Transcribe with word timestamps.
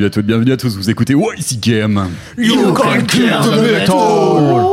Bienvenue 0.00 0.06
à 0.06 0.14
toutes, 0.14 0.26
bienvenue 0.26 0.52
à 0.52 0.56
tous, 0.56 0.76
vous 0.78 0.88
écoutez 0.88 1.12
YCKM. 1.12 2.08
You 2.38 2.72
can 2.72 3.04
kill 3.06 3.28
the 3.42 3.60
metal. 3.60 4.64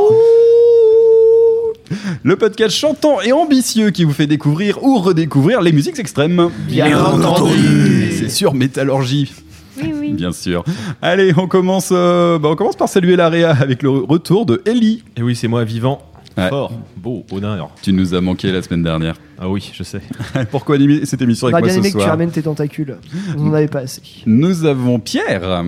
Le 2.22 2.36
podcast 2.36 2.74
chantant 2.74 3.20
et 3.20 3.32
ambitieux 3.32 3.90
qui 3.90 4.04
vous 4.04 4.14
fait 4.14 4.26
découvrir 4.26 4.82
ou 4.82 4.96
redécouvrir 4.96 5.60
les 5.60 5.72
musiques 5.72 5.98
extrêmes. 5.98 6.48
Bien 6.66 7.04
entendu. 7.04 8.10
C'est 8.18 8.30
sur 8.30 8.54
Métallurgie. 8.54 9.30
Oui, 9.76 9.92
oui. 9.94 10.12
Bien 10.14 10.32
sûr. 10.32 10.64
Allez, 11.02 11.34
on 11.36 11.46
commence, 11.46 11.90
euh, 11.92 12.38
bah, 12.38 12.48
on 12.50 12.56
commence 12.56 12.76
par 12.76 12.88
saluer 12.88 13.14
l'AREA 13.14 13.50
avec 13.50 13.82
le 13.82 13.90
retour 13.90 14.46
de 14.46 14.62
Ellie. 14.64 15.04
Et 15.18 15.22
oui, 15.22 15.36
c'est 15.36 15.46
moi 15.46 15.62
vivant, 15.64 16.00
Ouais. 16.38 16.48
fort, 16.48 16.72
beau, 16.96 17.24
honneur. 17.32 17.70
Tu 17.82 17.92
nous 17.92 18.14
as 18.14 18.20
manqué 18.20 18.50
la 18.52 18.62
semaine 18.62 18.82
dernière. 18.82 19.16
Ah 19.38 19.48
oui, 19.48 19.70
je 19.74 19.82
sais. 19.82 20.00
Pourquoi 20.50 20.76
animer 20.76 21.04
cette 21.04 21.20
émission 21.22 21.46
On 21.46 21.50
avec 21.50 21.56
a 21.56 21.60
moi 21.60 21.66
bien 21.68 21.74
ce 21.74 21.78
aimé 21.78 21.88
que 21.88 21.96
tu 21.96 22.00
soir 22.00 22.10
ramènes 22.10 22.30
tes 22.30 22.42
tentacules. 22.42 22.96
On 23.36 23.44
n'en 23.44 23.54
avait 23.54 23.68
pas 23.68 23.80
assez. 23.80 24.02
Nous 24.26 24.64
avons 24.64 24.98
Pierre, 25.00 25.64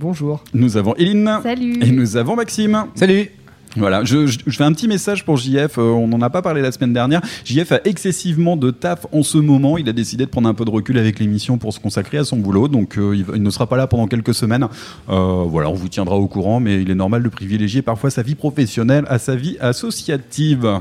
Bonjour. 0.00 0.42
nous 0.52 0.76
avons 0.76 0.94
Eline 0.96 1.38
Salut. 1.42 1.78
et 1.82 1.90
nous 1.90 2.16
avons 2.16 2.36
Maxime. 2.36 2.86
Salut 2.94 3.30
Voilà, 3.76 4.04
je, 4.04 4.26
je- 4.26 4.38
je 4.46 4.56
fais 4.56 4.62
un 4.64 4.72
petit 4.72 4.86
message 4.88 5.24
pour 5.24 5.36
JF, 5.36 5.78
euh, 5.78 5.82
on 5.82 6.06
n'en 6.06 6.20
a 6.22 6.30
pas 6.30 6.42
parlé 6.42 6.62
la 6.62 6.70
semaine 6.70 6.92
dernière. 6.92 7.20
JF 7.44 7.72
a 7.72 7.80
excessivement 7.84 8.56
de 8.56 8.70
taf 8.70 9.06
en 9.12 9.22
ce 9.22 9.36
moment, 9.38 9.78
il 9.78 9.88
a 9.88 9.92
décidé 9.92 10.26
de 10.26 10.30
prendre 10.30 10.48
un 10.48 10.54
peu 10.54 10.64
de 10.64 10.70
recul 10.70 10.96
avec 10.98 11.18
l'émission 11.18 11.58
pour 11.58 11.72
se 11.74 11.80
consacrer 11.80 12.18
à 12.18 12.24
son 12.24 12.36
boulot, 12.36 12.68
donc 12.68 12.96
euh, 12.98 13.16
il, 13.34 13.42
ne 13.42 13.50
sera 13.50 13.66
pas 13.66 13.76
là 13.76 13.86
pendant 13.86 14.06
quelques 14.06 14.34
semaines. 14.34 14.66
Euh, 15.08 15.44
voilà, 15.48 15.70
on 15.70 15.74
vous 15.74 15.88
tiendra 15.88 16.16
au 16.16 16.28
courant, 16.28 16.60
mais 16.60 16.80
il 16.82 16.90
est 16.90 16.94
normal 16.94 17.22
de 17.22 17.28
privilégier 17.28 17.82
parfois 17.82 18.10
sa 18.10 18.22
vie 18.22 18.34
professionnelle 18.36 19.04
à 19.08 19.18
sa 19.18 19.34
vie 19.34 19.56
associative. 19.60 20.80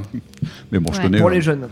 Mais 0.71 0.79
bon, 0.79 0.91
je 0.93 1.01
connais... 1.01 1.17
Pour 1.19 1.29
euh, 1.29 1.33
les 1.33 1.41
jeunes, 1.41 1.67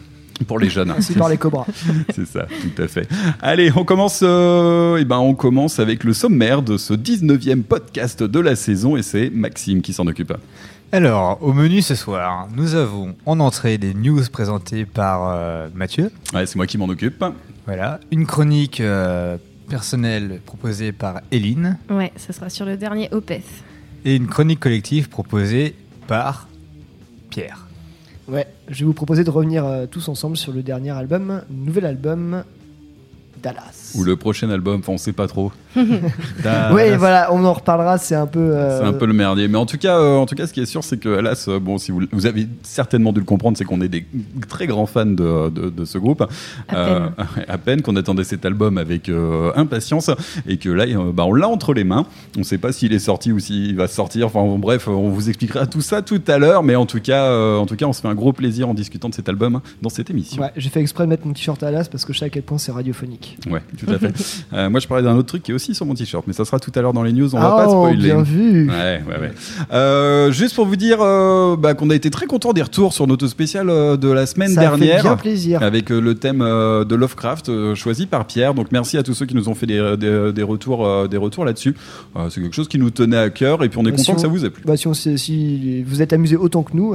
Pour 0.47 0.57
les 0.59 0.69
jeunes. 0.69 0.91
ainsi 0.91 1.13
par 1.13 1.29
les 1.29 1.37
cobras. 1.37 1.65
C'est 2.15 2.25
ça, 2.27 2.47
tout 2.47 2.81
à 2.81 2.87
fait. 2.87 3.07
Allez, 3.41 3.71
on 3.75 3.83
commence, 3.83 4.21
euh, 4.23 4.97
eh 4.99 5.05
ben, 5.05 5.17
on 5.19 5.35
commence 5.35 5.79
avec 5.79 6.03
le 6.03 6.13
sommaire 6.13 6.61
de 6.63 6.77
ce 6.77 6.93
19e 6.93 7.61
podcast 7.63 8.23
de 8.23 8.39
la 8.39 8.55
saison 8.55 8.97
et 8.97 9.03
c'est 9.03 9.29
Maxime 9.29 9.81
qui 9.81 9.93
s'en 9.93 10.07
occupe. 10.07 10.33
Alors, 10.93 11.41
au 11.41 11.53
menu 11.53 11.81
ce 11.81 11.95
soir, 11.95 12.49
nous 12.55 12.75
avons 12.75 13.15
en 13.25 13.39
entrée 13.39 13.77
des 13.77 13.93
news 13.93 14.21
présentées 14.31 14.85
par 14.85 15.29
euh, 15.29 15.69
Mathieu. 15.73 16.11
Ouais, 16.33 16.45
c'est 16.45 16.57
moi 16.57 16.67
qui 16.67 16.77
m'en 16.77 16.85
occupe. 16.89 17.23
Voilà, 17.65 17.99
une 18.11 18.25
chronique 18.25 18.81
euh, 18.81 19.37
personnelle 19.69 20.41
proposée 20.45 20.91
par 20.91 21.21
Eline 21.31 21.77
Ouais, 21.89 22.11
ça 22.17 22.33
sera 22.33 22.49
sur 22.49 22.65
le 22.65 22.75
dernier 22.75 23.07
Opeth. 23.13 23.45
et 24.03 24.15
une 24.17 24.27
chronique 24.27 24.59
collective 24.59 25.07
proposée 25.07 25.75
par 26.07 26.49
Pierre. 27.29 27.67
Ouais, 28.27 28.47
je 28.67 28.79
vais 28.79 28.85
vous 28.85 28.93
proposer 28.93 29.23
de 29.23 29.29
revenir 29.29 29.65
euh, 29.65 29.85
tous 29.85 30.09
ensemble 30.09 30.35
sur 30.35 30.51
le 30.51 30.61
dernier 30.61 30.91
album, 30.91 31.41
nouvel 31.49 31.85
album 31.85 32.43
Dallas. 33.41 33.80
Ou 33.95 34.03
le 34.03 34.15
prochain 34.15 34.49
album, 34.49 34.79
enfin 34.79 34.93
on 34.93 34.97
sait 34.97 35.13
pas 35.13 35.27
trop. 35.27 35.51
Oui, 36.73 36.83
voilà, 36.97 37.29
on 37.33 37.43
en 37.45 37.53
reparlera, 37.53 37.97
c'est 37.97 38.15
un 38.15 38.25
peu. 38.27 38.39
euh, 38.39 38.79
C'est 38.81 38.85
un 38.87 38.93
peu 38.93 39.05
le 39.05 39.13
merdier. 39.13 39.47
Mais 39.47 39.57
en 39.57 39.65
tout 39.65 39.77
cas, 39.77 39.97
euh, 39.97 40.17
en 40.17 40.25
tout 40.25 40.35
cas, 40.35 40.47
ce 40.47 40.53
qui 40.53 40.59
est 40.61 40.65
sûr, 40.65 40.83
c'est 40.83 40.97
que 40.97 41.17
Alas, 41.17 41.45
euh, 41.47 41.59
bon, 41.59 41.77
si 41.77 41.91
vous, 41.91 42.01
vous 42.11 42.25
avez 42.25 42.47
certainement 42.63 43.13
dû 43.13 43.19
le 43.19 43.25
comprendre, 43.25 43.57
c'est 43.57 43.63
qu'on 43.65 43.81
est 43.81 43.87
des 43.87 44.05
très 44.49 44.67
grands 44.67 44.85
fans 44.85 45.05
de, 45.05 45.49
de, 45.49 45.69
de 45.69 45.85
ce 45.85 45.97
groupe. 45.97 46.23
Euh, 46.73 47.07
à 47.47 47.57
peine 47.57 47.81
qu'on 47.81 47.95
attendait 47.95 48.23
cet 48.23 48.45
album 48.45 48.77
avec 48.77 49.09
euh, 49.09 49.51
impatience 49.55 50.09
et 50.47 50.57
que 50.57 50.69
là, 50.69 50.85
euh, 50.85 51.11
bah, 51.13 51.25
on 51.25 51.33
l'a 51.33 51.47
entre 51.47 51.73
les 51.73 51.83
mains. 51.83 52.05
On 52.37 52.43
sait 52.43 52.57
pas 52.57 52.71
s'il 52.71 52.93
est 52.93 52.99
sorti 52.99 53.31
ou 53.31 53.39
s'il 53.39 53.75
va 53.75 53.87
sortir. 53.87 54.27
Enfin, 54.27 54.41
bon, 54.41 54.59
bref, 54.59 54.87
on 54.87 55.09
vous 55.09 55.29
expliquera 55.29 55.65
tout 55.67 55.81
ça 55.81 56.01
tout 56.01 56.21
à 56.27 56.37
l'heure. 56.37 56.63
Mais 56.63 56.75
en 56.75 56.85
tout 56.85 56.99
cas, 57.01 57.25
euh, 57.25 57.57
en 57.57 57.65
tout 57.65 57.75
cas, 57.75 57.85
on 57.85 57.93
se 57.93 58.01
fait 58.01 58.07
un 58.07 58.15
gros 58.15 58.33
plaisir 58.33 58.69
en 58.69 58.73
discutant 58.73 59.09
de 59.09 59.13
cet 59.15 59.29
album 59.29 59.61
dans 59.81 59.89
cette 59.89 60.09
émission. 60.09 60.41
Ouais, 60.41 60.51
j'ai 60.57 60.69
fait 60.69 60.81
exprès 60.81 61.05
de 61.05 61.09
mettre 61.09 61.25
mon 61.25 61.33
t-shirt 61.33 61.61
à 61.63 61.71
l'as 61.71 61.87
parce 61.89 62.05
que 62.05 62.13
je 62.13 62.19
sais 62.19 62.25
à 62.25 62.29
quel 62.29 62.43
point 62.43 62.57
c'est 62.57 62.71
radiophonique. 62.71 63.37
Ouais, 63.49 63.61
tout 63.85 63.91
à 63.91 63.97
fait. 63.99 64.11
Euh, 64.53 64.69
moi, 64.69 64.79
je 64.81 64.87
parlais 64.87 65.03
d'un 65.03 65.15
autre 65.15 65.27
truc 65.27 65.43
qui 65.43 65.51
est 65.51 65.53
aussi 65.53 65.73
sur 65.73 65.85
mon 65.85 65.93
t-shirt, 65.93 66.25
mais 66.27 66.33
ça 66.33 66.43
sera 66.43 66.59
tout 66.59 66.71
à 66.75 66.81
l'heure 66.81 66.91
dans 66.91 67.03
les 67.03 67.13
news. 67.13 67.33
On 67.35 67.39
va 67.39 67.53
oh, 67.53 67.57
pas 67.57 67.69
spoiler. 67.69 67.97
bien 68.03 68.21
vu. 68.21 68.69
Ouais, 68.69 69.01
ouais, 69.07 69.19
ouais. 69.21 69.31
Euh, 69.71 70.31
juste 70.31 70.55
pour 70.55 70.65
vous 70.65 70.75
dire 70.75 70.97
euh, 71.01 71.55
bah, 71.55 71.73
qu'on 71.73 71.89
a 71.89 71.95
été 71.95 72.09
très 72.09 72.25
content 72.25 72.51
des 72.51 72.61
retours 72.61 72.91
sur 72.91 73.07
notre 73.07 73.27
spécial 73.27 73.67
de 73.67 74.11
la 74.11 74.25
semaine 74.25 74.49
Ça 74.49 74.61
fait 74.61 74.67
dernière. 74.67 75.03
bien 75.03 75.15
plaisir. 75.15 75.63
Avec 75.63 75.89
le 75.89 76.15
thème 76.15 76.39
de 76.39 76.95
Lovecraft 76.95 77.73
choisi 77.75 78.07
par 78.07 78.25
Pierre. 78.25 78.53
Donc 78.53 78.71
merci 78.71 78.97
à 78.97 79.03
tous 79.03 79.13
ceux 79.13 79.25
qui 79.25 79.35
nous 79.35 79.47
ont 79.47 79.55
fait 79.55 79.67
des, 79.67 79.95
des, 79.97 80.33
des 80.33 80.43
retours, 80.43 81.07
des 81.07 81.17
retours 81.17 81.45
là-dessus. 81.45 81.75
C'est 82.29 82.41
quelque 82.41 82.55
chose 82.55 82.67
qui 82.67 82.77
nous 82.77 82.89
tenait 82.89 83.17
à 83.17 83.29
cœur 83.29 83.63
et 83.63 83.69
puis 83.69 83.77
on 83.79 83.85
est 83.85 83.91
Bah, 83.91 83.97
content 83.97 84.03
si 84.03 84.15
que 84.15 84.21
ça 84.21 84.27
vous 84.27 84.43
ait 84.45 84.49
plu. 84.49 84.63
Bah, 84.65 84.75
si, 84.75 84.87
on 84.87 84.93
si 84.93 85.83
vous 85.83 86.01
êtes 86.01 86.11
amusé 86.13 86.35
autant 86.35 86.63
que 86.63 86.75
nous, 86.75 86.93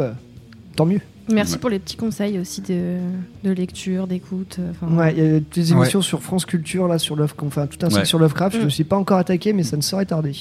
tant 0.77 0.85
mieux. 0.87 1.01
Merci 1.29 1.55
Ouais. 1.55 1.59
pour 1.59 1.71
les 1.71 1.79
petits 1.79 1.97
conseils 1.97 2.39
aussi 2.39 2.61
de, 2.63 2.99
de 3.43 3.51
lecture, 3.51 4.07
d'écoute. 4.07 4.59
euh, 4.61 4.97
Ouais, 4.97 5.13
il 5.17 5.19
y 5.25 5.27
a 5.37 5.41
des 5.41 5.73
Ouais. 5.73 5.79
émissions 5.79 6.01
sur 6.03 6.23
France 6.23 6.45
Culture, 6.47 6.87
là, 6.87 6.99
sur 6.99 7.17
Lovecraft, 7.17 7.47
enfin 7.47 7.67
tout 7.67 7.79
un 7.85 7.89
cycle 7.89 8.01
Ouais. 8.01 8.05
sur 8.07 8.19
Lovecraft. 8.19 8.57
Je 8.57 8.61
Mm. 8.63 8.65
ne 8.65 8.69
suis 8.71 8.85
pas 8.85 8.97
encore 8.97 9.19
attaqué, 9.19 9.53
mais 9.53 9.63
ça 9.65 9.77
ne 9.77 9.83
saurait 9.83 10.07
tarder. 10.07 10.33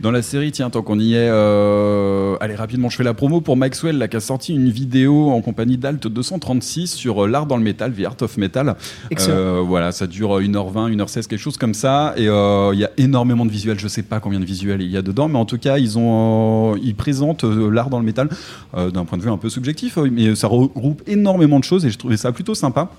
Dans 0.00 0.10
la 0.10 0.22
série, 0.22 0.50
tiens, 0.52 0.70
tant 0.70 0.82
qu'on 0.82 0.98
y 0.98 1.14
est, 1.14 1.28
euh, 1.28 2.36
allez 2.40 2.54
rapidement, 2.54 2.88
je 2.88 2.96
fais 2.96 3.04
la 3.04 3.14
promo 3.14 3.40
pour 3.40 3.56
Maxwell, 3.56 3.98
là, 3.98 4.08
qui 4.08 4.16
a 4.16 4.20
sorti 4.20 4.54
une 4.54 4.70
vidéo 4.70 5.30
en 5.30 5.40
compagnie 5.42 5.76
d'Alt 5.76 6.06
236 6.06 6.86
sur 6.92 7.24
euh, 7.24 7.28
l'art 7.28 7.46
dans 7.46 7.56
le 7.56 7.62
métal, 7.62 7.92
The 7.92 8.04
Art 8.06 8.16
of 8.22 8.36
Metal. 8.38 8.74
Excellent. 9.10 9.36
Euh, 9.36 9.60
voilà, 9.60 9.92
ça 9.92 10.06
dure 10.06 10.40
1h20, 10.40 10.88
1h16, 10.90 11.26
quelque 11.26 11.38
chose 11.40 11.56
comme 11.58 11.74
ça. 11.74 12.14
Et 12.16 12.28
euh, 12.28 12.70
il 12.72 12.80
y 12.80 12.84
a 12.84 12.90
énormément 12.96 13.44
de 13.44 13.50
visuels. 13.50 13.78
Je 13.78 13.88
sais 13.88 14.02
pas 14.02 14.20
combien 14.20 14.40
de 14.40 14.44
visuels 14.44 14.80
il 14.82 14.90
y 14.90 14.96
a 14.96 15.02
dedans, 15.02 15.28
mais 15.28 15.38
en 15.38 15.44
tout 15.44 15.58
cas, 15.58 15.78
ils 15.78 15.98
ont, 15.98 16.74
euh, 16.74 16.78
ils 16.82 16.94
présentent 16.94 17.44
euh, 17.44 17.70
l'art 17.70 17.90
dans 17.90 17.98
le 17.98 18.04
métal 18.04 18.28
euh, 18.76 18.90
d'un 18.90 19.04
point 19.04 19.18
de 19.18 19.22
vue 19.22 19.30
un 19.30 19.36
peu 19.36 19.48
subjectif, 19.50 19.98
euh, 19.98 20.08
mais 20.28 20.34
ça 20.34 20.46
regroupe 20.46 21.02
énormément 21.06 21.58
de 21.58 21.64
choses 21.64 21.84
et 21.84 21.90
je 21.90 21.98
trouvais 21.98 22.16
ça 22.16 22.32
plutôt 22.32 22.54
sympa. 22.54 22.90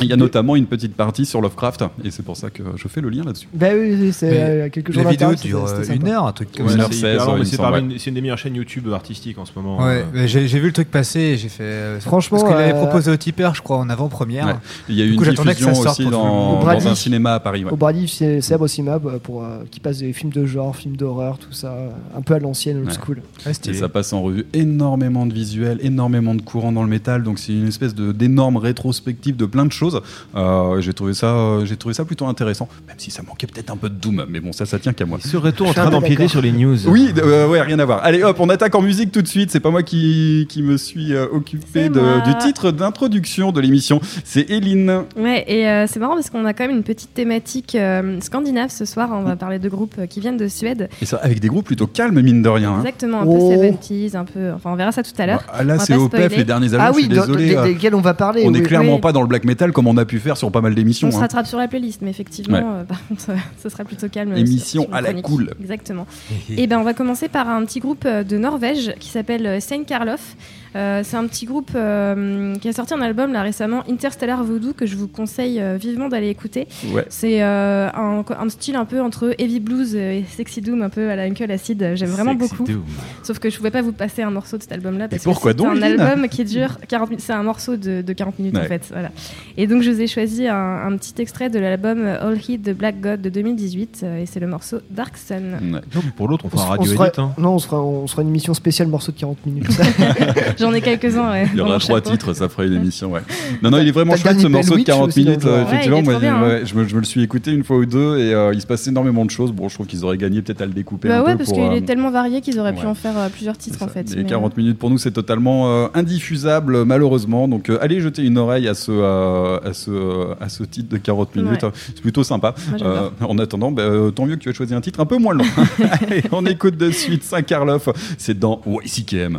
Il 0.00 0.06
y 0.06 0.12
a 0.12 0.16
notamment 0.16 0.56
une 0.56 0.66
petite 0.66 0.94
partie 0.94 1.24
sur 1.26 1.40
Lovecraft, 1.40 1.84
et 2.04 2.10
c'est 2.10 2.22
pour 2.22 2.36
ça 2.36 2.50
que 2.50 2.62
je 2.76 2.88
fais 2.88 3.00
le 3.00 3.08
lien 3.08 3.24
là-dessus. 3.24 3.48
Bah 3.54 3.68
oui, 3.74 3.96
oui, 4.00 4.12
c'est 4.12 4.30
euh, 4.32 4.68
quelques 4.68 4.92
jours 4.92 5.04
La 5.04 5.10
vidéo 5.10 5.34
dure 5.34 5.66
une 5.90 6.08
heure, 6.08 6.26
un 6.26 6.32
truc 6.32 6.50
comme 6.56 6.68
ça. 6.68 6.74
une 6.74 6.80
heure 6.82 6.88
c'est 6.92 7.00
16, 7.00 7.14
hyper 7.14 7.26
long, 7.26 7.32
ouais, 7.32 7.38
mais 7.38 7.44
il 7.44 7.46
c'est 7.46 7.52
me 7.52 7.56
semble, 7.56 7.70
parmi 7.72 7.94
ouais. 7.94 7.98
une- 8.06 8.14
des 8.14 8.20
meilleures 8.20 8.38
chaînes 8.38 8.54
YouTube 8.56 8.88
artistiques 8.92 9.38
en 9.38 9.44
ce 9.44 9.52
moment. 9.56 9.78
Ouais, 9.84 10.04
euh. 10.14 10.26
j'ai 10.26 10.46
vu 10.46 10.66
le 10.66 10.72
truc 10.72 10.90
passer 10.90 11.20
et 11.20 11.36
j'ai 11.36 11.48
fait. 11.48 11.62
euh, 11.64 12.00
Franchement, 12.00 12.38
Parce 12.38 12.50
qu'il 12.50 12.58
l'avait 12.58 12.74
euh, 12.78 12.82
proposé 12.82 13.10
au 13.10 13.16
tipeur, 13.16 13.54
je 13.54 13.62
crois, 13.62 13.78
en 13.78 13.88
avant-première. 13.88 14.46
Ouais. 14.46 14.52
Il 14.88 14.96
y 14.96 15.02
a 15.02 15.04
eu 15.04 15.10
une 15.10 15.16
coup, 15.16 15.24
j'attendais 15.24 15.54
que 15.54 15.60
ça 15.60 15.70
diffusion 15.70 15.90
aussi 15.90 16.06
dans, 16.06 16.60
Brady. 16.60 16.88
un 16.88 16.94
cinéma 16.94 17.34
à 17.34 17.40
Paris. 17.40 17.64
ouais. 17.64 17.72
Au 17.72 17.76
Brady, 17.76 18.06
c'est 18.08 18.40
célèbre 18.40 18.64
au 18.64 18.68
cinéma 18.68 18.98
pour, 19.22 19.44
euh, 19.44 19.60
qui 19.70 19.80
passe 19.80 19.98
des 19.98 20.12
films 20.12 20.30
de 20.32 20.44
genre, 20.46 20.76
films 20.76 20.96
d'horreur, 20.96 21.38
tout 21.38 21.52
ça, 21.52 21.74
un 22.16 22.20
peu 22.20 22.34
à 22.34 22.38
l'ancienne, 22.38 22.78
old 22.78 22.92
school. 22.92 23.22
Et 23.46 23.72
ça 23.74 23.88
passe 23.88 24.12
en 24.12 24.20
revue 24.22 24.44
énormément 24.52 25.24
de 25.26 25.32
visuels, 25.32 25.78
énormément 25.82 26.34
de 26.34 26.42
courants 26.42 26.72
dans 26.72 26.82
le 26.82 26.88
métal, 26.90 27.22
donc 27.22 27.38
c'est 27.38 27.52
une 27.52 27.68
espèce 27.68 27.94
d'énorme 27.94 28.56
rétrospective 28.58 29.36
de 29.36 29.46
plein 29.46 29.64
de 29.64 29.72
choses. 29.72 29.85
Euh, 30.34 30.80
j'ai 30.80 30.92
trouvé 30.92 31.14
ça, 31.14 31.26
euh, 31.34 31.64
j'ai 31.66 31.76
trouvé 31.76 31.94
ça 31.94 32.04
plutôt 32.04 32.26
intéressant, 32.26 32.68
même 32.86 32.96
si 32.98 33.10
ça 33.10 33.22
manquait 33.22 33.46
peut-être 33.46 33.70
un 33.70 33.76
peu 33.76 33.88
de 33.88 33.94
doom, 33.94 34.24
mais 34.28 34.40
bon 34.40 34.52
ça, 34.52 34.66
ça 34.66 34.78
tient 34.78 34.92
qu'à 34.92 35.04
moi. 35.06 35.18
Il 35.24 35.28
serait 35.30 35.50
en 35.50 35.52
Je 35.58 35.64
suis 35.64 35.74
train 35.74 35.90
d'empiéter 35.90 36.28
sur 36.28 36.40
les 36.42 36.52
news. 36.52 36.76
Oui, 36.88 37.12
euh, 37.18 37.48
ouais, 37.48 37.60
rien 37.60 37.78
à 37.78 37.84
voir. 37.84 38.00
Allez 38.04 38.22
hop, 38.22 38.36
on 38.40 38.48
attaque 38.48 38.74
en 38.74 38.82
musique 38.82 39.12
tout 39.12 39.22
de 39.22 39.28
suite. 39.28 39.50
C'est 39.50 39.60
pas 39.60 39.70
moi 39.70 39.82
qui, 39.82 40.46
qui 40.48 40.62
me 40.62 40.76
suis 40.76 41.14
euh, 41.14 41.26
occupé 41.32 41.88
de- 41.88 42.24
du 42.24 42.36
titre 42.38 42.70
d'introduction 42.70 43.52
de 43.52 43.60
l'émission. 43.60 44.00
C'est 44.24 44.50
Eline. 44.50 45.02
Ouais, 45.16 45.44
et 45.46 45.68
euh, 45.68 45.86
c'est 45.86 45.98
marrant 46.00 46.14
parce 46.14 46.30
qu'on 46.30 46.44
a 46.44 46.52
quand 46.52 46.66
même 46.66 46.76
une 46.76 46.82
petite 46.82 47.12
thématique 47.14 47.74
euh, 47.74 48.20
scandinave 48.20 48.70
ce 48.70 48.84
soir. 48.84 49.08
On 49.12 49.22
va 49.22 49.36
parler 49.36 49.58
de 49.58 49.68
groupes 49.68 50.06
qui 50.08 50.20
viennent 50.20 50.36
de 50.36 50.48
Suède. 50.48 50.88
Et 51.02 51.06
ça 51.06 51.16
avec 51.22 51.40
des 51.40 51.48
groupes 51.48 51.66
plutôt 51.66 51.86
calmes 51.86 52.20
mine 52.20 52.42
de 52.42 52.48
rien. 52.48 52.72
hein. 52.72 52.78
Exactement, 52.80 53.20
un 53.22 53.26
Oh. 53.26 53.50
peu 53.50 53.56
70s, 53.66 54.16
un 54.16 54.24
peu. 54.24 54.52
Enfin, 54.54 54.70
on 54.72 54.76
verra 54.76 54.92
ça 54.92 55.02
tout 55.02 55.12
à 55.18 55.26
l'heure. 55.26 55.42
Ah, 55.52 55.64
là 55.64 55.78
c'est 55.78 55.94
OPEF, 55.94 56.20
spoiler. 56.26 56.36
les 56.36 56.44
derniers 56.44 56.66
albums. 56.74 56.80
Ah 56.82 56.90
je 56.92 56.96
oui, 56.96 57.02
suis 57.04 57.14
dans- 57.14 57.26
désolé. 57.26 57.46
des- 57.54 57.74
desquels 57.74 57.94
on 57.94 58.00
va 58.00 58.14
parler. 58.14 58.42
on 58.46 58.50
n'est 58.50 58.60
oui. 58.60 58.64
clairement 58.66 58.94
oui. 58.94 59.00
pas 59.00 59.12
dans 59.12 59.22
le 59.22 59.26
black 59.28 59.44
metal 59.44 59.72
comme 59.76 59.88
on 59.88 59.96
a 59.98 60.06
pu 60.06 60.18
faire 60.20 60.38
sur 60.38 60.50
pas 60.50 60.62
mal 60.62 60.74
d'émissions. 60.74 61.08
On 61.08 61.10
se 61.10 61.18
hein. 61.18 61.20
rattrape 61.20 61.46
sur 61.46 61.58
la 61.58 61.68
playlist, 61.68 62.00
mais 62.00 62.08
effectivement, 62.08 62.56
Ouais. 62.56 62.64
euh, 62.64 62.84
par 62.84 63.06
contre, 63.06 63.26
ce 63.62 63.68
sera 63.68 63.84
plutôt 63.84 64.08
calme. 64.08 64.32
euh, 64.32 64.36
Émission 64.36 64.84
sur- 64.84 64.88
sur 64.88 64.96
à 64.96 65.02
la 65.02 65.12
cool. 65.20 65.50
Exactement. 65.60 66.06
Et 66.48 66.66
ben, 66.66 66.78
on 66.78 66.82
va 66.82 66.94
commencer 66.94 67.28
par 67.28 67.46
un 67.50 67.62
petit 67.66 67.80
groupe 67.80 68.04
euh, 68.06 68.24
de 68.24 68.38
Norvège 68.38 68.94
qui 69.00 69.10
s'appelle 69.10 69.60
Saint 69.60 69.84
Karloff. 69.84 70.34
Euh, 70.76 71.00
c'est 71.04 71.16
un 71.16 71.26
petit 71.26 71.46
groupe 71.46 71.70
euh, 71.74 72.54
qui 72.56 72.68
a 72.68 72.72
sorti 72.72 72.92
un 72.92 73.00
album 73.00 73.32
là 73.32 73.40
récemment, 73.42 73.82
Interstellar 73.88 74.44
Voodoo, 74.44 74.74
que 74.74 74.84
je 74.84 74.94
vous 74.96 75.08
conseille 75.08 75.58
euh, 75.60 75.76
vivement 75.80 76.08
d'aller 76.08 76.28
écouter. 76.28 76.68
Ouais. 76.92 77.06
C'est 77.08 77.42
euh, 77.42 77.88
un, 77.94 78.22
un 78.38 78.48
style 78.50 78.76
un 78.76 78.84
peu 78.84 79.00
entre 79.00 79.34
heavy 79.38 79.58
blues 79.60 79.94
et 79.94 80.24
sexy 80.28 80.60
doom, 80.60 80.82
un 80.82 80.90
peu 80.90 81.08
à 81.10 81.16
la 81.16 81.22
Uncle 81.24 81.50
Acid. 81.50 81.92
J'aime 81.94 82.10
vraiment 82.10 82.32
Sexy 82.38 82.50
beaucoup. 82.50 82.64
Doom. 82.70 82.84
Sauf 83.22 83.38
que 83.38 83.48
je 83.48 83.56
pouvais 83.56 83.70
pas 83.70 83.80
vous 83.82 83.92
passer 83.92 84.22
un 84.22 84.30
morceau 84.30 84.58
de 84.58 84.62
cet 84.62 84.72
album-là 84.72 85.08
parce 85.08 85.24
pourquoi 85.24 85.54
que 85.54 85.58
c'est 85.60 85.64
donc, 85.66 85.76
un 85.78 85.82
album 85.82 86.28
qui 86.28 86.44
dure 86.44 86.78
40 86.86 87.08
minutes. 87.10 87.24
C'est 87.24 87.32
un 87.32 87.42
morceau 87.42 87.76
de, 87.76 88.02
de 88.02 88.12
40 88.12 88.38
minutes 88.38 88.58
en 88.58 88.64
fait. 88.64 88.82
Voilà. 88.92 89.10
Et 89.56 89.66
donc 89.66 89.82
je 89.82 89.90
vous 89.90 90.00
ai 90.00 90.06
choisi 90.06 90.46
un, 90.46 90.56
un 90.86 90.96
petit 90.96 91.14
extrait 91.22 91.48
de 91.48 91.58
l'album 91.58 92.04
All 92.04 92.38
Hit 92.48 92.62
de 92.62 92.72
Black 92.74 93.00
God 93.00 93.22
de 93.22 93.30
2018 93.30 94.00
euh, 94.02 94.22
et 94.22 94.26
c'est 94.26 94.40
le 94.40 94.46
morceau 94.46 94.78
Dark 94.90 95.16
Sun. 95.16 95.36
Ouais. 95.54 95.70
Non, 95.70 95.80
mais 96.04 96.10
pour 96.16 96.28
l'autre, 96.28 96.44
on 96.44 96.50
fera 96.50 96.66
on 96.66 96.70
radio 96.70 96.84
se 96.86 96.92
fera- 96.94 97.08
edit. 97.08 97.20
hein. 97.20 97.32
Non, 97.38 97.54
on 97.54 97.58
sera, 97.58 97.80
on 97.82 98.06
sera 98.06 98.22
une 98.22 98.28
émission 98.28 98.52
spéciale 98.54 98.88
morceau 98.88 99.12
de 99.12 99.16
40 99.18 99.46
minutes. 99.46 99.66
J'en 100.66 100.74
ai 100.74 100.80
quelques-uns, 100.80 101.30
ouais. 101.30 101.46
Il 101.52 101.58
y 101.58 101.60
aura 101.60 101.78
trois 101.78 101.98
chapeau. 101.98 102.10
titres, 102.10 102.32
ça 102.34 102.48
ferait 102.48 102.66
une 102.66 102.74
émission, 102.74 103.12
ouais. 103.12 103.20
Non, 103.62 103.70
non, 103.70 103.78
il 103.78 103.88
est 103.88 103.92
vraiment 103.92 104.16
chouette 104.16 104.40
ce 104.40 104.46
morceau 104.46 104.70
de 104.70 104.74
Bell 104.76 104.78
Witch 104.78 104.86
40 104.86 105.08
aussi 105.08 105.24
dans 105.24 105.30
minutes. 105.30 105.44
euh, 105.46 105.62
effectivement, 105.64 106.02
moi, 106.02 106.18
bien, 106.18 106.42
ouais, 106.42 106.62
je, 106.64 106.74
me, 106.74 106.86
je 106.88 106.94
me 106.94 107.00
le 107.00 107.06
suis 107.06 107.22
écouté 107.22 107.52
une 107.52 107.64
fois 107.64 107.76
ou 107.76 107.86
deux 107.86 108.18
et 108.18 108.34
euh, 108.34 108.52
il 108.54 108.60
se 108.60 108.66
passe 108.66 108.86
énormément 108.86 109.24
de 109.24 109.30
choses. 109.30 109.52
Bon, 109.52 109.68
je 109.68 109.74
trouve 109.74 109.86
qu'ils 109.86 110.04
auraient 110.04 110.16
gagné 110.18 110.42
peut-être 110.42 110.60
à 110.62 110.66
le 110.66 110.72
découper 110.72 111.08
Bah 111.08 111.20
un 111.20 111.24
ouais, 111.24 111.32
peu 111.32 111.38
parce 111.38 111.52
qu'il 111.52 111.62
euh, 111.62 111.72
est 111.72 111.82
tellement 111.82 112.10
varié 112.10 112.40
qu'ils 112.40 112.58
auraient 112.58 112.74
pu 112.74 112.86
en 112.86 112.94
faire 112.94 113.16
euh, 113.16 113.28
plusieurs 113.28 113.56
titres 113.56 113.82
en 113.82 113.88
fait. 113.88 114.08
Les 114.14 114.22
mais, 114.22 114.28
40 114.28 114.56
minutes 114.56 114.78
pour 114.78 114.90
nous, 114.90 114.98
c'est 114.98 115.12
totalement 115.12 115.68
euh, 115.70 115.88
indiffusable, 115.94 116.84
malheureusement. 116.84 117.48
Donc, 117.48 117.70
euh, 117.70 117.78
allez 117.80 118.00
jeter 118.00 118.22
une 118.22 118.38
oreille 118.38 118.68
à 118.68 118.74
ce, 118.74 118.90
euh, 118.92 119.58
à 119.64 119.72
ce, 119.72 119.90
euh, 119.90 120.34
à 120.40 120.48
ce 120.48 120.62
titre 120.64 120.88
de 120.88 120.96
40 120.96 121.36
minutes. 121.36 121.62
Ouais. 121.62 121.70
C'est 121.74 122.00
plutôt 122.00 122.24
sympa. 122.24 122.54
Euh, 122.82 123.08
en 123.20 123.38
attendant, 123.38 123.70
bah, 123.72 123.82
euh, 123.82 124.10
tant 124.10 124.26
mieux 124.26 124.36
que 124.36 124.40
tu 124.40 124.48
aies 124.50 124.54
choisi 124.54 124.74
un 124.74 124.80
titre 124.80 125.00
un 125.00 125.06
peu 125.06 125.16
moins 125.18 125.34
long. 125.34 125.44
allez, 126.02 126.22
on 126.32 126.44
écoute 126.46 126.76
de 126.76 126.90
suite 126.90 127.22
Saint-Karloff. 127.24 127.88
C'est 128.18 128.38
dans 128.38 128.60
YCKM. 128.84 129.38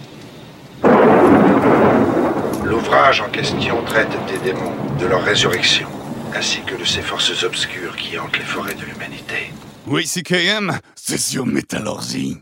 L'ouvrage 2.83 3.21
en 3.21 3.29
question 3.29 3.83
traite 3.83 4.09
des 4.27 4.39
démons, 4.39 4.73
de 4.99 5.05
leur 5.05 5.23
résurrection, 5.23 5.87
ainsi 6.35 6.61
que 6.61 6.75
de 6.75 6.83
ces 6.83 7.03
forces 7.03 7.43
obscures 7.43 7.95
qui 7.95 8.17
hantent 8.17 8.37
les 8.39 8.43
forêts 8.43 8.73
de 8.73 8.83
l'humanité. 8.83 9.53
Oui, 9.85 10.05
CKM, 10.05 10.79
c'est 10.95 11.19
sur 11.19 11.45
Métallurgie. 11.45 12.41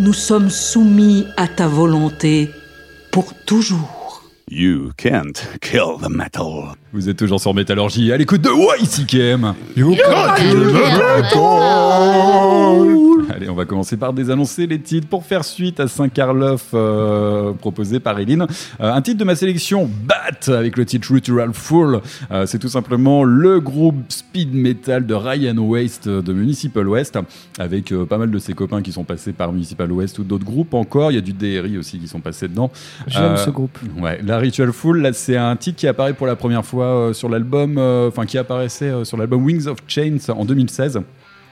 nous 0.00 0.14
sommes 0.14 0.48
soumis 0.48 1.26
à 1.36 1.46
ta 1.46 1.68
volonté 1.68 2.50
pour 3.12 3.34
toujours. 3.44 4.22
You 4.50 4.92
can't 4.96 5.46
kill 5.60 5.98
the 6.02 6.08
metal. 6.08 6.74
Vous 6.92 7.08
êtes 7.08 7.18
toujours 7.18 7.40
sur 7.40 7.54
Métallurgie 7.54 8.10
à 8.10 8.16
l'écoute 8.16 8.40
de 8.40 8.50
YCKM. 8.50 9.54
Allez, 13.30 13.48
on 13.48 13.54
va 13.54 13.64
commencer 13.64 13.96
par 13.96 14.12
désannoncer 14.12 14.66
les 14.66 14.80
titres 14.80 15.06
pour 15.06 15.24
faire 15.24 15.44
suite 15.44 15.80
à 15.80 15.88
Saint-Carlof 15.88 16.68
euh, 16.74 17.52
proposé 17.52 18.00
par 18.00 18.18
Eline. 18.18 18.46
Euh, 18.80 18.92
un 18.92 19.02
titre 19.02 19.18
de 19.18 19.24
ma 19.24 19.36
sélection, 19.36 19.88
Bat, 20.04 20.52
avec 20.54 20.76
le 20.76 20.84
titre 20.84 21.12
Ritual 21.12 21.52
Full. 21.52 22.00
Euh, 22.30 22.46
c'est 22.46 22.58
tout 22.58 22.68
simplement 22.68 23.24
le 23.24 23.60
groupe 23.60 23.96
speed 24.08 24.54
metal 24.54 25.06
de 25.06 25.14
Ryan 25.14 25.56
Waste 25.58 26.08
de 26.08 26.32
Municipal 26.32 26.88
West, 26.88 27.18
avec 27.58 27.92
euh, 27.92 28.04
pas 28.04 28.18
mal 28.18 28.30
de 28.30 28.38
ses 28.38 28.52
copains 28.52 28.82
qui 28.82 28.92
sont 28.92 29.04
passés 29.04 29.32
par 29.32 29.52
Municipal 29.52 29.90
West 29.92 30.18
ou 30.18 30.24
d'autres 30.24 30.44
groupes 30.44 30.74
encore. 30.74 31.12
Il 31.12 31.14
y 31.14 31.18
a 31.18 31.20
du 31.20 31.32
DRI 31.32 31.78
aussi 31.78 31.98
qui 31.98 32.08
sont 32.08 32.20
passés 32.20 32.48
dedans. 32.48 32.70
J'aime 33.06 33.36
ce 33.36 33.50
groupe. 33.50 33.78
Ouais, 34.00 34.20
la 34.24 34.38
Ritual 34.38 34.72
Full, 34.72 35.00
là, 35.00 35.12
c'est 35.12 35.36
un 35.36 35.56
titre 35.56 35.78
qui 35.78 35.86
apparaît 35.86 36.14
pour 36.14 36.26
la 36.26 36.36
première 36.36 36.64
fois 36.64 36.86
euh, 36.86 37.12
sur 37.12 37.28
l'album, 37.28 37.76
euh, 37.78 38.08
enfin 38.08 38.26
qui 38.26 38.38
apparaissait 38.38 38.90
euh, 38.90 39.04
sur 39.04 39.16
l'album 39.16 39.44
Wings 39.44 39.66
of 39.66 39.78
Chains 39.86 40.18
en 40.28 40.44
2016. 40.44 41.00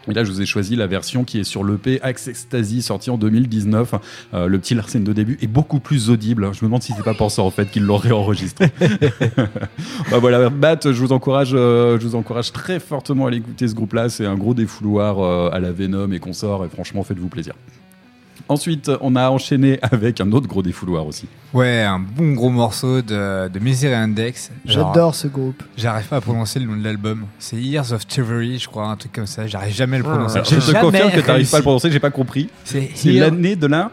Et 0.09 0.15
là, 0.15 0.25
je 0.25 0.33
vous 0.33 0.41
ai 0.41 0.47
choisi 0.47 0.77
la 0.77 0.87
version 0.87 1.25
qui 1.25 1.39
est 1.39 1.45
sur 1.45 1.65
l'EP 1.65 2.01
Axe 2.03 2.29
Ecstasy, 2.29 2.83
sorti 2.83 3.11
en 3.11 3.19
2019. 3.19 3.95
Euh, 4.35 4.47
le 4.47 4.59
petit 4.59 4.75
Larsen 4.75 5.05
de 5.05 5.13
début 5.13 5.39
est 5.43 5.47
beaucoup 5.47 5.81
plus 5.81 6.11
audible. 6.11 6.51
Je 6.55 6.65
me 6.65 6.69
demande 6.69 6.83
si 6.83 6.93
c'est 6.97 7.05
pas 7.05 7.15
pour 7.15 7.31
ça, 7.31 7.43
en 7.43 7.51
fait, 7.51 7.71
qu'il 7.71 7.83
l'aurait 7.83 8.13
enregistré. 8.13 8.71
bah 10.11 10.19
voilà, 10.19 10.49
Bat, 10.49 10.81
je 10.85 10.91
vous 10.91 11.13
encourage, 11.13 11.51
euh, 11.53 11.99
je 12.01 12.07
vous 12.07 12.15
encourage 12.15 12.53
très 12.53 12.81
fortement 12.81 13.27
à 13.27 13.31
l'écouter 13.31 13.69
ce 13.69 13.75
groupe-là. 13.75 14.09
C'est 14.09 14.27
un 14.27 14.37
gros 14.37 14.55
défouloir 14.55 15.21
euh, 15.21 15.51
à 15.53 15.61
la 15.61 15.73
Venom 15.73 16.11
et 16.13 16.19
consorts. 16.19 16.65
Et 16.65 16.69
franchement, 16.69 17.03
faites-vous 17.03 17.29
plaisir. 17.29 17.55
Ensuite, 18.49 18.91
on 19.03 19.15
a 19.17 19.29
enchaîné 19.29 19.79
avec 19.83 20.21
un 20.21 20.33
autre 20.33 20.47
gros 20.49 20.63
défouloir 20.63 21.07
aussi. 21.07 21.27
Ouais, 21.53 21.83
un 21.83 21.99
bon 21.99 22.33
gros 22.33 22.49
morceau 22.51 23.03
de, 23.03 23.49
de 23.49 23.59
Misery 23.59 23.93
Index. 23.95 24.51
J'adore 24.65 25.15
ce 25.15 25.29
groupe. 25.29 25.63
J'arrive 25.77 26.07
pas 26.07 26.17
à 26.17 26.21
prononcer 26.21 26.59
le 26.59 26.65
nom 26.67 26.77
de 26.77 26.83
l'album. 26.85 27.27
C'est 27.39 27.57
Years 27.57 27.93
of 27.93 28.07
Tyranny, 28.07 28.59
je 28.59 28.67
crois, 28.67 28.87
un 28.89 28.97
truc 28.97 29.13
comme 29.13 29.27
ça. 29.27 29.47
J'arrive 29.47 29.75
jamais 29.75 29.97
à 29.97 29.99
le 30.01 30.05
Ah, 30.07 30.11
prononcer. 30.11 30.39
Je 30.45 30.73
te 30.73 30.81
confirme 30.81 31.11
que 31.13 31.21
t'arrives 31.21 31.51
pas 31.51 31.59
à 31.59 31.61
le 31.61 31.65
prononcer, 31.65 31.91
j'ai 31.91 32.01
pas 32.01 32.11
compris. 32.11 32.49
C'est 32.65 32.89
l'année 33.13 33.55
de 33.57 33.67
la. 33.67 33.91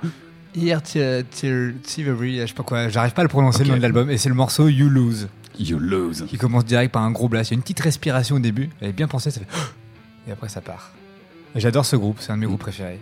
Year 0.55 0.81
Ty- 0.81 1.25
Ty- 1.29 1.73
Tyranny, 1.83 2.39
je 2.39 2.45
sais 2.47 2.53
pas 2.53 2.63
quoi. 2.63 2.87
J'arrive 2.87 3.11
pas 3.13 3.21
à 3.21 3.25
le 3.25 3.29
prononcer 3.29 3.63
le 3.65 3.71
nom 3.71 3.75
de 3.77 3.81
l'album. 3.81 4.09
Et 4.09 4.17
c'est 4.17 4.29
le 4.29 4.35
morceau 4.35 4.69
You 4.69 4.87
Lose. 4.87 5.27
You 5.59 5.79
Lose. 5.79 6.23
Qui 6.29 6.37
commence 6.37 6.63
direct 6.63 6.93
par 6.93 7.03
un 7.03 7.11
gros 7.11 7.27
blast. 7.27 7.51
Il 7.51 7.53
y 7.53 7.55
a 7.55 7.57
une 7.57 7.61
petite 7.61 7.81
respiration 7.81 8.37
au 8.37 8.39
début. 8.39 8.69
Elle 8.79 8.89
est 8.89 8.93
bien 8.93 9.07
pensée, 9.09 9.31
ça 9.31 9.41
fait. 9.41 9.47
Et 10.29 10.31
après, 10.31 10.47
ça 10.47 10.61
part. 10.61 10.91
J'adore 11.57 11.85
ce 11.85 11.95
groupe, 11.95 12.17
c'est 12.19 12.33
un 12.33 12.35
de 12.35 12.41
mes 12.41 12.47
groupes 12.47 12.59
préférés. 12.59 12.99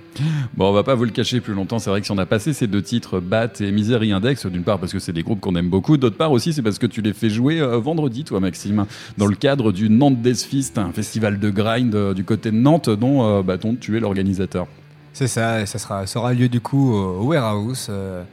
Bon, 0.54 0.70
on 0.70 0.74
va 0.74 0.84
pas 0.84 0.94
vous 0.94 1.06
le 1.06 1.10
cacher 1.10 1.42
plus 1.42 1.56
longtemps. 1.56 1.80
C'est 1.80 1.89
vrai 1.89 2.02
que 2.02 2.06
si 2.06 2.12
on 2.12 2.18
a 2.20 2.28
passé 2.28 2.54
ces 2.54 2.68
deux 2.68 2.84
titres, 2.84 3.20
Bat 3.20 3.50
et 3.62 3.72
Misery 3.72 4.12
Index, 4.12 4.46
d'une 4.46 4.62
part 4.63 4.78
parce 4.78 4.92
que 4.92 5.00
c'est 5.00 5.12
des 5.12 5.24
groupes 5.24 5.39
qu'on 5.39 5.56
aime 5.56 5.70
beaucoup, 5.70 5.98
d'autre 5.98 6.18
part 6.18 6.32
aussi 6.32 6.54
c'est 6.54 6.62
parce 6.62 6.78
que 6.78 6.86
tu 6.86 7.02
les 7.02 7.13
fais 7.13 7.32
jouer 7.32 7.60
euh, 7.60 7.80
vendredi, 7.80 8.24
toi, 8.24 8.39
Maxime, 8.39 8.86
dans 9.18 9.26
le 9.26 9.36
cadre 9.36 9.72
du 9.72 9.89
Nantes 9.89 10.22
Death 10.22 10.42
Fest, 10.42 10.78
un 10.78 10.92
festival 10.92 11.39
de 11.39 11.50
grind 11.50 11.96
euh, 11.96 12.13
du 12.13 12.24
côté 12.24 12.52
de 12.52 12.56
Nantes 12.58 12.92
dont, 12.92 13.26
euh, 13.26 13.42
bah, 13.42 13.58
tu 13.58 13.98
es 13.98 14.00
l'organisateur. 14.00 14.68
C'est 15.13 15.28
ça, 15.28 15.62
et 15.62 15.66
ça, 15.66 15.80
sera, 15.80 16.06
ça 16.06 16.20
aura 16.20 16.34
lieu 16.36 16.48
du 16.48 16.62
coup 16.62 16.94
au 16.94 17.24
Warehouse. 17.24 17.88
euh, 17.89 18.24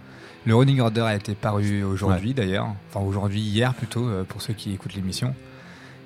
le 0.45 0.55
Running 0.55 0.81
Order 0.81 1.03
a 1.03 1.15
été 1.15 1.35
paru 1.35 1.83
aujourd'hui 1.83 2.35
d'ailleurs, 2.35 2.69
enfin 2.93 3.05
aujourd'hui, 3.07 3.41
hier 3.41 3.73
plutôt, 3.73 4.07
pour 4.29 4.43
ceux 4.43 4.53
qui 4.55 4.73
écoutent 4.73 4.95
l'émission. 4.95 5.35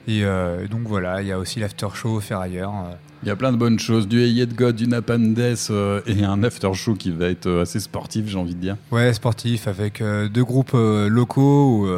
Et 0.07 0.25
euh, 0.25 0.67
donc 0.69 0.83
voilà, 0.85 1.23
il 1.23 1.29
y 1.29 1.33
a 1.33 1.38
aussi 1.38 1.61
l'after 1.61 1.88
show 1.95 2.21
Ferrailleur. 2.21 2.71
euh. 2.71 2.95
Il 3.23 3.29
y 3.29 3.31
a 3.31 3.37
plein 3.37 3.53
de 3.53 3.57
bonnes 3.57 3.79
choses, 3.79 4.07
du 4.07 4.21
Ayed 4.21 4.55
God, 4.55 4.77
du 4.77 4.87
Napandes 4.87 5.38
euh, 5.71 6.03
et 6.07 6.25
un 6.25 6.45
after 6.45 6.75
show 6.75 6.95
qui 6.95 7.11
va 7.11 7.29
être 7.29 7.47
euh, 7.47 7.62
assez 7.62 7.81
sportif, 7.81 8.27
j'ai 8.29 8.37
envie 8.37 8.55
de 8.55 8.61
dire. 8.61 8.77
Ouais, 8.93 9.14
sportif, 9.14 9.67
avec 9.67 10.03
euh, 10.03 10.29
deux 10.29 10.45
groupes 10.45 10.73
locaux 10.75 11.88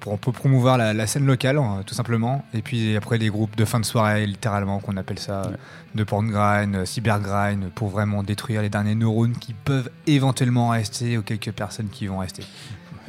pour, 0.00 0.18
pour 0.18 0.32
promouvoir 0.32 0.78
la, 0.78 0.94
la 0.94 1.06
scène 1.06 1.26
locale, 1.26 1.58
euh, 1.58 1.82
tout 1.84 1.94
simplement. 1.94 2.46
Et 2.54 2.62
puis 2.62 2.96
après, 2.96 3.18
des 3.18 3.28
groupes 3.28 3.56
de 3.56 3.64
fin 3.66 3.78
de 3.78 3.84
soirée, 3.84 4.26
littéralement, 4.26 4.78
qu'on 4.80 4.96
appelle 4.96 5.18
ça, 5.18 5.50
de 5.94 6.02
porn 6.04 6.30
grind, 6.30 6.86
cyber 6.86 7.20
grind, 7.20 7.68
pour 7.74 7.88
vraiment 7.88 8.22
détruire 8.22 8.62
les 8.62 8.70
derniers 8.70 8.94
neurones 8.94 9.34
qui 9.38 9.52
peuvent 9.52 9.90
éventuellement 10.06 10.70
rester 10.70 11.18
ou 11.18 11.22
quelques 11.22 11.52
personnes 11.52 11.88
qui 11.92 12.06
vont 12.06 12.18
rester. 12.20 12.42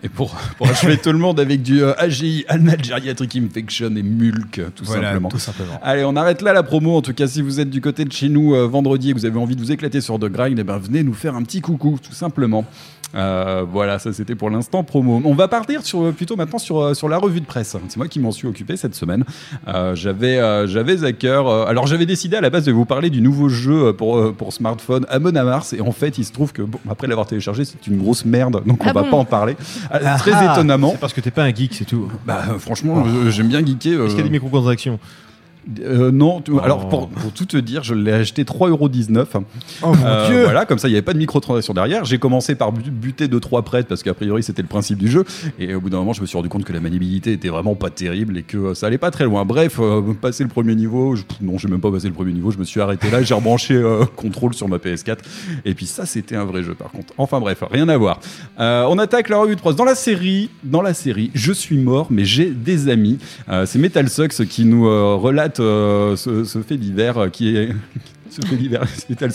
Et 0.03 0.09
pour, 0.09 0.35
pour 0.57 0.67
achever 0.67 0.97
tout 0.97 1.11
le 1.11 1.19
monde 1.19 1.39
avec 1.39 1.61
du 1.61 1.83
euh, 1.83 1.93
AGI, 1.99 2.45
Geriatric 2.81 3.35
Infection 3.35 3.95
et 3.95 4.01
Mulk, 4.01 4.61
tout 4.75 4.83
Voilà, 4.83 5.09
simplement. 5.09 5.29
tout 5.29 5.37
simplement. 5.39 5.79
Allez, 5.83 6.03
on 6.03 6.15
arrête 6.15 6.41
là 6.41 6.53
la 6.53 6.63
promo. 6.63 6.97
En 6.97 7.01
tout 7.03 7.13
cas, 7.13 7.27
si 7.27 7.41
vous 7.43 7.59
êtes 7.59 7.69
du 7.69 7.81
côté 7.81 8.03
de 8.05 8.11
chez 8.11 8.27
nous 8.27 8.55
euh, 8.55 8.65
vendredi 8.67 9.09
et 9.11 9.13
que 9.13 9.19
vous 9.19 9.25
avez 9.25 9.37
envie 9.37 9.55
de 9.55 9.61
vous 9.61 9.71
éclater 9.71 10.01
sur 10.01 10.17
The 10.17 10.25
Grind, 10.25 10.57
eh 10.57 10.63
ben, 10.63 10.77
venez 10.79 11.03
nous 11.03 11.13
faire 11.13 11.35
un 11.35 11.43
petit 11.43 11.61
coucou, 11.61 11.99
tout 12.01 12.13
simplement. 12.13 12.65
Euh, 13.15 13.65
voilà, 13.69 13.99
ça 13.99 14.13
c'était 14.13 14.35
pour 14.35 14.49
l'instant 14.49 14.83
promo. 14.83 15.21
On 15.25 15.33
va 15.33 15.47
partir 15.47 15.83
sur, 15.85 16.13
plutôt 16.13 16.35
maintenant 16.35 16.59
sur, 16.59 16.79
euh, 16.79 16.93
sur 16.93 17.09
la 17.09 17.17
revue 17.17 17.41
de 17.41 17.45
presse. 17.45 17.75
C'est 17.89 17.97
moi 17.97 18.07
qui 18.07 18.19
m'en 18.19 18.31
suis 18.31 18.47
occupé 18.47 18.77
cette 18.77 18.95
semaine. 18.95 19.23
Euh, 19.67 19.95
j'avais, 19.95 20.37
euh, 20.39 20.67
j'avais 20.67 21.03
à 21.03 21.11
cœur. 21.11 21.47
euh, 21.47 21.65
alors 21.65 21.87
j'avais 21.87 22.05
décidé 22.05 22.37
à 22.37 22.41
la 22.41 22.49
base 22.49 22.65
de 22.65 22.71
vous 22.71 22.85
parler 22.85 23.09
du 23.09 23.21
nouveau 23.21 23.49
jeu 23.49 23.87
euh, 23.87 23.93
pour, 23.93 24.17
euh, 24.17 24.31
pour 24.31 24.53
smartphone 24.53 25.05
Amon 25.09 25.31
Mars. 25.31 25.73
Et 25.73 25.81
en 25.81 25.91
fait, 25.91 26.17
il 26.17 26.25
se 26.25 26.31
trouve 26.31 26.53
que 26.53 26.61
bon, 26.61 26.79
après 26.89 27.07
l'avoir 27.07 27.27
téléchargé, 27.27 27.65
c'est 27.65 27.85
une 27.87 27.97
grosse 27.97 28.23
merde. 28.25 28.61
Donc 28.65 28.83
on 28.85 28.89
Ah 28.89 28.93
va 28.93 29.01
bon 29.03 29.09
pas 29.09 29.17
en 29.17 29.25
parler. 29.25 29.55
Euh, 29.93 29.99
Ah 30.03 30.17
très 30.17 30.31
ah. 30.33 30.53
étonnamment. 30.53 30.91
C'est 30.91 30.99
parce 30.99 31.13
que 31.13 31.21
t'es 31.21 31.31
pas 31.31 31.43
un 31.43 31.53
geek, 31.53 31.73
c'est 31.75 31.85
tout. 31.85 32.09
Bah 32.25 32.41
euh, 32.49 32.59
franchement, 32.59 33.03
euh, 33.05 33.29
j'aime 33.29 33.47
bien 33.49 33.65
geeker. 33.65 33.99
euh, 33.99 34.05
Est-ce 34.05 34.15
qu'il 34.15 34.23
y 34.23 34.27
a 34.27 34.29
des 34.29 34.29
microtransactions? 34.39 34.99
Euh, 35.81 36.11
non, 36.11 36.41
tu- 36.41 36.51
Oh. 36.53 36.59
alors 36.63 36.89
pour, 36.89 37.07
pour 37.09 37.31
tout 37.31 37.45
te 37.45 37.57
dire, 37.57 37.83
je 37.83 37.93
l'ai 37.93 38.11
acheté 38.11 38.43
3,19€. 38.43 39.43
Oh 39.83 39.93
mon 39.93 40.27
Dieu. 40.27 40.43
Voilà, 40.43 40.65
comme 40.65 40.79
ça, 40.79 40.87
il 40.87 40.91
n'y 40.91 40.97
avait 40.97 41.01
pas 41.03 41.13
de 41.13 41.17
microtransaction 41.19 41.73
derrière. 41.73 42.03
J'ai 42.05 42.17
commencé 42.17 42.55
par 42.55 42.71
bu- 42.71 42.89
buter 42.89 43.27
2-3 43.27 43.63
prêtes 43.63 43.87
parce 43.87 44.03
qu'a 44.03 44.13
priori, 44.13 44.43
c'était 44.43 44.61
le 44.61 44.67
principe 44.67 44.97
du 44.97 45.07
jeu. 45.09 45.23
Et 45.59 45.73
au 45.75 45.81
bout 45.81 45.89
d'un 45.89 45.97
moment, 45.97 46.13
je 46.13 46.21
me 46.21 46.25
suis 46.25 46.37
rendu 46.37 46.49
compte 46.49 46.63
que 46.63 46.73
la 46.73 46.79
maniabilité 46.79 47.31
était 47.33 47.49
vraiment 47.49 47.75
pas 47.75 47.89
terrible 47.89 48.37
et 48.37 48.43
que 48.43 48.57
euh, 48.57 48.73
ça 48.73 48.87
allait 48.87 48.97
pas 48.97 49.11
très 49.11 49.25
loin. 49.25 49.45
Bref, 49.45 49.77
euh, 49.79 50.01
passer 50.19 50.43
le 50.43 50.49
premier 50.49 50.75
niveau, 50.75 51.15
je, 51.15 51.23
non, 51.41 51.57
j'ai 51.57 51.67
même 51.67 51.81
pas 51.81 51.91
passé 51.91 52.07
le 52.07 52.13
premier 52.13 52.33
niveau, 52.33 52.51
je 52.51 52.57
me 52.57 52.63
suis 52.63 52.81
arrêté 52.81 53.09
là, 53.11 53.21
j'ai 53.21 53.33
rebranché 53.33 53.75
euh, 53.75 54.05
contrôle 54.15 54.53
sur 54.53 54.67
ma 54.67 54.77
PS4. 54.77 55.17
Et 55.65 55.73
puis 55.73 55.85
ça, 55.85 56.05
c'était 56.05 56.35
un 56.35 56.45
vrai 56.45 56.63
jeu 56.63 56.73
par 56.73 56.91
contre. 56.91 57.13
Enfin 57.17 57.39
bref, 57.39 57.63
rien 57.69 57.87
à 57.89 57.97
voir. 57.97 58.19
Euh, 58.59 58.85
on 58.89 58.97
attaque 58.99 59.29
la 59.29 59.37
revue 59.37 59.55
de 59.55 59.61
presse. 59.61 59.75
Dans 59.75 59.85
la 59.85 59.95
série, 59.95 60.49
dans 60.63 60.81
la 60.81 60.93
série, 60.93 61.31
je 61.33 61.51
suis 61.53 61.77
mort, 61.77 62.07
mais 62.09 62.25
j'ai 62.25 62.49
des 62.49 62.89
amis. 62.89 63.19
Euh, 63.49 63.65
c'est 63.65 63.79
Metal 63.79 64.09
Sucks 64.09 64.45
qui 64.47 64.65
nous 64.65 64.87
euh, 64.87 65.15
relate 65.15 65.50
euh, 65.59 66.15
ce, 66.15 66.43
ce 66.43 66.61
fait 66.61 66.77
divers 66.77 67.17
euh, 67.17 67.29
qui 67.29 67.55
est. 67.55 67.71
Ce 68.31 68.47
fait 68.47 68.55
divers, 68.55 68.85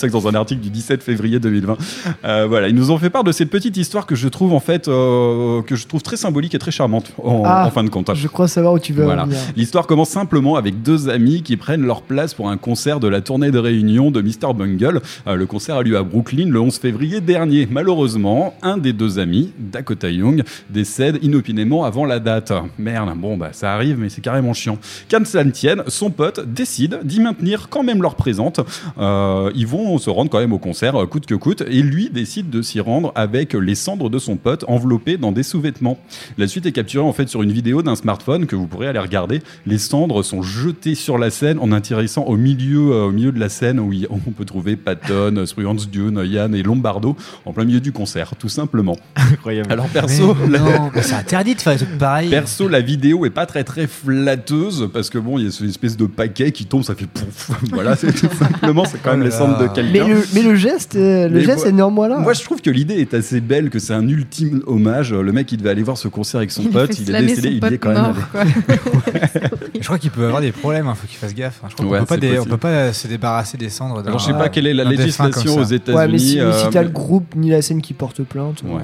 dans 0.10 0.28
un 0.28 0.34
article 0.34 0.62
du 0.62 0.70
17 0.70 1.02
février 1.02 1.38
2020. 1.38 1.76
Euh, 2.24 2.46
voilà, 2.48 2.68
ils 2.68 2.74
nous 2.74 2.90
ont 2.90 2.98
fait 2.98 3.10
part 3.10 3.24
de 3.24 3.32
cette 3.32 3.50
petite 3.50 3.76
histoire 3.76 4.06
que 4.06 4.14
je 4.14 4.26
trouve 4.28 4.54
en 4.54 4.60
fait 4.60 4.88
euh, 4.88 5.62
que 5.62 5.76
je 5.76 5.86
trouve 5.86 6.02
très 6.02 6.16
symbolique 6.16 6.54
et 6.54 6.58
très 6.58 6.70
charmante 6.70 7.12
en, 7.22 7.42
Ah, 7.44 7.66
en 7.66 7.70
fin 7.70 7.84
de 7.84 7.90
compte. 7.90 8.10
Je 8.14 8.28
crois 8.28 8.48
savoir 8.48 8.72
où 8.72 8.78
tu 8.78 8.92
veux 8.92 9.04
Voilà. 9.04 9.28
L'histoire 9.56 9.86
commence 9.86 10.08
simplement 10.08 10.56
avec 10.56 10.82
deux 10.82 11.08
amis 11.08 11.42
qui 11.42 11.56
prennent 11.56 11.84
leur 11.84 12.02
place 12.02 12.34
pour 12.34 12.48
un 12.48 12.56
concert 12.56 13.00
de 13.00 13.08
la 13.08 13.20
tournée 13.20 13.50
de 13.50 13.58
réunion 13.58 14.10
de 14.10 14.22
Mr. 14.22 14.54
Bungle. 14.54 15.00
Euh, 15.26 15.34
le 15.34 15.46
concert 15.46 15.76
a 15.76 15.82
lieu 15.82 15.96
à 15.96 16.02
Brooklyn 16.02 16.48
le 16.48 16.60
11 16.60 16.78
février 16.78 17.20
dernier. 17.20 17.68
Malheureusement, 17.70 18.54
un 18.62 18.78
des 18.78 18.92
deux 18.92 19.18
amis, 19.18 19.52
Dakota 19.58 20.10
Young, 20.10 20.42
décède 20.70 21.18
inopinément 21.22 21.84
avant 21.84 22.06
la 22.06 22.18
date. 22.18 22.52
Merde, 22.78 23.10
bon 23.16 23.36
bah 23.36 23.50
ça 23.52 23.74
arrive, 23.74 23.98
mais 23.98 24.08
c'est 24.08 24.22
carrément 24.22 24.54
chiant. 24.54 24.78
Qu'à 25.08 25.18
ne 25.18 25.50
tienne, 25.50 25.82
son 25.88 26.10
pote 26.10 26.40
décide 26.46 27.00
d'y 27.04 27.20
maintenir 27.20 27.68
quand 27.68 27.82
même 27.82 28.00
leur 28.00 28.14
présente. 28.14 28.60
Euh, 28.98 29.50
ils 29.54 29.66
vont 29.66 29.98
se 29.98 30.10
rendre 30.10 30.30
quand 30.30 30.38
même 30.38 30.52
au 30.52 30.58
concert, 30.58 30.96
euh, 31.00 31.06
coûte 31.06 31.26
que 31.26 31.34
coûte, 31.34 31.62
et 31.68 31.82
lui 31.82 32.10
décide 32.10 32.50
de 32.50 32.62
s'y 32.62 32.80
rendre 32.80 33.12
avec 33.14 33.54
les 33.54 33.74
cendres 33.74 34.10
de 34.10 34.18
son 34.18 34.36
pote 34.36 34.64
enveloppées 34.68 35.16
dans 35.16 35.32
des 35.32 35.42
sous-vêtements. 35.42 35.98
La 36.38 36.46
suite 36.48 36.66
est 36.66 36.72
capturée 36.72 37.04
en 37.04 37.12
fait 37.12 37.28
sur 37.28 37.42
une 37.42 37.52
vidéo 37.52 37.82
d'un 37.82 37.96
smartphone 37.96 38.46
que 38.46 38.56
vous 38.56 38.66
pourrez 38.66 38.88
aller 38.88 38.98
regarder. 38.98 39.42
Les 39.66 39.78
cendres 39.78 40.22
sont 40.22 40.42
jetées 40.42 40.94
sur 40.94 41.18
la 41.18 41.30
scène 41.30 41.58
en 41.58 41.72
intéressant 41.72 42.24
au 42.24 42.36
milieu, 42.36 42.92
euh, 42.92 43.06
au 43.06 43.12
milieu 43.12 43.32
de 43.32 43.38
la 43.40 43.48
scène 43.48 43.80
où 43.80 43.92
on 44.10 44.18
peut 44.30 44.44
trouver 44.44 44.76
Patton, 44.76 45.44
Spruance 45.46 45.88
Dune, 45.90 46.22
Yann 46.24 46.54
et 46.54 46.62
Lombardo 46.62 47.16
en 47.44 47.52
plein 47.52 47.64
milieu 47.64 47.80
du 47.80 47.92
concert, 47.92 48.34
tout 48.38 48.48
simplement. 48.48 48.96
Incroyable. 49.16 49.72
Alors 49.72 49.86
perso, 49.88 50.34
Mais 50.46 50.58
la- 50.58 50.58
non, 50.60 50.90
c'est 51.00 51.14
interdit 51.14 51.54
de 51.54 51.60
faire 51.60 51.76
pareils. 51.98 52.28
Perso, 52.30 52.68
la 52.68 52.80
vidéo 52.80 53.24
est 53.26 53.30
pas 53.30 53.46
très 53.46 53.64
très 53.64 53.86
flatteuse 53.86 54.88
parce 54.92 55.10
que 55.10 55.18
bon, 55.18 55.38
il 55.38 55.44
y 55.44 55.48
a 55.48 55.50
cette 55.50 55.68
espèce 55.68 55.96
de 55.96 56.06
paquet 56.06 56.52
qui 56.52 56.66
tombe, 56.66 56.82
ça 56.82 56.94
fait 56.94 57.06
pouf. 57.06 57.50
voilà, 57.70 57.96
c'est 57.96 58.12
tout 58.12 58.34
simplement 58.34 58.75
visiblement, 58.82 58.84
c'est 58.84 59.02
quand 59.02 59.10
même 59.12 59.22
les 59.22 59.30
cendres 59.30 59.58
de 59.58 59.68
quelqu'un. 59.68 60.06
Mais 60.06 60.14
le, 60.14 60.24
mais 60.34 60.42
le 60.42 60.54
geste, 60.54 60.96
euh, 60.96 61.28
le 61.28 61.34
Mais 61.38 61.44
geste 61.44 61.58
moi- 61.58 61.68
est 61.68 61.72
néanmoins 61.72 62.08
là. 62.08 62.18
Moi, 62.18 62.32
je 62.32 62.42
trouve 62.42 62.60
que 62.60 62.70
l'idée 62.70 62.94
est 62.94 63.14
assez 63.14 63.40
belle, 63.40 63.70
que 63.70 63.78
c'est 63.78 63.94
un 63.94 64.06
ultime 64.08 64.62
hommage. 64.66 65.12
Le 65.12 65.32
mec, 65.32 65.50
il 65.52 65.58
devait 65.58 65.70
aller 65.70 65.82
voir 65.82 65.96
ce 65.96 66.08
concert 66.08 66.38
avec 66.38 66.50
son 66.50 66.62
Il 66.62 66.70
pote, 66.70 66.98
il 66.98 67.14
est 67.14 67.22
décédé, 67.22 67.60
il 67.62 67.72
est 67.74 67.78
quand 67.78 67.92
même. 67.92 68.02
mort, 68.02 68.16
allé- 68.34 68.52
quoi. 68.52 69.00
Je 69.80 69.84
crois 69.84 69.98
qu'il 69.98 70.10
peut 70.10 70.24
avoir 70.26 70.40
des 70.40 70.52
problèmes, 70.52 70.86
il 70.88 70.94
faut 70.96 71.06
qu'il 71.06 71.18
fasse 71.18 71.34
gaffe. 71.34 71.60
hein. 71.62 71.68
Je 71.70 71.74
crois 71.74 71.86
qu'on 71.86 71.92
Ouais, 71.92 71.98
peut 72.00 72.06
pas 72.06 72.14
on 72.16 72.18
possible. 72.20 72.48
peut 72.50 72.56
pas 72.56 72.92
se 72.92 73.06
débarrasser 73.08 73.56
des 73.58 73.68
cendres. 73.68 74.02
Alors, 74.06 74.18
je 74.18 74.24
sais 74.26 74.32
pas 74.32 74.48
quelle 74.48 74.66
est 74.66 74.74
la 74.74 74.84
législation 74.84 75.56
aux. 75.56 75.64
États-Unis. 75.64 75.96
Ouais, 75.98 76.08
mais 76.08 76.18
si, 76.18 76.28
si 76.32 76.40
euh, 76.40 76.52
t'as 76.70 76.80
mais- 76.80 76.84
le 76.86 76.90
groupe 76.92 77.34
ni 77.36 77.50
la 77.50 77.60
scène 77.62 77.82
qui 77.82 77.92
porte 77.94 78.22
plainte. 78.22 78.62
euh, 78.64 78.74
Ouais. 78.76 78.82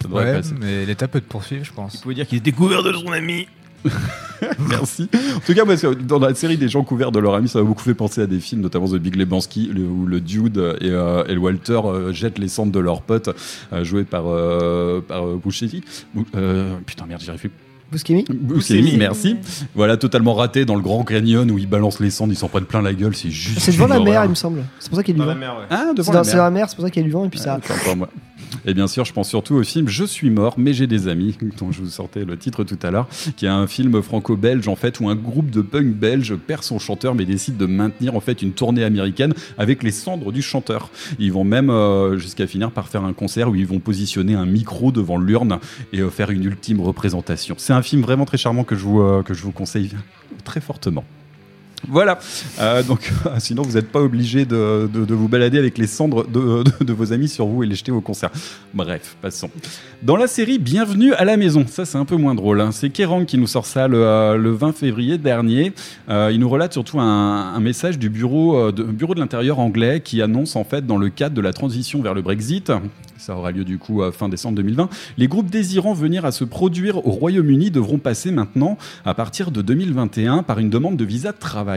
Ça 0.00 0.08
devrait 0.08 0.34
Ouais, 0.36 0.40
mais 0.60 0.86
l'État 0.86 1.08
peut 1.08 1.20
te 1.20 1.28
poursuivre, 1.28 1.64
je 1.64 1.72
pense. 1.72 1.94
Il 1.94 2.00
pouvait 2.00 2.14
dire 2.14 2.26
qu'il 2.26 2.38
était 2.38 2.52
couvert 2.52 2.82
de 2.84 2.92
son 2.92 3.10
ami. 3.12 3.48
Merci. 4.70 5.08
En 5.36 5.40
tout 5.40 5.54
cas, 5.54 5.94
dans 6.06 6.18
la 6.18 6.34
série 6.34 6.56
des 6.56 6.68
gens 6.68 6.84
couverts 6.84 7.12
de 7.12 7.18
leur 7.18 7.34
ami, 7.34 7.48
ça 7.48 7.58
m'a 7.60 7.64
beaucoup 7.64 7.82
fait 7.82 7.94
penser 7.94 8.20
à 8.22 8.26
des 8.26 8.38
films, 8.40 8.60
notamment 8.60 8.86
The 8.88 8.94
Big 8.96 9.16
Lebowski, 9.16 9.70
le- 9.74 9.82
où 9.84 10.06
le 10.06 10.20
Dude 10.20 10.56
et, 10.80 10.90
euh, 10.90 11.24
et 11.26 11.34
le 11.34 11.40
Walter 11.40 11.80
euh, 11.84 12.12
jettent 12.12 12.38
les 12.38 12.48
cendres 12.48 12.72
de 12.72 12.78
leur 12.80 13.02
pote, 13.02 13.30
euh, 13.72 13.84
joué 13.84 14.04
par, 14.04 14.24
euh, 14.28 15.00
par 15.00 15.26
euh, 15.26 15.40
Buscemi. 15.44 15.82
Euh, 16.36 16.74
putain, 16.86 17.06
merde, 17.06 17.20
j'y 17.20 17.28
arrive 17.30 17.40
plus. 17.40 17.50
Buscemi 17.90 18.24
Buscemi, 18.28 18.96
merci. 18.98 19.36
Voilà, 19.74 19.96
totalement 19.96 20.34
raté 20.34 20.66
dans 20.66 20.74
le 20.76 20.82
Grand 20.82 21.04
Canyon 21.04 21.50
où 21.50 21.56
ils 21.58 21.66
balancent 21.66 22.00
les 22.00 22.10
cendres, 22.10 22.32
ils 22.32 22.36
s'en 22.36 22.48
prennent 22.48 22.66
plein 22.66 22.82
la 22.82 22.92
gueule, 22.92 23.16
c'est 23.16 23.30
juste. 23.30 23.60
C'est 23.60 23.72
devant 23.72 23.86
la 23.86 23.98
mer, 23.98 24.24
il 24.24 24.30
me 24.30 24.34
semble. 24.34 24.62
C'est 24.78 24.90
pour 24.90 24.98
ça 24.98 25.02
qu'il 25.02 25.16
y 25.16 25.20
a 25.20 25.24
du 25.24 25.26
vent. 25.26 25.36
Ah, 25.70 25.84
C'est 25.88 25.94
devant 25.94 26.22
c'est 26.22 26.36
dans 26.36 26.44
la 26.44 26.50
mer, 26.50 26.66
c'est 26.68 26.76
pour 26.76 26.84
ça 26.84 26.90
qu'il 26.90 27.00
y 27.02 27.04
a 27.04 27.08
du 27.08 27.12
vent 27.12 27.24
et 27.24 27.28
puis 27.30 27.40
ça. 27.40 27.58
Et 28.66 28.74
bien 28.74 28.86
sûr, 28.86 29.04
je 29.04 29.12
pense 29.12 29.28
surtout 29.28 29.54
au 29.54 29.62
film 29.62 29.88
Je 29.88 30.04
suis 30.04 30.30
mort, 30.30 30.54
mais 30.56 30.72
j'ai 30.72 30.86
des 30.86 31.08
amis, 31.08 31.36
dont 31.58 31.72
je 31.72 31.80
vous 31.80 31.90
sortais 31.90 32.24
le 32.24 32.36
titre 32.36 32.64
tout 32.64 32.78
à 32.82 32.90
l'heure, 32.90 33.08
qui 33.36 33.46
est 33.46 33.50
un 33.50 33.66
film 33.66 34.02
franco-belge 34.02 34.68
en 34.68 34.76
fait 34.76 35.00
où 35.00 35.08
un 35.08 35.14
groupe 35.14 35.50
de 35.50 35.62
punk 35.62 35.94
belge 35.94 36.34
perd 36.34 36.62
son 36.62 36.78
chanteur 36.78 37.14
mais 37.14 37.24
décide 37.24 37.56
de 37.56 37.66
maintenir 37.66 38.14
en 38.14 38.20
fait 38.20 38.42
une 38.42 38.52
tournée 38.52 38.84
américaine 38.84 39.34
avec 39.56 39.82
les 39.82 39.90
cendres 39.90 40.32
du 40.32 40.42
chanteur. 40.42 40.90
Ils 41.18 41.32
vont 41.32 41.44
même 41.44 41.70
euh, 41.70 42.18
jusqu'à 42.18 42.46
finir 42.46 42.70
par 42.70 42.88
faire 42.88 43.04
un 43.04 43.12
concert 43.12 43.48
où 43.50 43.54
ils 43.54 43.66
vont 43.66 43.80
positionner 43.80 44.34
un 44.34 44.46
micro 44.46 44.92
devant 44.92 45.18
l'urne 45.18 45.58
et 45.92 46.00
euh, 46.00 46.10
faire 46.10 46.30
une 46.30 46.44
ultime 46.44 46.80
représentation. 46.80 47.54
C'est 47.58 47.72
un 47.72 47.82
film 47.82 48.02
vraiment 48.02 48.24
très 48.24 48.38
charmant 48.38 48.64
que 48.64 48.76
je 48.76 48.84
vous, 48.84 49.00
euh, 49.00 49.22
que 49.22 49.34
je 49.34 49.42
vous 49.42 49.52
conseille 49.52 49.92
très 50.44 50.60
fortement. 50.60 51.04
Voilà. 51.86 52.18
Euh, 52.60 52.82
donc, 52.82 53.12
sinon, 53.38 53.62
vous 53.62 53.74
n'êtes 53.74 53.90
pas 53.90 54.00
obligé 54.00 54.44
de, 54.44 54.88
vous 54.92 55.28
balader 55.28 55.58
avec 55.58 55.78
les 55.78 55.86
cendres 55.86 56.26
de, 56.26 56.92
vos 56.92 57.12
amis 57.12 57.28
sur 57.28 57.46
vous 57.46 57.62
et 57.62 57.66
les 57.66 57.74
jeter 57.74 57.92
au 57.92 58.00
concert. 58.00 58.30
Bref, 58.74 59.16
passons. 59.20 59.50
Dans 60.02 60.16
la 60.16 60.26
série 60.26 60.58
Bienvenue 60.58 61.12
à 61.14 61.24
la 61.24 61.36
maison, 61.36 61.64
ça 61.66 61.84
c'est 61.84 61.98
un 61.98 62.04
peu 62.04 62.16
moins 62.16 62.34
drôle. 62.34 62.60
hein. 62.60 62.70
C'est 62.72 62.90
Kerrang 62.90 63.24
qui 63.24 63.36
nous 63.36 63.46
sort 63.46 63.66
ça 63.66 63.88
le, 63.88 63.98
euh, 64.04 64.36
le 64.36 64.52
20 64.52 64.72
février 64.72 65.18
dernier. 65.18 65.72
Euh, 66.08 66.30
il 66.32 66.38
nous 66.38 66.48
relate 66.48 66.72
surtout 66.72 67.00
un, 67.00 67.58
message 67.58 67.98
du 67.98 68.08
bureau 68.08 68.56
euh, 68.56 68.72
de, 68.72 68.84
bureau 68.84 69.14
de 69.14 69.20
l'intérieur 69.20 69.58
anglais 69.58 70.00
qui 70.00 70.22
annonce 70.22 70.54
en 70.56 70.64
fait 70.64 70.86
dans 70.86 70.98
le 70.98 71.08
cadre 71.08 71.34
de 71.34 71.40
la 71.40 71.52
transition 71.52 72.00
vers 72.00 72.14
le 72.14 72.22
Brexit. 72.22 72.72
Ça 73.16 73.36
aura 73.36 73.50
lieu 73.50 73.64
du 73.64 73.78
coup 73.78 74.00
fin 74.12 74.28
décembre 74.28 74.56
2020. 74.56 74.88
Les 75.18 75.26
groupes 75.26 75.50
désirant 75.50 75.92
venir 75.92 76.24
à 76.24 76.30
se 76.30 76.44
produire 76.44 77.04
au 77.04 77.10
Royaume-Uni 77.10 77.72
devront 77.72 77.98
passer 77.98 78.30
maintenant, 78.30 78.78
à 79.04 79.12
partir 79.14 79.50
de 79.50 79.60
2021, 79.60 80.44
par 80.44 80.60
une 80.60 80.70
demande 80.70 80.96
de 80.96 81.04
visa 81.04 81.32
de 81.32 81.38
travail. 81.38 81.67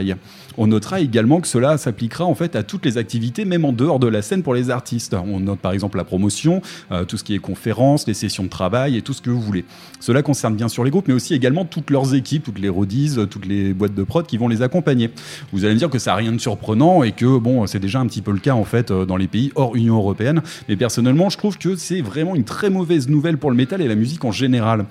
On 0.58 0.66
notera 0.66 1.00
également 1.00 1.40
que 1.40 1.48
cela 1.48 1.78
s'appliquera 1.78 2.24
en 2.24 2.34
fait 2.34 2.56
à 2.56 2.62
toutes 2.62 2.84
les 2.84 2.98
activités, 2.98 3.44
même 3.44 3.64
en 3.64 3.72
dehors 3.72 3.98
de 3.98 4.06
la 4.06 4.22
scène 4.22 4.42
pour 4.42 4.54
les 4.54 4.70
artistes. 4.70 5.14
On 5.14 5.40
note 5.40 5.60
par 5.60 5.72
exemple 5.72 5.96
la 5.96 6.04
promotion, 6.04 6.62
euh, 6.90 7.04
tout 7.04 7.16
ce 7.16 7.24
qui 7.24 7.34
est 7.34 7.38
conférences, 7.38 8.06
les 8.06 8.14
sessions 8.14 8.44
de 8.44 8.48
travail 8.48 8.96
et 8.96 9.02
tout 9.02 9.12
ce 9.12 9.22
que 9.22 9.30
vous 9.30 9.40
voulez. 9.40 9.64
Cela 10.00 10.22
concerne 10.22 10.54
bien 10.54 10.68
sûr 10.68 10.84
les 10.84 10.90
groupes, 10.90 11.08
mais 11.08 11.14
aussi 11.14 11.34
également 11.34 11.64
toutes 11.64 11.90
leurs 11.90 12.14
équipes, 12.14 12.44
toutes 12.44 12.58
les 12.58 12.68
rodies, 12.68 13.16
toutes 13.30 13.46
les 13.46 13.72
boîtes 13.72 13.94
de 13.94 14.02
prod 14.02 14.26
qui 14.26 14.36
vont 14.36 14.48
les 14.48 14.62
accompagner. 14.62 15.10
Vous 15.52 15.64
allez 15.64 15.74
me 15.74 15.78
dire 15.78 15.90
que 15.90 15.98
ça 15.98 16.12
n'a 16.12 16.16
rien 16.16 16.32
de 16.32 16.38
surprenant 16.38 17.02
et 17.02 17.12
que 17.12 17.38
bon, 17.38 17.66
c'est 17.66 17.80
déjà 17.80 18.00
un 18.00 18.06
petit 18.06 18.22
peu 18.22 18.32
le 18.32 18.38
cas 18.38 18.54
en 18.54 18.64
fait 18.64 18.90
euh, 18.90 19.04
dans 19.04 19.16
les 19.16 19.28
pays 19.28 19.52
hors 19.54 19.76
Union 19.76 19.96
européenne. 19.96 20.42
Mais 20.68 20.76
personnellement, 20.76 21.30
je 21.30 21.38
trouve 21.38 21.58
que 21.58 21.76
c'est 21.76 22.00
vraiment 22.00 22.34
une 22.34 22.44
très 22.44 22.70
mauvaise 22.70 23.08
nouvelle 23.08 23.38
pour 23.38 23.50
le 23.50 23.56
métal 23.56 23.80
et 23.80 23.88
la 23.88 23.94
musique 23.94 24.24
en 24.24 24.32
général. 24.32 24.86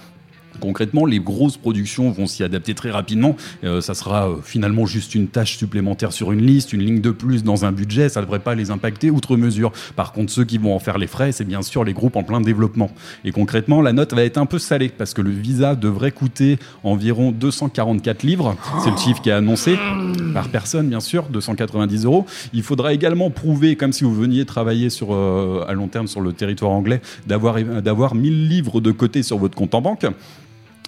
Concrètement, 0.62 1.06
les 1.06 1.20
grosses 1.20 1.58
productions 1.58 2.12
vont 2.12 2.28
s'y 2.28 2.44
adapter 2.44 2.74
très 2.76 2.92
rapidement. 2.92 3.36
Euh, 3.64 3.82
ça 3.82 3.94
sera 3.94 4.30
euh, 4.30 4.36
finalement 4.44 4.86
juste 4.86 5.16
une 5.16 5.28
tâche 5.28 5.58
supplémentaire 5.58 6.14
sur 6.14 6.32
une 6.32 6.46
liste, 6.46 6.72
une 6.72 6.82
ligne 6.82 7.02
de 7.02 7.12
plus 7.12 7.44
dans 7.44 7.66
un 7.66 7.72
budget. 7.72 8.10
Ça 8.10 8.22
ne 8.22 8.26
devrait 8.26 8.40
pas 8.40 8.56
les 8.56 8.72
impacter 8.72 9.10
outre 9.10 9.36
mesure. 9.38 9.72
Par 9.96 10.14
contre, 10.14 10.32
ceux 10.32 10.46
qui 10.46 10.60
vont 10.60 10.76
en 10.76 10.80
faire 10.80 10.98
les 11.00 11.08
frais, 11.08 11.32
c'est 11.32 11.46
bien 11.46 11.64
sûr 11.64 11.84
les 11.84 11.94
groupes 11.94 12.16
en 12.16 12.24
plein 12.24 12.40
développement. 12.42 12.92
Et 13.26 13.32
concrètement, 13.32 13.82
la 13.82 13.92
note 13.92 14.14
va 14.14 14.24
être 14.24 14.38
un 14.38 14.46
peu 14.46 14.60
salée 14.60 14.90
parce 14.90 15.14
que 15.14 15.22
le 15.22 15.32
visa 15.32 15.76
devrait 15.76 16.12
coûter 16.12 16.60
environ 16.84 17.32
244 17.32 18.24
livres. 18.24 18.56
C'est 18.84 18.92
le 18.92 18.98
chiffre 18.98 19.22
qui 19.22 19.30
est 19.30 19.34
annoncé 19.34 19.78
par 20.34 20.50
personne, 20.50 20.88
bien 20.90 21.00
sûr, 21.00 21.24
290 21.30 22.06
euros. 22.06 22.26
Il 22.54 22.62
faudra 22.62 22.94
également 22.94 23.32
prouver, 23.32 23.76
comme 23.76 23.94
si 23.94 24.04
vous 24.04 24.14
veniez 24.14 24.46
travailler 24.46 24.90
sur, 24.92 25.14
euh, 25.14 25.66
à 25.68 25.74
long 25.74 25.88
terme 25.88 26.08
sur 26.08 26.22
le 26.22 26.34
territoire 26.34 26.72
anglais, 26.72 27.02
d'avoir 27.26 27.58
d'avoir 27.82 28.16
1000 28.16 28.48
livres 28.48 28.82
de 28.82 28.92
côté 28.92 29.24
sur 29.24 29.38
votre 29.38 29.56
compte 29.56 29.74
en 29.74 29.82
banque. 29.82 30.06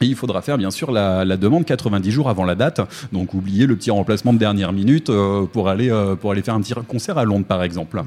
Et 0.03 0.05
il 0.05 0.15
faudra 0.15 0.41
faire 0.41 0.57
bien 0.57 0.69
sûr 0.71 0.91
la, 0.91 1.23
la 1.23 1.37
demande 1.37 1.63
90 1.65 2.11
jours 2.11 2.29
avant 2.29 2.43
la 2.45 2.55
date. 2.55 2.81
Donc 3.13 3.33
oubliez 3.33 3.65
le 3.65 3.75
petit 3.75 3.89
remplacement 3.91 4.33
de 4.33 4.37
dernière 4.37 4.73
minute 4.73 5.09
euh, 5.09 5.45
pour, 5.45 5.69
aller, 5.69 5.89
euh, 5.89 6.15
pour 6.15 6.31
aller 6.31 6.41
faire 6.41 6.55
un 6.55 6.61
petit 6.61 6.73
concert 6.87 7.17
à 7.17 7.23
Londres 7.23 7.45
par 7.47 7.63
exemple. 7.63 8.01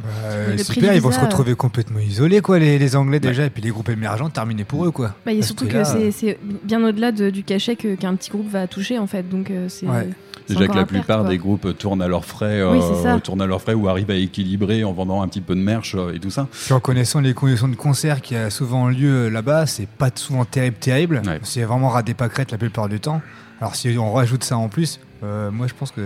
Bien, 0.80 0.90
du 0.90 0.96
ils 0.96 1.00
vont 1.00 1.10
se 1.10 1.20
retrouver 1.20 1.54
complètement 1.54 2.00
isolés, 2.00 2.40
quoi, 2.40 2.58
les, 2.58 2.78
les 2.78 2.96
Anglais 2.96 3.20
déjà, 3.20 3.44
et 3.46 3.50
puis 3.50 3.62
les 3.62 3.70
groupes 3.70 3.88
émergents 3.88 4.28
terminés 4.28 4.64
pour 4.64 4.84
eux, 4.84 4.90
quoi. 4.90 5.14
Bah, 5.24 5.32
et 5.32 5.42
surtout 5.42 5.64
que 5.66 5.70
que 5.72 5.76
là, 5.78 5.84
c'est- 5.84 6.38
bien 6.64 6.84
au-delà 6.86 7.12
de- 7.12 7.30
du 7.30 7.42
cachet 7.44 7.76
que- 7.76 7.94
qu'un 7.94 8.14
petit 8.16 8.30
groupe 8.30 8.50
va 8.50 8.66
toucher 8.66 8.98
en 8.98 9.06
fait. 9.06 9.28
Donc 9.28 9.50
euh, 9.50 9.66
c'est. 9.68 9.86
Ouais. 9.86 10.08
C'est 10.46 10.54
Déjà 10.54 10.68
que 10.68 10.76
la 10.76 10.86
plupart 10.86 11.24
des 11.24 11.38
groupes 11.38 11.76
tournent 11.76 12.02
à 12.02 12.08
leurs 12.08 12.24
frais, 12.24 12.62
Oui, 12.62 12.78
euh, 12.80 13.18
tournent 13.18 13.42
à 13.42 13.46
leurs 13.46 13.60
frais 13.60 13.74
ou 13.74 13.88
arrivent 13.88 14.10
à 14.10 14.14
équilibrer 14.14 14.84
en 14.84 14.92
vendant 14.92 15.22
un 15.22 15.28
petit 15.28 15.40
peu 15.40 15.54
de 15.54 15.60
merch 15.60 15.94
euh, 15.94 16.14
et 16.14 16.20
tout 16.20 16.30
ça. 16.30 16.46
Puis 16.50 16.72
en 16.72 16.80
connaissant 16.80 17.20
les 17.20 17.34
conditions 17.34 17.68
de 17.68 17.74
concert 17.74 18.20
qui 18.20 18.36
a 18.36 18.50
souvent 18.50 18.88
lieu 18.88 19.28
là-bas, 19.28 19.66
c'est 19.66 19.88
pas 19.88 20.10
souvent 20.14 20.44
terrible, 20.44 20.76
terrible. 20.76 21.22
Ouais. 21.26 21.40
C'est 21.42 21.64
vraiment 21.64 21.88
ras 21.88 22.02
des 22.02 22.14
pâquerettes 22.14 22.52
la 22.52 22.58
plupart 22.58 22.88
du 22.88 23.00
temps. 23.00 23.20
Alors 23.60 23.74
si 23.74 23.96
on 23.98 24.12
rajoute 24.12 24.44
ça 24.44 24.56
en 24.58 24.68
plus, 24.68 25.00
euh, 25.22 25.50
moi 25.50 25.66
je 25.66 25.74
pense 25.74 25.90
que 25.90 26.00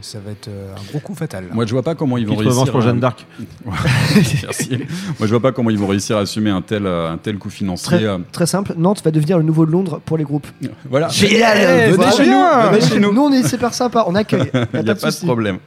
ça 0.00 0.18
va 0.24 0.30
être 0.32 0.48
euh, 0.48 0.74
un 0.74 0.90
gros 0.90 1.00
coup 1.00 1.14
fatal. 1.14 1.44
Moi, 1.52 1.66
je 1.66 1.72
vois 1.72 1.82
pas 1.82 1.94
comment 1.94 2.16
ils 2.18 2.26
vont 2.26 2.34
réussir. 2.36 2.50
revanche 2.52 2.70
pour 2.70 2.80
à- 2.80 2.84
Jeanne 2.84 3.00
d'Arc. 3.00 3.26
Merci. 4.42 4.70
Moi, 5.18 5.26
je 5.26 5.26
vois 5.26 5.40
pas 5.40 5.52
comment 5.52 5.70
ils 5.70 5.78
vont 5.78 5.86
réussir 5.86 6.16
à 6.16 6.20
assumer 6.20 6.50
un 6.50 6.62
tel, 6.62 6.86
euh, 6.86 7.10
un 7.12 7.16
tel 7.18 7.38
coût 7.38 7.50
financier. 7.50 7.98
Très, 7.98 8.18
très 8.32 8.46
simple, 8.46 8.74
Nantes 8.76 9.02
va 9.04 9.10
devenir 9.10 9.38
le 9.38 9.44
nouveau 9.44 9.66
de 9.66 9.70
Londres 9.70 10.00
pour 10.04 10.16
les 10.18 10.24
groupes. 10.24 10.46
Voilà. 10.88 11.08
Génial 11.08 11.58
venez 11.92 11.96
Voilà. 11.96 12.12
chez 12.12 12.26
nous, 12.26 12.70
venez 12.72 12.80
chez 12.80 13.00
nous. 13.00 13.12
Nous, 13.12 13.22
on 13.22 13.32
est 13.32 13.46
super 13.46 13.72
sympa, 13.74 14.04
on 14.06 14.14
accueille. 14.14 14.50
Il 14.74 14.80
n'y 14.82 14.90
a 14.90 14.94
pas 14.94 15.10
de 15.10 15.16
problème. 15.24 15.58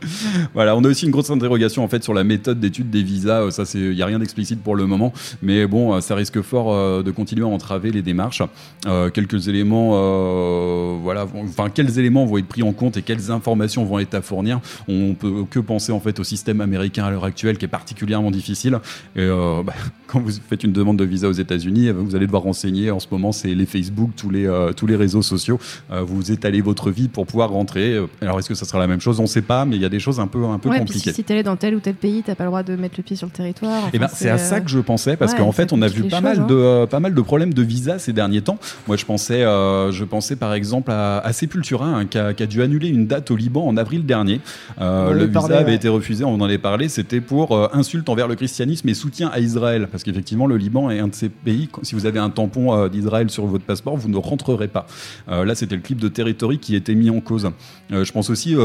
Voilà, 0.54 0.76
on 0.76 0.84
a 0.84 0.88
aussi 0.88 1.06
une 1.06 1.12
grosse 1.12 1.30
interrogation 1.30 1.84
en 1.84 1.88
fait 1.88 2.04
sur 2.04 2.14
la 2.14 2.24
méthode 2.24 2.60
d'étude 2.60 2.90
des 2.90 3.04
visas. 3.04 3.52
Ça, 3.52 3.66
c'est, 3.66 3.80
il 3.80 3.96
n'y 3.96 4.02
a 4.02 4.06
rien 4.06 4.20
d'explicite 4.20 4.62
pour 4.64 4.76
le 4.76 4.86
moment, 4.86 5.14
mais 5.42 5.66
bon, 5.68 6.00
ça 6.02 6.16
risque 6.16 6.42
fort 6.42 6.74
euh, 6.74 7.04
de 7.04 7.12
continuer 7.12 7.44
à 7.44 7.48
entraver 7.48 7.92
les 7.92 8.02
démarches. 8.02 8.42
Euh, 8.88 9.10
quelques 9.10 9.48
éléments, 9.48 9.92
euh, 9.94 10.96
enfin, 11.44 11.70
quels 11.70 12.00
éléments 12.00 12.26
vont 12.26 12.38
être 12.38 12.48
pris 12.48 12.64
en 12.64 12.74
compte 12.74 12.98
et 12.98 13.02
quelles 13.02 13.32
informations 13.32 13.86
vont 13.86 14.00
être 14.00 14.14
à 14.16 14.22
fournir. 14.22 14.60
On 14.88 15.14
peut 15.14 15.46
que 15.50 15.60
penser 15.60 15.92
en 15.92 16.00
fait 16.00 16.20
au 16.20 16.24
système 16.24 16.62
américain 16.62 17.06
à 17.06 17.12
l'heure 17.12 17.26
actuelle 17.26 17.58
qui 17.58 17.66
est 17.66 17.70
particulièrement 17.70 18.32
difficile. 18.32 18.80
Et 19.16 19.22
euh, 19.22 19.64
bah, 19.64 19.74
quand 20.08 20.20
vous 20.20 20.32
faites 20.50 20.64
une 20.64 20.72
demande 20.72 20.98
de 20.98 21.04
visa 21.06 21.28
aux 21.28 21.34
États-Unis, 21.34 21.90
euh, 21.90 21.94
vous 21.94 22.16
allez 22.16 22.26
devoir 22.26 22.44
renseigner. 22.44 22.92
En 22.92 23.00
ce 23.00 23.08
moment, 23.12 23.32
c'est 23.32 23.54
les 23.54 23.66
Facebook, 23.66 24.12
tous 24.16 24.30
les 24.30 24.46
euh, 24.46 24.72
tous 24.74 24.88
les 24.88 24.96
réseaux 24.96 25.22
sociaux. 25.22 25.60
Euh, 25.92 26.02
vous 26.02 26.32
étalez 26.32 26.62
votre 26.62 26.92
vie 26.92 27.08
pour 27.08 27.26
pouvoir 27.26 27.50
rentrer. 27.50 28.00
Alors, 28.22 28.40
est-ce 28.40 28.50
que 28.50 28.56
ça 28.56 28.66
sera 28.66 28.80
la 28.80 28.88
même 28.88 29.02
chose? 29.02 29.20
On 29.20 29.24
ne 29.24 29.28
sait 29.28 29.42
pas, 29.42 29.66
mais 29.66 29.76
il 29.76 29.82
y 29.82 29.86
a 29.86 29.90
des 29.90 30.00
choses 30.00 30.20
un 30.20 30.28
peu 30.28 30.46
un 30.46 30.60
peu 30.60 30.70
Ouais, 30.70 30.80
compliquées. 30.80 31.10
si, 31.12 31.16
si 31.16 31.24
t'es 31.24 31.34
allé 31.34 31.44
dans 31.44 31.56
tel 31.56 31.76
ou 31.76 31.80
tel 31.80 31.96
pays, 31.96 32.24
t'as 32.26 32.36
pas 32.36 32.44
le 32.44 32.50
droit 32.50 32.64
de 32.64 32.76
mettre 32.76 32.96
le 32.98 33.04
pied 33.04 33.16
sur 33.16 33.28
le 33.28 33.32
territoire. 33.32 33.90
Eh 33.94 34.00
ben, 34.00 34.06
Enfin, 34.06 34.16
c'est 34.16 34.30
à 34.30 34.38
ça 34.38 34.62
que 34.62 34.70
je 34.70 34.80
pensais 34.80 35.18
parce 35.18 35.34
ouais, 35.34 35.40
qu'en 35.40 35.52
fait 35.52 35.74
on 35.74 35.82
a 35.82 35.88
vu 35.88 36.04
pas 36.04 36.18
choses, 36.18 36.24
mal 36.24 36.40
hein. 36.42 36.48
de 36.48 36.86
pas 36.86 37.00
mal 37.00 37.14
de 37.14 37.22
problèmes 37.22 37.54
de 37.54 37.62
visa 37.62 37.98
ces 38.00 38.14
derniers 38.14 38.42
temps. 38.42 38.58
Moi 38.88 38.98
je 38.98 39.06
pensais 39.06 39.42
je 39.42 40.04
pensais 40.04 40.36
par 40.36 40.54
exemple 40.54 40.92
à, 40.92 41.25
à 41.26 41.34
Sepultura 41.34 41.88
hein, 41.88 42.06
qui, 42.06 42.18
a, 42.18 42.34
qui 42.34 42.44
a 42.44 42.46
dû 42.46 42.62
annuler 42.62 42.88
une 42.88 43.08
date 43.08 43.32
au 43.32 43.36
Liban 43.36 43.68
en 43.68 43.76
avril 43.78 44.06
dernier. 44.06 44.40
Euh, 44.80 45.12
le 45.12 45.26
visa 45.26 45.58
avait 45.58 45.66
ouais. 45.66 45.76
été 45.76 45.90
refusé, 45.90 46.24
on 46.24 46.36
en 46.36 46.42
avait 46.42 46.60
parlé. 46.60 46.88
C'était 46.88 47.20
pour 47.20 47.52
euh, 47.52 47.68
insulte 47.74 48.08
envers 48.10 48.28
le 48.28 48.36
christianisme 48.36 48.88
et 48.88 48.94
soutien 48.94 49.30
à 49.34 49.40
Israël 49.40 49.88
parce 49.92 50.04
qu'effectivement 50.04 50.46
le 50.46 50.56
Liban 50.56 50.92
est 50.92 51.00
un 51.00 51.08
de 51.08 51.16
ces 51.16 51.30
pays. 51.30 51.68
Si 51.82 51.96
vous 51.96 52.06
avez 52.06 52.20
un 52.20 52.30
tampon 52.30 52.78
euh, 52.78 52.90
d'Israël 52.90 53.32
sur 53.32 53.48
votre 53.48 53.66
passeport, 53.66 53.98
vous 53.98 54.08
ne 54.08 54.18
rentrerez 54.18 54.68
pas. 54.68 54.86
Là 55.28 55.56
c'était 55.56 55.76
le 55.76 55.82
clip 55.82 56.00
de 56.00 56.08
Territory 56.08 56.60
qui 56.60 56.76
était 56.76 56.94
mis 56.94 57.10
en 57.10 57.20
cause. 57.20 57.50
Je 57.90 58.12
pense 58.12 58.30
aussi 58.30 58.56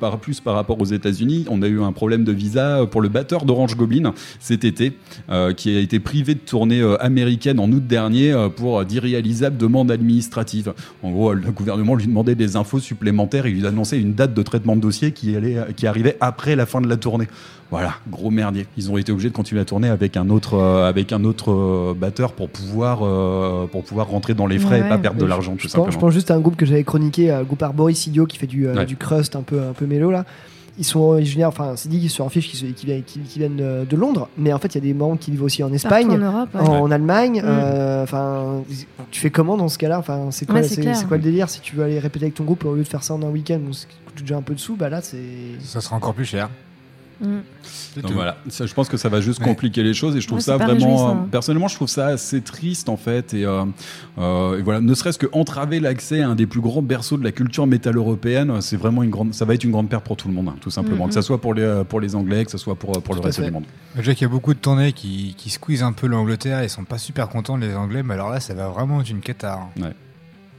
par 0.00 0.18
plus 0.18 0.40
par 0.40 0.54
rapport 0.54 0.80
aux 0.80 0.84
États-Unis, 0.84 1.46
on 1.48 1.62
a 1.62 1.68
eu 1.68 1.82
un 1.82 1.92
problème 1.92 2.24
de 2.24 2.32
visa 2.32 2.86
pour 2.90 3.00
le 3.00 3.08
batteur 3.08 3.44
d'Orange 3.44 3.76
Goblin 3.76 4.12
cet 4.40 4.64
été, 4.64 4.96
qui 5.56 5.76
a 5.76 5.80
été 5.80 6.00
privé 6.00 6.34
de 6.34 6.40
tournée 6.40 6.82
américaine 7.00 7.60
en 7.60 7.70
août 7.70 7.86
dernier 7.86 8.34
pour 8.56 8.84
d'irréalisables 8.84 9.56
demandes 9.56 9.90
administratives. 9.90 10.74
En 11.02 11.10
gros, 11.10 11.32
le 11.34 11.50
gouvernement 11.50 11.81
lui 11.96 12.06
demandait 12.06 12.34
des 12.34 12.56
infos 12.56 12.78
supplémentaires 12.80 13.46
et 13.46 13.50
lui 13.50 13.66
annonçait 13.66 13.98
une 14.00 14.14
date 14.14 14.34
de 14.34 14.42
traitement 14.42 14.76
de 14.76 14.80
dossier 14.80 15.12
qui, 15.12 15.36
allait, 15.36 15.56
qui 15.76 15.86
arrivait 15.86 16.16
après 16.20 16.56
la 16.56 16.66
fin 16.66 16.80
de 16.80 16.88
la 16.88 16.96
tournée. 16.96 17.28
Voilà, 17.70 17.94
gros 18.10 18.30
merdier. 18.30 18.66
Ils 18.76 18.90
ont 18.90 18.98
été 18.98 19.12
obligés 19.12 19.30
de 19.30 19.34
continuer 19.34 19.60
à 19.60 19.64
tourner 19.64 19.88
avec 19.88 20.16
un 20.18 20.28
autre, 20.28 20.54
euh, 20.54 20.86
avec 20.88 21.10
un 21.12 21.24
autre 21.24 21.50
euh, 21.50 21.94
batteur 21.98 22.32
pour 22.32 22.50
pouvoir, 22.50 22.98
euh, 23.02 23.66
pour 23.66 23.82
pouvoir 23.82 24.08
rentrer 24.08 24.34
dans 24.34 24.46
les 24.46 24.58
frais 24.58 24.80
et 24.80 24.88
pas 24.88 24.98
perdre 24.98 25.18
de 25.18 25.24
l'argent, 25.24 25.52
tout 25.52 25.60
je 25.60 25.62
pense, 25.68 25.72
je 25.72 25.76
simplement. 25.78 26.00
pense 26.00 26.12
juste 26.12 26.30
à 26.30 26.34
un 26.34 26.40
groupe 26.40 26.56
que 26.56 26.66
j'avais 26.66 26.84
chroniqué, 26.84 27.30
un 27.30 27.42
groupe 27.44 27.62
Arboris 27.62 28.06
Idiot 28.06 28.26
qui 28.26 28.36
fait 28.36 28.46
du, 28.46 28.66
euh, 28.68 28.74
Ouais. 28.74 28.84
du 28.84 28.96
crust 28.96 29.36
un 29.36 29.42
peu, 29.42 29.60
un 29.62 29.72
peu 29.72 29.86
mélo 29.86 30.10
là. 30.10 30.26
Ils 30.78 30.84
sont 30.84 31.00
originaires, 31.00 31.48
enfin, 31.48 31.74
c'est 31.76 31.88
dit 31.88 32.08
fiche 32.30 32.48
qu'ils 32.50 32.58
se- 32.58 32.64
qu'ils- 32.66 33.02
qu'ils 33.04 33.22
viennent 33.22 33.56
de, 33.56 33.84
de 33.88 33.96
Londres, 33.96 34.28
mais 34.38 34.52
en 34.52 34.58
fait, 34.58 34.68
il 34.74 34.76
y 34.76 34.78
a 34.78 34.92
des 34.92 34.94
membres 34.94 35.18
qui 35.18 35.30
vivent 35.30 35.42
aussi 35.42 35.62
en 35.62 35.72
Espagne, 35.72 36.10
en 36.10 36.16
Europe, 36.18 36.48
ouais. 36.54 36.60
en, 36.60 36.90
Allemagne. 36.90 37.40
Mm. 37.42 37.46
euh, 37.46 38.02
Enfin, 38.02 38.62
tu 39.10 39.20
fais 39.20 39.30
comment 39.30 39.56
dans 39.56 39.68
ce 39.68 39.78
cas-là? 39.78 39.98
Enfin, 39.98 40.28
c'est 40.30 40.46
quoi, 40.46 40.56
Ouais, 40.56 40.62
c'est 40.62 40.76
c'est, 40.76 40.80
clair. 40.80 40.96
c'est 40.96 41.06
quoi 41.06 41.16
le 41.18 41.22
délire? 41.22 41.48
Si 41.50 41.60
tu 41.60 41.76
veux 41.76 41.84
aller 41.84 41.98
répéter 41.98 42.24
avec 42.26 42.34
ton 42.34 42.44
groupe 42.44 42.64
au 42.64 42.74
lieu 42.74 42.82
de 42.82 42.88
faire 42.88 43.02
ça 43.04 43.14
en 43.14 43.22
un 43.22 43.30
week-end, 43.30 43.58
bon, 43.62 43.72
ce 43.72 43.86
qui 43.86 43.94
coûte 44.06 44.20
déjà 44.22 44.36
un 44.36 44.42
peu 44.42 44.54
de 44.54 44.58
sous, 44.60 44.76
bah 44.76 44.88
là, 44.88 45.00
c'est. 45.02 45.18
Ça 45.62 45.80
sera 45.80 45.96
encore 45.96 46.14
plus 46.14 46.24
cher. 46.24 46.48
Mm. 47.22 48.00
Donc 48.02 48.12
voilà, 48.12 48.36
ça, 48.48 48.66
je 48.66 48.74
pense 48.74 48.88
que 48.88 48.96
ça 48.96 49.08
va 49.08 49.20
juste 49.20 49.38
Ouais. 49.40 49.44
compliquer 49.46 49.82
les 49.82 49.94
choses 49.94 50.16
et 50.16 50.20
je 50.20 50.26
trouve 50.26 50.38
Ouais, 50.38 50.42
ça 50.42 50.56
vraiment, 50.56 51.10
euh, 51.10 51.14
personnellement, 51.30 51.68
je 51.68 51.74
trouve 51.76 51.88
ça 51.88 52.06
assez 52.06 52.40
triste 52.40 52.88
en 52.88 52.96
fait 52.96 53.34
et, 53.34 53.44
euh, 53.44 53.64
euh, 54.18 54.58
et 54.58 54.62
voilà, 54.62 54.80
ne 54.80 54.94
serait-ce 54.94 55.18
que 55.18 55.26
entraver 55.32 55.78
l'accès 55.78 56.20
à 56.22 56.28
un 56.28 56.34
des 56.34 56.46
plus 56.46 56.60
grands 56.60 56.82
berceaux 56.82 57.16
de 57.18 57.24
la 57.24 57.32
culture 57.32 57.66
métal 57.66 57.96
européenne, 57.96 58.60
c'est 58.60 58.76
vraiment 58.76 59.02
une 59.02 59.10
grande, 59.10 59.34
ça 59.34 59.44
va 59.44 59.54
être 59.54 59.64
une 59.64 59.70
grande 59.72 59.88
perte 59.88 60.04
pour 60.04 60.16
tout 60.16 60.26
le 60.28 60.34
monde, 60.34 60.48
hein, 60.48 60.56
tout 60.60 60.70
simplement, 60.70 61.04
Mhm. 61.04 61.08
que 61.08 61.14
ça 61.14 61.22
soit 61.22 61.40
pour 61.40 61.54
les 61.54 61.82
pour 61.88 62.00
les 62.00 62.14
Anglais, 62.14 62.44
que 62.44 62.50
ce 62.50 62.58
soit 62.58 62.74
pour 62.74 62.92
pour 63.02 63.14
le 63.14 63.20
Tout 63.20 63.26
reste 63.26 63.38
fait. 63.38 63.44
du 63.44 63.50
monde. 63.50 63.64
Déjà 63.94 64.14
qu'il 64.14 64.22
y 64.26 64.30
a 64.30 64.32
beaucoup 64.32 64.54
de 64.54 64.58
tournées 64.58 64.92
qui, 64.92 65.34
qui 65.36 65.50
squeezent 65.50 65.82
un 65.82 65.92
peu 65.92 66.06
l'Angleterre, 66.06 66.62
ils 66.62 66.70
sont 66.70 66.84
pas 66.84 66.98
super 66.98 67.28
contents 67.28 67.56
les 67.56 67.74
Anglais, 67.74 68.02
mais 68.02 68.14
alors 68.14 68.30
là 68.30 68.40
ça 68.40 68.54
va 68.54 68.68
vraiment 68.68 69.00
être 69.02 69.10
une 69.10 69.20
catar. 69.20 69.68
Ouais. 69.80 69.92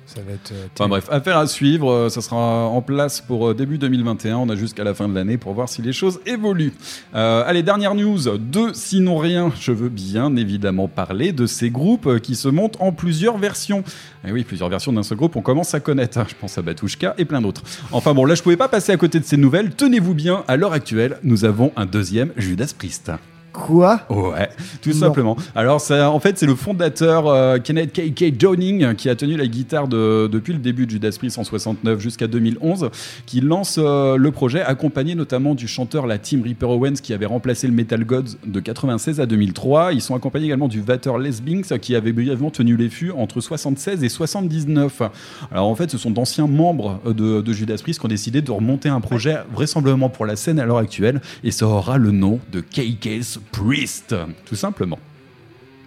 Ça 0.06 0.22
va 0.22 0.34
être. 0.34 0.52
euh, 0.52 0.68
Enfin 0.74 0.88
bref, 0.88 1.08
affaire 1.10 1.38
à 1.38 1.48
suivre. 1.48 1.90
euh, 1.92 2.10
Ça 2.10 2.22
sera 2.22 2.68
en 2.68 2.82
place 2.82 3.22
pour 3.22 3.50
euh, 3.50 3.54
début 3.54 3.78
2021. 3.78 4.38
On 4.38 4.50
a 4.50 4.56
jusqu'à 4.56 4.84
la 4.84 4.94
fin 4.94 5.08
de 5.08 5.16
l'année 5.16 5.38
pour 5.38 5.54
voir 5.54 5.70
si 5.70 5.82
les 5.82 5.94
choses 5.94 6.20
évoluent. 6.26 6.74
Allez, 7.14 7.64
dernière 7.64 7.96
news. 7.96 8.20
Deux, 8.38 8.74
sinon 8.74 9.18
rien. 9.18 9.52
Je 9.60 9.72
veux 9.72 9.90
bien 9.90 10.36
évidemment 10.36 10.88
parler 10.88 11.32
de 11.32 11.46
ces 11.46 11.70
groupes 11.70 12.20
qui 12.20 12.36
se 12.36 12.48
montent 12.50 12.78
en 12.80 12.92
plusieurs 12.92 13.38
versions. 13.38 13.84
Et 14.28 14.32
oui, 14.32 14.44
plusieurs 14.44 14.70
versions 14.70 14.94
d'un 14.94 15.04
seul 15.04 15.18
groupe, 15.18 15.36
on 15.36 15.42
commence 15.42 15.74
à 15.74 15.80
connaître. 15.80 16.18
hein. 16.18 16.26
Je 16.30 16.36
pense 16.40 16.58
à 16.58 16.62
Batushka 16.62 17.16
et 17.18 17.26
plein 17.26 17.42
d'autres. 17.42 17.64
Enfin 17.92 18.14
bon, 18.14 18.26
là, 18.26 18.36
je 18.36 18.44
pouvais 18.44 18.58
pas 18.58 18.68
passer 18.70 18.92
à 18.92 18.98
côté 18.98 19.20
de 19.20 19.26
ces 19.26 19.38
nouvelles. 19.38 19.74
Tenez-vous 19.76 20.14
bien, 20.14 20.44
à 20.48 20.58
l'heure 20.58 20.74
actuelle, 20.74 21.18
nous 21.24 21.46
avons 21.46 21.72
un 21.76 21.86
deuxième 21.86 22.32
Judas 22.38 22.74
Priest. 22.78 23.12
Quoi 23.54 24.02
Ouais, 24.10 24.50
tout 24.82 24.90
Non. 24.90 24.96
simplement. 24.96 25.38
Alors, 25.54 25.80
ça, 25.80 26.10
en 26.10 26.20
fait, 26.20 26.38
c'est 26.40 26.48
le 26.48 26.56
fondateur 26.56 27.28
euh, 27.28 27.60
Kenneth 27.60 27.94
K.K. 27.94 28.36
Downing 28.36 28.96
qui 28.96 29.10
a 29.10 29.16
tenu 29.16 29.38
la 29.38 29.46
guitare 29.46 29.88
de- 29.88 30.28
depuis 30.32 30.54
le 30.54 30.60
début 30.60 30.86
de 30.88 30.92
Judas 30.92 31.16
Priest 31.18 31.38
en 31.38 31.44
69 31.44 32.00
jusqu'à 32.00 32.26
2011, 32.28 32.90
qui 33.28 33.42
lance 33.42 33.78
euh, 33.80 34.18
le 34.18 34.32
projet, 34.32 34.62
accompagné 34.62 35.14
notamment 35.14 35.54
du 35.54 35.68
chanteur 35.68 36.08
la 36.08 36.18
Team 36.18 36.42
Reaper 36.44 36.68
Owens 36.70 36.94
qui 37.02 37.14
avait 37.14 37.28
remplacé 37.28 37.68
le 37.68 37.74
Metal 37.74 38.04
Gods 38.04 38.38
de 38.46 38.60
96 38.60 39.20
à 39.22 39.28
2003. 39.28 39.94
Ils 39.94 40.02
sont 40.02 40.16
accompagnés 40.16 40.46
également 40.48 40.68
du 40.68 40.82
Vater 40.82 41.12
Les 41.20 41.40
Binks 41.42 41.78
qui 41.80 41.96
avait 41.96 42.12
brièvement 42.12 42.50
tenu 42.50 42.76
les 42.76 42.90
fûts 42.90 43.12
entre 43.12 43.40
76 43.40 44.04
et 44.04 44.10
79. 44.10 45.04
Alors, 45.52 45.68
en 45.68 45.76
fait, 45.76 45.92
ce 45.92 46.00
sont 46.00 46.10
d'anciens 46.12 46.48
membres 46.48 47.00
euh, 47.06 47.14
de, 47.14 47.42
de 47.42 47.54
Judas 47.54 47.78
Priest 47.82 48.00
qui 48.00 48.06
ont 48.06 48.10
décidé 48.10 48.42
de 48.42 48.52
remonter 48.52 48.90
un 48.90 49.00
projet 49.00 49.38
vraisemblablement 49.54 50.10
pour 50.10 50.26
la 50.26 50.36
scène 50.36 50.60
à 50.60 50.66
l'heure 50.66 50.78
actuelle 50.80 51.22
et 51.44 51.52
ça 51.52 51.68
aura 51.68 52.00
le 52.00 52.10
nom 52.10 52.40
de 52.52 52.60
KK's 52.62 53.40
Priest, 53.52 54.16
tout 54.46 54.56
simplement. 54.56 55.00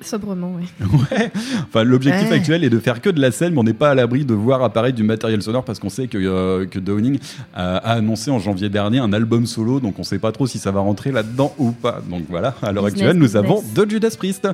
Sobrement, 0.03 0.55
oui. 0.59 0.67
Ouais. 1.11 1.31
Enfin, 1.67 1.83
l'objectif 1.83 2.29
Ouais. 2.31 2.37
actuel 2.37 2.65
est 2.65 2.71
de 2.71 2.79
faire 2.79 3.01
que 3.01 3.09
de 3.09 3.19
la 3.21 3.31
scène, 3.33 3.55
mais 3.55 3.61
on 3.61 3.65
n'est 3.65 3.73
pas 3.73 3.91
à 3.91 3.95
l'abri 3.95 4.27
de 4.27 4.35
voir 4.35 4.63
apparaître 4.63 4.95
du 4.95 5.03
matériel 5.03 5.43
sonore 5.43 5.65
parce 5.65 5.79
qu'on 5.79 5.89
sait 5.89 6.07
que, 6.07 6.19
euh, 6.19 6.67
que 6.67 6.79
Downing 6.79 7.19
a, 7.55 7.77
a 7.79 7.93
annoncé 7.95 8.31
en 8.31 8.39
janvier 8.39 8.69
dernier 8.69 8.99
un 8.99 9.13
album 9.15 9.47
solo, 9.47 9.81
donc 9.81 9.95
on 9.97 10.03
ne 10.03 10.07
sait 10.07 10.19
pas 10.19 10.33
trop 10.33 10.47
si 10.47 10.59
ça 10.59 10.71
va 10.71 10.81
rentrer 10.81 11.13
là-dedans 11.13 11.55
ou 11.59 11.73
pas. 11.73 12.03
Donc 12.11 12.25
voilà, 12.29 12.55
à 12.63 12.73
l'heure 12.73 12.85
Business, 12.85 13.03
actuelle, 13.03 13.17
nous 13.19 13.37
avons 13.37 13.63
deux 13.75 13.89
Judas 13.89 14.15
Priest. 14.19 14.45
Mm. 14.45 14.53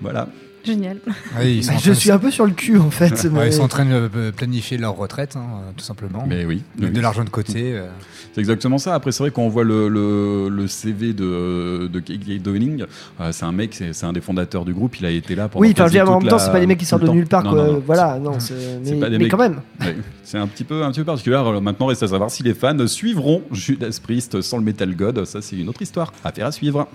Voilà. 0.00 0.28
Génial. 0.72 0.98
ouais, 1.38 1.54
ils 1.56 1.64
sont 1.64 1.72
en 1.72 1.78
Je 1.78 1.92
suis 1.92 2.10
un 2.10 2.18
peu 2.18 2.30
sur 2.30 2.44
le 2.46 2.52
cul 2.52 2.78
en 2.78 2.90
fait. 2.90 3.12
Ouais, 3.24 3.30
mais- 3.32 3.46
ils 3.48 3.52
sont 3.52 3.62
en 3.62 3.68
train 3.68 3.84
de 3.86 4.30
planifier 4.36 4.76
leur 4.78 4.96
retraite, 4.96 5.36
hein, 5.36 5.42
euh, 5.62 5.70
tout 5.76 5.84
simplement. 5.84 6.24
Mais 6.28 6.44
oui. 6.44 6.62
De 6.78 7.00
l'argent 7.00 7.24
de 7.24 7.30
côté. 7.30 7.72
euh. 7.74 7.86
C'est 8.34 8.40
exactement 8.40 8.78
ça. 8.78 8.94
Après, 8.94 9.10
c'est 9.10 9.22
vrai 9.22 9.30
qu'on 9.30 9.48
voit 9.48 9.64
le, 9.64 9.88
le, 9.88 10.48
le 10.48 10.68
CV 10.68 11.12
de, 11.12 11.88
de 11.92 12.00
K.K. 12.00 12.40
Downing. 12.42 12.84
euh, 13.20 13.32
c'est 13.32 13.44
un 13.44 13.52
mec, 13.52 13.74
c'est 13.74 13.92
c'est 13.92 14.06
un 14.06 14.12
des 14.12 14.20
fondateurs 14.20 14.64
du 14.64 14.72
groupe. 14.74 14.96
Il 15.00 15.06
a 15.06 15.10
été 15.10 15.34
là 15.34 15.48
pendant. 15.48 15.62
Oui, 15.66 15.74
quasi 15.74 15.92
dire, 15.92 16.08
en 16.10 16.20
même 16.20 16.28
temps, 16.28 16.38
c'est 16.38 16.52
pas 16.52 16.60
des 16.60 16.66
mecs 16.66 16.78
qui 16.78 16.84
sortent 16.84 17.02
le 17.02 17.08
de 17.08 17.12
nulle 17.14 17.26
part, 17.26 17.42
Non, 17.44 17.50
quoi. 17.50 17.64
non, 17.66 17.72
non. 17.74 17.82
Voilà, 17.84 18.18
non, 18.18 18.38
c'est- 18.38 18.54
C'est 18.84 18.94
mais, 18.94 19.00
pas 19.00 19.06
des 19.10 19.18
mais 19.18 19.24
mecs- 19.24 19.30
quand 19.32 19.38
même. 19.38 19.60
Ouais, 19.80 19.96
c'est 20.22 20.38
un 20.38 20.46
petit 20.46 20.64
peu 20.64 20.84
un 20.84 20.90
petit 20.90 21.00
peu 21.00 21.06
particulier. 21.06 21.36
Alors, 21.36 21.60
maintenant, 21.60 21.86
reste 21.86 22.02
à 22.02 22.08
savoir 22.08 22.30
si 22.30 22.42
les 22.42 22.54
fans 22.54 22.86
suivront 22.86 23.42
Judas 23.52 23.98
Priest 24.02 24.40
sans 24.42 24.58
le 24.58 24.64
Metal 24.64 24.94
God. 24.94 25.24
Ça, 25.24 25.40
c'est 25.42 25.56
une 25.56 25.68
autre 25.68 25.82
histoire. 25.82 26.12
Affaire 26.22 26.46
à 26.46 26.52
suivre. 26.52 26.86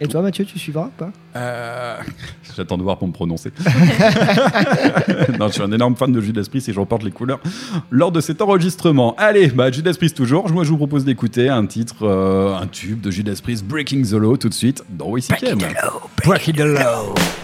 Et 0.00 0.08
toi, 0.08 0.22
Mathieu, 0.22 0.44
tu 0.44 0.58
suivras 0.58 0.86
ou 0.86 0.90
pas 0.96 1.10
Euh, 1.36 1.96
J'attends 2.56 2.76
de 2.76 2.82
voir 2.82 2.98
pour 2.98 3.08
me 3.08 3.12
prononcer. 3.12 3.52
non, 5.38 5.48
je 5.48 5.52
suis 5.52 5.62
un 5.62 5.72
énorme 5.72 5.96
fan 5.96 6.12
de 6.12 6.20
Judas 6.20 6.46
Priest 6.48 6.68
et 6.68 6.72
j'en 6.72 6.86
porte 6.86 7.02
les 7.02 7.10
couleurs 7.10 7.40
lors 7.90 8.12
de 8.12 8.20
cet 8.20 8.42
enregistrement. 8.42 9.14
Allez, 9.16 9.48
bah, 9.48 9.70
Judas 9.70 9.94
Priest 9.96 10.16
toujours. 10.16 10.50
Moi, 10.50 10.64
je 10.64 10.70
vous 10.70 10.76
propose 10.76 11.04
d'écouter 11.04 11.48
un 11.48 11.66
titre, 11.66 11.96
euh, 12.02 12.56
un 12.56 12.66
tube 12.66 13.00
de 13.00 13.10
Judas 13.10 13.38
Priest, 13.42 13.64
Breaking 13.64 14.02
the 14.02 14.12
Law, 14.14 14.36
tout 14.36 14.48
de 14.48 14.54
suite 14.54 14.84
dans 14.90 15.10
WCKM. 15.10 15.58
Break 16.24 16.48
it 16.48 16.58
low. 16.58 17.14
There 17.14 17.43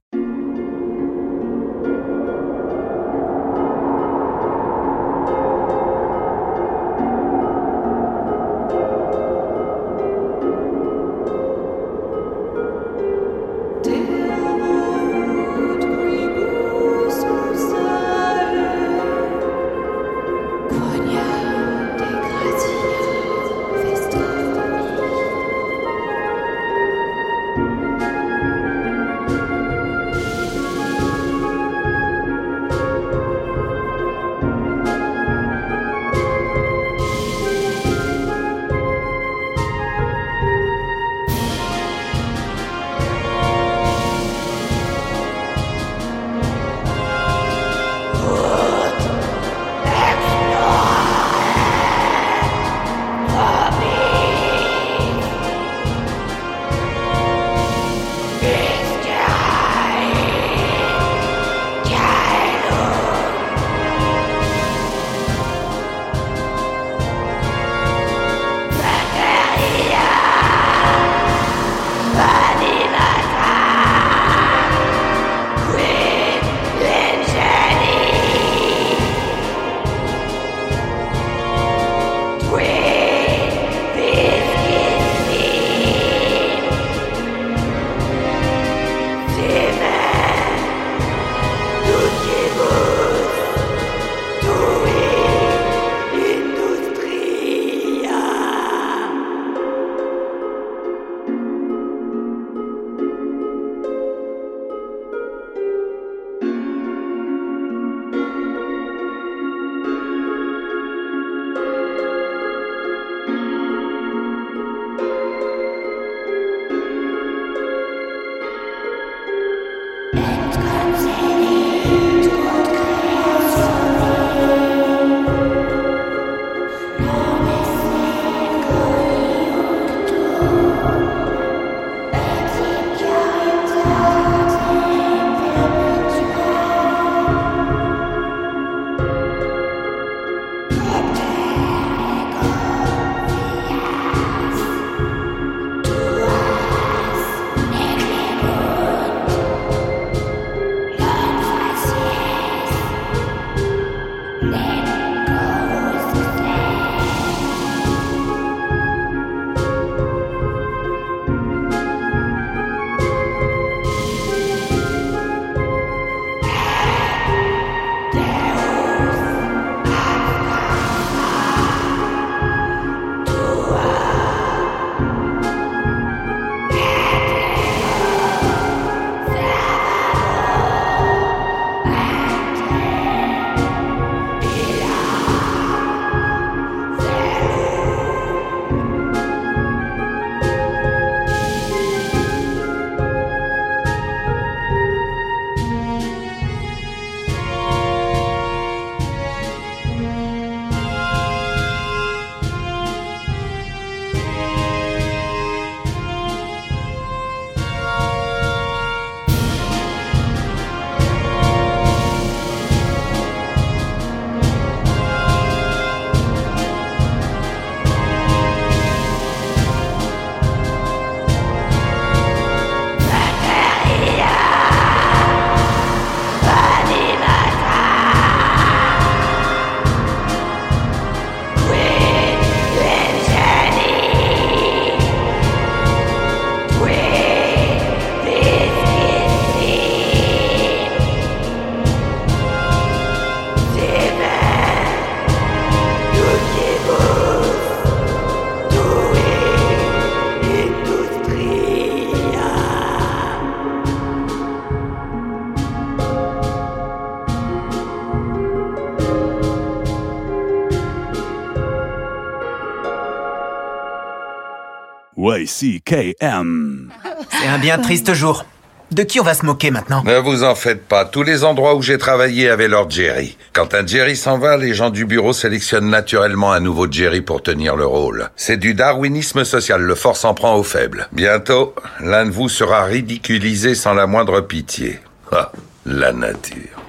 YCKM. 265.41 266.91
C'est 267.31 267.47
un 267.47 267.57
bien 267.57 267.79
triste 267.79 268.13
jour. 268.13 268.45
De 268.91 269.03
qui 269.03 269.19
on 269.21 269.23
va 269.23 269.33
se 269.33 269.45
moquer 269.45 269.71
maintenant 269.71 270.03
Ne 270.03 270.17
vous 270.17 270.43
en 270.43 270.53
faites 270.53 270.85
pas. 270.85 271.05
Tous 271.05 271.23
les 271.23 271.43
endroits 271.45 271.75
où 271.75 271.81
j'ai 271.81 271.97
travaillé 271.97 272.49
avaient 272.49 272.67
leur 272.67 272.89
Jerry. 272.89 273.37
Quand 273.53 273.73
un 273.73 273.87
Jerry 273.87 274.17
s'en 274.17 274.37
va, 274.37 274.57
les 274.57 274.73
gens 274.73 274.89
du 274.89 275.05
bureau 275.05 275.31
sélectionnent 275.33 275.89
naturellement 275.89 276.51
un 276.51 276.59
nouveau 276.59 276.91
Jerry 276.91 277.21
pour 277.21 277.41
tenir 277.41 277.75
le 277.75 277.85
rôle. 277.85 278.29
C'est 278.35 278.57
du 278.57 278.73
darwinisme 278.73 279.45
social. 279.45 279.81
Le 279.81 279.95
fort 279.95 280.17
s'en 280.17 280.33
prend 280.33 280.57
aux 280.57 280.63
faibles. 280.63 281.07
Bientôt, 281.13 281.73
l'un 282.01 282.25
de 282.25 282.31
vous 282.31 282.49
sera 282.49 282.83
ridiculisé 282.83 283.75
sans 283.75 283.93
la 283.93 284.07
moindre 284.07 284.41
pitié. 284.41 284.99
Ah, 285.31 285.51
la 285.85 286.11
nature. 286.11 286.81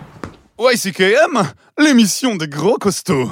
YCKM, 0.59 1.53
l'émission 1.78 2.34
des 2.34 2.48
gros 2.48 2.78
costauds. 2.78 3.30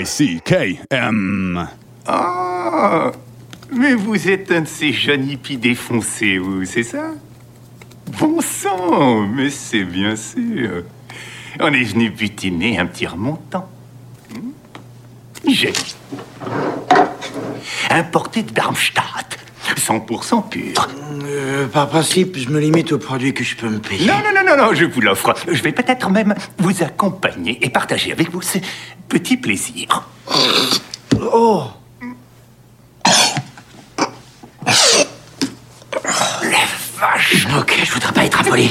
YCKM. 0.00 1.68
Ah 2.06 3.12
Mais 3.72 3.94
vous 3.94 4.28
êtes 4.28 4.50
un 4.50 4.62
de 4.62 4.66
ces 4.66 4.92
jeunes 4.92 5.28
hippies 5.28 5.58
défoncés, 5.58 6.38
vous, 6.38 6.64
c'est 6.64 6.82
ça? 6.82 7.10
Bon 8.18 8.40
sang 8.40 9.26
Mais 9.26 9.50
c'est 9.50 9.84
bien 9.84 10.16
sûr. 10.16 10.84
On 11.60 11.72
est 11.72 11.84
venu 11.84 12.10
butiner 12.10 12.78
un 12.78 12.86
petit 12.86 13.06
remontant. 13.06 13.68
Hmm? 14.30 14.50
J'ai. 15.46 15.72
Importé 17.90 18.42
de 18.42 18.50
Darmstadt. 18.52 19.39
100% 19.80 20.48
pur. 20.48 20.88
Euh, 21.24 21.66
par 21.66 21.88
principe, 21.88 22.36
je 22.38 22.48
me 22.48 22.60
limite 22.60 22.92
aux 22.92 22.98
produits 22.98 23.34
que 23.34 23.44
je 23.44 23.56
peux 23.56 23.68
me 23.68 23.78
payer. 23.78 24.06
Non, 24.06 24.14
non, 24.18 24.32
non, 24.34 24.56
non, 24.56 24.64
non, 24.66 24.74
je 24.74 24.84
vous 24.84 25.00
l'offre. 25.00 25.34
Je 25.50 25.62
vais 25.62 25.72
peut-être 25.72 26.10
même 26.10 26.34
vous 26.58 26.82
accompagner 26.82 27.58
et 27.64 27.70
partager 27.70 28.12
avec 28.12 28.30
vous 28.30 28.42
ce 28.42 28.58
petit 29.08 29.36
plaisir. 29.36 30.08
Oh 31.32 31.64
Vache 36.98 37.46
Ok, 37.58 37.80
je 37.84 37.92
voudrais 37.92 38.12
pas 38.12 38.24
être 38.24 38.40
impoli. 38.40 38.70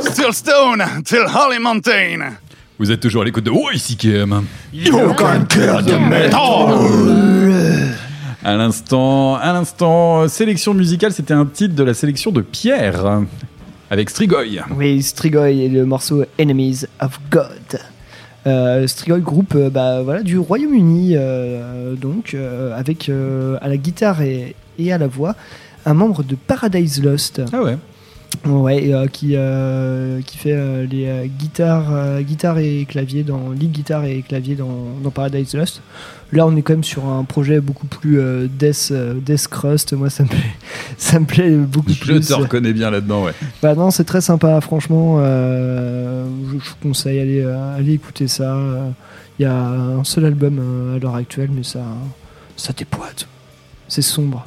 Still 0.00 0.32
Stone, 0.32 0.84
till 1.04 1.24
Holly 1.32 1.58
Mountain. 1.58 2.36
Vous 2.78 2.90
êtes 2.90 3.00
toujours 3.00 3.22
à 3.22 3.24
l'écoute 3.24 3.44
de 3.44 3.52
YCKM. 3.52 4.44
You 4.72 5.14
can 5.14 5.44
kill 5.48 5.80
the 5.84 5.98
metal. 5.98 7.63
À 8.44 8.56
l'instant, 8.56 9.36
à 9.36 9.54
l'instant, 9.54 10.20
euh, 10.20 10.28
sélection 10.28 10.74
musicale, 10.74 11.12
c'était 11.12 11.32
un 11.32 11.46
titre 11.46 11.74
de 11.74 11.82
la 11.82 11.94
sélection 11.94 12.30
de 12.30 12.42
Pierre 12.42 13.22
avec 13.90 14.10
Strigoi. 14.10 14.44
Oui, 14.76 15.02
Strigoi 15.02 15.48
et 15.48 15.68
le 15.70 15.86
morceau 15.86 16.24
Enemies 16.38 16.82
of 17.00 17.18
God. 17.30 17.80
Euh, 18.46 18.86
Strigoi, 18.86 19.20
groupe 19.20 19.54
euh, 19.54 19.70
bah, 19.70 20.02
voilà, 20.02 20.22
du 20.22 20.38
Royaume-Uni, 20.38 21.14
euh, 21.16 21.94
donc 21.94 22.34
euh, 22.34 22.76
avec 22.78 23.08
à 23.08 23.66
la 23.66 23.76
guitare 23.78 24.20
et, 24.20 24.54
et 24.78 24.92
à 24.92 24.98
la 24.98 25.06
voix 25.06 25.36
un 25.86 25.94
membre 25.94 26.22
de 26.22 26.34
Paradise 26.34 27.02
Lost. 27.02 27.40
Ah 27.50 27.62
ouais. 27.62 27.78
Ouais, 28.46 28.92
euh, 28.92 29.06
qui, 29.06 29.32
euh, 29.34 30.20
qui 30.22 30.36
fait 30.36 30.52
euh, 30.52 30.86
les 30.86 31.28
guitares, 31.28 32.20
guitares 32.22 32.58
et 32.58 32.84
clavier 32.88 33.22
dans 33.22 33.50
lead 33.50 33.72
guitare 33.72 34.04
et 34.04 34.22
clavier 34.22 34.54
dans, 34.54 34.98
dans 35.02 35.10
Paradise 35.10 35.54
Lost. 35.54 35.80
Là, 36.32 36.46
on 36.46 36.54
est 36.56 36.62
quand 36.62 36.72
même 36.74 36.84
sur 36.84 37.06
un 37.06 37.24
projet 37.24 37.60
beaucoup 37.60 37.86
plus 37.86 38.20
death, 38.48 38.92
death 39.24 39.48
crust. 39.48 39.92
Moi, 39.92 40.10
ça 40.10 40.24
me 40.24 40.28
plaît, 40.28 40.38
ça 40.98 41.20
me 41.20 41.26
plaît 41.26 41.56
beaucoup 41.56 41.92
Je 41.92 42.00
plus. 42.00 42.20
te 42.26 42.34
reconnais 42.34 42.72
bien 42.72 42.90
là-dedans, 42.90 43.24
ouais. 43.24 43.32
Bah 43.62 43.74
non, 43.74 43.90
c'est 43.90 44.04
très 44.04 44.20
sympa, 44.20 44.60
franchement. 44.60 45.18
je, 45.20 46.24
je 46.52 46.54
vous 46.70 46.76
conseille, 46.82 47.20
allez, 47.20 47.42
allez 47.44 47.92
écouter 47.94 48.26
ça. 48.26 48.58
Il 49.38 49.42
y 49.42 49.46
a 49.46 49.54
un 49.54 50.04
seul 50.04 50.24
album 50.24 50.94
à 50.94 50.98
l'heure 50.98 51.14
actuelle, 51.14 51.50
mais 51.52 51.62
ça, 51.62 51.84
ça 52.56 52.72
dépoite. 52.76 53.28
C'est 53.88 54.02
sombre. 54.02 54.46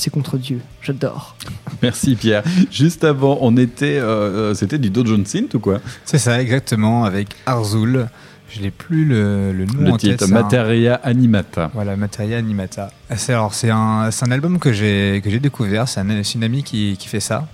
C'est 0.00 0.08
contre 0.10 0.38
Dieu. 0.38 0.60
J'adore. 0.80 1.36
Merci 1.82 2.14
Pierre. 2.14 2.42
Juste 2.70 3.04
avant, 3.04 3.36
on 3.42 3.54
était, 3.58 3.98
euh, 3.98 4.06
euh, 4.50 4.54
c'était 4.54 4.78
du 4.78 4.88
Dojon 4.88 5.22
Synth 5.26 5.52
ou 5.54 5.60
quoi? 5.60 5.80
C'est 6.06 6.16
ça, 6.16 6.40
exactement, 6.40 7.04
avec 7.04 7.28
Arzul. 7.44 8.08
Je 8.48 8.62
n'ai 8.62 8.70
plus 8.70 9.04
le, 9.04 9.52
le 9.52 9.66
nom 9.66 9.82
Le 9.82 9.90
en 9.92 9.96
titre 9.98 10.16
tête. 10.16 10.28
c'est 10.28 10.34
un- 10.34 10.40
Materia 10.42 10.94
Animata. 11.04 11.70
Voilà, 11.74 11.96
Materia 11.96 12.38
Animata. 12.38 12.90
C'est 13.14 13.34
alors 13.34 13.52
c'est 13.52 13.68
un, 13.70 14.10
c'est 14.10 14.26
un 14.26 14.30
album 14.30 14.58
que 14.58 14.72
j'ai 14.72 15.20
que 15.22 15.28
j'ai 15.28 15.38
découvert. 15.38 15.86
C'est 15.86 16.00
un- 16.00 16.22
c'est 16.24 16.34
une 16.36 16.44
amie 16.44 16.62
qui, 16.62 16.96
qui 16.98 17.06
fait 17.08 17.20
ça. 17.20 17.46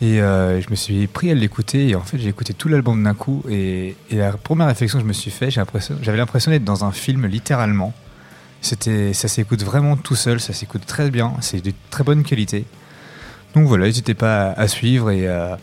Et 0.00 0.20
euh, 0.22 0.60
je 0.60 0.70
me 0.70 0.74
suis 0.76 1.06
pris 1.08 1.30
à 1.32 1.34
l'écouter. 1.34 1.88
Et 1.88 1.94
en 1.96 2.00
fait, 2.02 2.16
j'ai 2.18 2.28
écouté 2.28 2.54
tout 2.54 2.68
l'album 2.68 3.02
d'un 3.02 3.14
coup. 3.14 3.42
Et, 3.50 3.96
et 4.10 4.16
la 4.16 4.32
première 4.32 4.68
réflexion 4.68 4.98
que 5.00 5.02
je 5.04 5.08
me 5.08 5.12
suis 5.12 5.30
fait, 5.32 5.50
j'ai 5.50 5.60
l'impression- 5.60 5.96
j'avais 6.00 6.18
l'impression 6.18 6.50
d'être 6.52 6.64
dans 6.64 6.84
un 6.84 6.92
film 6.92 7.26
littéralement. 7.26 7.92
C'était, 8.62 9.12
ça 9.12 9.28
s'écoute 9.28 9.62
vraiment 9.62 9.96
tout 9.98 10.14
seul. 10.14 10.40
Ça 10.40 10.54
s'écoute 10.54 10.86
très 10.86 11.10
bien. 11.10 11.34
C'est 11.40 11.60
de 11.62 11.72
très 11.90 12.04
bonne 12.04 12.22
qualité. 12.22 12.64
Donc 13.54 13.66
voilà, 13.66 13.84
n'hésitez 13.84 14.14
pas 14.14 14.52
à, 14.52 14.60
à 14.62 14.68
suivre 14.68 15.10
et 15.10 15.28
à, 15.28 15.58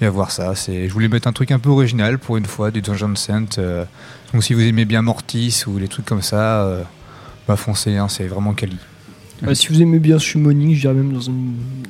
et 0.00 0.06
à 0.06 0.10
voir 0.10 0.30
ça. 0.30 0.54
C'est, 0.54 0.88
je 0.88 0.92
voulais 0.94 1.08
mettre 1.08 1.28
un 1.28 1.32
truc 1.32 1.50
un 1.50 1.58
peu 1.58 1.68
original 1.68 2.18
pour 2.18 2.38
une 2.38 2.46
fois 2.46 2.70
du 2.70 2.80
Dungeon 2.80 3.14
Saint. 3.14 3.58
euh, 3.58 3.84
donc 4.32 4.42
si 4.42 4.54
vous 4.54 4.62
aimez 4.62 4.86
bien 4.86 5.02
Mortis 5.02 5.64
ou 5.66 5.76
les 5.76 5.88
trucs 5.88 6.06
comme 6.06 6.22
ça, 6.22 6.62
euh, 6.62 6.82
bah 7.46 7.56
foncez, 7.56 7.96
hein, 7.96 8.08
c'est 8.08 8.26
vraiment 8.26 8.54
quali. 8.54 8.78
Euh, 9.46 9.52
si 9.52 9.68
vous 9.68 9.82
aimez 9.82 9.98
bien 9.98 10.18
Summoning, 10.18 10.74
je 10.74 10.80
dirais 10.80 10.94
même 10.94 11.12
dans 11.12 11.28
un, 11.28 11.34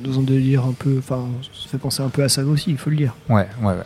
dans 0.02 0.18
un 0.18 0.22
délire 0.22 0.64
un 0.64 0.72
peu. 0.72 0.96
Enfin, 0.98 1.28
ça 1.42 1.68
fait 1.70 1.78
penser 1.78 2.02
un 2.02 2.08
peu 2.08 2.24
à 2.24 2.28
ça 2.28 2.42
aussi, 2.44 2.70
il 2.70 2.76
faut 2.78 2.90
le 2.90 2.96
dire. 2.96 3.14
Ouais, 3.28 3.46
ouais, 3.62 3.68
ouais. 3.68 3.84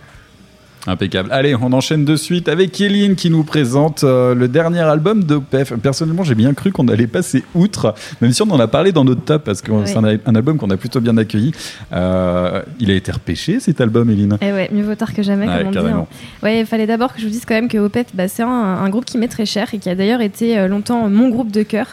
Impeccable. 0.86 1.28
Allez, 1.30 1.54
on 1.54 1.72
enchaîne 1.74 2.06
de 2.06 2.16
suite 2.16 2.48
avec 2.48 2.72
Kéline 2.72 3.14
qui 3.14 3.28
nous 3.28 3.44
présente 3.44 4.02
euh, 4.02 4.34
le 4.34 4.48
dernier 4.48 4.80
album 4.80 5.22
d'Opef. 5.24 5.74
Personnellement, 5.74 6.24
j'ai 6.24 6.34
bien 6.34 6.54
cru 6.54 6.72
qu'on 6.72 6.88
allait 6.88 7.06
passer 7.06 7.44
outre, 7.54 7.94
même 8.22 8.32
si 8.32 8.40
on 8.42 8.50
en 8.50 8.58
a 8.58 8.66
parlé 8.66 8.90
dans 8.90 9.04
notre 9.04 9.20
top 9.22 9.44
parce 9.44 9.60
que 9.60 9.72
Oui. 9.72 9.82
c'est 9.84 9.98
un, 9.98 10.04
un 10.04 10.34
album 10.34 10.56
qu'on 10.56 10.70
a 10.70 10.78
plutôt 10.78 11.00
bien 11.00 11.16
accueilli. 11.18 11.52
Euh, 11.92 12.62
il 12.78 12.90
a 12.90 12.94
été 12.94 13.12
repêché 13.12 13.60
cet 13.60 13.80
album, 13.82 14.08
Eline. 14.08 14.38
Eh 14.40 14.52
ouais, 14.52 14.70
mieux 14.72 14.82
vaut 14.82 14.94
tard 14.94 15.12
que 15.12 15.22
jamais, 15.22 15.46
Ouais, 15.46 15.58
comme 15.58 15.68
on 15.68 15.70
dit. 15.70 15.78
hein. 15.78 16.06
Ouais, 16.42 16.60
il 16.60 16.66
fallait 16.66 16.86
d'abord 16.86 17.12
que 17.14 17.20
je 17.20 17.26
vous 17.26 17.32
dise 17.32 17.44
quand 17.46 17.54
même 17.54 17.68
que 17.68 17.76
Opeth, 17.78 18.08
bah, 18.14 18.28
c'est 18.28 18.42
un, 18.42 18.48
un 18.48 18.88
groupe 18.88 19.04
qui 19.04 19.18
m'est 19.18 19.28
très 19.28 19.44
cher 19.46 19.68
et 19.74 19.78
qui 19.78 19.90
a 19.90 19.94
d'ailleurs 19.94 20.22
été 20.22 20.58
euh, 20.58 20.66
longtemps 20.66 21.08
mon 21.10 21.28
groupe 21.28 21.50
de 21.52 21.62
cœur. 21.62 21.88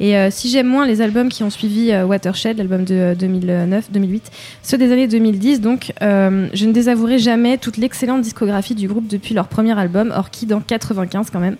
Et 0.00 0.16
euh, 0.16 0.30
si 0.30 0.48
j'aime 0.48 0.66
moins 0.66 0.86
les 0.86 1.02
albums 1.02 1.28
qui 1.28 1.42
ont 1.44 1.50
suivi 1.50 1.92
euh, 1.92 2.06
Watershed, 2.06 2.56
l'album 2.56 2.84
de 2.84 3.14
2009-2008, 3.20 4.22
ceux 4.62 4.78
des 4.78 4.90
années 4.92 5.06
2010, 5.06 5.60
donc 5.60 5.92
euh, 6.00 6.48
je 6.54 6.64
ne 6.64 6.72
désavouerai 6.72 7.18
jamais 7.18 7.58
toute 7.58 7.76
l'excellente 7.76 8.22
discographie 8.22 8.74
du 8.74 8.88
groupe 8.88 9.06
depuis 9.06 9.34
leur 9.34 9.46
premier 9.46 9.78
album, 9.78 10.10
Orchid 10.16 10.54
en 10.54 10.60
95 10.60 11.28
quand 11.30 11.38
même. 11.38 11.56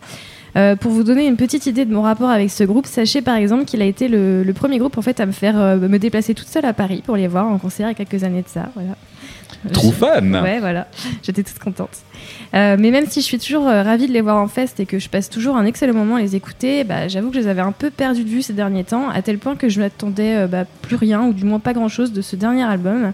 Euh, 0.56 0.76
pour 0.76 0.90
vous 0.90 1.04
donner 1.04 1.26
une 1.26 1.36
petite 1.36 1.66
idée 1.66 1.84
de 1.84 1.92
mon 1.94 2.02
rapport 2.02 2.30
avec 2.30 2.50
ce 2.50 2.64
groupe, 2.64 2.86
sachez 2.86 3.22
par 3.22 3.36
exemple 3.36 3.64
qu'il 3.64 3.80
a 3.82 3.84
été 3.84 4.08
le, 4.08 4.42
le 4.42 4.52
premier 4.52 4.78
groupe 4.78 4.98
en 4.98 5.02
fait 5.02 5.20
à 5.20 5.26
me 5.26 5.32
faire 5.32 5.58
euh, 5.58 5.76
me 5.76 5.98
déplacer 5.98 6.34
toute 6.34 6.48
seule 6.48 6.64
à 6.64 6.72
Paris 6.72 7.02
pour 7.06 7.16
les 7.16 7.28
voir 7.28 7.46
en 7.46 7.58
concert 7.58 7.86
il 7.88 7.98
y 7.98 8.02
a 8.02 8.04
quelques 8.04 8.24
années 8.24 8.42
de 8.42 8.48
ça. 8.48 8.68
Voilà. 8.74 8.96
Trop 9.72 9.90
Je- 9.90 9.94
fan. 9.96 10.34
Ouais, 10.42 10.58
voilà. 10.58 10.86
J'étais 11.22 11.42
toute 11.42 11.58
contente. 11.58 11.90
Euh, 12.54 12.76
mais 12.78 12.90
même 12.90 13.06
si 13.06 13.20
je 13.20 13.26
suis 13.26 13.38
toujours 13.38 13.68
euh, 13.68 13.82
ravie 13.82 14.06
de 14.06 14.12
les 14.12 14.20
voir 14.22 14.38
en 14.38 14.48
fest 14.48 14.80
et 14.80 14.86
que 14.86 14.98
je 14.98 15.08
passe 15.08 15.28
toujours 15.28 15.56
un 15.56 15.66
excellent 15.66 15.94
moment 15.94 16.16
à 16.16 16.20
les 16.20 16.34
écouter, 16.34 16.82
bah, 16.84 17.08
j'avoue 17.08 17.28
que 17.30 17.34
je 17.36 17.40
les 17.40 17.48
avais 17.48 17.60
un 17.60 17.72
peu 17.72 17.90
perdus 17.90 18.24
de 18.24 18.28
vue 18.28 18.42
ces 18.42 18.52
derniers 18.54 18.84
temps, 18.84 19.08
à 19.10 19.22
tel 19.22 19.38
point 19.38 19.56
que 19.56 19.68
je 19.68 19.80
n'attendais 19.80 20.36
euh, 20.36 20.46
bah, 20.46 20.64
plus 20.82 20.96
rien, 20.96 21.22
ou 21.26 21.32
du 21.32 21.44
moins 21.44 21.58
pas 21.58 21.72
grand-chose 21.74 22.12
de 22.12 22.22
ce 22.22 22.36
dernier 22.36 22.62
album. 22.64 23.12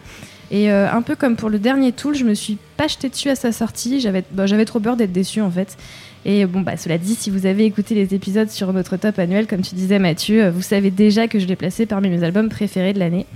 Et 0.53 0.71
euh, 0.71 0.89
un 0.91 1.03
peu 1.03 1.17
comme 1.17 1.35
pour 1.37 1.49
le 1.51 1.59
dernier 1.59 1.91
Tool, 1.91 2.15
je 2.15 2.25
me 2.25 2.35
suis 2.35 2.57
pas 2.77 2.87
jetée 2.87 3.09
dessus 3.09 3.29
à 3.31 3.35
sa 3.35 3.51
sortie. 3.51 3.99
J'avais 4.01 4.23
bah, 4.31 4.47
j'avais 4.47 4.65
trop 4.65 4.79
peur 4.79 4.97
d'être 4.97 5.13
déçue 5.13 5.41
en 5.41 5.51
fait. 5.51 5.77
Et 6.29 6.45
bon, 6.45 6.61
bah, 6.61 6.77
cela 6.77 6.99
dit, 6.99 7.15
si 7.15 7.31
vous 7.31 7.47
avez 7.47 7.65
écouté 7.65 7.95
les 7.95 8.13
épisodes 8.13 8.51
sur 8.51 8.73
notre 8.73 8.97
top 8.97 9.17
annuel, 9.21 9.47
comme 9.47 9.61
tu 9.61 9.77
disais 9.77 10.01
Mathieu, 10.01 10.47
euh, 10.47 10.51
vous 10.51 10.61
savez 10.61 10.91
déjà 10.91 11.29
que 11.29 11.39
je 11.39 11.47
l'ai 11.47 11.55
placé 11.55 11.87
parmi 11.87 12.09
mes 12.09 12.25
albums 12.25 12.49
préférés 12.49 12.93
de 12.93 12.99
l'année. 12.99 13.27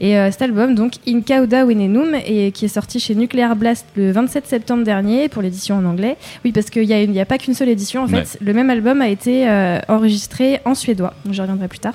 Et 0.00 0.16
euh, 0.16 0.30
cet 0.30 0.40
album, 0.40 0.74
donc 0.74 0.94
In 1.06 1.20
Cauda 1.20 1.66
Venenum, 1.66 2.14
et 2.26 2.50
qui 2.52 2.64
est 2.64 2.68
sorti 2.68 2.98
chez 2.98 3.14
Nuclear 3.14 3.54
Blast 3.56 3.84
le 3.94 4.10
27 4.10 4.46
septembre 4.46 4.84
dernier 4.84 5.28
pour 5.28 5.42
l'édition 5.42 5.76
en 5.76 5.84
anglais. 5.84 6.16
Oui, 6.42 6.52
parce 6.52 6.70
qu'il 6.70 6.88
n'y 6.88 7.20
a, 7.20 7.26
pas 7.26 7.36
qu'une 7.36 7.52
seule 7.52 7.68
édition. 7.68 8.04
En 8.04 8.08
fait, 8.08 8.16
Ouais. 8.16 8.24
le 8.40 8.54
même 8.54 8.70
album 8.70 9.02
a 9.02 9.10
été 9.10 9.46
euh, 9.46 9.78
enregistré 9.88 10.60
en 10.64 10.74
suédois. 10.74 11.12
Donc, 11.26 11.34
j'y 11.34 11.42
reviendrai 11.42 11.68
plus 11.68 11.80
tard. 11.80 11.92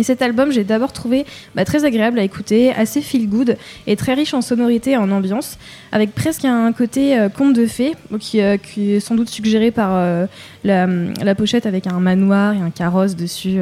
Et 0.00 0.02
cet 0.02 0.22
album, 0.22 0.50
j'ai 0.50 0.64
d'abord 0.64 0.94
trouvé 0.94 1.26
bah, 1.54 1.66
très 1.66 1.84
agréable 1.84 2.18
à 2.18 2.22
écouter, 2.22 2.72
assez 2.72 3.02
feel 3.02 3.28
good 3.28 3.58
et 3.86 3.96
très 3.96 4.14
riche 4.14 4.32
en 4.32 4.40
sonorité 4.40 4.92
et 4.92 4.96
en 4.96 5.10
ambiance, 5.10 5.58
avec 5.92 6.14
presque 6.14 6.46
un 6.46 6.72
côté 6.72 7.18
euh, 7.18 7.28
conte 7.28 7.52
de 7.52 7.66
fées, 7.66 7.92
qui, 8.18 8.40
euh, 8.40 8.56
qui 8.56 8.92
est 8.92 9.00
sans 9.00 9.14
doute 9.14 9.28
suggéré 9.28 9.70
par 9.70 9.90
euh, 9.92 10.24
la, 10.64 11.34
pochette 11.34 11.66
avec 11.66 11.86
un 11.86 12.00
manoir 12.00 12.54
et 12.54 12.60
un 12.60 12.70
carrosse 12.70 13.14
dessus. 13.14 13.58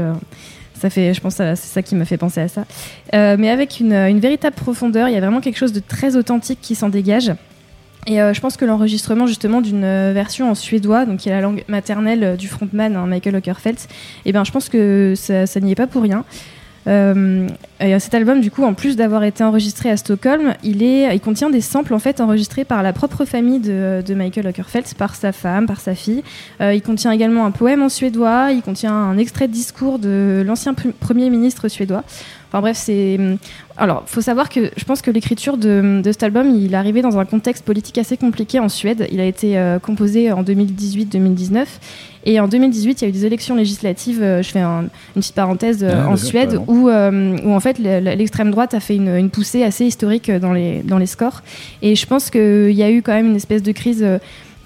ça 0.75 0.91
fait, 0.91 1.13
je 1.13 1.21
pense, 1.21 1.35
c'est 1.35 1.57
ça 1.57 1.83
qui 1.83 1.97
m'a 1.97 2.05
fait 2.05 2.19
penser 2.19 2.41
à 2.41 2.47
ça. 2.47 2.65
Mais 3.13 3.51
avec 3.51 3.81
une 3.81 4.21
véritable 4.21 4.55
profondeur, 4.55 5.09
il 5.09 5.15
y 5.15 5.17
a 5.17 5.21
vraiment 5.21 5.41
quelque 5.41 5.59
chose 5.59 5.73
de 5.73 5.81
très 5.81 6.15
authentique 6.15 6.61
qui 6.63 6.77
s'en 6.77 6.89
dégage. 6.89 7.33
Et 8.09 8.23
euh, 8.23 8.33
je 8.33 8.41
pense 8.41 8.57
que 8.57 8.65
l'enregistrement 8.65 9.27
justement 9.27 9.61
d'une 9.61 9.85
euh, 9.85 10.13
version 10.15 10.51
en 10.51 10.55
suédois, 10.55 11.05
donc 11.05 11.19
qui 11.19 11.29
est 11.29 11.33
la 11.33 11.43
langue 11.43 11.63
maternelle 11.69 12.25
euh, 12.25 12.37
du 12.37 12.49
frontman 12.49 12.97
hein, 12.97 13.07
Michael 13.07 13.37
Ockerfeldt, 13.37 13.87
et 14.25 14.33
ben 14.33 14.45
je 14.45 14.51
pense 14.51 14.71
que 14.71 15.13
ça 15.15 15.61
n'y 15.61 15.73
est 15.73 15.77
pas 15.77 15.87
pour 15.87 16.03
rien. 16.03 16.25
Euh, 16.89 17.47
euh, 17.83 17.99
cet 17.99 18.15
album, 18.15 18.41
du 18.41 18.51
coup, 18.51 18.65
en 18.65 18.75
plus 18.75 18.97
d'avoir 18.97 19.23
été 19.23 19.45
enregistré 19.45 19.91
à 19.91 19.97
Stockholm, 19.97 20.55
il, 20.63 20.83
est, 20.83 21.15
il 21.15 21.21
contient 21.21 21.51
des 21.51 21.61
samples 21.61 21.95
en 21.95 21.99
fait 21.99 22.21
enregistrés 22.21 22.65
par 22.65 22.83
la 22.83 22.93
propre 22.93 23.25
famille 23.25 23.61
de, 23.61 24.15
Michael 24.15 24.47
Ockerfeldt, 24.49 24.95
par 24.97 25.15
sa 25.15 25.33
femme, 25.33 25.67
par 25.67 25.81
sa 25.81 25.95
fille. 25.95 26.23
Euh, 26.61 26.75
il 26.75 26.83
contient 26.83 27.13
également 27.13 27.45
un 27.45 27.51
poème 27.51 27.83
en 27.83 27.89
suédois. 27.89 28.49
Il 28.53 28.63
contient 28.63 28.95
un 28.95 29.19
extrait 29.19 29.49
de 29.49 29.53
discours 29.53 29.99
de 29.99 30.43
l'ancien 30.47 30.73
pr- 30.73 30.93
premier 30.93 31.29
ministre 31.31 31.69
suédois. 31.69 32.05
Enfin 32.49 32.63
bref, 32.63 32.79
c'est. 32.79 33.19
Alors, 33.77 34.05
faut 34.07 34.23
savoir 34.23 34.49
que 34.49 34.71
je 34.75 34.85
pense 34.85 35.03
que 35.03 35.11
l'écriture 35.11 35.59
de, 35.59 36.01
de 36.03 36.13
cet 36.13 36.23
album, 36.23 36.51
il 36.57 36.73
est 36.73 36.77
arrivé 36.77 37.03
dans 37.03 37.19
un 37.19 37.27
contexte 37.27 37.65
politique 37.65 37.99
assez 37.99 38.17
compliqué 38.17 38.59
en 38.59 38.71
Suède. 38.71 39.07
Il 39.13 39.21
a 39.21 39.27
été 39.27 39.63
composé 39.83 40.33
en 40.33 40.43
2018-2019. 40.43 41.67
Et 42.31 42.41
en 42.41 42.47
2018, 42.47 43.01
il 43.01 43.05
y 43.05 43.07
a 43.07 43.09
eu 43.09 43.13
des 43.13 43.25
élections 43.25 43.55
législatives, 43.57 44.23
euh, 44.23 44.43
je 44.43 44.51
fais 44.51 44.61
un- 44.61 44.83
une 45.17 45.23
petite 45.23 45.35
parenthèse, 45.35 45.79
euh, 45.83 46.03
Ah, 46.05 46.09
en 46.11 46.17
Suède, 46.19 46.61
où, 46.67 46.89
euh, 46.91 47.39
où 47.43 47.53
en 47.55 47.61
fait 47.61 47.79
le- 47.79 48.01
le- 48.01 48.15
l'extrême 48.17 48.51
droite 48.51 48.75
a 48.75 48.81
fait 48.81 48.97
une, 48.97 49.09
une 49.17 49.31
poussée 49.31 49.63
assez 49.63 49.87
historique 49.87 50.31
dans 50.31 50.53
les, 50.53 50.83
dans 50.83 50.99
les 50.99 51.07
scores. 51.07 51.43
Et 51.81 51.97
je 51.97 52.05
pense 52.07 52.29
qu'il 52.29 52.73
y 52.73 52.83
a 52.83 52.91
eu 52.91 53.01
quand 53.01 53.15
même 53.15 53.29
une 53.29 53.37
espèce 53.37 53.63
de 53.63 53.73
crise, 53.73 54.05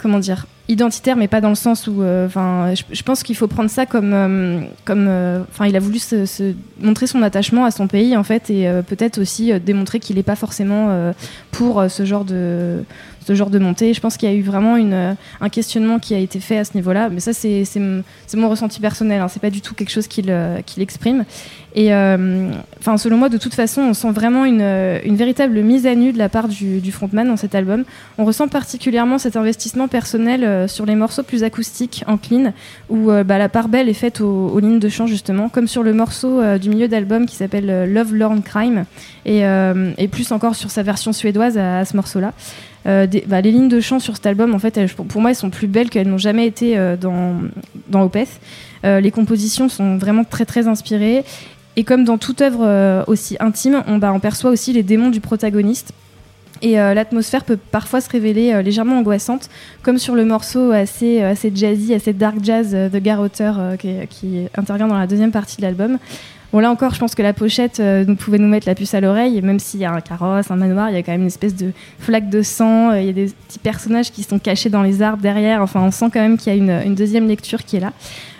comment 0.00 0.18
dire, 0.18 0.46
identitaire, 0.68 1.16
mais 1.16 1.28
pas 1.28 1.40
dans 1.40 1.50
le 1.50 1.54
sens 1.54 1.86
où, 1.86 2.02
euh, 2.02 2.26
enfin, 2.26 2.72
je, 2.74 2.82
je 2.92 3.02
pense 3.04 3.22
qu'il 3.22 3.36
faut 3.36 3.46
prendre 3.46 3.70
ça 3.70 3.86
comme, 3.86 4.12
euh, 4.12 4.60
comme, 4.84 5.06
euh, 5.08 5.40
enfin, 5.52 5.66
il 5.66 5.76
a 5.76 5.80
voulu 5.80 6.00
se, 6.00 6.26
se 6.26 6.54
montrer 6.80 7.06
son 7.06 7.22
attachement 7.22 7.64
à 7.64 7.70
son 7.70 7.86
pays 7.86 8.16
en 8.16 8.24
fait, 8.24 8.50
et 8.50 8.68
peut-être 8.88 9.20
aussi 9.20 9.52
démontrer 9.60 10.00
qu'il 10.00 10.16
n'est 10.16 10.22
pas 10.24 10.36
forcément 10.36 11.12
pour 11.52 11.84
ce 11.88 12.04
genre 12.04 12.24
de 12.24 12.82
ce 13.26 13.34
genre 13.34 13.50
de 13.50 13.58
montée. 13.58 13.94
Je 13.94 14.00
pense 14.00 14.16
qu'il 14.16 14.28
y 14.28 14.32
a 14.32 14.34
eu 14.34 14.42
vraiment 14.42 14.76
euh, 14.78 15.14
un 15.40 15.48
questionnement 15.48 15.98
qui 15.98 16.14
a 16.14 16.18
été 16.18 16.40
fait 16.40 16.58
à 16.58 16.64
ce 16.64 16.74
niveau-là, 16.74 17.08
mais 17.08 17.20
ça 17.20 17.32
c'est 17.32 17.64
mon 18.34 18.48
ressenti 18.48 18.80
personnel, 18.80 19.20
hein. 19.20 19.28
c'est 19.28 19.40
pas 19.40 19.50
du 19.50 19.60
tout 19.60 19.74
quelque 19.74 19.90
chose 19.90 20.06
qu'il 20.06 20.30
euh, 20.30 20.60
qu'il 20.62 20.82
exprime. 20.82 21.24
Et 21.74 21.94
euh, 21.94 22.50
selon 22.98 23.16
moi, 23.16 23.30
de 23.30 23.38
toute 23.38 23.54
façon, 23.54 23.80
on 23.80 23.94
sent 23.94 24.10
vraiment 24.10 24.44
une, 24.44 24.62
véritable 25.14 25.62
mise 25.62 25.86
à 25.86 25.94
nu 25.94 26.12
de 26.12 26.18
la 26.18 26.28
part 26.28 26.48
du, 26.48 26.92
frontman 26.92 27.26
dans 27.26 27.38
cet 27.38 27.54
album. 27.54 27.84
On 28.18 28.26
ressent 28.26 28.46
particulièrement 28.46 29.16
cet 29.16 29.36
investissement 29.36 29.88
personnel 29.88 30.68
sur 30.68 30.84
les 30.84 30.94
morceaux 30.94 31.22
plus 31.22 31.44
acoustiques, 31.44 32.04
en 32.06 32.18
clean, 32.18 32.52
où 32.90 33.06
bah, 33.06 33.38
la 33.38 33.48
part 33.48 33.68
belle 33.68 33.88
est 33.88 33.94
faite 33.94 34.20
aux, 34.20 34.58
lignes 34.60 34.80
de 34.80 34.88
chant 34.90 35.06
justement, 35.06 35.48
comme 35.48 35.66
sur 35.66 35.82
le 35.82 35.94
morceau 35.94 36.42
du 36.58 36.68
milieu 36.68 36.88
d'album 36.88 37.24
qui 37.24 37.36
s'appelle 37.36 37.90
Love 37.90 38.14
Lorn 38.14 38.42
Crime, 38.42 38.84
et, 39.24 40.08
plus 40.10 40.30
encore 40.30 40.56
sur 40.56 40.70
sa 40.70 40.82
version 40.82 41.14
suédoise 41.14 41.56
à 41.56 41.86
ce 41.86 41.96
morceau-là. 41.96 42.34
Euh, 42.86 43.06
bah, 43.26 43.40
les 43.40 43.52
lignes 43.52 43.68
de 43.68 43.80
chant 43.80 44.00
sur 44.00 44.16
cet 44.16 44.26
album, 44.26 44.54
en 44.54 44.58
fait, 44.58 44.78
pour 44.94 45.20
moi, 45.20 45.30
elles 45.30 45.36
sont 45.36 45.50
plus 45.50 45.66
belles 45.66 45.90
qu'elles 45.90 46.08
n'ont 46.08 46.18
jamais 46.18 46.46
été 46.46 46.76
euh, 46.76 46.96
dans, 46.96 47.36
dans 47.88 48.02
Opeth. 48.02 48.40
Euh, 48.84 49.00
les 49.00 49.10
compositions 49.10 49.68
sont 49.68 49.96
vraiment 49.98 50.24
très 50.24 50.44
très 50.44 50.66
inspirées. 50.66 51.24
Et 51.76 51.84
comme 51.84 52.04
dans 52.04 52.18
toute 52.18 52.42
œuvre 52.42 53.04
aussi 53.06 53.36
intime, 53.40 53.82
on, 53.86 53.96
bah, 53.96 54.12
on 54.12 54.20
perçoit 54.20 54.50
aussi 54.50 54.72
les 54.72 54.82
démons 54.82 55.10
du 55.10 55.20
protagoniste. 55.20 55.92
Et 56.60 56.74
l'atmosphère 56.74 57.42
peut 57.44 57.56
parfois 57.56 58.00
se 58.00 58.08
révéler 58.08 58.62
légèrement 58.62 58.98
angoissante, 58.98 59.48
comme 59.82 59.98
sur 59.98 60.14
le 60.14 60.24
morceau 60.24 60.70
assez, 60.70 61.20
assez 61.20 61.50
jazzy, 61.52 61.92
assez 61.92 62.12
dark 62.12 62.36
jazz 62.40 62.70
de 62.72 62.98
Garrotter 63.00 63.50
euh, 63.58 63.76
qui, 63.76 63.94
qui 64.08 64.44
intervient 64.56 64.86
dans 64.86 64.96
la 64.96 65.08
deuxième 65.08 65.32
partie 65.32 65.56
de 65.56 65.62
l'album. 65.62 65.98
Bon, 66.53 66.61
là 66.61 66.70
encore, 66.70 66.92
je 66.92 66.98
pense 66.98 67.14
que 67.14 67.22
la 67.22 67.32
pochette 67.32 67.80
euh, 67.80 68.14
pouvait 68.14 68.36
nous 68.36 68.48
mettre 68.48 68.68
la 68.68 68.74
puce 68.74 68.92
à 68.92 69.00
l'oreille, 69.00 69.40
même 69.40 69.59
s'il 69.59 69.80
y 69.80 69.86
a 69.86 69.92
un 69.92 70.03
carrosse, 70.03 70.50
un 70.50 70.57
manoir, 70.57 70.90
il 70.90 70.94
y 70.94 70.98
a 70.98 71.03
quand 71.03 71.12
même 71.12 71.22
une 71.22 71.28
espèce 71.28 71.57
de 71.57 71.72
flaque 71.98 72.28
de 72.28 72.42
sang, 72.42 72.90
euh, 72.90 73.00
il 73.00 73.07
y 73.07 73.09
a 73.09 73.12
des 73.14 73.32
petits 73.48 73.59
personnages 73.59 74.12
qui 74.12 74.22
sont 74.22 74.38
cachés 74.38 74.68
dans 74.68 74.82
les 74.82 75.00
arbres 75.00 75.22
derrière. 75.22 75.62
Enfin, 75.62 75.80
on 75.80 75.90
sent 75.90 76.11
quand 76.12 76.20
même 76.20 76.36
qu'il 76.36 76.53
y 76.53 76.55
a 76.55 76.59
une, 76.59 76.86
une 76.86 76.94
deuxième 76.94 77.26
lecture 77.26 77.64
qui 77.64 77.76
est 77.76 77.80
là. 77.80 77.94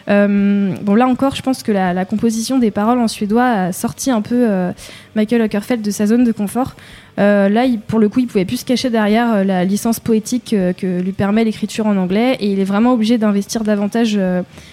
Euh, 0.09 0.75
bon, 0.83 0.95
là 0.95 1.07
encore, 1.07 1.35
je 1.35 1.43
pense 1.43 1.63
que 1.63 1.73
la, 1.73 2.05
composition 2.05 2.59
des 2.59 2.71
paroles 2.71 2.99
en 2.99 3.09
suédois 3.09 3.45
a 3.45 3.73
sorti 3.73 4.11
un 4.11 4.23
peu 4.23 4.47
euh, 4.49 4.73
Michael 5.15 5.43
Ockerfeld 5.43 5.83
de 5.83 5.91
sa 5.91 6.07
zone 6.07 6.25
de 6.25 6.33
confort. 6.33 6.75
Euh, 7.19 7.49
là, 7.49 7.65
pour 7.87 7.99
le 7.99 8.09
coup, 8.09 8.21
il 8.21 8.27
pouvait 8.27 8.45
plus 8.45 8.59
se 8.59 8.65
cacher 8.65 8.91
derrière 8.91 9.45
la 9.45 9.65
licence 9.65 10.01
poétique 10.01 10.51
que 10.51 11.01
lui 11.01 11.13
permet 11.13 11.45
l'écriture 11.45 11.87
en 11.87 11.97
anglais, 11.97 12.37
et 12.41 12.51
il 12.51 12.59
est 12.59 12.65
vraiment 12.65 12.93
obligé 12.93 13.19
d'investir 13.19 13.65
davantage 13.65 14.19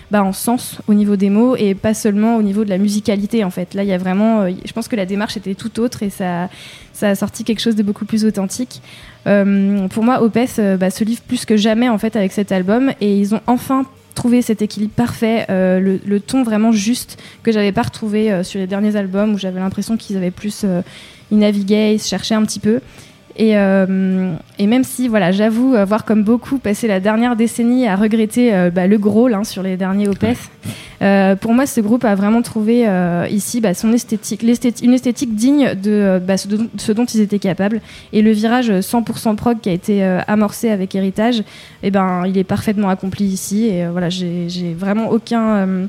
bah, 0.10 0.24
en 0.24 0.34
sens 0.34 0.80
au 0.88 0.94
niveau 0.94 1.16
des 1.16 1.30
mots 1.30 1.56
et 1.56 1.76
pas 1.76 1.94
seulement 1.94 2.38
au 2.38 2.42
niveau 2.42 2.64
de 2.64 2.70
la 2.70 2.78
musicalité. 2.78 3.44
En 3.44 3.50
fait, 3.50 3.74
là, 3.74 3.84
il 3.84 3.90
y 3.90 3.94
a 3.94 3.98
vraiment, 3.98 4.48
je 4.50 4.72
pense 4.74 4.88
que 4.88 4.96
la 4.96 5.06
démarche 5.06 5.38
était 5.38 5.56
tout 5.56 5.80
autre 5.80 6.02
et 6.04 6.10
ça, 6.10 6.50
a 7.02 7.16
sorti 7.16 7.44
quelque 7.44 7.62
chose 7.62 7.76
de 7.76 7.84
beaucoup 7.84 8.06
plus 8.06 8.26
authentique. 8.26 8.82
Pour 9.26 10.04
moi, 10.04 10.22
Opeth 10.24 10.62
bah, 10.80 10.90
se 10.90 11.04
livre 11.04 11.22
plus 11.22 11.46
que 11.46 11.58
jamais 11.58 11.90
en 11.90 11.98
fait 11.98 12.16
avec 12.16 12.32
cet 12.32 12.54
album, 12.54 12.92
et 13.02 13.20
ils 13.20 13.36
ont 13.36 13.42
enfin 13.48 13.86
trouvé 14.16 14.41
cet 14.41 14.62
équilibre 14.62 14.93
parfait, 14.93 15.45
euh, 15.49 15.97
le, 16.05 16.20
ton 16.20 16.43
vraiment 16.43 16.72
juste 16.72 17.22
que 17.43 17.51
j'avais 17.51 17.72
pas 17.72 17.84
retrouvé 17.84 18.32
euh, 18.32 18.43
sur 18.43 18.60
les 18.60 18.68
derniers 18.68 18.95
albums 18.95 19.34
où 19.34 19.38
j'avais 19.38 19.60
l'impression 19.60 19.97
qu'ils 19.97 20.18
avaient 20.18 20.32
plus 20.32 20.62
euh, 20.64 20.82
ils 21.32 21.38
naviguaient, 21.38 21.95
ils 21.95 22.01
cherchaient 22.01 22.36
un 22.36 22.43
petit 22.43 22.60
peu. 22.60 22.82
Et, 23.40 23.58
euh, 23.58 24.34
et 24.60 24.68
même 24.68 24.84
si, 24.84 25.08
voilà, 25.08 25.32
j'avoue 25.32 25.74
avoir 25.74 26.04
comme 26.04 26.24
beaucoup 26.24 26.58
passé 26.58 26.90
la 26.90 27.00
dernière 27.00 27.38
décennie 27.38 27.88
à 27.88 27.96
regretter 27.96 28.54
euh, 28.54 28.70
bah, 28.70 28.86
le 28.86 28.98
gros 28.98 29.30
là, 29.30 29.46
sur 29.46 29.64
les 29.64 29.78
derniers 29.78 30.10
Opeth, 30.10 30.38
euh, 31.02 31.38
pour 31.38 31.54
moi, 31.54 31.66
ce 31.66 31.80
groupe 31.80 32.04
a 32.04 32.16
vraiment 32.16 32.42
trouvé 32.42 32.86
euh, 32.86 33.26
ici 33.32 33.62
bah, 33.62 33.74
son 33.74 33.94
esthétique, 33.94 34.44
une 34.44 34.94
esthétique 34.94 35.36
digne 35.36 35.74
de 35.74 35.90
euh, 35.90 36.20
bah, 36.20 36.36
ce, 36.36 36.50
dont, 36.50 36.68
ce 36.76 36.92
dont 36.92 37.06
ils 37.06 37.22
étaient 37.22 37.40
capables. 37.40 37.80
Et 38.12 38.22
le 38.22 38.32
virage 38.32 38.70
100% 38.70 39.38
prog 39.38 39.62
qui 39.62 39.70
a 39.70 39.74
été 39.74 40.04
euh, 40.04 40.20
amorcé 40.28 40.70
avec 40.70 40.94
Héritage, 40.94 41.42
eh 41.82 41.92
ben, 41.92 42.26
il 42.28 42.38
est 42.38 42.44
parfaitement 42.44 42.90
accompli 42.90 43.24
ici. 43.24 43.68
Et 43.68 43.86
euh, 43.86 43.92
voilà, 43.92 44.10
j'ai 44.10 44.76
vraiment 44.78 45.12
aucun. 45.12 45.88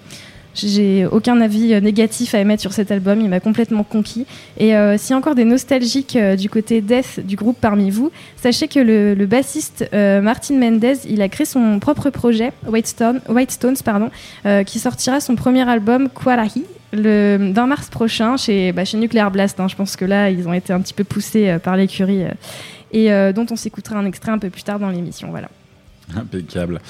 J'ai 0.55 1.07
aucun 1.07 1.41
avis 1.41 1.75
euh, 1.75 1.81
négatif 1.81 2.35
à 2.35 2.39
émettre 2.39 2.61
sur 2.63 2.73
cet 2.73 2.91
album, 2.91 3.21
il 3.21 3.29
m'a 3.29 3.41
complètement 3.41 3.85
conquis. 3.85 4.27
Et 4.59 4.77
euh, 4.77 4.99
s'il 4.99 5.11
y 5.11 5.15
a 5.15 5.17
encore 5.17 5.35
des 5.35 5.45
nostalgiques 5.45 6.17
euh, 6.17 6.37
du 6.37 6.51
côté 6.51 6.81
death 6.81 7.21
du 7.25 7.37
groupe 7.37 7.59
parmi 7.61 7.91
vous, 7.91 8.11
sachez 8.37 8.69
que 8.69 8.81
le, 8.81 9.27
bassiste 9.27 9.89
euh, 9.93 10.21
Martin 10.21 10.59
Mendez, 10.59 10.99
il 11.09 11.23
a 11.23 11.29
créé 11.29 11.45
son 11.45 11.79
propre 11.79 12.11
projet, 12.11 12.53
White, 12.67 12.89
Stone, 12.89 13.21
White 13.29 13.53
Stones, 13.53 13.77
qui 14.67 14.79
sortira 14.79 15.21
son 15.21 15.37
premier 15.37 15.69
album, 15.69 16.09
Kwarahi, 16.09 16.65
le 16.93 17.53
20 17.53 17.67
mars 17.67 17.89
prochain 17.89 18.37
chez, 18.37 18.73
bah, 18.73 18.83
Nuclear 18.95 19.31
Blast. 19.31 19.61
hein. 19.61 19.69
Je 19.69 19.77
pense 19.77 19.97
que 19.97 20.05
là, 20.05 20.31
ils 20.31 20.49
ont 20.49 20.53
été 20.53 20.73
un 20.73 20.81
petit 20.81 20.95
peu 20.95 21.05
poussés 21.05 21.57
par 21.63 21.77
l'écurie. 21.77 22.25
et 22.93 23.11
dont 23.33 23.47
on 23.51 23.57
s'écoutera 23.57 23.99
un 23.99 24.07
extrait 24.07 24.33
un 24.33 24.39
peu 24.39 24.51
plus 24.51 24.63
tard 24.63 24.79
dans 24.79 24.89
l'émission. 24.89 25.31
Voilà. 25.31 25.49
Impeccable. 26.17 26.81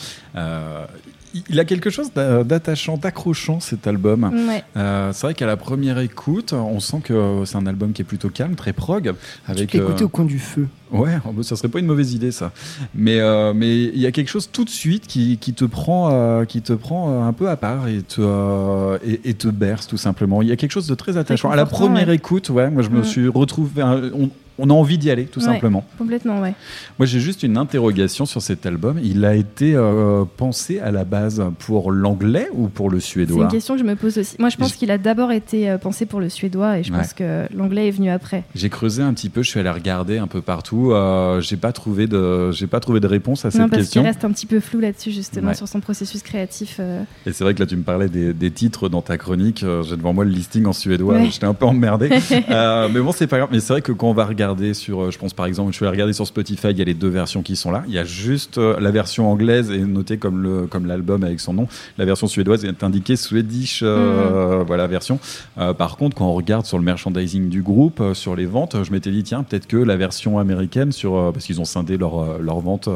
Il- 1.49 1.61
a 1.61 1.65
quelque 1.65 1.91
chose 1.91 2.13
d'a- 2.15 2.45
d'attachant, 2.45 2.97
d'accrochant 2.97 3.61
cet 3.61 3.87
album. 3.87 4.25
Ouais. 4.49 4.63
Euh, 4.77 5.11
c'est 5.13 5.27
vrai 5.27 5.35
qu'à 5.35 5.47
la 5.47 5.57
première 5.57 5.99
écoute, 5.99 6.53
on 6.53 6.81
sent 6.81 6.99
que 7.05 7.43
c'est 7.45 7.57
un 7.57 7.67
album 7.67 7.93
qui 7.93 8.03
est 8.03 8.05
plutôt 8.05 8.29
calme, 8.31 8.55
très 8.55 8.73
prog. 8.73 9.13
Avec, 9.47 9.71
Tu 9.71 9.79
peux 9.79 9.85
écouter 9.85 10.03
euh, 10.03 10.07
au 10.07 10.09
coin 10.09 10.25
du 10.25 10.39
feu. 10.39 10.67
Ouais, 10.93 11.19
oh, 11.25 11.31
bah, 11.33 11.43
ça 11.45 11.55
serait 11.55 11.69
pas 11.69 11.79
une 11.79 11.87
mauvaise 11.87 12.15
idée 12.15 12.33
ça. 12.33 12.51
Mais 12.95 13.21
euh, 13.21 13.53
mais 13.55 13.85
il 13.85 13.99
y 13.99 14.07
a 14.07 14.11
quelque 14.13 14.29
chose 14.29 14.49
tout 14.51 14.65
de 14.65 14.71
suite 14.71 15.07
qui, 15.07 15.39
qui 15.39 15.53
te 15.55 15.65
prend 15.65 16.11
euh, 16.13 16.45
qui 16.45 16.63
te 16.63 16.73
prend 16.73 17.25
un 17.25 17.33
peu 17.33 17.49
à 17.49 17.57
part 17.57 17.87
et 17.87 18.03
te 18.03 18.99
et, 19.07 19.21
et 19.31 19.35
te 19.35 19.47
berce 19.49 19.87
tout 19.87 19.97
simplement. 19.97 20.43
Il 20.43 20.49
y 20.49 20.53
a 20.53 20.57
quelque 20.57 20.73
chose 20.73 20.89
de 20.89 20.95
très 20.95 21.17
attachant. 21.17 21.51
À 21.51 21.57
la 21.57 21.67
première 21.67 22.09
ouais. 22.09 22.17
écoute, 22.17 22.49
ouais, 22.51 22.71
moi 22.71 22.83
je 22.83 22.89
me 22.91 23.01
Mm. 23.01 23.05
suis 23.05 23.29
retrouvé. 23.29 23.83
on, 23.83 24.31
on 24.61 24.71
a 24.71 24.73
envie 24.73 24.99
d'y 24.99 25.11
aller 25.11 25.25
tout 25.27 25.41
Ouais, 25.41 25.47
simplement. 25.47 25.85
Complètement, 25.99 26.41
ouais. 26.41 26.55
Moi, 26.99 27.07
j'ai 27.07 27.21
juste 27.21 27.43
une 27.43 27.57
interrogation 27.57 28.27
sur 28.27 28.43
cet 28.43 28.67
album. 28.67 28.99
Il 29.03 29.25
a 29.25 29.35
été 29.35 29.75
euh, 29.75 30.25
pensé 30.37 30.79
à 30.81 30.91
la 30.91 31.05
base 31.05 31.43
pour 31.61 31.91
l'anglais 31.93 32.49
ou 32.53 32.69
pour 32.69 32.91
le 32.91 33.01
C'est 33.01 33.07
suédois 33.07 33.45
une 33.45 33.51
question 33.51 33.75
que 33.75 33.81
je 33.81 33.85
me 33.87 33.97
pose 33.97 34.19
aussi. 34.19 34.37
Moi, 34.39 34.49
je 34.49 34.57
pense 34.57 34.73
Je- 34.73 34.79
qu'il 34.79 34.91
a 34.91 34.99
d'abord 34.99 35.33
été 35.33 35.71
euh, 35.71 35.79
pensé 35.79 36.07
pour 36.07 36.21
le 36.21 36.29
suédois 36.29 36.79
et 36.79 36.83
je 36.85 36.93
Ouais. 36.93 36.99
pense 36.99 37.13
que 37.15 37.47
l'anglais 37.55 37.89
est 37.89 37.93
venu 37.93 38.11
après. 38.11 38.45
J'ai 38.55 38.69
creusé 38.69 39.03
un 39.03 39.13
petit 39.15 39.29
peu, 39.29 39.43
je 39.43 39.49
suis 39.51 39.61
allé 39.61 39.71
regarder 39.71 40.19
un 40.19 40.27
peu 40.27 40.41
partout. 40.43 40.93
Euh, 40.93 41.41
j'ai 41.41 41.57
pas 41.57 41.73
trouvé 41.73 42.07
de, 42.07 42.51
j'ai 42.53 42.67
pas 42.67 42.81
trouvé 42.81 43.01
de 43.01 43.07
réponse 43.07 43.45
à 43.45 43.51
cette 43.51 43.61
parce 43.69 43.83
question. 43.83 44.01
qu'il 44.03 44.09
reste 44.09 44.25
un 44.25 44.31
petit 44.33 44.47
peu 44.47 44.61
flou 44.61 44.81
là-dessus, 44.81 45.11
justement, 45.13 45.49
Ouais. 45.49 45.55
sur 45.55 45.69
son 45.69 45.81
processus 45.81 46.23
créatif. 46.23 46.77
euh. 46.81 47.03
Et 47.27 47.33
c'est 47.33 47.45
vrai 47.45 47.55
que 47.55 47.61
là, 47.61 47.67
tu 47.67 47.77
me 47.77 47.83
parlais 47.83 48.09
des, 48.09 48.33
des 48.35 48.51
titres 48.51 48.89
dans 48.89 49.03
ta 49.03 49.17
chronique. 49.19 49.65
J'ai 49.89 49.97
devant 49.97 50.13
moi 50.13 50.25
le 50.25 50.31
listing 50.31 50.67
en 50.67 50.73
suédois. 50.73 51.23
J'étais 51.31 51.47
un 51.47 51.55
peu 51.55 51.65
emmerdé. 51.67 52.09
Mais 52.51 53.01
bon, 53.01 53.13
c'est 53.13 53.27
pas 53.27 53.39
grave. 53.39 53.49
Mais 53.53 53.61
c'est 53.61 53.73
vrai 53.73 53.83
que 53.83 53.93
quand 53.93 54.09
on 54.09 54.15
va 54.15 54.25
regarder 54.25 54.50
sur, 54.73 55.03
euh, 55.03 55.11
je 55.11 55.19
pense 55.19 55.35
par 55.35 55.47
exemple, 55.47 55.73
je 55.73 55.81
vais 55.81 55.89
regarder 55.89 56.13
sur 56.13 56.27
Spotify, 56.27 56.69
il 56.71 56.79
y 56.79 56.83
a 56.83 56.85
les 56.85 56.95
deux 56.95 57.09
versions 57.09 57.43
qui 57.43 57.57
sont 57.57 57.71
là. 57.71 57.85
Il 57.87 57.95
y 57.95 57.99
a 57.99 58.05
juste 58.05 58.59
euh, 58.59 58.79
la 58.81 58.91
version 58.91 59.31
anglaise 59.31 59.71
est 59.71 59.79
notée 59.79 60.19
comme 60.19 60.43
le 60.43 60.67
comme 60.67 60.87
l'album 60.87 61.25
avec 61.25 61.41
son 61.41 61.55
nom. 61.55 61.69
La 61.99 62.05
version 62.05 62.27
suédoise 62.27 62.65
est 62.65 62.83
indiquée 62.83 63.17
Swedish, 63.17 63.81
euh, 63.83 64.65
voilà 64.67 64.87
version. 64.87 65.19
Euh, 65.59 65.73
par 65.75 65.97
contre, 65.97 66.17
quand 66.17 66.27
on 66.27 66.35
regarde 66.35 66.67
sur 66.67 66.79
le 66.79 66.85
merchandising 66.85 67.49
du 67.49 67.63
groupe, 67.63 68.03
sur 68.15 68.37
les 68.37 68.47
ventes, 68.47 68.77
je 68.83 68.93
m'étais 68.93 69.11
dit 69.11 69.23
tiens 69.23 69.43
peut-être 69.43 69.67
que 69.67 69.77
la 69.77 69.97
version 69.97 70.39
américaine 70.39 70.93
sur 70.93 71.33
parce 71.33 71.45
qu'ils 71.47 71.61
ont 71.61 71.65
scindé 71.65 71.97
leur 71.97 72.39
leur 72.41 72.61
vente 72.61 72.89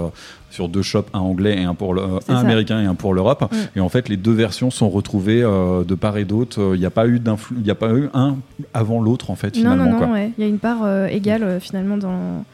sur 0.55 0.69
deux 0.69 0.83
shops, 0.83 1.07
un 1.13 1.19
anglais 1.19 1.59
et 1.61 1.65
un 1.65 1.75
pour 1.75 1.95
le, 1.95 2.03
euh, 2.03 2.19
un 2.29 2.37
américain 2.37 2.81
et 2.81 2.87
un 2.87 2.95
pour 2.95 3.13
l'Europe. 3.13 3.43
Mm. 3.53 3.57
Et 3.79 3.81
en 3.81 3.89
fait, 3.89 4.09
les 4.09 4.17
deux 4.17 4.33
versions 4.33 4.71
sont 4.71 4.89
retrouvées 4.89 5.43
euh, 5.43 5.83
de 5.85 5.95
part 5.97 6.17
et 6.17 6.25
d'autre. 6.25 6.73
Il 6.75 6.81
n'y 6.81 6.87
a 6.87 6.91
pas 6.91 7.07
eu 7.09 7.21
il 7.63 7.71
a 7.71 7.75
pas 7.75 7.93
eu 7.93 8.09
un 8.15 8.37
avant 8.73 9.03
l'autre 9.03 9.31
en 9.31 9.35
fait 9.35 9.49
Non, 9.57 9.63
finalement. 9.73 9.85
non, 10.01 10.07
non, 10.07 10.13
ouais. 10.13 10.31
Il 10.39 10.43
y 10.43 10.47
a 10.47 10.49
une 10.49 10.59
part 10.61 10.85
euh, 10.85 11.07
égale 11.09 11.43
euh, 11.43 11.61
finalement 11.61 11.97
dans, 11.99 12.45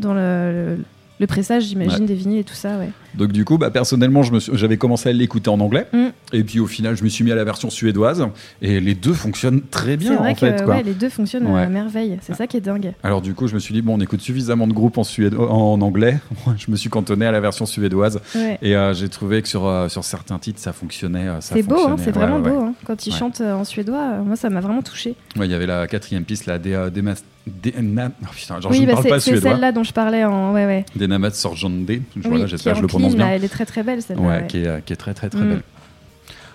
dans 0.00 0.14
le, 0.14 0.76
le, 0.76 0.84
le 1.20 1.26
pressage, 1.26 1.64
j'imagine, 1.64 2.00
Ouais. 2.02 2.06
des 2.08 2.14
vinyles 2.14 2.40
et 2.40 2.44
tout 2.44 2.54
ça, 2.54 2.76
ouais. 2.78 2.90
Donc 3.16 3.32
du 3.32 3.44
coup, 3.44 3.58
bah, 3.58 3.70
personnellement, 3.70 4.22
j'avais 4.22 4.76
commencé 4.76 5.08
à 5.08 5.12
l'écouter 5.12 5.50
en 5.50 5.60
anglais. 5.60 5.86
Mm. 5.92 6.06
Et 6.32 6.44
puis 6.44 6.58
au 6.60 6.66
final, 6.66 6.96
je 6.96 7.04
me 7.04 7.08
suis 7.08 7.24
mis 7.24 7.30
à 7.32 7.34
la 7.34 7.44
version 7.44 7.70
suédoise. 7.70 8.26
Et 8.62 8.80
les 8.80 8.94
deux 8.94 9.12
fonctionnent 9.12 9.62
très 9.70 9.96
bien 9.96 10.12
C'est 10.12 10.16
vrai 10.18 10.30
en 10.32 10.34
fait. 10.34 10.56
que 10.56 10.64
quoi. 10.64 10.74
ouais, 10.76 10.82
les 10.82 10.94
deux 10.94 11.08
fonctionnent 11.08 11.46
Ouais. 11.46 11.62
à 11.62 11.68
merveille. 11.68 12.18
C'est 12.22 12.34
ça 12.34 12.46
qui 12.46 12.56
est 12.56 12.60
dingue. 12.60 12.92
Alors 13.02 13.20
du 13.22 13.34
coup, 13.34 13.46
je 13.46 13.54
me 13.54 13.60
suis 13.60 13.72
dit 13.74 13.82
bon, 13.82 13.96
on 13.96 14.00
écoute 14.00 14.20
suffisamment 14.20 14.66
de 14.66 14.72
groupes 14.72 14.98
en, 14.98 15.02
en 15.38 15.80
anglais. 15.80 16.18
je 16.56 16.70
me 16.70 16.76
suis 16.76 16.90
cantonné 16.90 17.26
à 17.26 17.32
la 17.32 17.40
version 17.40 17.66
suédoise. 17.66 18.20
Ouais. 18.34 18.58
Et 18.62 18.74
euh, 18.76 18.94
j'ai 18.94 19.08
trouvé 19.08 19.42
que 19.42 19.48
sur, 19.48 19.66
euh, 19.66 19.88
sur 19.88 20.04
certains 20.04 20.38
titres, 20.38 20.60
ça 20.60 20.72
fonctionnait. 20.72 21.28
euh, 21.28 21.36
C'est 21.40 21.62
beau, 21.62 21.86
hein, 21.88 21.96
c'est 21.98 22.10
vraiment 22.12 22.40
beau. 22.40 22.58
hein. 22.60 22.74
Quand 22.84 23.06
ils 23.06 23.12
chantent 23.12 23.40
en 23.40 23.64
suédois, 23.64 24.18
moi, 24.24 24.36
ça 24.36 24.50
m'a 24.50 24.60
vraiment 24.60 24.82
touché. 24.82 25.14
Il 25.36 25.44
y 25.50 25.54
avait 25.54 25.66
la 25.66 25.86
quatrième 25.86 26.24
piste 26.24 26.46
là, 26.46 26.58
des, 26.58 26.88
des, 26.92 27.02
mas- 27.02 27.22
des 27.46 27.74
na- 27.80 28.10
oh, 28.22 28.26
putain, 28.34 28.60
genre 28.60 28.72
oui, 28.72 28.78
je 28.82 28.86
bah, 28.86 28.92
parle 28.94 29.08
pas 29.08 29.20
c'est 29.20 29.38
celle-là 29.38 29.70
dont 29.72 29.84
je 29.84 29.92
parlais 29.92 30.24
en. 30.24 30.52
Ouais, 30.54 30.64
ouais. 30.66 30.84
Des 30.96 31.06
Sorjande. 31.32 31.84
Oui, 31.88 32.02
j'espère 32.46 32.72
que 32.72 32.78
je 32.78 32.82
le 32.82 32.88
prononce 32.88 33.03
clean, 33.08 33.16
bien. 33.16 33.26
là, 33.26 33.34
Elle 33.36 33.44
est 33.44 33.48
très 33.48 33.66
très 33.66 33.82
belle 33.82 34.02
celle-là. 34.02 34.22
Ouais, 34.22 34.28
ouais. 34.40 34.46
Qui, 34.48 34.58
est, 34.58 34.66
euh, 34.66 34.80
qui 34.84 34.92
est 34.92 34.96
très 34.96 35.14
très 35.14 35.28
très 35.30 35.40
Mm. 35.40 35.48
belle. 35.48 35.62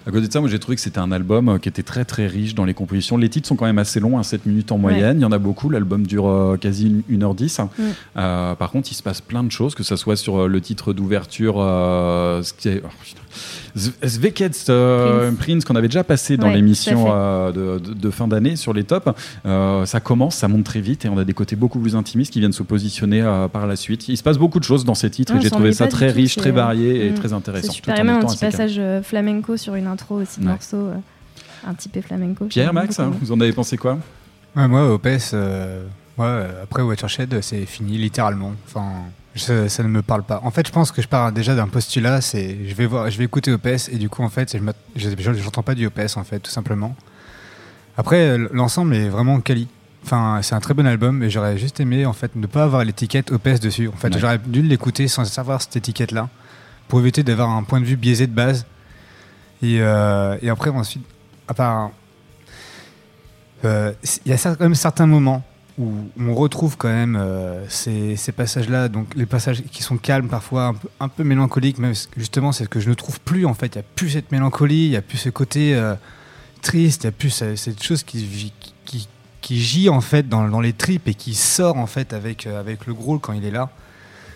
À 0.08 0.12
côté 0.12 0.28
de 0.28 0.32
ça, 0.34 0.40
moi 0.40 0.50
j'ai 0.50 0.58
trouvé 0.60 0.76
que 0.76 0.82
c'était 0.82 0.98
un 1.00 1.12
album 1.12 1.50
euh, 1.50 1.58
qui 1.60 1.68
était 1.70 1.84
très 1.84 2.04
très 2.06 2.26
riche 2.26 2.56
dans 2.56 2.66
les 2.66 2.74
compositions. 2.74 3.18
Les 3.18 3.30
titres 3.30 3.48
sont 3.48 3.56
quand 3.58 3.66
même 3.66 3.78
assez 3.78 4.00
longs, 4.00 4.18
hein, 4.18 4.24
7 4.24 4.46
minutes 4.46 4.72
en 4.72 4.78
moyenne. 4.78 5.20
Il 5.20 5.22
y 5.22 5.26
en 5.26 5.32
a 5.32 5.38
beaucoup. 5.38 5.70
L'album 5.70 6.08
dure 6.08 6.28
euh, 6.28 6.58
quasi 6.58 7.04
1h10. 7.12 7.62
Mm. 7.64 7.68
Euh, 8.18 8.56
par 8.56 8.72
contre, 8.72 8.90
il 8.92 8.96
se 8.96 9.04
passe 9.04 9.22
plein 9.22 9.44
de 9.44 9.52
choses, 9.52 9.76
que 9.76 9.84
ce 9.84 9.96
soit 9.98 10.16
sur 10.16 10.48
le 10.48 10.62
titre 10.62 10.94
d'ouverture, 10.94 11.56
euh, 11.60 12.42
ce 12.42 12.54
qui 12.54 12.70
est- 12.70 12.82
oh, 12.84 12.90
putain. 13.30 13.90
Z- 14.04 14.08
Zvekets 14.08 14.70
euh, 14.70 15.32
Prince. 15.32 15.38
Prince, 15.40 15.66
qu'on 15.66 15.76
avait 15.76 15.88
déjà 15.88 16.04
passé 16.04 16.38
dans 16.38 16.48
Ouais, 16.48 16.56
l'émission 16.56 17.08
euh, 17.10 17.52
de, 17.52 17.80
de- 17.80 17.94
de 17.94 18.10
fin 18.10 18.28
d'année 18.28 18.56
sur 18.56 18.74
les 18.74 18.84
tops. 18.84 19.08
Euh, 19.46 19.86
ça 19.86 20.00
commence, 20.00 20.36
ça 20.36 20.48
monte 20.48 20.64
très 20.64 20.82
vite 20.82 21.06
et 21.06 21.10
on 21.10 21.18
a 21.18 21.24
des 21.24 21.34
côtés 21.34 21.56
beaucoup 21.56 21.80
plus 21.80 21.96
intimistes 21.96 22.34
qui 22.34 22.40
viennent 22.40 22.52
se 22.54 22.64
positionner 22.64 23.22
euh, 23.22 23.48
par 23.48 23.68
la 23.68 23.76
suite. 23.76 24.08
Il 24.10 24.18
se 24.18 24.24
passe 24.24 24.38
beaucoup 24.38 24.60
de 24.60 24.64
choses 24.66 24.86
dans 24.86 24.96
ces 24.96 25.10
titres 25.10 25.36
et 25.36 25.42
j'ai 25.42 25.48
on 25.48 25.52
trouvé 25.52 25.74
ça 25.74 25.88
très 25.88 26.10
riche, 26.12 26.36
très 26.36 26.52
varié 26.52 27.06
et 27.06 27.12
Mm. 27.12 27.16
très 27.16 27.34
intéressant. 27.34 27.72
Super. 27.72 27.96
tout 27.96 28.02
en 28.02 28.04
même 28.04 28.16
un 28.18 28.26
petit 28.26 28.38
passage 28.38 28.82
flamenco 29.04 29.58
sur 29.58 29.76
une 29.76 29.88
intro 29.88 30.16
aussi 30.16 30.40
de 30.40 30.46
Ouais. 30.46 30.52
morceau. 30.52 30.78
euh, 30.78 30.96
un 31.68 31.74
type 31.74 32.00
flamenco. 32.06 32.46
Pierre, 32.46 32.74
Max, 32.74 33.00
vous 33.22 33.32
en 33.34 33.40
avez 33.42 33.52
pensé 33.52 33.76
quoi? 33.76 33.98
Ouais, 34.56 34.68
moi, 34.68 34.94
OPS, 34.94 35.32
euh, 35.34 35.84
moi, 36.18 36.28
euh, 36.28 36.64
après 36.64 36.82
Watershed, 36.82 37.38
c'est 37.42 37.66
fini 37.66 37.98
littéralement. 37.98 38.54
Enfin, 38.66 38.88
je- 39.40 39.68
ça 39.68 39.84
ne 39.84 39.88
me 39.88 40.02
parle 40.02 40.24
pas. 40.24 40.40
En 40.44 40.52
fait, 40.52 40.68
je 40.68 40.72
pense 40.72 40.92
que 40.92 41.02
je 41.02 41.08
pars 41.08 41.32
déjà 41.32 41.56
d'un 41.56 41.68
postulat, 41.68 42.22
c'est 42.22 42.58
je 42.68 42.74
vais 42.76 42.86
voir, 42.86 43.10
je 43.10 43.18
vais 43.18 43.24
écouter 43.26 43.52
OPS 43.52 43.90
et 43.92 43.98
du 43.98 44.10
coup, 44.10 44.22
en 44.24 44.30
fait, 44.30 44.56
je 44.96 45.10
j'entends 45.42 45.64
pas 45.64 45.76
du 45.76 45.86
OPS 45.88 46.18
en 46.18 46.24
fait, 46.24 46.40
tout 46.40 46.52
simplement. 46.52 46.96
Après, 47.98 48.18
euh, 48.30 48.48
l'ensemble 48.52 48.96
est 48.96 49.10
vraiment 49.10 49.40
quali. 49.42 49.68
Enfin, 50.06 50.40
c'est 50.42 50.56
un 50.56 50.60
très 50.62 50.74
bon 50.74 50.86
album, 50.88 51.18
mais 51.18 51.30
j'aurais 51.30 51.58
juste 51.58 51.80
aimé 51.82 52.06
en 52.06 52.14
fait 52.14 52.36
ne 52.36 52.48
pas 52.48 52.64
avoir 52.64 52.84
l'étiquette 52.86 53.32
OPS 53.32 53.60
dessus. 53.60 53.88
En 53.90 53.94
fait, 53.98 54.14
Ouais. 54.14 54.20
j'aurais 54.20 54.38
dû 54.38 54.62
l'écouter 54.62 55.08
sans 55.08 55.26
savoir 55.26 55.62
cette 55.62 55.76
étiquette-là, 55.76 56.30
pour 56.88 57.00
éviter 57.02 57.24
d'avoir 57.24 57.50
un 57.50 57.64
point 57.64 57.82
de 57.82 57.86
vue 57.86 57.98
biaisé 57.98 58.26
de 58.28 58.32
base. 58.34 58.66
Et, 59.62 59.82
euh, 59.82 60.38
et 60.42 60.50
après, 60.50 60.70
ensuite, 60.70 61.04
à 61.50 61.54
part 61.54 61.92
euh, 63.66 63.92
il 64.26 64.32
y 64.32 64.34
a 64.34 64.38
quand 64.38 64.60
même 64.62 64.74
certains 64.76 65.06
moments 65.06 65.44
où 65.80 65.92
on 66.20 66.36
retrouve 66.36 66.78
quand 66.78 66.90
même 66.90 67.16
euh, 67.16 67.68
ces, 67.70 68.16
ces 68.18 68.32
passages-là, 68.32 68.90
donc 68.90 69.16
les 69.16 69.26
passages 69.26 69.64
qui 69.72 69.82
sont 69.82 69.98
calmes 69.98 70.28
parfois, 70.28 70.66
un 70.66 70.74
peu, 70.74 70.90
un 71.00 71.08
peu 71.08 71.24
mélancoliques, 71.24 71.78
mais 71.80 71.94
justement 72.18 72.52
c'est 72.52 72.66
ce 72.66 72.70
que 72.70 72.80
je 72.80 72.90
ne 72.90 72.96
trouve 72.96 73.20
plus 73.22 73.46
en 73.46 73.54
fait. 73.54 73.68
Il 73.76 73.78
n'y 73.78 73.86
a 73.86 73.88
plus 73.96 74.10
cette 74.12 74.32
mélancolie, 74.32 74.86
il 74.86 74.90
n'y 74.92 74.98
a 74.98 75.02
plus 75.02 75.18
ce 75.18 75.30
côté. 75.30 75.74
euh, 75.74 75.96
triste, 76.62 77.04
il 77.04 77.08
y 77.08 77.10
a 77.10 77.12
plus 77.14 77.30
cette 77.30 77.82
chose 77.82 78.04
qui, 78.04 78.52
qui, 78.86 79.08
qui 79.42 79.60
gît 79.60 79.90
en 79.90 80.02
fait 80.02 80.28
dans, 80.28 80.48
dans 80.50 80.60
les 80.60 80.74
tripes 80.74 81.08
et 81.08 81.14
qui 81.14 81.34
sort 81.34 81.78
en 81.78 81.88
fait 81.88 82.12
avec, 82.14 82.46
euh, 82.46 82.60
avec 82.60 82.86
le 82.86 82.94
gros 82.94 83.18
quand 83.20 83.34
il 83.34 83.46
est 83.46 83.52
là. 83.52 83.70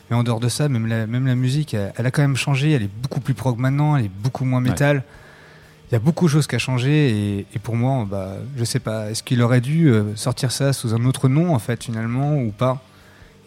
Mais 0.10 0.16
en 0.16 0.24
dehors 0.24 0.40
de 0.40 0.50
ça, 0.50 0.70
même 0.70 0.88
la, 0.88 1.06
même 1.08 1.28
la 1.28 1.36
musique, 1.36 1.74
elle, 1.74 1.94
elle 1.98 2.06
a 2.06 2.12
quand 2.12 2.22
même 2.22 2.38
changé. 2.38 2.72
Elle 2.72 2.84
est 2.84 2.92
beaucoup 3.02 3.20
plus 3.20 3.34
prog 3.34 3.58
maintenant, 3.60 3.96
elle 3.98 4.06
est 4.06 4.12
beaucoup 4.24 4.46
moins 4.46 4.62
métal. 4.62 5.04
Y 5.94 5.96
a 5.96 6.00
beaucoup 6.00 6.26
de 6.26 6.32
choses 6.32 6.48
qui 6.48 6.56
a 6.56 6.60
changé 6.60 7.10
et, 7.10 7.46
et 7.56 7.60
pour 7.60 7.76
moi, 7.76 8.06
bah, 8.10 8.36
je 8.58 8.64
sais 8.64 8.80
pas, 8.80 9.10
est-ce 9.12 9.24
qu'il 9.24 9.42
aurait 9.42 9.62
dû 9.62 9.90
euh, 9.90 10.16
sortir 10.16 10.52
ça 10.52 10.74
sous 10.74 10.94
un 10.94 11.06
autre 11.06 11.30
nom 11.30 11.54
en 11.54 11.60
fait 11.60 11.84
finalement 11.84 12.36
ou 12.36 12.52
pas? 12.52 12.82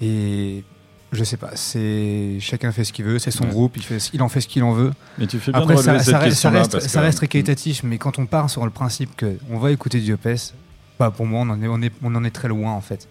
Et 0.01 0.65
je 1.13 1.25
sais 1.25 1.37
pas, 1.37 1.51
c'est 1.55 2.37
chacun 2.41 2.73
fait 2.73 2.85
ce 2.85 2.93
qu'il 2.93 3.05
veut, 3.05 3.19
c'est 3.19 3.31
son 3.31 3.45
Ouais. 3.45 3.51
groupe, 3.51 3.77
il, 3.77 3.83
fait, 3.83 3.99
il 4.13 4.23
en 4.23 4.29
fait 4.29 4.41
ce 4.41 4.49
qu'il 4.49 4.63
en 4.63 4.73
veut. 4.73 4.93
Mais 5.19 5.27
tu 5.27 5.39
fais 5.39 5.53
bien 5.53 5.61
de 5.61 5.65
Après, 5.73 5.83
ça, 5.83 5.99
ça 5.99 6.05
cette 6.05 6.17
reste, 6.17 6.37
ça 6.39 6.51
reste- 6.51 6.81
ça 6.81 7.01
reste 7.01 7.19
très 7.19 7.29
qualitatif, 7.29 7.83
mais 7.83 7.99
quand 7.99 8.19
on 8.19 8.27
part 8.27 8.51
sur 8.51 8.65
le 8.65 8.71
principe 8.71 9.17
que 9.17 9.37
on 9.51 9.59
va 9.59 9.71
écouter 9.73 10.01
Diopès, 10.01 10.55
bah 10.99 11.11
pour 11.11 11.27
moi, 11.27 11.41
on 11.41 11.51
en 11.51 11.63
est, 11.63 11.69
on 11.69 11.81
est, 11.83 11.93
on 12.03 12.15
en 12.15 12.25
est 12.25 12.31
très 12.31 12.49
loin 12.49 12.73
en 12.73 12.81
fait. 12.81 13.09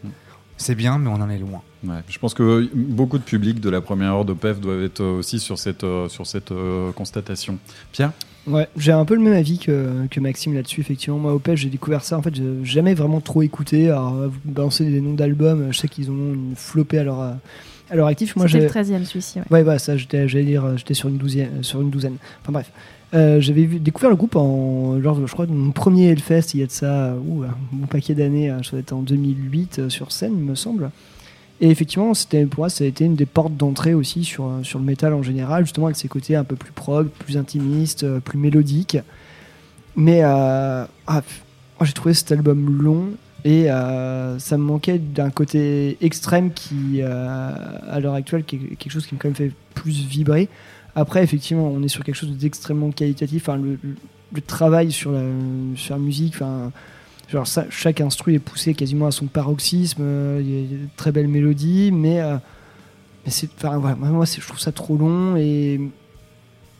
C'est 0.57 0.75
bien, 0.75 0.97
mais 0.99 1.09
on 1.09 1.15
en 1.21 1.29
est 1.29 1.37
loin. 1.39 1.61
Ouais, 1.87 1.99
je 2.09 2.17
pense 2.19 2.33
que 2.33 2.69
beaucoup 2.73 3.17
de 3.17 3.23
publics 3.23 3.59
de 3.59 3.69
la 3.69 3.81
première 3.81 4.13
heure 4.13 4.25
de 4.25 4.33
PEF 4.33 4.59
doivent 4.59 4.83
être 4.83 5.01
euh, 5.01 5.19
aussi 5.19 5.39
sur 5.39 5.57
cette, 5.59 5.83
euh, 5.83 6.07
sur 6.09 6.25
cette 6.25 6.51
euh, 6.51 6.91
constatation. 6.93 7.57
Pierre? 7.91 8.11
Ouais, 8.47 8.67
j'ai 8.77 8.91
un 8.91 9.05
peu 9.05 9.15
le 9.15 9.21
même 9.21 9.33
avis 9.33 9.57
que, 9.59 10.05
que 10.09 10.19
Maxime 10.19 10.53
là-dessus, 10.53 10.81
effectivement. 10.81 11.17
Moi, 11.17 11.33
au 11.33 11.39
PES, 11.39 11.55
j'ai 11.55 11.69
découvert 11.69 12.03
ça. 12.03 12.17
En 12.17 12.21
fait, 12.21 12.33
j'ai 12.35 12.43
jamais 12.63 12.93
vraiment 12.93 13.19
trop 13.21 13.41
écouté. 13.41 13.89
Alors, 13.89 14.15
euh, 14.15 14.27
vous 14.27 14.39
balancez 14.51 14.85
des 14.89 15.01
noms 15.01 15.13
d'albums, 15.15 15.67
je 15.71 15.77
sais 15.79 15.87
qu'ils 15.87 16.09
ont 16.11 16.33
une 16.33 16.53
flopée 16.55 16.99
à 16.99 17.03
leur, 17.03 17.19
euh, 17.21 17.31
à 17.89 17.95
leur 17.95 18.07
actif. 18.07 18.35
Moi, 18.35 18.45
C'était 18.47 18.59
le 18.59 18.63
j'ai- 18.65 18.69
13e 18.69 19.03
celui-ci. 19.05 19.39
ouais. 19.39 19.45
Ouais, 19.51 19.63
bah, 19.63 19.79
ça, 19.79 19.97
j'étais, 19.97 20.27
j'allais 20.27 20.45
dire, 20.45 20.63
euh, 20.63 20.77
j'étais 20.77 20.93
sur 20.93 21.09
une 21.09 21.17
douzaine. 21.17 21.49
euh, 21.59 21.63
Sur 21.63 21.81
une 21.81 21.89
douzaine. 21.89 22.17
Enfin, 22.43 22.51
bref. 22.51 22.71
Euh, 23.13 23.39
j'avais 23.39 23.65
vu, 23.65 23.79
découvert 23.79 24.09
le 24.09 24.15
groupe 24.15 24.35
en, 24.35 25.01
genre, 25.01 25.25
je 25.25 25.31
crois, 25.31 25.45
mon 25.47 25.71
premier 25.71 26.07
Hellfest, 26.09 26.53
il 26.53 26.59
y 26.59 26.63
a 26.63 26.65
de 26.67 26.71
ça, 26.71 26.85
euh, 27.13 27.17
ouh, 27.25 27.43
un 27.43 27.55
bon 27.71 27.87
paquet 27.87 28.13
d'années, 28.13 28.49
euh, 28.51 28.61
ça 28.61 28.71
doit 28.71 28.79
être 28.79 28.93
en 28.93 29.01
2008 29.01 29.79
euh, 29.79 29.89
sur 29.89 30.11
scène, 30.11 30.33
il 30.37 30.43
me 30.43 30.55
semble. 30.55 30.89
Et 31.61 31.69
effectivement, 31.69 32.11
pour 32.51 32.59
moi, 32.59 32.69
ça 32.69 32.83
a 32.83 32.87
été 32.87 33.05
une 33.05 33.15
des 33.15 33.25
portes 33.25 33.55
d'entrée 33.55 33.93
aussi 33.93 34.23
sur, 34.25 34.51
sur 34.63 34.77
le 34.77 34.85
métal 34.85 35.13
en 35.13 35.23
général, 35.23 35.63
justement 35.65 35.87
avec 35.87 35.95
ses 35.95 36.09
côtés 36.09 36.35
un 36.35 36.43
peu 36.43 36.55
plus 36.57 36.71
prog, 36.73 37.07
plus 37.07 37.37
intimistes, 37.37 38.03
euh, 38.03 38.19
plus 38.19 38.37
mélodiques. 38.37 38.97
Mais 39.95 40.21
euh, 40.23 40.83
ah, 41.07 41.21
j'ai 41.81 41.93
trouvé 41.93 42.13
cet 42.13 42.31
album 42.33 42.81
long 42.81 43.05
et 43.45 43.71
euh, 43.71 44.37
ça 44.39 44.57
me 44.57 44.63
manquait 44.63 44.99
d'un 44.99 45.29
côté 45.29 45.97
extrême 46.01 46.51
qui, 46.51 47.01
à 47.01 47.99
l'heure 48.01 48.15
actuelle, 48.15 48.41
est 48.41 48.75
quelque 48.75 48.91
chose 48.91 49.05
qui 49.07 49.15
me 49.15 49.19
quand 49.19 49.29
même 49.29 49.35
fait 49.35 49.51
plus 49.75 50.05
vibrer. 50.05 50.49
Après, 50.95 51.23
effectivement, 51.23 51.67
on 51.67 51.81
est 51.83 51.87
sur 51.87 52.03
quelque 52.03 52.15
chose 52.15 52.31
d'extrêmement 52.37 52.91
qualitatif. 52.91 53.43
Enfin, 53.47 53.57
le, 53.57 53.77
le- 53.81 53.95
le 54.33 54.41
travail 54.41 54.91
sur 54.91 55.11
la, 55.11 55.21
sur 55.75 55.95
la 55.95 56.01
musique, 56.01 56.33
enfin, 56.35 56.71
genre 57.29 57.47
ça, 57.47 57.65
chaque 57.69 58.01
instru 58.01 58.33
est 58.33 58.39
poussé 58.39 58.73
quasiment 58.73 59.07
à 59.07 59.11
son 59.11 59.25
paroxysme. 59.25 60.01
euh, 60.01 60.39
Il 60.41 60.49
y 60.49 60.75
a 60.75 60.77
de 60.77 60.87
très 60.95 61.11
belles 61.11 61.27
mélodies, 61.27 61.91
mais, 61.91 62.21
euh, 62.21 62.37
mais 63.25 63.31
c'est, 63.31 63.49
enfin, 63.57 63.77
voilà, 63.77 63.95
moi, 63.95 64.25
je 64.25 64.45
trouve 64.45 64.59
ça 64.59 64.71
trop 64.71 64.97
long 64.97 65.35
et 65.35 65.79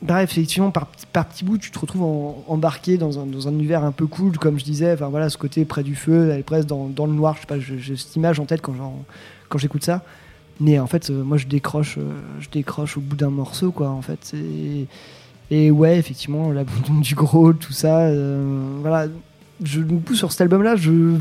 Bref, 0.02 0.30
effectivement, 0.32 0.72
par, 0.72 0.88
par 1.14 1.26
petits 1.26 1.46
bouts, 1.46 1.58
tu 1.58 1.72
te 1.72 1.80
retrouves 1.80 2.04
embarqué 2.48 2.98
dans 2.98 3.18
un, 3.18 3.26
dans 3.26 3.48
un 3.48 3.52
univers 3.52 3.84
un 3.84 3.94
peu 3.94 4.06
cool, 4.06 4.38
comme 4.38 4.60
je 4.60 4.64
disais. 4.64 4.94
Enfin 4.94 5.08
voilà, 5.08 5.30
ce 5.30 5.38
côté 5.38 5.66
près 5.66 5.84
du 5.84 5.96
feu, 5.96 6.30
elle 6.32 6.40
est 6.42 6.44
presque 6.44 6.68
dans, 6.68 6.88
le 6.88 7.14
noir. 7.14 7.36
Je 7.36 7.42
sais 7.42 7.48
pas, 7.48 7.60
j'ai 7.60 7.96
cette 7.96 8.16
image 8.16 8.40
en 8.40 8.46
tête 8.46 8.62
quand, 8.62 8.76
j'écoute 9.58 9.84
ça. 9.84 10.04
Mais 10.60 10.78
en 10.80 10.86
fait, 10.86 11.10
euh, 11.10 11.24
moi, 11.24 11.38
je 11.38 11.48
décroche, 11.48 11.98
je 12.40 12.50
décroche 12.50 12.98
au 12.98 13.02
bout 13.02 13.16
d'un 13.16 13.30
morceau, 13.30 13.72
quoi. 13.72 13.90
En 13.90 14.02
fait, 14.02 14.34
et, 14.36 14.88
et 15.50 15.72
ouais, 15.72 15.98
effectivement, 15.98 16.52
l'abandon 16.52 17.00
du 17.00 17.16
gros, 17.16 17.54
tout 17.54 17.74
ça. 17.74 18.12
voilà, 18.82 19.08
je 19.64 19.82
sur 20.14 20.32
cet 20.32 20.42
album-là, 20.42 20.76
je, 20.76 21.18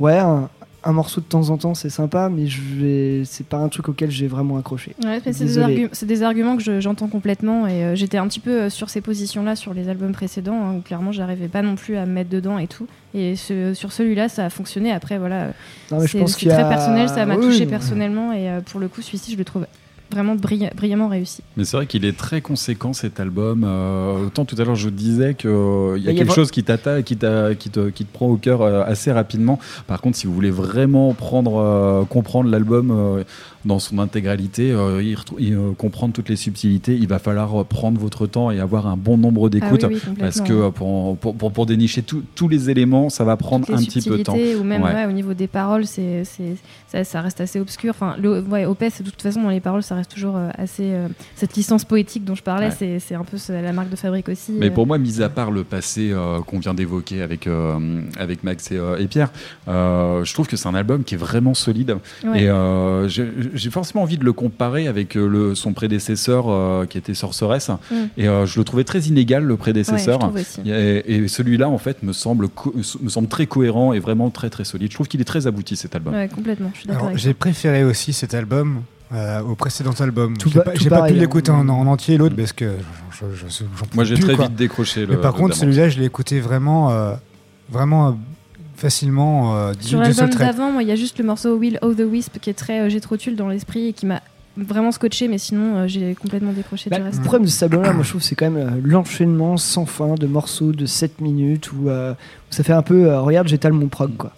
ouais, 0.00 0.18
un, 0.18 0.48
un 0.84 0.92
morceau 0.92 1.20
de 1.20 1.26
temps 1.26 1.50
en 1.50 1.56
temps, 1.56 1.74
c'est 1.74 1.90
sympa, 1.90 2.28
mais 2.28 2.46
je 2.46 2.60
vais, 2.62 3.22
c'est 3.24 3.46
pas 3.46 3.56
un 3.58 3.68
truc 3.68 3.88
auquel 3.88 4.10
j'ai 4.10 4.28
vraiment 4.28 4.56
accroché. 4.56 4.94
Ouais, 5.04 5.20
c'est 5.24 5.44
des, 5.44 5.58
argu- 5.58 6.22
arguments 6.22 6.56
que 6.56 6.62
je- 6.62 6.80
j'entends 6.80 7.08
complètement 7.08 7.66
et 7.66 7.82
euh, 7.84 7.94
j'étais 7.96 8.18
un 8.18 8.28
petit 8.28 8.40
peu 8.40 8.62
euh, 8.62 8.70
sur 8.70 8.88
ces 8.90 9.00
positions-là 9.00 9.56
sur 9.56 9.74
les 9.74 9.88
albums 9.88 10.12
précédents 10.12 10.60
hein, 10.64 10.74
où 10.78 10.82
clairement 10.82 11.10
j'arrivais 11.12 11.48
pas 11.48 11.62
non 11.62 11.74
plus 11.74 11.96
à 11.96 12.06
me 12.06 12.12
mettre 12.12 12.30
dedans 12.30 12.58
et 12.58 12.68
tout. 12.68 12.86
Et 13.14 13.34
ce- 13.34 13.74
sur 13.74 13.90
celui-là, 13.92 14.28
ça 14.28 14.44
a 14.44 14.50
fonctionné. 14.50 14.92
Après, 14.92 15.18
voilà, 15.18 15.48
c'est 16.06 16.24
très 16.24 16.50
a- 16.50 16.64
personnel, 16.68 17.08
ça 17.08 17.26
m'a 17.26 17.36
Oui, 17.36 17.46
touché 17.46 17.66
personnellement 17.66 18.32
et 18.32 18.48
euh, 18.50 18.60
pour 18.60 18.78
le 18.78 18.88
coup, 18.88 19.02
celui-ci, 19.02 19.32
je 19.32 19.38
le 19.38 19.44
trouve 19.44 19.66
vraiment 20.10 20.36
brillamment 20.36 21.08
réussi. 21.08 21.42
Mais 21.56 21.64
c'est 21.64 21.76
vrai 21.76 21.86
qu'il 21.86 22.04
est 22.04 22.16
très 22.16 22.40
conséquent 22.40 22.92
cet 22.92 23.20
album. 23.20 23.64
Euh, 23.64 24.26
autant 24.26 24.44
tout 24.44 24.56
à 24.58 24.64
l'heure 24.64 24.76
je 24.76 24.88
disais 24.88 25.34
qu'il 25.34 25.50
y 25.50 25.52
a 25.52 25.96
Il 25.96 26.04
y 26.04 26.08
a 26.08 26.14
quelque 26.14 26.34
chose 26.34 26.50
qui 26.50 26.62
t'attaque, 26.62 27.04
qui, 27.04 27.16
qui, 27.16 27.70
te, 27.70 27.88
qui 27.90 28.04
te 28.04 28.12
prend 28.12 28.26
au 28.26 28.36
cœur 28.36 28.62
euh, 28.62 28.84
assez 28.84 29.12
rapidement. 29.12 29.58
Par 29.86 30.00
contre, 30.00 30.16
si 30.16 30.26
vous 30.26 30.34
voulez 30.34 30.50
vraiment 30.50 31.12
prendre, 31.14 31.56
euh, 31.56 32.04
comprendre 32.04 32.50
l'album 32.50 32.90
euh, 32.90 33.24
dans 33.66 33.78
son 33.78 33.98
intégralité, 33.98 34.70
euh, 34.72 35.02
y 35.02 35.10
y, 35.38 35.52
euh, 35.52 35.72
comprendre 35.76 36.14
toutes 36.14 36.28
les 36.28 36.36
subtilités, 36.36 36.94
il 36.96 37.08
va 37.08 37.18
falloir 37.18 37.60
euh, 37.60 37.64
prendre 37.64 38.00
votre 38.00 38.26
temps 38.26 38.50
et 38.50 38.60
avoir 38.60 38.86
un 38.86 38.96
bon 38.96 39.18
nombre 39.18 39.48
d'écoutes. 39.50 39.84
Ah 39.84 39.88
oui, 39.88 39.94
oui, 39.94 40.00
complètement. 40.00 40.24
parce 40.24 40.40
que 40.40 40.52
euh, 40.52 40.70
pour, 40.70 41.16
pour, 41.18 41.34
pour, 41.34 41.52
pour 41.52 41.66
dénicher 41.66 42.02
tout- 42.02 42.22
tous 42.34 42.48
les 42.48 42.70
éléments, 42.70 43.10
ça 43.10 43.24
va 43.24 43.36
prendre 43.36 43.68
un 43.72 43.76
petit 43.76 44.00
peu 44.08 44.18
de 44.18 44.22
temps. 44.22 44.34
Ou 44.34 44.64
même 44.64 44.82
Ouais. 44.82 44.94
ouais, 44.94 45.06
au 45.06 45.12
niveau 45.12 45.34
des 45.34 45.46
paroles, 45.48 45.84
c'est, 45.86 46.24
c'est, 46.24 46.56
ça, 46.88 47.02
ça 47.04 47.20
reste 47.20 47.40
assez 47.40 47.58
obscur. 47.60 47.90
Enfin, 47.90 48.14
le, 48.22 48.40
ouais, 48.42 48.64
OPS, 48.66 49.02
de 49.02 49.10
toute 49.10 49.20
façon, 49.22 49.42
dans 49.42 49.50
les 49.50 49.60
paroles, 49.60 49.82
ça 49.82 49.96
reste 49.96 50.12
toujours 50.12 50.36
euh, 50.36 50.48
assez. 50.56 50.84
euh, 50.92 51.08
cette 51.34 51.56
licence 51.56 51.84
poétique 51.84 52.24
dont 52.24 52.34
je 52.34 52.42
parlais, 52.42 52.70
c'est, 52.70 52.98
c'est 53.00 53.14
un 53.14 53.24
peu 53.24 53.36
la 53.48 53.72
marque 53.72 53.90
de 53.90 53.96
fabrique 53.96 54.28
aussi. 54.28 54.52
Mais 54.52 54.66
euh. 54.68 54.70
pour 54.70 54.86
moi, 54.86 54.98
mis 54.98 55.20
à 55.22 55.28
part 55.28 55.50
le 55.50 55.64
passé 55.64 56.10
euh, 56.12 56.40
qu'on 56.40 56.58
vient 56.60 56.74
d'évoquer 56.74 57.22
avec, 57.22 57.46
euh, 57.46 58.00
avec 58.18 58.44
Max 58.44 58.70
et, 58.70 58.76
euh, 58.76 58.96
et 58.98 59.06
Pierre, 59.06 59.30
euh, 59.68 60.24
je 60.24 60.32
trouve 60.32 60.46
que 60.46 60.56
c'est 60.56 60.68
un 60.68 60.74
album 60.74 61.02
qui 61.04 61.14
est 61.14 61.18
vraiment 61.18 61.54
solide. 61.54 61.96
Et 62.34 62.48
euh, 62.48 63.08
j'ai 63.56 63.70
forcément 63.70 64.02
envie 64.02 64.18
de 64.18 64.24
le 64.24 64.32
comparer 64.32 64.86
avec 64.86 65.16
euh, 65.16 65.26
le, 65.28 65.54
son 65.54 65.72
prédécesseur 65.72 66.46
euh, 66.48 66.86
qui 66.86 66.98
était 66.98 67.14
Sorceress. 67.14 67.68
Mm. 67.68 67.94
Et 68.18 68.28
euh, 68.28 68.46
je 68.46 68.58
le 68.58 68.64
trouvais 68.64 68.84
très 68.84 69.00
inégal, 69.00 69.44
le 69.44 69.56
prédécesseur. 69.56 70.20
Ouais, 70.32 70.42
je 70.42 70.44
trouve 70.44 70.60
aussi. 70.62 70.70
et 70.70 71.16
et 71.24 71.28
celui-là, 71.28 71.68
en 71.68 71.78
fait, 71.78 72.02
me 72.02 72.12
semble, 72.12 72.48
me 73.02 73.08
semble 73.08 73.28
très 73.28 73.46
cohérent 73.46 73.92
et 73.92 73.98
vraiment 73.98 74.30
très 74.30 74.50
très 74.50 74.64
solide. 74.64 74.90
Je 74.90 74.96
trouve 74.96 75.08
qu'il 75.08 75.20
est 75.20 75.24
très 75.24 75.46
abouti 75.46 75.76
cet 75.76 75.94
album. 75.96 76.14
Ouais, 76.14 76.28
complètement, 76.28 76.70
je 76.74 76.78
suis 76.80 76.86
d'accord 76.86 77.02
Alors, 77.04 77.10
avec 77.12 77.22
j'ai 77.22 77.34
préféré 77.34 77.84
aussi 77.84 78.12
cet 78.12 78.34
album 78.34 78.82
euh, 79.12 79.40
au 79.42 79.54
précédent 79.54 79.92
album. 80.00 80.34
J'ai 80.44 80.50
pas, 80.90 81.00
pas 81.00 81.06
pu 81.06 81.14
hein. 81.14 81.16
l'écouter 81.16 81.50
en, 81.50 81.68
en 81.68 81.86
entier 81.86 82.18
l'autre 82.18 82.34
parce 82.36 82.52
que 82.52 82.72
je- 83.12 83.24
je- 83.34 83.48
je- 83.48 83.64
j'en 83.78 83.86
Moi, 83.94 84.04
j'ai 84.04 84.16
très 84.18 84.34
quoi. 84.34 84.46
vite 84.46 84.56
décroché 84.56 85.06
le. 85.06 85.14
Mais 85.14 85.20
par 85.20 85.32
le 85.32 85.38
contre, 85.38 85.54
celui-là, 85.56 85.88
je 85.88 85.98
l'ai 85.98 86.04
écouté 86.06 86.40
vraiment, 86.40 86.90
euh, 86.90 87.14
vraiment 87.70 88.08
euh, 88.08 88.12
facilement 88.76 89.56
euh, 89.56 89.72
Sur 89.80 90.00
l'album 90.00 90.30
d'avant, 90.30 90.70
moi, 90.70 90.82
il 90.82 90.88
y 90.88 90.92
a 90.92 90.96
juste 90.96 91.18
le 91.18 91.24
morceau 91.24 91.56
Will 91.56 91.78
of 91.82 91.96
the 91.96 92.00
Wisp 92.02 92.38
qui 92.40 92.50
est 92.50 92.54
très 92.54 92.80
euh, 92.80 92.88
J'ai 92.88 93.00
trop 93.00 93.16
tulle 93.16 93.36
dans 93.36 93.48
l'esprit 93.48 93.88
et 93.88 93.92
qui 93.92 94.06
m'a 94.06 94.20
vraiment 94.56 94.90
scotché, 94.92 95.28
mais 95.28 95.38
sinon, 95.38 95.76
euh, 95.76 95.86
j'ai 95.86 96.14
complètement 96.14 96.52
décroché 96.52 96.88
Bah, 96.88 96.96
du 96.96 97.02
reste. 97.02 97.18
le 97.18 97.24
problème 97.24 97.44
de 97.44 97.50
cet 97.50 97.64
album-là, 97.64 97.92
moi 97.92 98.02
je 98.04 98.08
trouve, 98.10 98.22
c'est 98.22 98.34
quand 98.34 98.50
même 98.50 98.68
euh, 98.68 98.80
l'enchaînement 98.82 99.56
sans 99.56 99.84
fin 99.86 100.14
de 100.14 100.26
morceaux 100.26 100.72
de 100.72 100.86
7 100.86 101.20
minutes 101.20 101.72
où, 101.72 101.88
euh, 101.88 102.12
où 102.12 102.54
ça 102.54 102.62
fait 102.64 102.72
un 102.72 102.82
peu 102.82 103.06
euh, 103.06 103.20
regarde, 103.20 103.48
j'étale 103.48 103.72
mon 103.72 103.88
prog 103.88 104.16
quoi. 104.16 104.32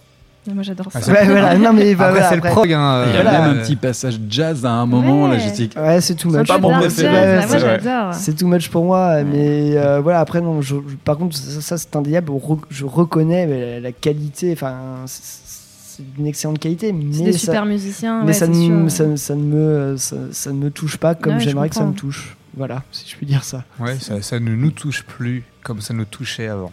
Moi, 0.51 0.63
j'adore 0.63 0.91
ça. 0.91 0.99
Ouais, 1.11 1.25
voilà, 1.25 1.57
non, 1.57 1.73
mais 1.73 1.93
bah, 1.93 2.05
Après, 2.05 2.19
voilà, 2.21 2.29
c'est 2.29 2.35
le 2.35 2.39
après- 2.39 2.51
prog. 2.51 2.73
Hein, 2.73 3.03
Il 3.07 3.13
y 3.13 3.17
a 3.17 3.21
Voilà. 3.23 3.41
même 3.49 3.57
un 3.59 3.61
petit 3.61 3.75
passage 3.75 4.19
jazz 4.29 4.65
à 4.65 4.71
un 4.71 4.85
moment. 4.85 5.27
Là, 5.27 5.37
je 5.37 5.49
dis, 5.51 5.69
Ouais, 5.77 6.01
c'est 6.01 6.15
too 6.15 6.31
C'est 6.31 6.37
un 6.37 6.39
much. 6.39 6.47
peu 6.47 6.53
pas 6.53 6.59
mon 6.59 6.79
préféré. 6.79 7.13
Ouais, 7.13 7.41
c'est. 7.47 8.13
C'est 8.19 8.33
too 8.35 8.47
much 8.47 8.69
pour 8.69 8.85
moi, 8.85 9.23
mais 9.23 9.77
euh, 9.77 9.99
voilà. 10.01 10.21
Après, 10.21 10.41
non. 10.41 10.61
je- 10.61 10.75
je- 10.87 10.95
par 11.03 11.17
contre, 11.17 11.35
ça, 11.35 11.61
ça, 11.61 11.77
c'est 11.77 11.95
indéniable. 11.95 12.31
re- 12.31 12.59
Je 12.69 12.85
reconnais 12.85 13.45
la, 13.45 13.79
la 13.79 13.91
qualité. 13.91 14.51
Enfin, 14.53 14.75
c'est 15.05 15.23
c'est 16.01 16.15
d'une 16.15 16.27
excellente 16.27 16.59
qualité, 16.59 16.93
mais 16.93 17.03
C'est 17.11 17.23
des 17.25 17.33
ça, 17.33 17.39
super 17.39 17.65
musiciens. 17.65 18.21
mais 18.21 18.27
ouais, 18.27 18.33
ça, 18.33 18.45
c'est 18.45 18.51
ne, 18.53 18.83
ouais. 18.85 18.89
ça, 18.89 19.17
ça 19.17 19.35
ne 19.35 19.43
me, 19.43 19.97
ça, 19.97 20.15
ça 20.31 20.51
ne 20.53 20.57
me 20.57 20.71
touche 20.71 20.95
pas 20.97 21.13
comme 21.13 21.33
Ouais, 21.33 21.39
j'aimerais 21.41 21.67
que 21.67 21.75
ça 21.75 21.83
me 21.83 21.91
touche. 21.93 22.37
Voilà, 22.55 22.83
si 22.93 23.03
je 23.09 23.17
puis 23.17 23.25
dire 23.25 23.43
ça. 23.43 23.65
Ouais, 23.81 23.97
ça, 23.99 24.21
ça 24.21 24.39
ne 24.39 24.55
nous 24.55 24.71
touche 24.71 25.03
plus 25.03 25.43
comme 25.61 25.81
ça 25.81 25.93
nous 25.93 26.05
touchait 26.05 26.47
avant. 26.47 26.71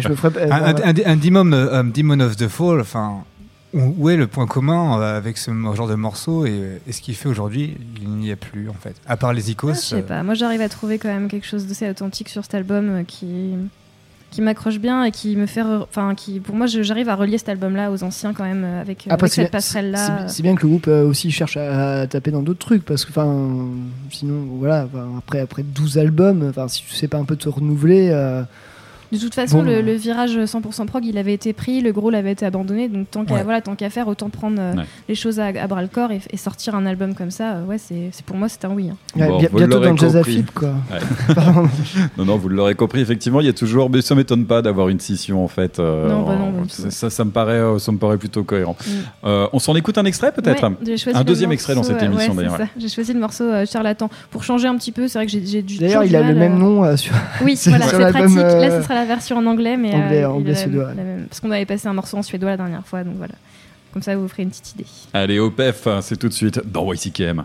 Et 0.00 0.02
je 0.02 0.08
me 0.08 0.14
ferais. 0.16 0.32
euh, 0.36 0.50
Un, 0.50 0.74
un- 0.74 1.12
un- 1.12 1.16
Demon, 1.16 1.52
euh, 1.52 1.80
un 1.80 1.84
Demon 1.84 2.20
of 2.20 2.36
the 2.36 2.48
Fall, 2.48 2.80
enfin, 2.80 3.18
où, 3.72 3.94
où 3.98 4.08
est 4.10 4.16
le 4.16 4.26
point 4.26 4.46
commun 4.46 5.00
euh, 5.00 5.16
avec 5.16 5.38
ce 5.38 5.50
genre 5.74 5.86
de 5.88 5.94
morceau 5.94 6.44
et, 6.46 6.80
et 6.86 6.92
ce 6.92 7.00
qu'il 7.00 7.14
fait 7.14 7.28
aujourd'hui 7.28 7.76
Il 8.02 8.08
n'y 8.10 8.32
a 8.32 8.36
plus 8.36 8.68
en 8.68 8.74
fait. 8.74 8.94
À 9.06 9.16
part 9.16 9.32
les 9.32 9.50
icônes. 9.50 9.74
Ah, 9.76 9.78
je 9.80 9.86
sais 9.96 10.02
pas. 10.02 10.22
Moi, 10.22 10.34
j'arrive 10.34 10.60
à 10.60 10.68
trouver 10.68 10.98
quand 10.98 11.08
même 11.08 11.28
quelque 11.28 11.46
chose 11.46 11.66
d'assez 11.66 11.88
authentique 11.88 12.28
sur 12.28 12.42
cet 12.42 12.54
album 12.54 12.88
euh, 12.90 13.02
qui 13.04 13.54
qui 14.32 14.42
m'accroche 14.42 14.78
bien 14.78 15.02
et 15.02 15.10
qui 15.10 15.34
me 15.34 15.46
fait, 15.46 15.60
enfin, 15.62 16.14
qui 16.14 16.38
pour 16.38 16.54
moi, 16.54 16.66
j'arrive 16.66 17.08
à 17.08 17.16
relier 17.16 17.36
cet 17.36 17.48
album-là 17.48 17.90
aux 17.90 18.04
anciens 18.04 18.32
quand 18.32 18.44
même 18.44 18.62
euh, 18.62 18.80
avec, 18.80 19.08
euh, 19.08 19.10
Après, 19.10 19.24
avec 19.24 19.32
c'est 19.32 19.42
cette 19.42 19.50
bien- 19.50 19.58
passerelle-là. 19.58 20.28
c'est- 20.28 20.36
C'est 20.36 20.42
bien 20.44 20.54
que 20.54 20.62
le 20.62 20.68
groupe 20.68 20.86
euh, 20.86 21.04
aussi 21.04 21.32
cherche 21.32 21.56
à, 21.56 22.02
à 22.02 22.06
taper 22.06 22.30
dans 22.30 22.40
d'autres 22.42 22.60
trucs 22.64 22.84
parce 22.84 23.04
que, 23.04 23.10
enfin, 23.10 23.26
sinon, 24.12 24.46
voilà, 24.60 24.86
après, 25.18 25.40
après 25.40 25.64
12 25.64 25.98
albums, 25.98 26.46
enfin, 26.48 26.68
si 26.68 26.84
tu 26.84 26.94
sais 26.94 27.08
pas 27.08 27.18
un 27.18 27.24
peu 27.24 27.34
te 27.34 27.48
renouveler, 27.48 28.10
euh, 28.12 28.42
De 29.12 29.18
toute 29.18 29.34
façon, 29.34 29.58
Bon. 29.58 29.64
le, 29.64 29.80
le 29.82 29.92
virage 29.94 30.36
100% 30.38 30.86
prog, 30.86 31.04
il 31.04 31.18
avait 31.18 31.34
été 31.34 31.52
pris, 31.52 31.80
le 31.80 31.92
gros 31.92 32.10
l'avait 32.10 32.32
été 32.32 32.46
abandonné, 32.46 32.88
donc 32.88 33.10
tant 33.10 33.24
qu'à 33.24 33.34
Ouais. 33.34 33.42
voilà, 33.42 33.60
tant 33.60 33.74
qu'à 33.74 33.90
faire, 33.90 34.06
autant 34.08 34.28
prendre 34.30 34.58
euh, 34.60 34.74
Ouais. 34.74 34.84
les 35.08 35.14
choses 35.16 35.40
à, 35.40 35.46
à 35.46 35.66
bras 35.66 35.82
le 35.82 35.88
corps 35.88 36.12
et, 36.12 36.20
et 36.30 36.36
sortir 36.36 36.74
un 36.76 36.86
album 36.86 37.14
comme 37.14 37.30
ça. 37.30 37.54
euh, 37.54 37.64
ouais, 37.64 37.78
c'est 37.78 38.10
pour 38.24 38.36
moi, 38.36 38.48
c'est 38.48 38.64
un 38.64 38.70
oui. 38.70 38.90
hein. 38.90 38.96
Ouais, 39.18 39.26
Bon, 39.28 39.38
bientôt 39.38 39.58
l'aurez 39.58 39.86
dans 39.86 39.92
le 39.92 39.98
jazz 39.98 40.16
à 40.16 40.22
flip, 40.22 40.50
quoi. 40.52 40.74
Non, 42.18 42.24
non, 42.24 42.36
vous 42.36 42.48
l'aurez 42.48 42.74
compris, 42.74 43.00
effectivement, 43.00 43.40
il 43.40 43.46
y 43.46 43.50
a 43.50 43.52
toujours, 43.52 43.90
mais 43.90 44.00
ça 44.02 44.14
m'étonne 44.14 44.44
pas 44.46 44.62
d'avoir 44.62 44.88
une 44.88 45.00
scission 45.00 45.44
en 45.44 45.48
fait. 45.48 45.78
euh, 45.78 46.08
Non, 46.08 46.22
bah 46.22 46.36
non, 46.36 46.62
en- 46.62 46.68
ça, 46.68 46.90
ça, 46.90 47.10
ça 47.10 47.24
me 47.24 47.30
paraît, 47.30 47.54
euh, 47.54 47.78
ça 47.78 47.92
me 47.92 47.98
paraît 47.98 48.18
plutôt 48.18 48.44
cohérent. 48.44 48.76
Mm. 48.86 48.90
Euh, 49.24 49.46
on 49.52 49.58
s'en 49.58 49.74
écoute 49.76 49.98
un 49.98 50.04
extrait 50.04 50.32
peut-être? 50.32 50.62
Un 50.64 50.74
deuxième 51.24 51.48
morceau, 51.50 51.52
extrait 51.54 51.74
dans 51.74 51.82
cette 51.82 52.02
émission 52.02 52.32
ouais, 52.34 52.44
d'ailleurs. 52.44 52.58
J'ai 52.78 52.88
choisi 52.88 53.12
le 53.12 53.20
morceau 53.20 53.44
euh, 53.44 53.66
Charlatan 53.66 54.08
pour 54.30 54.44
changer 54.44 54.68
un 54.68 54.76
petit 54.76 54.92
peu. 54.92 55.08
C'est 55.08 55.18
vrai 55.18 55.26
que 55.26 55.32
j'ai 55.32 55.62
du. 55.62 55.78
D'ailleurs, 55.78 56.04
il 56.04 56.14
a 56.16 56.22
le 56.22 56.34
même 56.34 56.58
nom 56.58 56.96
sur. 56.96 57.14
Oui, 57.44 57.58
voilà, 57.66 57.86
c'est 57.86 57.98
pratique. 57.98 58.36
Là, 58.36 58.70
ce 58.80 58.82
sera 58.82 58.99
la 59.00 59.06
version 59.06 59.36
en 59.38 59.46
anglais, 59.46 59.76
mais 59.76 59.94
anglais, 59.94 60.22
euh, 60.22 60.30
anglais, 60.30 60.54
suédois. 60.54 60.88
la 60.94 61.02
même- 61.02 61.26
parce 61.28 61.40
qu'on 61.40 61.50
avait 61.50 61.66
passé 61.66 61.88
un 61.88 61.92
morceau 61.94 62.16
en 62.16 62.22
suédois 62.22 62.50
la 62.50 62.56
dernière 62.56 62.86
fois, 62.86 63.02
donc 63.04 63.14
voilà. 63.16 63.34
Comme 63.92 64.02
ça, 64.02 64.14
vous 64.14 64.22
vous 64.22 64.28
ferez 64.28 64.44
une 64.44 64.50
petite 64.50 64.72
idée. 64.74 64.86
Allez, 65.12 65.38
au 65.40 65.50
PEF, 65.50 65.88
c'est 66.02 66.16
tout 66.16 66.28
de 66.28 66.32
suite 66.32 66.60
dans 66.70 66.92
YCKM. 66.92 67.44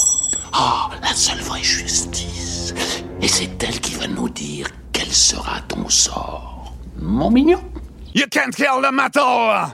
Ah, 0.53 0.89
la 1.01 1.13
seule 1.13 1.39
vraie 1.39 1.63
justice. 1.63 2.73
Et 3.21 3.27
c'est 3.27 3.63
elle 3.63 3.79
qui 3.79 3.95
va 3.95 4.07
nous 4.07 4.29
dire 4.29 4.67
quel 4.91 5.11
sera 5.11 5.61
ton 5.67 5.87
sort. 5.89 6.73
Mon 6.99 7.31
mignon. 7.31 7.61
You 8.13 8.25
can't 8.27 8.53
kill 8.55 8.81
the 8.81 8.91
metal! 8.91 9.73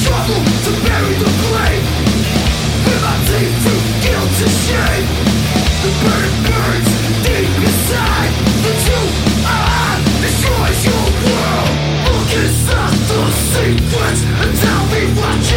struggle 0.00 0.42
to 0.64 0.72
bury 0.86 1.14
the 1.14 1.30
blame 1.42 1.86
In 2.90 2.98
my 3.02 3.16
teeth 3.26 3.56
to 3.64 3.72
guilt 4.02 4.42
and 4.42 4.56
shame 4.64 5.69
Sequence 13.50 14.22
and 14.22 14.56
tell 14.58 14.84
me 14.86 15.02
what 15.18 15.49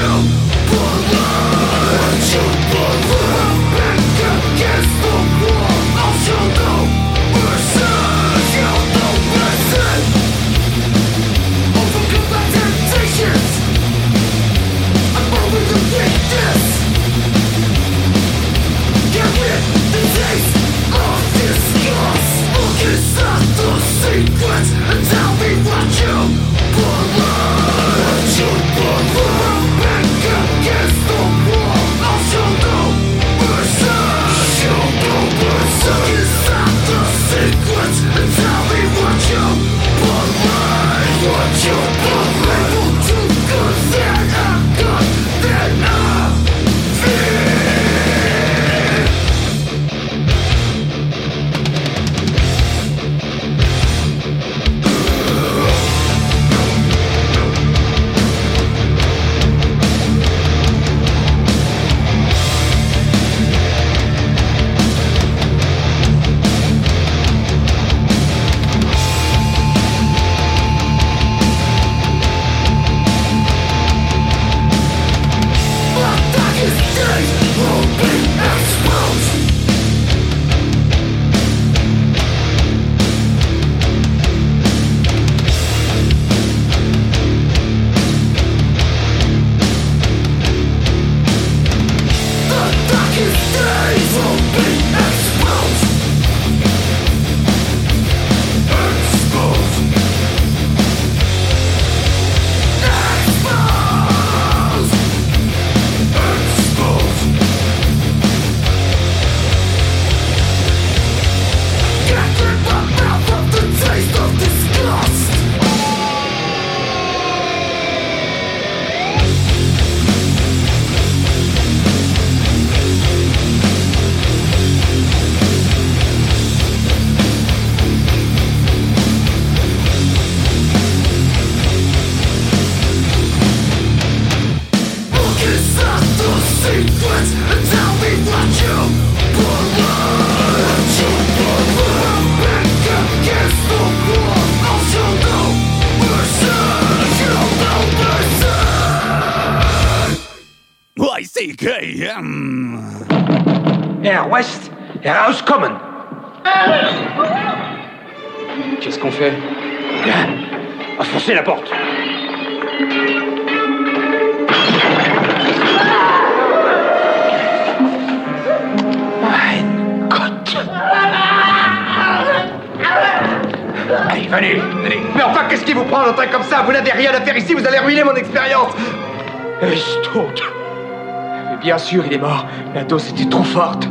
sûr, 181.93 182.05
il 182.07 182.13
est 182.13 182.17
mort. 182.17 182.47
La 182.73 182.83
dose 182.83 183.09
était 183.09 183.29
trop 183.29 183.43
forte. 183.43 183.87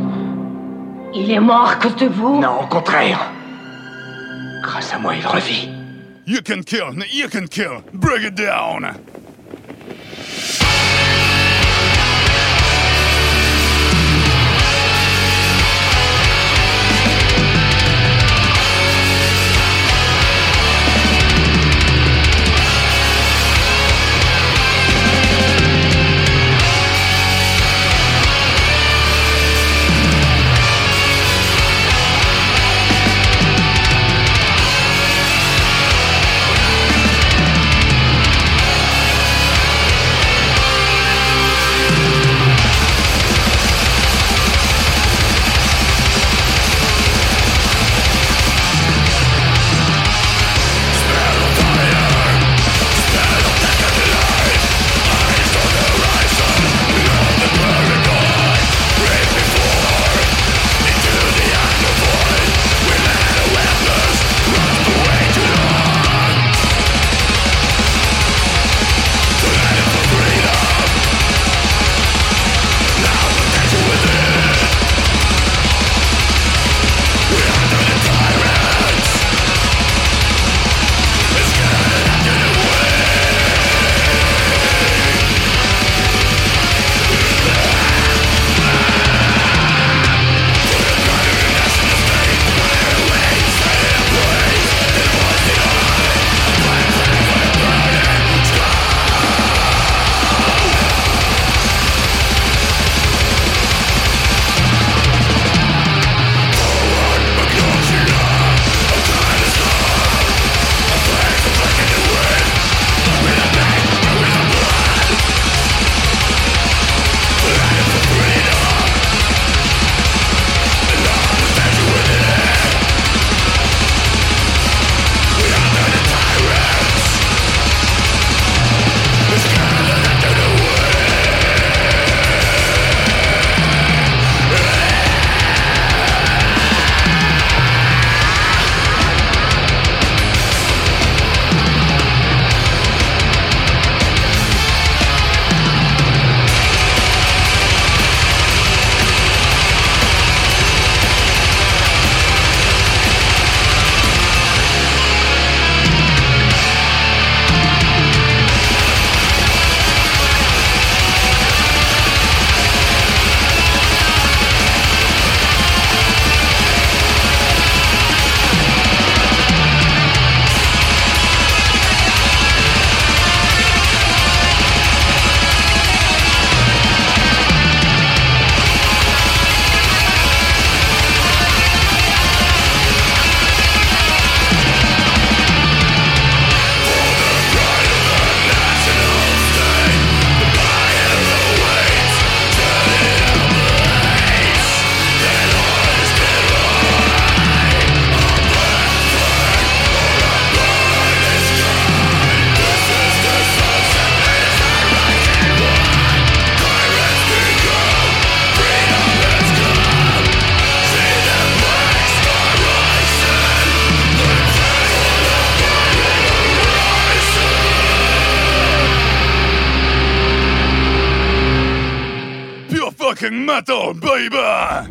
Il 1.13 1.31
est 1.31 1.39
mort 1.39 1.69
à 1.69 1.75
cause 1.75 1.95
de 1.95 2.07
vous? 2.07 2.39
Non, 2.41 2.61
au 2.63 2.67
contraire. 2.67 3.31
Grâce 4.61 4.93
à 4.93 4.99
moi, 4.99 5.13
il 5.15 5.25
revit. 5.25 5.69
You 6.25 6.39
can 6.45 6.61
kill, 6.65 7.03
you 7.13 7.27
can 7.29 7.47
kill. 7.47 7.83
Bring 7.93 8.25
it 8.25 8.35
down. 8.35 8.93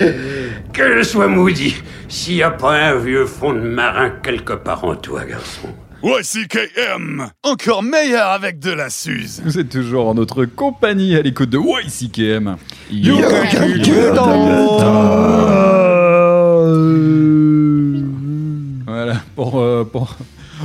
Que 0.72 0.98
je 0.98 1.02
sois 1.02 1.28
maudit, 1.28 1.76
s'il 2.08 2.36
n'y 2.36 2.42
a 2.42 2.50
pas 2.50 2.76
un 2.76 2.96
vieux 2.96 3.26
fond 3.26 3.52
de 3.52 3.60
marin 3.60 4.10
quelque 4.22 4.54
part 4.54 4.84
en 4.84 4.96
toi, 4.96 5.24
garçon. 5.24 5.68
YCKM! 6.02 7.30
Encore 7.42 7.82
meilleur 7.82 8.28
avec 8.28 8.58
de 8.58 8.70
la 8.70 8.88
Suze! 8.88 9.42
Vous 9.44 9.58
êtes 9.58 9.68
toujours 9.68 10.08
en 10.08 10.14
notre 10.14 10.46
compagnie 10.46 11.14
à 11.16 11.22
l'écoute 11.22 11.50
de 11.50 11.58
YCKM. 11.58 12.56
Yo, 12.90 13.16
Voilà, 18.86 19.16
pour, 19.36 19.60
euh, 19.60 19.84
pour, 19.84 20.16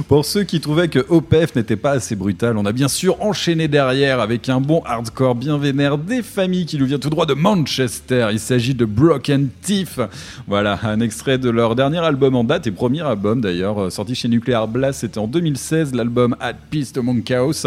pour 0.08 0.26
ceux 0.26 0.44
qui 0.44 0.60
trouvaient 0.60 0.88
que 0.88 1.00
OPF 1.10 1.56
n'était 1.56 1.76
pas 1.76 1.92
assez 1.92 2.16
brutal, 2.16 2.58
on 2.58 2.66
a 2.66 2.72
bien 2.72 2.88
sûr 2.88 3.22
enchaîné 3.22 3.68
derrière 3.68 4.20
avec 4.20 4.50
un 4.50 4.60
bon 4.60 4.82
hardcore 4.86 5.36
bien 5.36 5.58
vénère 5.58 5.98
des 5.98 6.22
familles 6.22 6.66
qui 6.66 6.78
nous 6.78 6.86
vient 6.86 7.00
tout 7.00 7.10
droit 7.10 7.26
de 7.26 7.34
Manchester. 7.34 8.28
Il 8.32 8.40
s'agit 8.40 8.74
de 8.74 8.86
Broken 8.86 9.50
Teeth. 9.62 10.02
Voilà, 10.48 10.80
un 10.84 11.00
extrait 11.00 11.38
de 11.38 11.50
leur 11.50 11.76
dernier 11.76 12.00
album 12.00 12.36
en 12.36 12.44
date 12.44 12.68
et 12.68 12.72
premier 12.72 13.02
album 13.02 13.42
d'ailleurs, 13.42 13.84
euh, 13.86 13.90
sorti 13.90 14.16
chez 14.16 14.28
Nuclear 14.28 14.68
Blast, 14.68 15.02
c'était 15.02 15.18
en 15.20 15.28
2016, 15.28 15.94
l'album 15.94 16.36
At 16.40 16.54
Peace 16.70 16.94
Among 16.98 17.24
Chaos. 17.24 17.66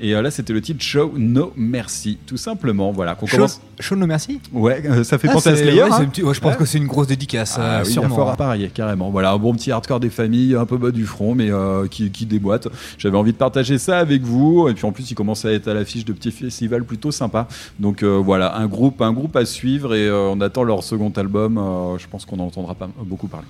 Et 0.00 0.14
euh, 0.14 0.22
là, 0.22 0.30
c'était 0.30 0.52
le 0.52 0.60
titre 0.60 0.82
Show 0.82 1.12
No 1.16 1.52
Mercy, 1.56 2.18
tout 2.26 2.36
simplement. 2.36 2.92
Voilà, 2.92 3.14
qu'on 3.14 3.26
Show- 3.26 3.36
commence. 3.36 3.60
Show 3.80 3.96
No 3.96 4.06
Merci 4.06 4.40
Ouais, 4.52 4.82
euh, 4.86 5.04
ça 5.04 5.18
fait 5.18 5.28
Ah, 5.28 5.34
penser 5.34 5.50
à 5.50 5.56
Slayer. 5.56 5.82
ouais, 5.84 5.88
hein 5.92 6.08
ouais, 6.22 6.34
je 6.34 6.40
pense 6.40 6.52
Ouais. 6.52 6.58
que 6.58 6.64
c'est 6.64 6.78
une 6.78 6.86
grosse 6.86 7.06
dédicace, 7.06 7.56
Ah 7.58 7.60
euh, 7.60 7.82
oui, 7.82 7.84
il 7.84 7.88
y 7.88 7.90
a 7.90 7.92
sûrement. 8.00 8.14
fort 8.16 8.30
à 8.30 8.36
parier, 8.36 8.70
carrément. 8.72 9.10
Voilà, 9.10 9.32
un 9.32 9.38
bon 9.38 9.52
petit 9.54 9.70
hardcore 9.70 10.00
des 10.00 10.10
familles, 10.10 10.54
un 10.56 10.64
peu 10.66 10.76
bas 10.78 10.90
du 10.90 11.04
front, 11.06 11.34
mais 11.34 11.50
euh, 11.50 11.67
qui, 11.90 12.10
qui 12.10 12.26
déboîte. 12.26 12.68
J'avais 12.98 13.16
envie 13.16 13.32
de 13.32 13.36
partager 13.36 13.78
ça 13.78 13.98
avec 13.98 14.22
vous. 14.22 14.68
Et 14.68 14.74
puis 14.74 14.86
en 14.86 14.92
plus, 14.92 15.10
il 15.10 15.14
commence 15.14 15.44
à 15.44 15.52
être 15.52 15.68
à 15.68 15.74
l'affiche 15.74 16.04
de 16.04 16.12
petits 16.12 16.30
festivals 16.30 16.84
plutôt 16.84 17.10
sympas. 17.10 17.48
Donc 17.78 18.02
euh, 18.02 18.20
voilà, 18.22 18.56
un 18.56 18.66
groupe, 18.66 19.00
un 19.02 19.12
groupe 19.12 19.36
à 19.36 19.44
suivre 19.44 19.94
et 19.94 20.06
euh, 20.06 20.30
on 20.30 20.40
attend 20.40 20.62
leur 20.64 20.82
second 20.82 21.10
album. 21.10 21.58
Euh, 21.58 21.98
je 21.98 22.06
pense 22.08 22.24
qu'on 22.24 22.38
en 22.38 22.46
entendra 22.46 22.74
pas 22.74 22.88
beaucoup 23.04 23.28
parler. 23.28 23.46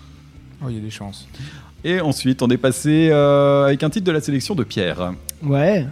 Oh, 0.63 0.67
il 0.69 0.77
y 0.77 0.79
a 0.79 0.83
des 0.83 0.91
chances. 0.91 1.29
Et 1.85 2.01
ensuite, 2.01 2.43
on 2.43 2.49
est 2.49 2.57
passé 2.57 3.09
euh, 3.11 3.67
avec 3.67 3.83
un 3.83 3.91
titre 3.91 4.07
de 4.07 4.13
la 4.13 4.21
sélection 4.21 4.55
de 4.55 4.65
Pierre. 4.65 5.13
Ouais. 5.43 5.87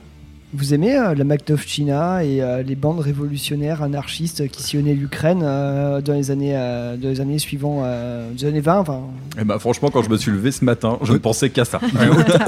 Vous 0.57 0.73
aimez 0.73 0.97
euh, 0.97 1.15
la 1.15 1.25
Maknovchina 1.25 2.25
et 2.25 2.41
euh, 2.41 2.63
les 2.63 2.77
bandes 2.77 3.01
révolutionnaires 3.01 3.83
anarchistes 3.83 4.49
qui 4.49 4.63
sillonnaient 4.63 4.95
l'Ukraine 4.95 5.43
euh, 5.43 6.01
dans 6.01 6.15
les 6.15 6.31
années 6.31 6.53
euh, 6.57 6.97
dans 6.97 7.09
les 7.09 7.21
années 7.21 7.39
suivantes, 7.39 7.83
euh, 7.85 8.31
des 8.33 8.47
années 8.47 8.61
20 8.61 8.79
enfin, 8.79 9.01
Et 9.41 9.45
bah 9.45 9.59
franchement, 9.59 9.91
quand 9.91 10.03
je 10.03 10.09
me 10.09 10.17
suis 10.17 10.31
levé 10.31 10.51
ce 10.53 10.65
matin, 10.65 10.99
je 11.03 11.13
ne 11.13 11.19
pensais 11.19 11.51
qu'à 11.51 11.65
ça. 11.67 11.81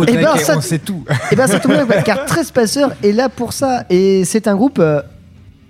Eh 0.09 0.13
ben, 0.23 0.33
ça- 0.45 0.55
Eh 1.33 1.37
ben, 1.37 1.47
ça 1.47 1.61
tombe 1.61 1.73
bien, 1.75 1.87
car 2.03 2.25
13 2.25 2.51
passeurs 2.53 2.93
est 3.03 3.13
là 3.13 3.29
pour 3.29 3.53
ça. 3.53 3.85
Et 3.91 4.25
c'est 4.25 4.49
un 4.49 4.57
groupe 4.57 4.79
euh, 4.79 5.03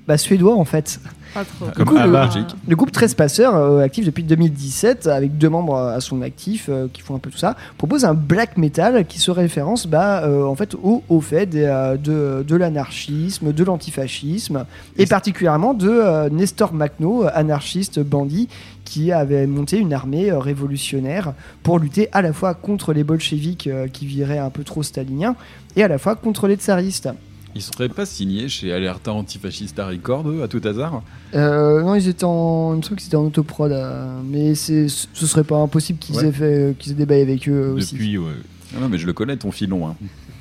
bah, 0.07 0.17
suédois 0.17 0.55
en 0.55 0.65
fait. 0.65 1.01
Pas 1.35 1.45
trop. 1.45 1.67
Du 1.67 1.73
Comme 1.73 1.87
coup, 1.87 1.95
le, 1.95 2.01
ABBA. 2.01 2.31
le 2.67 2.77
groupe 2.77 2.93
13 2.93 3.15
passeurs, 3.15 3.55
euh, 3.55 3.81
actif 3.81 4.05
depuis 4.05 4.23
2017, 4.25 5.07
avec 5.07 5.39
deux 5.39 5.49
membres 5.49 5.77
à 5.77 6.01
son 6.01 6.23
actif 6.23 6.67
euh, 6.69 6.89
qui 6.93 7.03
font 7.03 7.15
un 7.15 7.19
peu 7.19 7.31
tout 7.31 7.39
ça, 7.39 7.57
propose 7.77 8.05
un 8.05 8.15
black 8.15 8.57
metal 8.57 9.07
qui 9.07 9.19
se 9.19 9.31
référence 9.31 9.87
bah, 9.87 10.23
euh, 10.25 10.45
en 10.45 10.55
fait 10.55 10.75
au, 10.75 11.03
au 11.09 11.21
fait 11.21 11.47
des, 11.47 11.67
de, 12.03 12.45
de 12.47 12.57
l'anarchisme, 12.57 13.53
de 13.53 13.65
l'antifascisme, 13.65 14.65
et 14.97 15.07
particulièrement 15.07 15.75
de 15.75 15.89
euh, 15.89 16.29
Nestor 16.31 16.73
Makhno, 16.73 17.25
anarchiste 17.33 18.01
bandit, 18.01 18.49
qui 18.85 19.13
avait 19.13 19.47
monté 19.47 19.79
une 19.79 19.93
armée 19.93 20.31
euh, 20.31 20.39
révolutionnaire 20.39 21.35
pour 21.63 21.79
lutter 21.79 22.09
à 22.13 22.23
la 22.23 22.33
fois 22.33 22.55
contre 22.55 22.93
les 22.93 23.05
bolcheviks 23.05 23.67
euh, 23.67 23.87
qui 23.87 24.07
viraient 24.07 24.39
un 24.39 24.51
peu 24.51 24.65
trop 24.65 24.83
staliniens, 24.83 25.37
et 25.77 25.83
à 25.83 25.89
la 25.89 25.99
fois 25.99 26.17
contre 26.17 26.49
les 26.49 26.57
tsaristes. 26.57 27.09
Ils 27.55 27.63
seraient 27.63 27.89
pas 27.89 28.07
signés 28.07 28.49
chez 28.49 28.73
Alerta 28.73 29.13
Antifascista 29.13 29.87
Record, 29.87 30.29
eux, 30.29 30.43
à 30.43 30.49
tout 30.49 30.61
hasard 30.65 31.03
Euh, 31.35 31.83
non, 31.83 31.95
ils 31.95 32.07
étaient 32.09 32.25
en. 32.25 32.75
Il 32.75 32.79
me 32.79 32.83
semble 32.83 32.97
qu'ils 32.97 33.09
étaient 33.09 33.17
en 33.17 33.25
autoprod, 33.25 33.73
euh, 33.73 34.21
mais 34.25 34.55
ce 34.55 34.87
serait 34.89 35.45
pas 35.45 35.57
impossible 35.57 35.99
qu'ils 35.99 36.17
Ouais. 36.17 36.27
aient 36.27 36.33
fait, 36.33 36.75
qu'ils 36.79 36.93
aient 36.93 36.97
des 36.97 37.07
bails 37.07 37.23
avec 37.23 37.49
eux 37.49 37.53
euh, 37.71 37.75
aussi. 37.75 37.95
Depuis, 37.95 38.19
ouais. 38.19 38.33
Ah 38.77 38.81
non, 38.81 38.89
mais 38.89 38.99
je 38.99 39.07
le 39.07 39.13
connais, 39.13 39.37
ton 39.37 39.51
filon. 39.51 39.89
hein. 39.89 39.97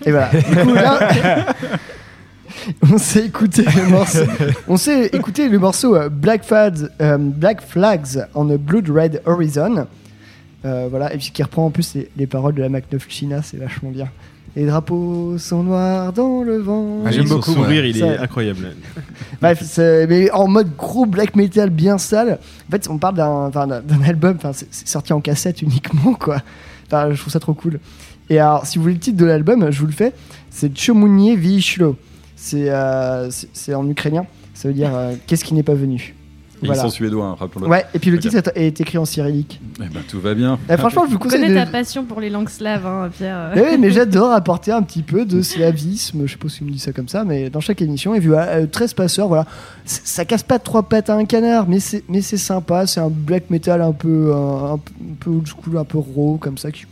Et 0.06 0.12
voilà. 0.12 0.30
Du 0.30 0.56
coup, 0.58 0.74
là, 0.74 1.56
on 2.92 2.98
s'est 2.98 3.26
écouté 3.26 3.64
le 3.64 3.90
morceau. 3.90 4.20
On 4.68 4.78
s'est 4.78 5.08
écouté 5.14 5.50
le 5.50 5.58
morceau 5.60 5.96
euh, 5.96 6.10
Black, 6.10 6.44
Flags, 6.44 6.90
euh, 7.02 7.18
Black 7.18 7.62
Flags 7.62 8.26
on 8.36 8.50
a 8.50 8.58
Blood 8.58 8.90
Red 8.90 9.22
Horizon. 9.26 9.88
Euh, 10.66 10.88
voilà, 10.90 11.14
et 11.14 11.18
puis 11.18 11.32
qui 11.32 11.42
reprend 11.44 11.66
en 11.68 11.72
plus 11.72 11.94
les, 11.96 12.10
les 12.18 12.28
paroles 12.28 12.54
de 12.56 12.62
la 12.62 12.70
China, 13.08 13.42
c'est 13.42 13.58
vachement 13.58 13.92
bien. 13.92 14.10
Les 14.58 14.66
drapeaux 14.66 15.38
sont 15.38 15.62
noirs 15.62 16.12
dans 16.14 16.42
le 16.42 16.58
vent. 16.58 17.04
Ah, 17.06 17.12
j'aime 17.12 17.28
beaucoup, 17.28 17.54
sourire, 17.54 17.86
il 17.86 17.96
est 17.96 18.00
Ça- 18.16 18.24
incroyable. 18.24 18.74
Bref, 19.42 19.78
mais 20.10 20.32
en 20.32 20.48
mode 20.48 20.76
gros 20.76 21.06
black 21.06 21.36
metal 21.36 21.70
bien 21.70 22.00
sale. 22.00 22.40
En 22.68 22.72
fait, 22.72 22.90
on 22.90 22.98
parle 22.98 23.16
d'un 23.18 24.02
album, 24.04 24.36
enfin, 24.38 24.54
c'est 24.54 24.88
sorti 24.88 25.14
en 25.14 25.22
cassette 25.22 25.62
uniquement, 25.62 26.16
quoi. 26.16 26.38
Enfin, 26.88 27.12
je 27.14 27.20
trouve 27.22 27.32
ça 27.32 27.40
trop 27.40 27.54
cool. 27.54 27.80
Et 28.32 28.40
alors, 28.40 28.66
si 28.66 28.80
vous 28.80 28.82
voulez 28.82 28.96
le 28.96 29.00
titre 29.00 29.18
de 29.18 29.26
l'album, 29.26 29.70
je 29.70 29.80
vous 29.80 29.86
le 29.86 29.92
fais. 29.92 30.12
C'est 30.50 30.76
Chomunie 30.76 31.36
Vishlo. 31.36 31.96
C'est 32.36 32.72
euh, 32.72 33.30
c'est- 33.30 33.50
c'est 33.54 33.76
en 33.76 33.88
ukrainien. 33.88 34.26
Ça 34.56 34.70
veut 34.70 34.74
dire 34.74 34.90
euh, 34.96 35.14
qu'est-ce 35.28 35.46
qui 35.46 35.54
n'est 35.54 35.62
pas 35.62 35.76
venu? 35.76 36.16
Et 36.64 36.68
Ils 36.68 36.76
sont 36.76 36.90
suédois, 36.90 37.26
hein, 37.26 37.36
rappelons-le. 37.40 37.70
Ouais, 37.70 37.86
et 37.94 38.00
puis 38.00 38.10
le 38.10 38.18
Ok. 38.18 38.24
titre 38.24 38.38
est, 38.38 38.58
est 38.58 38.82
écrit 38.82 38.98
en 38.98 39.06
cyrillique. 39.06 39.60
Eh 39.80 39.84
ben, 39.94 40.02
tout 40.10 40.20
va 40.20 40.34
bien. 40.34 40.58
Eh, 40.70 40.78
franchement, 40.78 41.04
je 41.06 41.12
vous 41.12 41.18
Je 41.18 41.20
conseille 41.20 41.42
connais 41.42 41.54
de. 41.54 41.60
ta 41.60 41.66
passion 41.68 42.04
pour 42.04 42.20
les 42.20 42.30
langues 42.32 42.50
slaves, 42.50 42.86
hein, 42.86 43.10
Pierre. 43.16 43.52
Eh 43.56 43.62
oui, 43.62 43.78
mais 43.80 43.92
j'adore 43.92 44.32
apporter 44.32 44.72
un 44.72 44.82
petit 44.82 45.04
peu 45.04 45.26
de 45.26 45.42
slavisme, 45.44 46.26
je 46.26 46.32
sais 46.32 46.38
pas 46.38 46.50
si 46.50 46.64
on 46.64 46.66
me 46.66 46.72
dit 46.72 46.80
ça 46.80 46.94
comme 46.94 47.08
ça, 47.08 47.24
mais 47.24 47.50
dans 47.52 47.60
chaque 47.60 47.82
émission, 47.82 48.16
et 48.16 48.20
vu 48.20 48.34
euh, 48.34 48.66
13 48.66 48.94
passeurs, 48.96 49.28
voilà, 49.28 49.46
ça 49.86 50.26
casse 50.26 50.44
pas 50.44 50.58
trois 50.58 50.84
pattes 50.84 51.10
à 51.12 51.16
un 51.16 51.26
canard, 51.26 51.68
mais 51.70 51.80
c'est 51.80 52.04
mais 52.10 52.22
c'est 52.22 52.38
sympa, 52.38 52.88
c'est 52.88 53.00
un 53.00 53.10
black 53.10 53.50
metal 53.52 53.82
un 53.82 53.92
peu 53.94 54.34
un, 54.34 54.74
un 54.74 54.80
peu 55.20 55.30
old 55.30 55.48
school, 55.48 55.78
un 55.78 55.84
peu 55.86 56.00
raw 56.00 56.38
comme 56.42 56.58
ça 56.58 56.72
qui. 56.72 56.86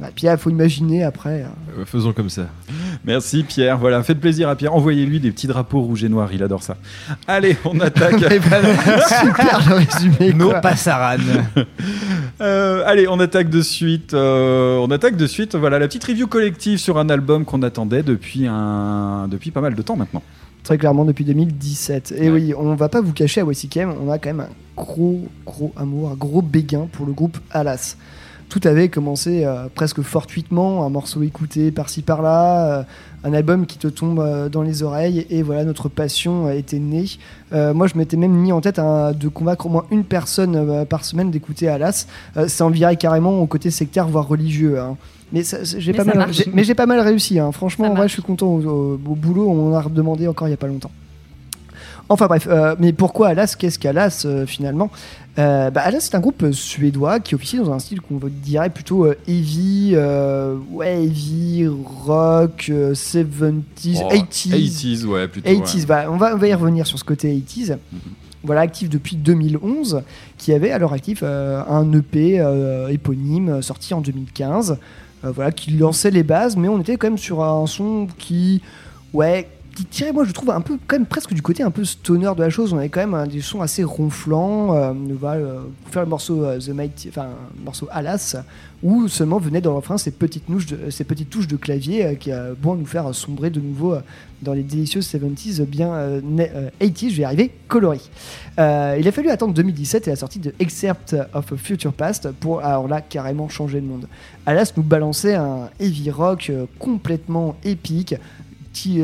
Bah, 0.00 0.08
puis 0.14 0.26
il 0.26 0.36
faut 0.38 0.50
imaginer 0.50 1.04
après. 1.04 1.42
hein. 1.42 1.50
Euh, 1.78 1.84
Faisons 1.84 2.12
comme 2.12 2.28
ça. 2.28 2.46
Merci 3.04 3.44
Pierre. 3.44 3.78
Voilà, 3.78 4.02
faites 4.02 4.18
plaisir 4.20 4.48
à 4.48 4.56
Pierre. 4.56 4.74
Envoyez-lui 4.74 5.20
des 5.20 5.30
petits 5.30 5.46
drapeaux 5.46 5.80
rouges 5.82 6.02
et 6.02 6.08
noirs. 6.08 6.30
Il 6.32 6.42
adore 6.42 6.62
ça. 6.64 6.76
Allez, 7.28 7.56
on 7.64 7.78
attaque. 7.80 8.14
Eh 8.30 8.38
ben, 8.40 8.64
super 9.08 9.68
le 9.68 9.74
résumé. 9.76 10.32
Nos 10.34 10.50
quoi. 10.50 10.60
passaranes. 10.60 11.46
Euh, 12.40 12.82
allez, 12.84 13.06
on 13.06 13.20
attaque 13.20 13.48
de 13.48 13.62
suite. 13.62 14.12
euh, 14.12 14.78
on 14.78 14.90
attaque 14.90 15.16
de 15.16 15.26
suite. 15.26 15.54
Voilà, 15.54 15.78
la 15.78 15.86
petite 15.86 16.02
review 16.04 16.26
collective 16.26 16.78
sur 16.78 16.98
un 16.98 17.08
album 17.08 17.44
qu'on 17.44 17.62
attendait 17.62 18.02
depuis 18.02 18.46
un, 18.48 19.28
depuis 19.30 19.52
pas 19.52 19.60
mal 19.60 19.76
de 19.76 19.82
temps 19.82 19.94
maintenant. 19.94 20.22
Très 20.64 20.76
clairement 20.76 21.04
depuis 21.04 21.24
2017. 21.24 22.12
Et 22.18 22.30
oui, 22.30 22.52
on 22.58 22.74
va 22.74 22.88
pas 22.88 23.00
vous 23.00 23.12
cacher 23.12 23.40
à 23.40 23.44
WCKM, 23.44 23.94
on 24.04 24.10
a 24.10 24.18
quand 24.18 24.30
même 24.30 24.40
un 24.40 24.48
gros, 24.76 25.24
gros 25.46 25.72
amour, 25.76 26.10
un 26.10 26.14
gros 26.16 26.42
béguin 26.42 26.88
pour 26.90 27.06
le 27.06 27.12
groupe 27.12 27.38
Alas. 27.52 27.96
Tout 28.48 28.60
avait 28.64 28.88
commencé 28.88 29.44
euh, 29.44 29.66
presque 29.74 30.02
fortuitement, 30.02 30.84
un 30.84 30.88
morceau 30.90 31.22
écouté 31.22 31.70
par-ci 31.72 32.02
par-là, 32.02 32.66
euh, 32.80 32.82
un 33.24 33.32
album 33.32 33.66
qui 33.66 33.78
te 33.78 33.88
tombe 33.88 34.20
euh, 34.20 34.48
dans 34.48 34.62
les 34.62 34.82
oreilles, 34.82 35.26
et 35.30 35.42
voilà, 35.42 35.64
notre 35.64 35.88
passion 35.88 36.46
a 36.46 36.54
été 36.54 36.78
née. 36.78 37.06
Moi, 37.52 37.86
je 37.86 37.96
m'étais 37.96 38.16
même 38.16 38.32
mis 38.32 38.52
en 38.52 38.60
tête 38.60 38.78
hein, 38.78 39.12
de 39.12 39.28
convaincre 39.28 39.66
au 39.66 39.68
moins 39.68 39.84
une 39.90 40.04
personne 40.04 40.84
par 40.86 41.04
semaine 41.04 41.30
d'écouter 41.30 41.68
Alas. 41.68 42.06
Ça 42.48 42.64
en 42.66 42.70
virait 42.70 42.96
carrément 42.96 43.38
au 43.40 43.46
côté 43.46 43.70
sectaire, 43.70 44.08
voire 44.08 44.26
religieux. 44.26 44.80
hein. 44.80 44.96
Mais 45.32 45.42
ça- 45.44 45.64
ça- 45.64 45.78
j'ai 45.78 45.92
pas, 45.92 46.04
ça 46.04 46.14
mal- 46.14 46.28
mais 46.52 46.64
pas 46.74 46.86
réussi. 47.02 47.38
hein. 47.38 47.50
Franchement, 47.52 47.86
en 47.90 47.94
vrai, 47.94 48.08
je 48.08 48.12
suis 48.14 48.22
content. 48.22 48.46
Au, 48.48 48.60
au- 48.60 48.94
au 48.94 49.14
boulot, 49.14 49.48
on 49.48 49.70
en 49.72 49.74
a 49.74 49.80
redemandé 49.80 50.26
encore 50.28 50.48
il 50.48 50.50
y 50.52 50.54
a 50.54 50.56
pas 50.58 50.66
longtemps. 50.66 50.90
Enfin 52.08 52.26
bref, 52.26 52.46
euh, 52.50 52.74
mais 52.78 52.92
pourquoi 52.92 53.28
Alas? 53.28 53.54
Qu'est-ce 53.58 53.78
qu'Alas 53.78 54.24
euh, 54.26 54.44
finalement? 54.46 54.90
Euh, 55.38 55.70
bah, 55.70 55.80
Alas 55.84 56.00
c'est 56.00 56.14
un 56.14 56.20
groupe 56.20 56.44
euh, 56.44 56.52
suédois 56.52 57.18
qui 57.18 57.34
officie 57.34 57.56
dans 57.56 57.72
un 57.72 57.80
style 57.80 58.00
qu'on 58.00 58.20
dirait 58.28 58.70
plutôt 58.70 59.04
euh, 59.04 59.16
heavy, 59.26 59.90
euh, 59.94 60.56
ouais, 60.70 61.02
heavy, 61.04 61.66
rock, 61.66 62.66
euh, 62.70 62.94
70s, 62.94 64.00
Oh, 64.04 64.08
80s. 64.12 64.50
80s, 64.50 65.04
ouais, 65.06 65.26
plutôt, 65.26 65.50
80s, 65.50 65.80
ouais. 65.80 65.86
bah, 65.86 66.04
on, 66.08 66.16
va, 66.16 66.34
on 66.34 66.38
va 66.38 66.46
y 66.46 66.54
revenir 66.54 66.86
sur 66.86 66.98
ce 66.98 67.04
côté 67.04 67.34
80s. 67.34 67.78
Voilà, 68.44 68.60
actif 68.60 68.88
depuis 68.90 69.16
2011, 69.16 70.02
qui 70.38 70.52
avait 70.52 70.70
alors 70.70 70.92
actif 70.92 71.20
euh, 71.22 71.62
un 71.66 71.90
EP 71.92 72.44
éponyme 72.90 73.60
sorti 73.62 73.94
en 73.94 74.02
2015, 74.02 74.76
euh, 75.24 75.30
voilà, 75.32 75.50
qui 75.50 75.70
lançait 75.72 76.10
les 76.10 76.22
bases, 76.22 76.56
mais 76.56 76.68
on 76.68 76.78
était 76.80 76.96
quand 76.96 77.08
même 77.08 77.18
sur 77.18 77.42
un 77.42 77.66
son 77.66 78.06
qui 78.18 78.60
ouais, 79.14 79.48
tirait, 79.82 80.12
moi 80.12 80.24
je 80.24 80.32
trouve, 80.32 80.50
un 80.50 80.60
peu, 80.60 80.78
quand 80.86 80.96
même 80.96 81.06
presque 81.06 81.34
du 81.34 81.42
côté 81.42 81.62
un 81.62 81.70
peu 81.70 81.84
stoner 81.84 82.30
de 82.36 82.42
la 82.42 82.50
chose. 82.50 82.72
On 82.72 82.78
avait 82.78 82.88
quand 82.88 83.00
même 83.00 83.14
euh, 83.14 83.26
des 83.26 83.40
sons 83.40 83.60
assez 83.60 83.82
ronflants. 83.82 84.74
Euh, 84.74 84.92
voilà, 85.18 85.40
euh, 85.40 85.62
pour 85.82 85.92
faire 85.92 86.02
le 86.02 86.08
morceau 86.08 86.44
euh, 86.44 86.58
The 86.60 86.68
Mighty, 86.68 87.08
enfin, 87.08 87.28
morceau 87.64 87.88
Alas, 87.90 88.36
où 88.82 89.08
seulement 89.08 89.38
venaient 89.38 89.60
dans 89.60 89.74
le 89.74 89.98
ces 89.98 90.10
petites, 90.12 90.44
touches 91.30 91.48
de, 91.48 91.56
clavier 91.56 92.04
euh, 92.04 92.14
qui 92.14 92.30
a 92.30 92.50
bon 92.60 92.76
nous 92.76 92.86
faire 92.86 93.12
sombrer 93.14 93.50
de 93.50 93.60
nouveau 93.60 93.96
dans 94.42 94.52
les 94.52 94.62
délicieuses 94.62 95.08
70s 95.12 95.62
bien 95.64 95.92
euh, 95.92 96.20
ne- 96.22 96.42
euh, 96.42 96.70
80s, 96.80 97.10
je 97.10 97.16
vais 97.16 97.22
y 97.22 97.24
arriver, 97.24 97.50
colorés. 97.66 98.00
Euh, 98.58 98.96
il 99.00 99.08
a 99.08 99.12
fallu 99.12 99.30
attendre 99.30 99.54
2017 99.54 100.06
et 100.06 100.10
la 100.10 100.16
sortie 100.16 100.38
de 100.38 100.54
Excerpt 100.60 101.16
of 101.32 101.54
Future 101.56 101.92
Past 101.92 102.30
pour 102.32 102.62
alors 102.62 102.86
là 102.86 103.00
carrément 103.00 103.48
changer 103.48 103.80
le 103.80 103.86
monde. 103.86 104.06
Alas 104.46 104.72
nous 104.76 104.82
balançait 104.82 105.34
un 105.34 105.70
heavy 105.80 106.10
rock 106.10 106.52
complètement 106.78 107.56
épique 107.64 108.14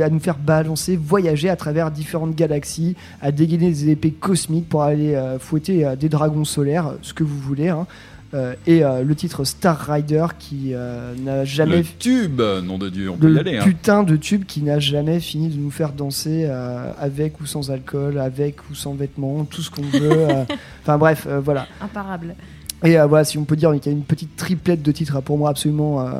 à 0.02 0.08
nous 0.10 0.20
faire 0.20 0.36
balancer, 0.38 0.96
voyager 0.96 1.48
à 1.48 1.56
travers 1.56 1.90
différentes 1.90 2.34
galaxies, 2.34 2.96
à 3.22 3.30
dégainer 3.32 3.70
des 3.70 3.88
épées 3.90 4.10
cosmiques 4.12 4.68
pour 4.68 4.82
aller 4.82 5.14
euh, 5.14 5.38
fouetter 5.38 5.84
euh, 5.86 5.96
des 5.96 6.08
dragons 6.08 6.44
solaires, 6.44 6.88
euh, 6.88 6.94
ce 7.02 7.14
que 7.14 7.22
vous 7.24 7.38
voulez. 7.38 7.68
hein. 7.68 7.86
Euh, 8.32 8.54
et 8.64 8.84
euh, 8.84 9.02
le 9.02 9.14
titre 9.16 9.42
Star 9.42 9.76
Rider 9.76 10.24
qui 10.38 10.70
euh, 10.72 11.14
n'a 11.20 11.44
jamais 11.44 11.78
Le 11.78 11.84
tube, 11.98 12.40
nom 12.62 12.78
de 12.78 12.88
Dieu, 12.88 13.10
on 13.10 13.16
peut 13.16 13.32
y 13.34 13.38
aller. 13.38 13.56
hein. 13.58 13.64
putain 13.64 14.04
de 14.04 14.14
tube 14.16 14.44
qui 14.44 14.62
n'a 14.62 14.78
jamais 14.78 15.18
fini 15.18 15.48
de 15.48 15.58
nous 15.58 15.72
faire 15.72 15.92
danser 15.92 16.44
euh, 16.46 16.92
avec 17.00 17.40
ou 17.40 17.46
sans 17.46 17.72
alcool, 17.72 18.18
avec 18.18 18.70
ou 18.70 18.74
sans 18.76 18.94
vêtements, 18.94 19.44
tout 19.46 19.62
ce 19.62 19.70
qu'on 19.72 19.82
veut. 19.82 20.12
euh. 20.12 20.44
Enfin 20.82 20.96
bref, 20.96 21.26
euh, 21.28 21.40
voilà. 21.40 21.66
Imparable. 21.80 22.36
Et 22.84 22.98
euh, 23.00 23.06
voilà, 23.06 23.24
si 23.24 23.36
on 23.36 23.44
peut 23.44 23.56
dire 23.56 23.72
qu'il 23.80 23.90
y 23.90 23.94
a 23.94 23.98
une 23.98 24.04
petite 24.04 24.36
triplette 24.36 24.80
de 24.82 24.92
titres 24.92 25.16
euh, 25.16 25.20
pour 25.22 25.36
moi 25.36 25.50
absolument 25.50 26.00
euh, 26.00 26.12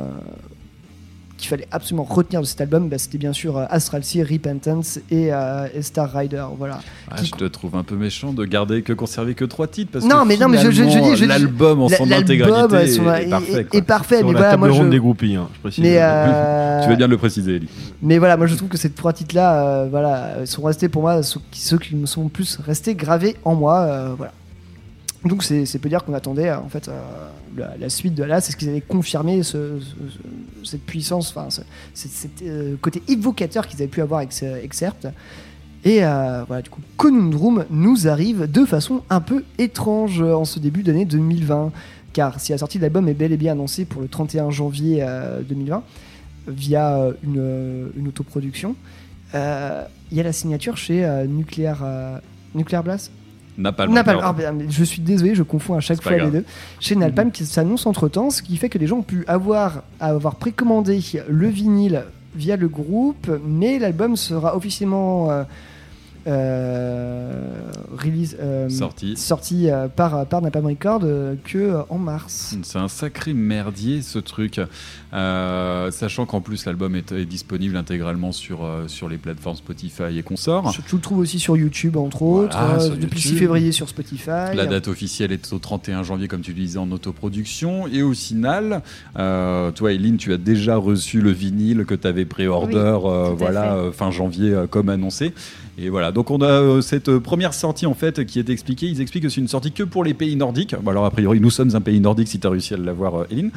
qu'il 1.41 1.49
fallait 1.49 1.67
absolument 1.71 2.03
retenir 2.03 2.41
de 2.41 2.45
cet 2.45 2.61
album, 2.61 2.87
bah, 2.89 2.97
c'était 2.97 3.17
bien 3.17 3.33
sûr 3.33 3.57
euh, 3.57 3.65
Astral 3.69 4.03
Sea, 4.03 4.23
Repentance 4.23 4.99
et, 5.09 5.33
euh, 5.33 5.67
et 5.73 5.81
Star 5.81 6.11
Rider. 6.11 6.45
Voilà. 6.57 6.79
Ah, 7.09 7.15
Qui- 7.17 7.25
je 7.27 7.31
te 7.31 7.43
trouve 7.45 7.75
un 7.75 7.83
peu 7.83 7.95
méchant 7.95 8.31
de 8.33 8.45
garder 8.45 8.81
que 8.81 8.93
conserver 8.93 9.33
que 9.35 9.43
trois 9.45 9.67
titres 9.67 9.91
parce 9.91 10.05
non, 10.05 10.21
que 10.23 10.27
mais 10.29 10.37
non, 10.37 10.47
mais 10.47 10.57
je, 10.59 10.71
je, 10.71 10.83
je 10.83 10.89
finalement, 10.89 11.13
dis, 11.15 11.25
l'album 11.25 11.81
en 11.81 11.89
son 11.89 12.05
l'album, 12.05 12.19
intégralité 12.23 12.75
euh, 12.75 12.87
son- 12.87 13.13
est, 13.13 13.29
parfait. 13.29 13.63
quoi. 13.65 13.79
est 13.79 13.81
parfait, 13.83 14.17
Sur 14.19 14.27
mais 14.27 14.33
la 14.33 14.39
voilà, 14.39 14.51
table 14.57 14.67
moi 14.67 14.83
je. 14.85 14.89
des 14.89 14.99
groupies, 14.99 15.35
hein, 15.35 15.49
je 15.55 15.59
précise. 15.59 15.83
Mais, 15.83 15.97
euh, 15.99 16.83
Tu 16.83 16.89
veux 16.89 16.95
bien 16.95 17.07
le 17.07 17.17
préciser, 17.17 17.55
Eli. 17.57 17.67
Mais 18.01 18.17
voilà, 18.17 18.37
moi 18.37 18.47
je 18.47 18.55
trouve 18.55 18.69
que 18.69 18.77
ces 18.77 18.89
trois 18.91 19.13
titres-là, 19.13 19.65
euh, 19.65 19.87
voilà, 19.89 20.45
sont 20.45 20.61
restés 20.61 20.87
pour 20.89 21.01
moi 21.01 21.21
ceux 21.23 21.39
qui, 21.51 21.61
ceux 21.61 21.77
qui 21.77 21.95
me 21.95 22.05
sont 22.05 22.23
le 22.23 22.29
plus 22.29 22.57
restés 22.65 22.95
gravés 22.95 23.35
en 23.45 23.55
moi, 23.55 23.79
euh, 23.81 24.13
voilà. 24.17 24.31
Donc 25.23 25.43
c'est 25.43 25.77
peut 25.79 25.89
dire 25.89 26.03
qu'on 26.03 26.13
attendait 26.15 26.49
euh, 26.49 26.57
en 26.57 26.67
fait 26.69 26.87
euh, 26.87 26.99
la, 27.79 27.89
suite 27.89 28.15
de 28.15 28.23
là, 28.23 28.41
c'est 28.41 28.51
ce 28.53 28.57
qu'ils 28.57 28.69
avaient 28.69 28.81
confirmé 28.81 29.43
ce- 29.43 29.79
ce- 29.79 29.85
ce- 30.63 30.69
cette 30.71 30.81
puissance, 30.83 31.29
enfin 31.29 31.49
ce- 31.49 31.61
euh, 32.43 32.75
côté 32.81 33.03
évocateur 33.07 33.67
qu'ils 33.67 33.79
avaient 33.81 33.87
pu 33.91 34.01
avoir 34.01 34.19
avec 34.19 34.31
ce 34.33 34.45
Excerpt. 34.63 35.07
Et 35.83 35.99
voilà, 36.01 36.61
du 36.61 36.69
coup, 36.69 36.81
Conundrum 36.97 37.65
nous 37.71 38.07
arrive 38.07 38.49
de 38.51 38.65
façon 38.65 39.01
un 39.09 39.19
peu 39.19 39.43
étrange 39.57 40.21
en 40.21 40.45
ce 40.45 40.59
début 40.59 40.83
d'année 40.83 41.05
2020. 41.05 41.71
Car 42.13 42.39
si 42.39 42.51
la 42.51 42.57
sortie 42.59 42.77
de 42.77 42.83
l'album 42.83 43.07
est 43.07 43.13
bel 43.15 43.31
et 43.31 43.37
bien 43.37 43.53
annoncée 43.53 43.85
pour 43.85 44.01
le 44.01 44.07
31 44.07 44.51
janvier 44.51 44.99
euh, 45.01 45.41
2020, 45.41 45.81
via 46.47 47.07
une, 47.23 47.89
une 47.97 48.07
autoproduction, 48.09 48.75
il 49.33 49.37
y 50.17 50.19
a 50.19 50.23
la 50.23 50.33
signature 50.33 50.77
chez 50.77 51.03
Nuclear, 51.27 51.83
Nuclear 52.53 52.83
Blast 52.83 53.11
Napalm. 53.57 53.95
Ah, 54.23 54.33
ben, 54.33 54.65
je 54.69 54.83
suis 54.83 55.01
désolé, 55.01 55.35
je 55.35 55.43
confonds 55.43 55.75
à 55.75 55.79
chaque 55.79 56.01
fois 56.01 56.17
les 56.17 56.31
deux. 56.31 56.45
Chez 56.79 56.95
Napalm 56.95 57.31
qui 57.31 57.45
s'annonce 57.45 57.85
entre 57.85 58.07
temps, 58.07 58.29
ce 58.29 58.41
qui 58.41 58.57
fait 58.57 58.69
que 58.69 58.77
les 58.77 58.87
gens 58.87 58.97
ont 58.97 59.03
pu 59.03 59.23
avoir, 59.27 59.83
avoir 59.99 60.35
précommandé 60.35 60.99
le 61.27 61.47
vinyle 61.47 62.03
via 62.35 62.55
le 62.55 62.67
groupe, 62.67 63.29
mais 63.45 63.77
l'album 63.77 64.15
sera 64.15 64.55
officiellement 64.55 65.29
euh, 65.31 65.43
euh, 66.27 67.71
release, 67.97 68.37
euh, 68.39 68.69
Sorti. 68.69 69.17
sorti 69.17 69.69
par, 69.95 70.27
par 70.27 70.41
Napalm 70.41 70.67
Records 70.67 71.01
euh, 71.03 71.35
que 71.43 71.77
en 71.89 71.97
mars. 71.97 72.55
C'est 72.61 72.77
un 72.77 72.87
sacré 72.87 73.33
merdier 73.33 74.03
ce 74.03 74.19
truc, 74.19 74.61
Euh, 75.13 75.91
sachant 75.91 76.25
qu'en 76.25 76.39
plus 76.39 76.65
l'album 76.65 76.95
est, 76.95 77.11
est 77.11 77.25
disponible 77.25 77.75
intégralement 77.75 78.31
sur, 78.31 78.63
euh, 78.63 78.87
sur 78.87 79.09
les 79.09 79.17
plateformes 79.17 79.57
Spotify 79.57 80.17
et 80.17 80.23
consorts. 80.23 80.73
Tu 80.87 80.95
le 80.95 81.01
trouves 81.01 81.19
aussi 81.19 81.37
sur 81.39 81.57
YouTube, 81.57 81.97
entre 81.97 82.21
autres, 82.21 82.57
Voilà, 82.57 82.81
euh, 82.83 82.89
depuis 82.89 83.19
YouTube. 83.19 83.33
6 83.33 83.35
février 83.35 83.71
sur 83.71 83.89
Spotify. 83.89 84.55
La 84.55 84.65
date 84.65 84.87
officielle 84.87 85.31
est 85.31 85.51
au 85.51 85.59
31 85.59 86.03
janvier, 86.03 86.27
comme 86.27 86.41
tu 86.41 86.51
le 86.51 86.57
disais, 86.59 86.77
en 86.79 86.89
autoproduction. 86.91 87.87
Et 87.87 88.03
au 88.03 88.13
final, 88.13 88.81
euh, 89.19 89.71
toi, 89.71 89.91
Eileen, 89.91 90.17
tu 90.17 90.31
as 90.33 90.37
déjà 90.37 90.77
reçu 90.77 91.19
le 91.21 91.31
vinyle 91.31 91.85
que 91.85 91.95
tu 91.95 92.07
avais 92.07 92.25
pré-order, 92.25 92.97
Oui, 93.03 93.09
euh, 93.11 93.29
voilà, 93.37 93.73
euh, 93.75 93.91
fin 93.91 94.11
janvier, 94.11 94.51
euh, 94.53 94.67
comme 94.67 94.89
annoncé. 94.89 95.33
Et 95.77 95.89
voilà, 95.89 96.11
donc 96.11 96.29
on 96.29 96.41
a 96.41 96.45
euh, 96.45 96.81
cette 96.81 97.17
première 97.19 97.53
sortie 97.53 97.85
en 97.85 97.93
fait 97.93 98.25
qui 98.25 98.39
est 98.39 98.49
expliquée. 98.49 98.87
Ils 98.87 99.01
expliquent 99.01 99.23
que 99.23 99.29
c'est 99.29 99.39
une 99.41 99.47
sortie 99.47 99.71
que 99.71 99.83
pour 99.83 100.03
les 100.03 100.13
pays 100.13 100.35
nordiques. 100.35 100.75
Bon, 100.79 100.91
alors 100.91 101.05
a 101.05 101.11
priori, 101.11 101.39
nous 101.39 101.49
sommes 101.49 101.73
un 101.75 101.81
pays 101.81 101.99
nordique 102.01 102.27
si 102.27 102.39
tu 102.39 102.45
as 102.45 102.49
réussi 102.49 102.73
à 102.73 102.77
l'avoir, 102.77 103.25
Eileen. 103.31 103.51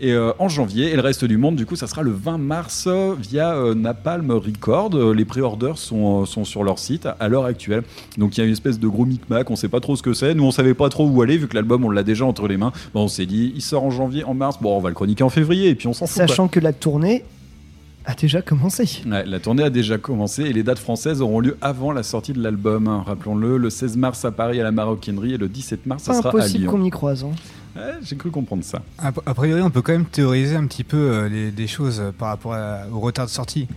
Et 0.00 0.12
euh, 0.12 0.32
en 0.40 0.48
janvier, 0.48 0.92
et 0.92 0.96
le 1.00 1.06
reste 1.06 1.24
du 1.24 1.38
monde, 1.38 1.56
du 1.56 1.64
coup, 1.64 1.76
ça 1.76 1.86
sera 1.86 2.02
le 2.02 2.10
20 2.10 2.36
mars 2.36 2.86
via 3.18 3.54
euh, 3.54 3.74
Napalm 3.74 4.30
Record. 4.30 4.90
Euh, 4.94 5.14
les 5.14 5.24
pré-orders 5.24 5.78
sont, 5.78 6.22
euh, 6.22 6.26
sont 6.26 6.44
sur 6.44 6.62
leur 6.62 6.78
site 6.78 7.08
à 7.18 7.28
l'heure 7.28 7.46
actuelle. 7.46 7.84
Donc 8.18 8.36
il 8.36 8.40
y 8.40 8.42
a 8.42 8.46
une 8.46 8.52
espèce 8.52 8.78
de 8.78 8.86
gros 8.86 9.06
micmac, 9.06 9.50
on 9.50 9.56
sait 9.56 9.68
pas 9.68 9.80
trop 9.80 9.96
ce 9.96 10.02
que 10.02 10.12
c'est. 10.12 10.34
Nous, 10.34 10.44
on 10.44 10.50
savait 10.50 10.74
pas 10.74 10.90
trop 10.90 11.08
où 11.08 11.22
aller 11.22 11.38
vu 11.38 11.48
que 11.48 11.54
l'album, 11.54 11.84
on 11.84 11.90
l'a 11.90 12.02
déjà 12.02 12.26
entre 12.26 12.48
les 12.48 12.58
mains. 12.58 12.72
On 12.94 13.08
s'est 13.08 13.24
dit, 13.24 13.52
il 13.54 13.62
sort 13.62 13.84
en 13.84 13.90
janvier, 13.90 14.24
en 14.24 14.34
mars. 14.34 14.58
Bon, 14.60 14.76
on 14.76 14.80
va 14.80 14.90
le 14.90 14.94
chroniquer 14.94 15.24
en 15.24 15.30
février 15.30 15.70
et 15.70 15.74
puis 15.74 15.88
on 15.88 15.94
s'en 15.94 16.06
fout. 16.06 16.16
Sachant 16.16 16.48
que 16.48 16.60
la 16.60 16.74
tournée 16.74 17.24
a 18.06 18.14
déjà 18.14 18.42
commencé. 18.42 19.02
Ouais, 19.06 19.24
la 19.26 19.40
tournée 19.40 19.62
a 19.62 19.70
déjà 19.70 19.98
commencé 19.98 20.42
et 20.44 20.52
les 20.52 20.62
dates 20.62 20.78
françaises 20.78 21.20
auront 21.20 21.40
lieu 21.40 21.56
avant 21.60 21.92
la 21.92 22.02
sortie 22.02 22.32
de 22.32 22.42
l'album. 22.42 22.88
Rappelons-le, 22.88 23.56
le 23.58 23.70
16 23.70 23.96
mars 23.96 24.24
à 24.24 24.32
Paris 24.32 24.60
à 24.60 24.64
la 24.64 24.72
Maroquinerie 24.72 25.34
et 25.34 25.38
le 25.38 25.48
17 25.48 25.86
mars, 25.86 26.04
ça 26.04 26.14
sera 26.14 26.30
à 26.30 26.32
impossible 26.32 26.64
Lyon. 26.64 26.70
qu'on 26.72 26.84
y 26.84 26.90
croise. 26.90 27.24
hein. 27.24 27.30
Ouais, 27.76 27.92
J'ai 28.02 28.16
cru 28.16 28.30
comprendre 28.30 28.64
ça. 28.64 28.82
A, 28.98 29.08
a 29.26 29.34
priori, 29.34 29.62
on 29.62 29.70
peut 29.70 29.82
quand 29.82 29.92
même 29.92 30.06
théoriser 30.06 30.56
un 30.56 30.66
petit 30.66 30.82
peu 30.82 30.96
euh, 30.96 31.28
les- 31.28 31.50
des 31.52 31.66
choses 31.68 32.00
euh, 32.00 32.10
par 32.10 32.28
rapport 32.28 32.54
à- 32.54 32.80
au 32.92 32.98
retard 33.00 33.26
de 33.26 33.30
sortie. 33.30 33.68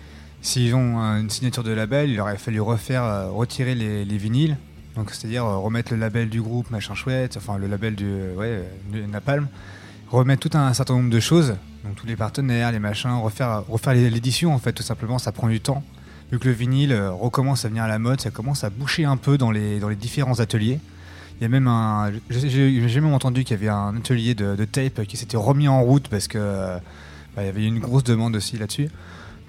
S'ils 0.42 0.74
ont 0.74 1.00
euh, 1.02 1.20
une 1.20 1.30
signature 1.30 1.64
de 1.64 1.72
label, 1.72 2.10
il 2.10 2.20
aurait 2.20 2.38
fallu 2.38 2.60
refaire, 2.60 3.04
euh, 3.04 3.30
retirer 3.30 3.76
les, 3.76 4.04
les 4.04 4.18
vinyles, 4.18 4.58
donc 4.96 5.12
c'est-à-dire 5.12 5.46
euh, 5.46 5.58
remettre 5.58 5.94
le 5.94 6.00
label 6.00 6.30
du 6.30 6.42
groupe, 6.42 6.72
machin 6.72 6.96
chouette, 6.96 7.36
enfin 7.38 7.58
le 7.58 7.68
label 7.68 7.94
du 7.96 8.06
euh, 8.08 8.36
ouais, 8.36 8.48
euh, 8.48 8.64
du 8.92 9.06
Napalm, 9.08 9.48
remettre 10.10 10.50
tout 10.50 10.58
un, 10.58 10.74
certain 10.74 10.96
nombre 10.96 11.10
de 11.12 11.20
choses, 11.20 11.54
donc 11.84 11.96
tous 11.96 12.08
les 12.08 12.16
partenaires, 12.16 12.72
les 12.72 12.80
machins, 12.80 13.12
refaire, 13.12 13.64
l'édition 13.94 14.54
en 14.54 14.60
fait, 14.60 14.74
tout 14.74 14.84
simplement, 14.84 15.20
ça 15.20 15.32
prend 15.32 15.48
du 15.48 15.60
temps. 15.60 15.84
Vu 16.32 16.40
que 16.40 16.48
le 16.48 16.54
vinyle 16.54 16.94
euh, 16.94 17.12
recommence 17.12 17.66
à 17.66 17.68
venir 17.68 17.84
à 17.84 17.88
la 17.88 18.00
mode, 18.00 18.22
ça 18.22 18.32
commence 18.32 18.64
à 18.64 18.70
boucher 18.70 19.06
un 19.06 19.18
peu 19.18 19.38
dans 19.38 19.52
les, 19.52 19.80
différents 19.96 20.40
ateliers. 20.40 20.80
Il 21.40 21.44
y 21.44 21.46
a 21.46 21.50
même 21.50 21.68
un. 21.68 22.12
J'ai 22.30 23.02
même 23.02 23.14
entendu 23.14 23.44
qu'il 23.44 23.58
y 23.58 23.60
avait 23.60 23.70
un 23.70 23.98
atelier 23.98 24.34
de, 24.34 24.66
tape 24.66 25.04
qui 25.06 25.18
s'était 25.18 25.38
remis 25.38 25.68
en 25.68 25.84
route 25.84 26.08
parce 26.08 26.28
que 26.28 26.38
euh, 26.40 26.78
bah, 27.36 27.44
y 27.44 27.48
avait 27.48 27.66
une 27.66 27.80
grosse 27.80 28.04
demande 28.04 28.36
aussi 28.36 28.58
là-dessus. 28.58 28.90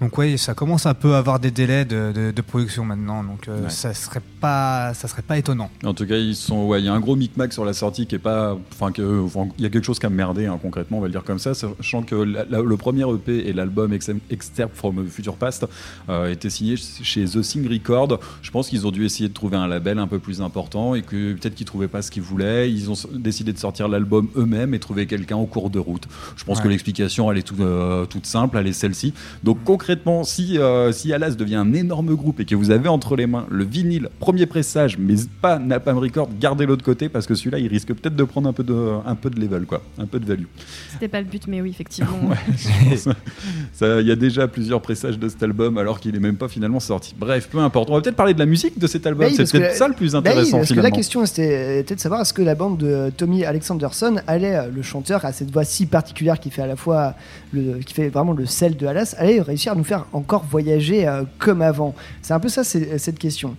Donc 0.01 0.17
ouais, 0.17 0.35
ça 0.35 0.53
commence 0.53 0.85
un 0.85 0.93
peu 0.93 1.13
à 1.15 1.19
avoir 1.19 1.39
des 1.39 1.51
délais 1.51 1.85
de, 1.85 2.11
de- 2.13 2.31
de 2.31 2.41
production 2.41 2.83
maintenant, 2.83 3.23
donc 3.23 3.47
euh, 3.47 3.63
Ouais. 3.63 3.69
ça 3.69 3.93
serait 3.93 4.21
pas, 4.41 4.93
ça 4.93 5.07
serait 5.07 5.21
pas 5.21 5.37
étonnant. 5.37 5.69
En 5.85 5.93
tout 5.93 6.05
cas, 6.05 6.17
ils 6.17 6.35
sont, 6.35 6.65
ouais, 6.65 6.81
il 6.81 6.85
y 6.85 6.89
a 6.89 6.93
un 6.93 6.99
gros 6.99 7.15
micmac 7.15 7.53
sur 7.53 7.63
la 7.63 7.71
sortie 7.71 8.05
qui 8.05 8.15
est 8.15 8.19
pas, 8.19 8.57
enfin, 8.73 8.91
il 8.97 9.63
y 9.63 9.65
a 9.65 9.69
quelque 9.69 9.85
chose 9.85 9.97
qui 9.97 10.05
a 10.05 10.09
merdé, 10.09 10.47
hein, 10.47 10.59
concrètement, 10.61 10.97
on 10.97 11.01
va 11.01 11.07
le 11.07 11.13
dire 11.13 11.23
comme 11.23 11.39
ça, 11.39 11.53
sachant 11.53 12.03
que 12.03 12.13
la- 12.15 12.43
la- 12.43 12.61
le 12.61 12.75
premier 12.77 13.03
EP 13.09 13.47
et 13.47 13.53
l'album 13.53 13.93
Ex- 13.93 14.11
Excerpt 14.29 14.75
from 14.75 15.07
Future 15.07 15.35
Past 15.37 15.65
euh, 16.09 16.29
étaient 16.29 16.49
signés 16.49 16.75
chez 16.75 17.23
The 17.23 17.41
Sing 17.41 17.65
Record. 17.71 18.19
Je 18.41 18.51
pense 18.51 18.67
qu'ils 18.67 18.85
ont 18.85 18.91
dû 18.91 19.05
essayer 19.05 19.29
de 19.29 19.33
trouver 19.33 19.55
un 19.55 19.67
label 19.67 19.97
un 19.99 20.07
peu 20.07 20.19
plus 20.19 20.41
important 20.41 20.95
et 20.95 21.03
que 21.03 21.33
peut-être 21.35 21.55
qu'ils 21.55 21.65
trouvaient 21.65 21.87
pas 21.87 22.01
ce 22.01 22.11
qu'ils 22.11 22.21
voulaient. 22.21 22.69
Ils 22.69 22.91
ont 22.91 22.95
décidé 23.13 23.53
de 23.53 23.57
sortir 23.57 23.87
l'album 23.87 24.27
eux-mêmes 24.35 24.73
et 24.73 24.79
trouver 24.79 25.07
quelqu'un 25.07 25.37
au 25.37 25.45
cours 25.45 25.69
de 25.69 25.79
route. 25.79 26.03
Je 26.35 26.43
pense 26.43 26.57
Ouais. 26.57 26.63
que 26.65 26.67
l'explication, 26.67 27.31
elle 27.31 27.37
est 27.37 27.43
tout, 27.43 27.55
euh, 27.61 28.05
toute 28.05 28.25
simple, 28.25 28.57
elle 28.57 28.67
est 28.67 28.73
celle-ci. 28.73 29.13
Donc 29.43 29.59
concrètement, 29.63 29.84
si, 30.23 30.57
euh, 30.57 30.91
si 30.91 31.13
Alas 31.13 31.31
devient 31.31 31.55
un 31.55 31.73
énorme 31.73 32.15
groupe 32.15 32.39
et 32.39 32.45
que 32.45 32.55
vous 32.55 32.71
avez 32.71 32.89
entre 32.89 33.15
les 33.15 33.27
mains 33.27 33.45
le 33.49 33.63
vinyle, 33.63 34.09
premier 34.19 34.45
pressage, 34.45 34.97
mais 34.97 35.15
pas 35.41 35.59
Napalm 35.59 35.97
Record, 35.97 36.29
gardez 36.39 36.65
l'autre 36.65 36.83
côté 36.83 37.09
parce 37.09 37.27
que 37.27 37.35
celui-là, 37.35 37.59
il 37.59 37.67
risque 37.67 37.93
peut-être 37.93 38.15
de 38.15 38.23
prendre 38.23 38.49
un 38.49 38.53
peu 38.53 38.63
de, 38.63 38.73
un 39.05 39.15
peu 39.15 39.29
de 39.29 39.39
level, 39.39 39.65
quoi, 39.65 39.81
un 39.97 40.05
peu 40.05 40.19
de 40.19 40.25
value. 40.25 40.45
C'était 40.91 41.07
pas 41.07 41.19
le 41.19 41.27
but, 41.27 41.47
mais 41.47 41.61
oui, 41.61 41.69
effectivement. 41.69 42.11
Ouais, 42.25 44.01
Il 44.01 44.07
y 44.07 44.11
a 44.11 44.15
déjà 44.15 44.47
plusieurs 44.47 44.81
pressages 44.81 45.19
de 45.19 45.27
cet 45.29 45.41
album 45.43 45.77
alors 45.77 45.99
qu'il 45.99 46.15
est 46.15 46.19
même 46.19 46.37
pas 46.37 46.47
finalement 46.47 46.79
sorti. 46.79 47.13
Bref, 47.17 47.47
peu 47.49 47.59
importe. 47.59 47.89
On 47.89 47.95
va 47.95 48.01
peut-être 48.01 48.15
parler 48.15 48.33
de 48.33 48.39
la 48.39 48.45
musique 48.45 48.79
de 48.79 48.87
cet 48.87 49.05
album. 49.05 49.27
Bah 49.27 49.33
oui, 49.37 49.45
C'est 49.45 49.59
peut-être 49.59 49.75
ça 49.75 49.87
le 49.87 49.93
plus 49.93 50.13
bah 50.13 50.21
oui, 50.23 50.29
intéressant 50.29 50.57
parce 50.57 50.73
que 50.73 50.79
la 50.79 50.91
question 50.91 51.25
c'était 51.25 51.83
peut-être 51.83 51.97
de 51.97 52.01
savoir 52.01 52.21
est-ce 52.21 52.33
que 52.33 52.41
la 52.41 52.55
bande 52.55 52.77
de 52.77 53.11
Tommy 53.15 53.45
Alexanderson 53.45 54.15
allait, 54.27 54.55
euh, 54.55 54.67
le 54.73 54.81
chanteur, 54.81 55.25
à 55.25 55.31
cette 55.31 55.51
voix 55.51 55.63
si 55.63 55.85
particulière 55.85 56.39
qui 56.39 56.49
fait 56.49 56.61
à 56.61 56.67
la 56.67 56.75
fois 56.75 57.15
le, 57.53 57.79
qui 57.79 57.93
fait 57.93 58.09
vraiment 58.09 58.33
le 58.33 58.45
sel 58.45 58.75
de 58.75 58.85
Alas, 58.87 59.15
allait 59.17 59.41
réussir 59.41 59.74
à 59.75 59.77
nous 59.77 59.83
faire 59.83 60.05
encore 60.13 60.45
voyager 60.49 61.07
euh, 61.07 61.23
comme 61.37 61.61
avant. 61.61 61.93
C'est 62.21 62.33
un 62.33 62.39
peu 62.39 62.49
ça 62.49 62.63
c'est- 62.63 62.97
cette 62.97 63.19
question. 63.19 63.55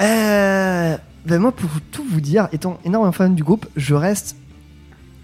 Euh, 0.00 0.96
ben 1.26 1.38
moi 1.38 1.52
pour 1.52 1.70
tout 1.90 2.04
vous 2.10 2.20
dire, 2.20 2.48
étant 2.52 2.78
énormément 2.84 3.12
fan 3.12 3.34
du 3.34 3.42
groupe, 3.44 3.66
je 3.76 3.94
reste 3.94 4.36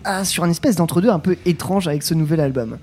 ah, 0.05 0.25
sur 0.25 0.45
une 0.45 0.51
espèce 0.53 0.77
d'entre-deux 0.77 1.11
un 1.11 1.19
peu 1.19 1.37
étrange 1.47 1.89
avec 1.89 2.03
ce 2.03 2.15
nouvel 2.15 2.41
album. 2.41 2.79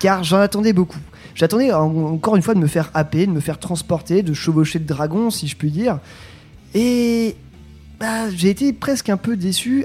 Car 0.00 0.22
j'en 0.22 0.38
attendais 0.38 0.72
beaucoup. 0.72 0.98
j'attendais 1.34 1.72
en- 1.72 2.14
encore 2.14 2.36
une 2.36 2.42
fois 2.42 2.54
de 2.54 2.60
me 2.60 2.66
faire 2.66 2.90
happer, 2.94 3.26
de 3.26 3.32
me 3.32 3.40
faire 3.40 3.58
transporter, 3.58 4.22
de 4.22 4.32
chevaucher 4.34 4.78
de 4.78 4.86
dragon, 4.86 5.30
si 5.30 5.48
je 5.48 5.56
puis 5.56 5.70
dire. 5.70 5.98
Et 6.74 7.34
bah, 7.98 8.30
j'ai 8.30 8.50
été 8.50 8.72
presque 8.72 9.08
un 9.08 9.16
peu 9.16 9.36
déçu. 9.36 9.84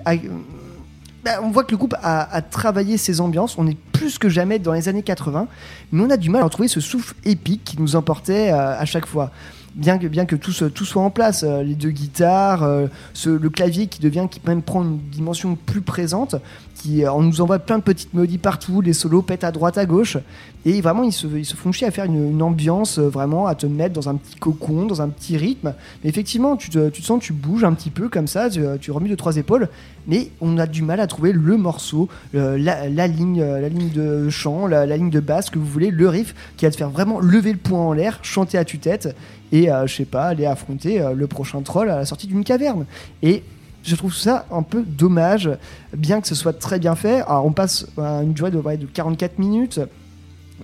Bah, 1.24 1.40
on 1.42 1.52
voit 1.52 1.64
que 1.64 1.72
le 1.72 1.78
groupe 1.78 1.96
a, 2.02 2.42
travaillé 2.42 2.98
ses 2.98 3.22
ambiances. 3.22 3.58
On 3.58 3.68
est 3.68 3.78
plus 3.94 4.18
que 4.18 4.30
jamais 4.30 4.60
dans 4.60 4.74
les 4.74 4.90
années 4.90 5.04
80, 5.04 5.48
mais 5.92 6.04
on 6.04 6.10
a 6.10 6.18
du 6.18 6.30
mal 6.30 6.42
à 6.42 6.46
retrouver 6.46 6.68
ce 6.68 6.82
souffle 6.82 7.16
épique 7.24 7.64
qui 7.64 7.80
nous 7.80 7.96
emportait 7.96 8.52
euh, 8.52 8.78
à 8.78 8.86
chaque 8.86 9.06
fois. 9.06 9.32
Bien 9.76 9.98
que, 9.98 10.06
bien 10.06 10.26
que 10.26 10.36
tout, 10.36 10.52
soit 10.52 11.02
en 11.02 11.10
place, 11.10 11.44
euh, 11.44 11.64
les 11.64 11.74
deux 11.74 11.90
guitares, 11.90 12.62
euh, 12.62 12.86
le 13.26 13.50
clavier 13.50 13.88
qui 13.88 14.00
devient, 14.02 14.28
qui 14.30 14.40
même 14.46 14.62
prend 14.62 14.84
une 14.84 15.00
dimension 15.12 15.56
plus 15.56 15.82
présente, 15.82 16.36
qui, 16.76 17.04
euh, 17.04 17.12
on 17.12 17.24
nous 17.24 17.42
envoie 17.42 17.58
plein 17.58 17.80
de 17.80 17.84
petites 17.84 18.14
mélodies 18.14 18.38
partout, 18.38 18.82
les 18.82 18.94
solos 18.94 19.24
pètent 19.24 19.44
à 19.44 19.52
droite, 19.52 19.80
à 19.80 19.88
gauche, 19.88 20.18
et 20.66 20.80
vraiment 20.80 21.02
ils 21.02 21.12
se, 21.12 21.26
ils 21.26 21.46
se 21.46 21.56
font 21.56 21.72
chier 21.72 21.88
à 21.88 21.92
faire 21.92 22.06
une, 22.06 22.44
ambiance, 22.44 23.00
vraiment 23.00 23.48
à 23.48 23.56
te 23.56 23.66
mettre 23.66 23.96
dans 23.96 24.10
un 24.10 24.16
petit 24.16 24.36
cocon, 24.36 24.86
dans 24.86 25.02
un 25.02 25.10
petit 25.10 25.38
rythme. 25.38 25.74
Mais 26.04 26.10
effectivement, 26.12 26.56
tu 26.56 26.70
te, 26.70 26.90
tu 26.90 27.02
sens, 27.02 27.20
tu 27.20 27.34
bouges 27.34 27.64
un 27.64 27.74
petit 27.74 27.90
peu 27.90 28.10
comme 28.10 28.28
ça, 28.28 28.50
tu, 28.80 28.92
remues 28.92 29.10
de 29.10 29.16
trois 29.16 29.38
épaules, 29.38 29.70
mais 30.08 30.30
on 30.40 30.60
a 30.60 30.68
du 30.68 30.84
mal 30.84 31.00
à 31.00 31.08
trouver 31.08 31.32
le 31.32 31.58
morceau, 31.58 32.10
la, 32.34 33.08
ligne, 33.08 33.44
la 33.44 33.70
ligne 33.70 33.90
de 33.90 34.30
chant, 34.30 34.68
la, 34.68 34.86
la 34.86 34.98
ligne 34.98 35.10
de 35.10 35.20
basse 35.20 35.50
que 35.50 35.58
vous 35.58 35.66
voulez, 35.66 35.90
le 35.90 36.08
riff 36.08 36.36
qui 36.58 36.66
va 36.66 36.72
te 36.72 36.78
faire 36.78 36.92
vraiment 36.92 37.20
lever 37.20 37.54
le 37.54 37.58
poing 37.58 37.80
en 37.80 37.94
l'air, 37.94 38.20
chanter 38.22 38.60
à 38.60 38.66
tue-tête 38.66 39.16
et 39.54 39.72
euh, 39.72 39.88
je 39.88 39.96
sais 39.96 40.06
pas, 40.06 40.26
aller 40.26 40.46
affronter 40.46 41.00
euh, 41.00 41.14
le 41.14 41.28
prochain 41.28 41.62
troll 41.62 41.90
à 41.90 41.96
la 41.96 42.06
sortie 42.06 42.28
d'une 42.28 42.44
caverne. 42.44 42.86
Et 43.22 43.44
je 43.84 43.96
trouve 43.96 44.14
ça 44.14 44.46
un 44.52 44.64
peu 44.64 44.84
dommage, 44.84 45.50
bien 45.96 46.20
que 46.20 46.28
ce 46.28 46.36
soit 46.36 46.54
très 46.54 46.80
bien 46.80 46.96
fait. 46.96 47.22
Alors, 47.22 47.46
on 47.46 47.52
passe 47.52 47.86
à 47.98 48.24
une 48.24 48.34
durée 48.34 48.52
de, 48.52 48.58
ouais, 48.58 48.78
de 48.78 48.88
44 48.88 49.38
minutes 49.40 49.80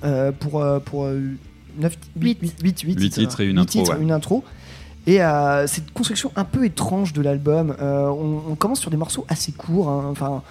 euh, 0.04 0.32
pour, 0.32 0.62
euh, 0.62 0.80
pour 0.80 1.06
9, 1.06 1.98
8, 2.20 2.40
8, 2.42 2.82
Huit 2.82 3.10
titres 3.12 3.42
et 3.42 3.46
une 3.46 3.60
intro, 3.60 3.80
ouais. 3.80 4.02
une 4.02 4.12
intro. 4.12 4.44
Et 5.06 5.22
euh, 5.22 5.68
cette 5.68 5.92
construction 5.92 6.32
un 6.36 6.44
peu 6.44 6.66
étrange 6.66 7.14
de 7.14 7.22
l'album, 7.22 7.76
euh, 7.82 8.08
on, 8.08 8.52
on 8.52 8.56
commence 8.56 8.80
sur 8.80 8.92
des 8.92 8.98
morceaux 8.98 9.26
assez 9.28 9.52
courts, 9.52 9.90
hein, 9.90 10.08
enfin, 10.10 10.42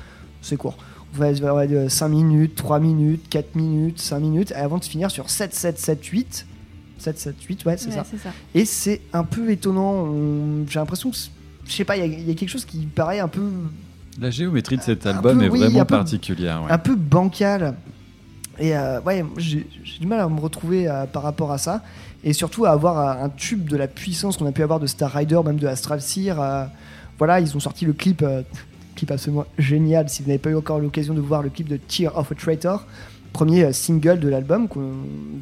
c'est 0.43 0.57
court. 0.57 0.77
On 1.15 1.19
va 1.19 1.29
avoir 1.29 1.65
5 1.91 2.09
minutes, 2.09 2.55
3 2.55 2.81
minutes, 2.81 3.29
4 3.31 3.57
minutes, 3.57 4.01
5 4.01 4.21
minutes, 4.21 4.53
avant 4.53 4.79
de 4.79 4.85
finir 4.85 5.11
sur 5.11 5.31
7, 5.31 5.55
7, 5.55 5.79
7, 5.79 6.05
8. 6.05 6.47
7, 6.99 7.19
7, 7.19 7.43
8, 7.43 7.65
ouais, 7.65 7.77
c'est 7.77 7.89
Ouais, 7.89 7.95
ça. 7.95 8.05
Et 8.55 8.65
c'est 8.65 9.01
un 9.13 9.25
peu 9.25 9.51
étonnant. 9.51 9.93
on- 10.05 10.65
J'ai 10.69 10.79
l'impression 10.79 11.11
que, 11.11 11.17
je 11.67 11.73
sais 11.73 11.85
pas, 11.85 11.97
il 11.97 12.01
y, 12.01 12.03
a- 12.03 12.19
il 12.19 12.29
y 12.29 12.31
a 12.31 12.35
quelque 12.35 12.49
chose 12.51 12.65
qui 12.65 12.79
paraît 12.87 13.21
un 13.21 13.29
peu 13.29 13.51
La 14.21 14.31
géométrie 14.31 14.77
de 14.77 14.83
cet 14.83 15.07
album 15.07 15.39
peu, 15.39 15.45
est 15.45 15.49
oui, 15.49 15.59
vraiment 15.61 15.85
particulière. 15.85 16.63
ouais. 16.65 16.71
un 16.73 16.79
peu 16.79 16.97
bancal. 16.97 17.75
Et 18.61 18.77
euh, 18.77 19.01
ouais, 19.03 19.25
j'ai 19.37 19.67
j'ai 19.85 20.01
du 20.01 20.07
mal 20.07 20.19
à 20.19 20.29
me 20.29 20.41
retrouver 20.41 20.89
euh, 20.89 21.07
par 21.07 21.23
rapport 21.23 21.53
à 21.53 21.59
ça. 21.59 21.83
Et 22.25 22.33
surtout 22.33 22.65
à 22.65 22.71
avoir 22.71 22.99
euh, 22.99 23.25
un 23.27 23.29
tube 23.29 23.69
de 23.69 23.77
la 23.77 23.87
puissance 23.87 24.37
qu'on 24.37 24.47
a 24.47 24.53
pu 24.53 24.65
avoir 24.65 24.81
de 24.81 24.89
Star 24.89 25.13
Rider, 25.13 25.39
même 25.45 25.59
de 25.59 25.67
Astral 25.69 26.01
Seer. 26.01 26.35
euh, 26.41 26.65
voilà, 27.19 27.39
ils 27.41 27.57
ont 27.57 27.61
sorti 27.61 27.85
le 27.85 27.93
clip, 27.93 28.23
euh, 28.23 28.43
clip 28.97 29.13
absolument 29.13 29.45
génial. 29.59 30.09
Si 30.09 30.23
vous 30.23 30.29
n'avez 30.29 30.39
pas 30.41 30.51
eu 30.51 30.57
encore 30.57 30.81
l'occasion 30.81 31.15
de 31.15 31.21
voir 31.21 31.43
le 31.43 31.51
clip 31.51 31.69
de 31.69 31.77
Tear 31.77 32.17
of 32.19 32.33
a 32.33 32.35
Traitor, 32.35 32.85
premier 33.33 33.65
euh, 33.65 33.73
single 33.73 34.21
de 34.21 34.29
l'album. 34.29 34.69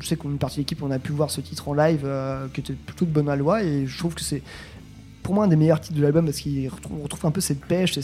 Je 0.01 0.07
sais 0.07 0.17
qu'une 0.17 0.39
partie 0.39 0.57
de 0.57 0.61
l'équipe, 0.63 0.83
on 0.83 0.91
a 0.91 0.99
pu 0.99 1.13
voir 1.13 1.31
ce 1.31 1.41
titre 1.41 1.69
en 1.69 1.75
live, 1.75 2.03
euh, 2.05 2.47
qui 2.53 2.61
était 2.61 2.75
plutôt 2.75 3.05
de 3.05 3.11
bonne 3.11 3.29
aloi. 3.29 3.63
Et 3.63 3.87
je 3.87 3.99
trouve 3.99 4.15
que 4.15 4.23
c'est 4.23 4.43
pour 5.27 5.35
moi 5.35 5.45
un 5.45 5.49
des 5.49 5.57
meilleurs 5.57 5.81
titres 5.81 5.97
de 5.97 6.03
l'album 6.03 6.25
parce 6.25 6.41
qu'on 6.41 7.03
retrouve, 7.03 7.27
un 7.27 7.33
peu 7.33 7.41
cette 7.41 7.65
pêche 7.65 7.99
et, 7.99 8.03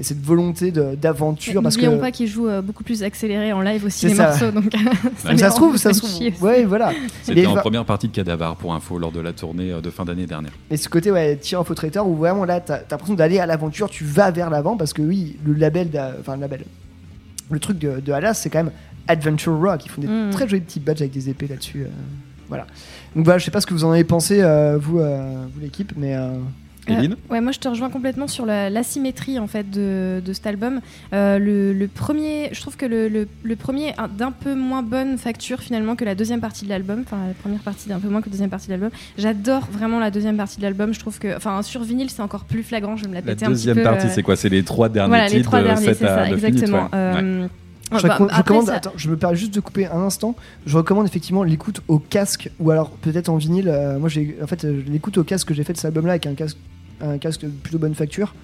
cette 0.00 0.20
volonté 0.20 0.70
d'aventure. 0.70 1.62
N'oublions 1.62 1.98
pas 1.98 2.10
qu'il 2.10 2.26
joue 2.26 2.48
euh, 2.48 2.60
beaucoup 2.60 2.84
plus 2.84 3.02
accéléré 3.02 3.54
en 3.54 3.62
live 3.62 3.86
aussi 3.86 4.00
C'est 4.00 4.08
les 4.08 4.14
ça. 4.14 4.28
morceaux, 4.28 4.50
donc 4.50 4.70
ça, 5.16 5.32
les 5.32 5.38
se 5.38 5.46
trouve, 5.46 5.76
ça 5.78 5.94
se 5.94 6.00
trouve. 6.00 6.44
Ouais, 6.44 6.64
voilà. 6.64 6.92
C'était 7.22 7.46
en 7.46 7.54
va- 7.54 7.62
première 7.62 7.86
partie 7.86 8.08
de 8.08 8.12
Cadavar 8.12 8.56
pour 8.56 8.74
info 8.74 8.98
lors 8.98 9.10
de 9.10 9.20
la 9.20 9.32
tournée 9.32 9.72
euh, 9.72 9.80
de 9.80 9.88
fin 9.88 10.04
d'année 10.04 10.26
dernière. 10.26 10.52
Et 10.70 10.76
ce 10.76 10.90
côté, 10.90 11.10
ouais, 11.10 11.36
tir 11.36 11.60
info 11.60 11.72
traiteur 11.74 12.06
où 12.06 12.14
vraiment 12.14 12.44
là, 12.44 12.60
t'as 12.60 12.76
t'as 12.76 12.96
l'impression 12.96 13.14
d'aller 13.14 13.38
à 13.38 13.46
l'aventure, 13.46 13.88
tu 13.88 14.04
vas 14.04 14.30
vers 14.30 14.50
l'avant 14.50 14.76
parce 14.76 14.92
que 14.92 15.00
oui, 15.00 15.38
le 15.46 15.54
label, 15.54 15.88
enfin, 16.20 16.34
le 16.34 16.42
label, 16.42 16.66
le 17.50 17.58
truc 17.58 17.78
de, 17.78 18.00
de 18.00 18.12
Alas, 18.12 18.34
c'est 18.34 18.50
quand 18.50 18.64
même 18.64 18.72
Adventure 19.08 19.58
Rock. 19.60 19.84
Ils 19.86 19.90
font 19.90 20.00
des 20.00 20.06
Mhm. 20.08 20.30
très 20.30 20.48
jolis 20.48 20.62
petits 20.62 20.80
badges 20.80 21.00
avec 21.02 21.12
des 21.12 21.28
épées 21.30 21.46
là-dessus. 21.48 21.82
euh, 21.82 21.88
voilà. 22.48 22.66
Donc 23.16 23.24
voilà, 23.24 23.38
je 23.38 23.44
sais 23.44 23.50
pas 23.50 23.60
ce 23.60 23.66
que 23.66 23.74
vous 23.74 23.84
en 23.84 23.92
avez 23.92 24.04
pensé, 24.04 24.40
euh, 24.42 24.76
vous, 24.80 24.98
euh, 25.00 25.44
vous 25.54 25.60
l'équipe, 25.60 25.92
mais. 25.96 26.14
euh, 26.14 26.28
Euh, 26.90 27.08
ouais, 27.30 27.40
moi 27.40 27.50
je 27.50 27.58
te 27.58 27.66
rejoins 27.66 27.88
complètement 27.88 28.28
sur 28.28 28.44
la- 28.44 28.68
l'asymétrie 28.68 29.38
en 29.38 29.46
fait 29.46 29.70
de, 29.70 30.20
de 30.22 30.32
cet 30.34 30.46
album. 30.46 30.80
Euh, 31.14 31.38
le, 31.38 31.72
le 31.72 31.88
premier, 31.88 32.50
je 32.52 32.60
trouve 32.60 32.76
que 32.76 32.84
le, 32.84 33.08
le- 33.08 33.26
le 33.42 33.56
premier 33.56 33.94
d'un 34.18 34.30
peu 34.32 34.54
moins 34.54 34.82
bonne 34.82 35.16
facture 35.16 35.60
finalement 35.60 35.96
que 35.96 36.04
la 36.04 36.14
deuxième 36.14 36.40
partie 36.42 36.66
de 36.66 36.68
l'album. 36.68 37.00
Enfin, 37.06 37.16
la 37.28 37.32
première 37.32 37.60
partie 37.60 37.88
d'un 37.88 37.98
peu 37.98 38.08
moins 38.10 38.20
que 38.20 38.26
la 38.26 38.32
deuxième 38.32 38.50
partie 38.50 38.66
de 38.66 38.72
l'album. 38.72 38.90
J'adore 39.16 39.66
vraiment 39.72 39.98
la 39.98 40.10
deuxième 40.10 40.36
partie 40.36 40.58
de 40.58 40.62
l'album. 40.62 40.92
Je 40.92 40.98
trouve 41.00 41.18
que, 41.18 41.34
enfin, 41.34 41.62
sur 41.62 41.82
vinyle 41.82 42.10
c'est 42.10 42.20
encore 42.20 42.44
plus 42.44 42.62
flagrant. 42.62 42.96
Je 42.98 43.04
vais 43.04 43.08
me 43.08 43.14
la 43.14 43.20
La 43.22 43.26
péter 43.28 43.46
un 43.46 43.48
petit 43.48 43.54
deuxième 43.54 43.76
peu. 43.78 43.82
partie, 43.82 44.06
euh, 44.08 44.10
c'est 44.14 44.22
quoi? 44.22 44.36
C'est 44.36 44.50
les 44.50 44.62
trois 44.62 44.90
derniers 44.90 45.08
voilà, 45.08 45.24
les 45.28 45.36
titres 45.36 45.44
trois 45.48 45.60
de 45.62 45.64
derniers, 45.68 45.86
7 45.86 45.96
c'est 45.96 46.04
à 46.04 46.24
ça, 46.26 46.30
9 46.30 46.44
exactement. 46.44 46.76
minutes, 46.80 46.92
ouais. 46.92 46.98
Euh, 46.98 47.42
Ouais. 47.44 47.48
Je, 47.98 48.06
bah, 48.06 48.14
recommande- 48.14 48.30
je 48.30 48.34
après, 48.40 48.54
recommande- 48.54 48.66
ça- 48.66 48.74
attends, 48.74 48.92
je 48.96 49.08
me 49.10 49.16
permets 49.16 49.36
juste 49.36 49.54
de 49.54 49.60
couper 49.60 49.86
un 49.86 50.00
instant. 50.00 50.34
Je 50.66 50.76
recommande 50.76 51.06
effectivement 51.06 51.42
l'écoute 51.42 51.80
au 51.88 51.98
casque 51.98 52.50
ou 52.60 52.70
alors 52.70 52.90
peut-être 52.90 53.28
en 53.28 53.36
vinyle. 53.36 53.68
Euh, 53.68 53.98
moi, 53.98 54.08
j'ai 54.08 54.36
en 54.42 54.46
fait 54.46 54.64
euh, 54.64 54.82
l'écoute 54.86 55.18
au 55.18 55.24
casque 55.24 55.48
que 55.48 55.54
j'ai 55.54 55.64
fait 55.64 55.72
de 55.72 55.78
cet 55.78 55.86
album-là 55.86 56.12
avec 56.12 56.26
un 56.26 56.34
casque, 56.34 56.56
un 57.00 57.18
casque 57.18 57.42
de 57.42 57.48
plutôt 57.48 57.78
bonne 57.78 57.94
facture. 57.94 58.34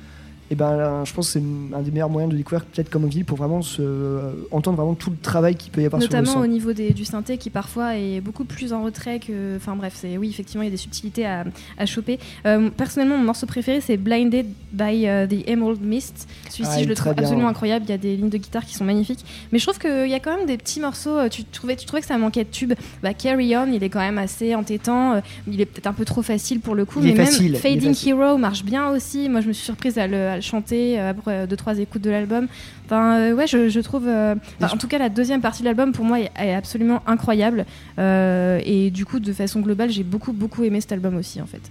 Et 0.53 0.57
ben, 0.57 1.05
je 1.05 1.13
pense 1.15 1.33
que 1.33 1.39
c'est 1.39 1.77
un 1.77 1.81
des 1.81 1.93
meilleurs 1.93 2.09
moyens 2.11 2.33
de 2.33 2.37
découvrir 2.37 2.65
peut-être 2.65 2.91
comme 2.91 3.05
en 3.05 3.07
vinyle 3.07 3.25
pour 3.25 3.39
vraiment 3.39 3.63
se 3.63 3.81
euh, 3.83 4.33
entendre 4.51 4.77
vraiment 4.79 4.95
tout 4.95 5.11
le 5.11 5.17
travail 5.17 5.55
qu'il 5.55 5.71
peut 5.71 5.81
y 5.81 5.87
avoir 5.87 6.03
sur 6.03 6.11
le 6.11 6.17
Notamment 6.19 6.41
au 6.43 6.47
niveau 6.49 6.73
des- 6.73 6.91
du 6.91 7.05
synthé 7.05 7.39
qui 7.39 7.51
parfois 7.51 7.97
est 7.97 8.21
beaucoup 8.21 8.45
plus 8.45 8.73
en 8.73 8.83
retrait 8.83 9.21
que. 9.21 9.55
Enfin 9.57 9.77
bref, 9.77 9.93
c'est 9.97 10.19
oui, 10.19 10.29
effectivement, 10.31 10.63
il 10.63 10.67
y 10.67 10.69
a 10.69 10.73
des 10.73 10.77
subtilités 10.77 11.25
à, 11.25 11.45
à 11.79 11.87
choper. 11.87 12.19
Euh, 12.47 12.69
personnellement, 12.77 13.17
mon 13.17 13.23
morceau 13.25 13.47
préféré, 13.47 13.81
c'est 13.81 13.97
Blinded 13.97 14.47
by 14.73 15.07
euh, 15.07 15.27
the 15.29 15.49
Emerald 15.49 15.81
Mist. 15.83 16.29
Celui-ci, 16.51 16.71
Ah, 16.79 16.83
je 16.83 16.89
le 16.89 16.95
trouve 16.97 17.13
bien, 17.15 17.23
absolument 17.23 17.45
ouais. 17.45 17.51
incroyable. 17.51 17.85
Il 17.87 17.91
y 17.91 17.95
a 17.95 17.99
des 17.99 18.17
lignes 18.17 18.29
de 18.29 18.39
guitare 18.39 18.65
qui 18.65 18.75
sont 18.75 18.85
magnifiques. 18.85 19.25
Mais 19.53 19.61
je 19.61 19.65
trouve 19.67 19.79
qu'il 19.79 20.09
y 20.11 20.15
a 20.15 20.19
quand 20.21 20.37
même 20.37 20.47
des 20.47 20.57
petits 20.57 20.81
morceaux. 20.81 21.29
Tu 21.31 21.45
trouvais, 21.45 21.77
tu 21.77 21.87
trouvais 21.87 22.01
que 22.01 22.09
ça 22.09 22.19
manquait 22.19 22.43
de 22.43 22.51
tube. 22.51 22.73
Bah, 23.05 23.15
Carry 23.15 23.57
On, 23.57 23.73
il 23.73 23.85
est 23.85 23.89
quand 23.89 24.01
même 24.01 24.19
assez 24.19 24.57
entêtant. 24.57 25.23
Il 25.47 25.61
est 25.61 25.67
peut-être 25.67 25.87
un 25.87 25.93
peu 25.93 26.05
trop 26.05 26.23
facile 26.23 26.59
pour 26.59 26.75
le 26.75 26.85
coup. 26.85 26.99
Il 27.03 27.11
est 27.11 27.15
mais 27.15 27.25
facile, 27.27 27.45
même 27.53 27.55
est 27.55 27.59
Fading 27.59 27.89
facile. 27.95 28.09
Hero 28.11 28.37
marche 28.37 28.65
bien 28.65 28.91
aussi. 28.91 29.29
Moi, 29.29 29.43
je 29.43 29.47
me 29.47 29.53
suis 29.53 29.65
surprise 29.65 29.97
à 29.97 30.09
le, 30.09 30.29
à 30.29 30.40
le 30.41 30.45
chanter 30.45 30.99
euh, 30.99 31.11
après 31.11 31.35
euh, 31.35 31.47
deux, 31.47 31.57
trois 31.57 31.79
écoutes 31.79 32.03
de 32.03 32.11
l'album. 32.11 32.49
Enfin, 32.87 33.19
euh, 33.19 33.35
ouais, 33.35 33.47
je, 33.47 33.69
je 33.69 33.81
trouve. 33.81 34.09
en 34.09 34.77
tout 34.79 34.89
cas, 34.89 34.99
la 34.99 35.09
deuxième 35.09 35.41
partie 35.41 35.63
de 35.63 35.67
l'album, 35.67 35.93
pour 35.93 36.05
moi, 36.05 36.21
est, 36.21 36.31
est 36.39 36.55
absolument 36.55 37.03
incroyable. 37.07 37.65
Et 37.99 38.91
du 38.93 39.05
coup, 39.05 39.21
de 39.21 39.33
façon 39.33 39.61
globale, 39.61 39.91
j'ai 39.91 40.05
beaucoup, 40.05 40.33
beaucoup 40.33 40.65
aimé 40.65 40.81
cet 40.81 40.93
album 40.93 41.17
aussi, 41.17 41.41
en 41.41 41.47
fait. 41.47 41.63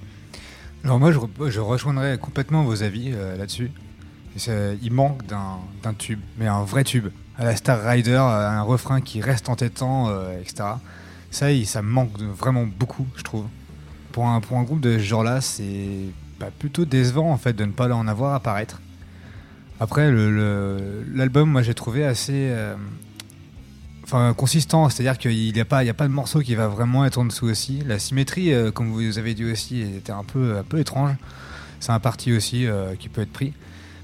Alors 0.83 0.97
moi, 0.99 1.11
je, 1.11 1.17
re- 1.19 1.49
je 1.49 1.59
rejoindrai 1.59 2.17
complètement 2.17 2.63
vos 2.63 2.83
avis 2.83 3.11
là-dessus. 3.37 3.71
Il 4.81 4.91
manque 4.93 5.25
d'un 5.25 5.93
tube, 5.97 6.19
mais 6.37 6.47
un 6.47 6.63
vrai 6.63 6.83
tube. 6.83 7.07
À 7.37 7.43
la 7.45 7.55
Star 7.55 7.81
Rider, 7.83 8.17
un 8.17 8.61
refrain 8.61 9.01
qui 9.01 9.21
reste 9.21 9.49
entêtant, 9.49 10.09
etc. 10.41 10.69
Ça, 11.31 11.47
ça 11.65 11.81
me 11.81 11.89
manque 11.89 12.17
vraiment 12.19 12.65
beaucoup, 12.65 13.07
je 13.15 13.23
trouve. 13.23 13.45
Pour 14.11 14.27
un, 14.27 14.41
pour 14.41 14.57
un 14.57 14.63
groupe 14.63 14.81
de 14.81 14.97
ce 14.97 15.03
genre-là, 15.03 15.39
c'est 15.41 16.09
bah, 16.39 16.49
plutôt 16.57 16.85
décevant 16.85 17.31
en 17.31 17.37
fait 17.37 17.53
de 17.53 17.65
ne 17.65 17.71
pas 17.71 17.89
en 17.93 18.07
avoir 18.07 18.33
apparaître. 18.33 18.81
Après, 19.79 20.11
le- 20.11 20.31
le- 20.31 21.05
l'album, 21.13 21.49
moi, 21.49 21.61
j'ai 21.61 21.73
trouvé 21.73 22.03
assez 22.05 22.49
euh, 22.51 22.75
consistant, 24.35 24.89
c'est-à-dire 24.89 25.17
qu'il 25.17 25.53
n'y 25.53 25.59
a, 25.59 25.65
pas- 25.65 25.85
pas 25.93 26.07
de 26.07 26.13
morceau 26.13 26.39
qui 26.41 26.55
va 26.55 26.67
vraiment 26.67 27.05
être 27.05 27.17
en 27.19 27.25
dessous 27.25 27.45
aussi. 27.45 27.81
La 27.85 27.99
symétrie, 27.99 28.53
euh, 28.53 28.71
comme 28.71 28.89
vous 28.91 29.17
avez 29.19 29.33
dit 29.35 29.45
aussi, 29.45 29.81
était 29.81 30.11
un 30.11 30.23
peu, 30.23 30.57
un 30.57 30.63
peu 30.63 30.79
étrange. 30.79 31.11
C'est 31.79 31.91
un 31.91 31.99
parti 31.99 32.33
aussi 32.33 32.65
euh, 32.67 32.95
qui 32.95 33.07
peut 33.07 33.21
être 33.21 33.31
pris. 33.31 33.53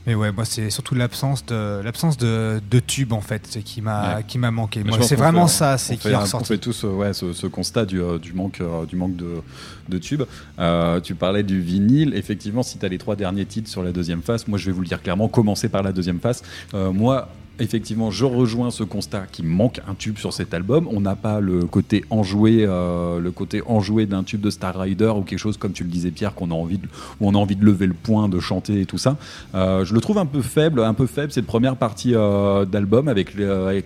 Mais 0.07 0.13
ouais, 0.15 0.31
moi, 0.31 0.45
c'est 0.45 0.69
surtout 0.69 0.93
l'absence 0.95 1.45
de, 1.45 1.81
l'absence 1.83 2.17
de, 2.17 2.61
de 2.69 2.79
tube, 2.79 3.11
en 3.13 3.21
fait, 3.21 3.59
qui 3.65 3.81
m'a 3.81 4.17
Ouais. 4.17 4.23
qui 4.27 4.37
m'a 4.37 4.51
manqué. 4.51 4.83
Mais 4.83 4.91
Moi, 4.91 5.01
c'est 5.01 5.15
vraiment 5.15 5.47
fait- 5.47 5.53
ça, 5.53 5.77
c'est 5.77 5.97
qui 5.97 6.13
un- 6.13 6.23
On 6.33 6.43
fait 6.43 6.57
tous 6.59 6.83
ouais, 6.83 7.13
ce, 7.13 7.33
ce 7.33 7.47
constat 7.47 7.85
du, 7.85 7.99
euh, 8.01 8.19
du 8.19 8.33
manque, 8.33 8.61
euh, 8.61 8.85
du 8.85 8.95
manque 8.95 9.15
de, 9.15 9.41
de 9.89 9.97
tubes. 9.97 10.23
Euh, 10.59 10.99
tu 11.01 11.15
parlais 11.15 11.43
du 11.43 11.59
vinyle. 11.59 12.13
Effectivement, 12.15 12.61
si 12.63 12.77
tu 12.77 12.85
as 12.85 12.89
les 12.89 12.97
trois 12.99 13.15
derniers 13.15 13.45
titres 13.45 13.69
sur 13.69 13.81
la 13.83 13.91
deuxième 13.91 14.21
face, 14.21 14.47
moi 14.47 14.57
je 14.59 14.65
vais 14.67 14.71
vous 14.71 14.81
le 14.81 14.87
dire 14.87 15.01
clairement, 15.01 15.27
commencer 15.27 15.69
par 15.69 15.81
la 15.81 15.91
deuxième 15.91 16.19
face. 16.19 16.43
Euh, 16.73 16.91
moi, 16.91 17.29
effectivement, 17.59 18.11
je 18.11 18.25
rejoins 18.25 18.71
ce 18.71 18.83
constat 18.83 19.25
qui 19.31 19.43
manque 19.43 19.81
un 19.87 19.95
tube 19.95 20.17
sur 20.17 20.33
cet 20.33 20.53
album. 20.53 20.87
On 20.91 21.01
n'a 21.01 21.15
pas 21.15 21.39
le 21.39 21.65
côté 21.65 22.03
enjoué, 22.09 22.65
euh, 22.67 23.19
le 23.19 23.31
côté 23.31 23.61
enjoué 23.65 24.05
d'un 24.05 24.23
tube 24.23 24.41
de 24.41 24.49
Star 24.49 24.77
Rider 24.77 25.13
ou 25.15 25.21
quelque 25.21 25.39
chose 25.39 25.57
comme 25.57 25.71
tu 25.71 25.83
le 25.83 25.89
disais 25.89 26.11
Pierre, 26.11 26.33
qu'on 26.33 26.51
a 26.51 26.53
envie 26.53 26.77
de, 26.77 26.87
où 27.19 27.27
on 27.27 27.33
a 27.33 27.37
envie 27.37 27.55
de 27.55 27.65
lever 27.65 27.87
le 27.87 27.93
point, 27.93 28.29
de 28.29 28.39
chanter 28.39 28.81
et 28.81 28.85
tout 28.85 28.97
ça. 28.97 29.17
Euh, 29.53 29.85
je 29.85 29.93
le 29.93 30.01
trouve 30.01 30.17
un 30.17 30.25
peu 30.25 30.41
faible, 30.41 30.81
un 30.81 30.93
peu 30.93 31.07
faible 31.07 31.31
cette 31.31 31.45
première 31.45 31.77
partie 31.77 32.13
euh, 32.13 32.65
d'album 32.65 33.07
avec, 33.07 33.35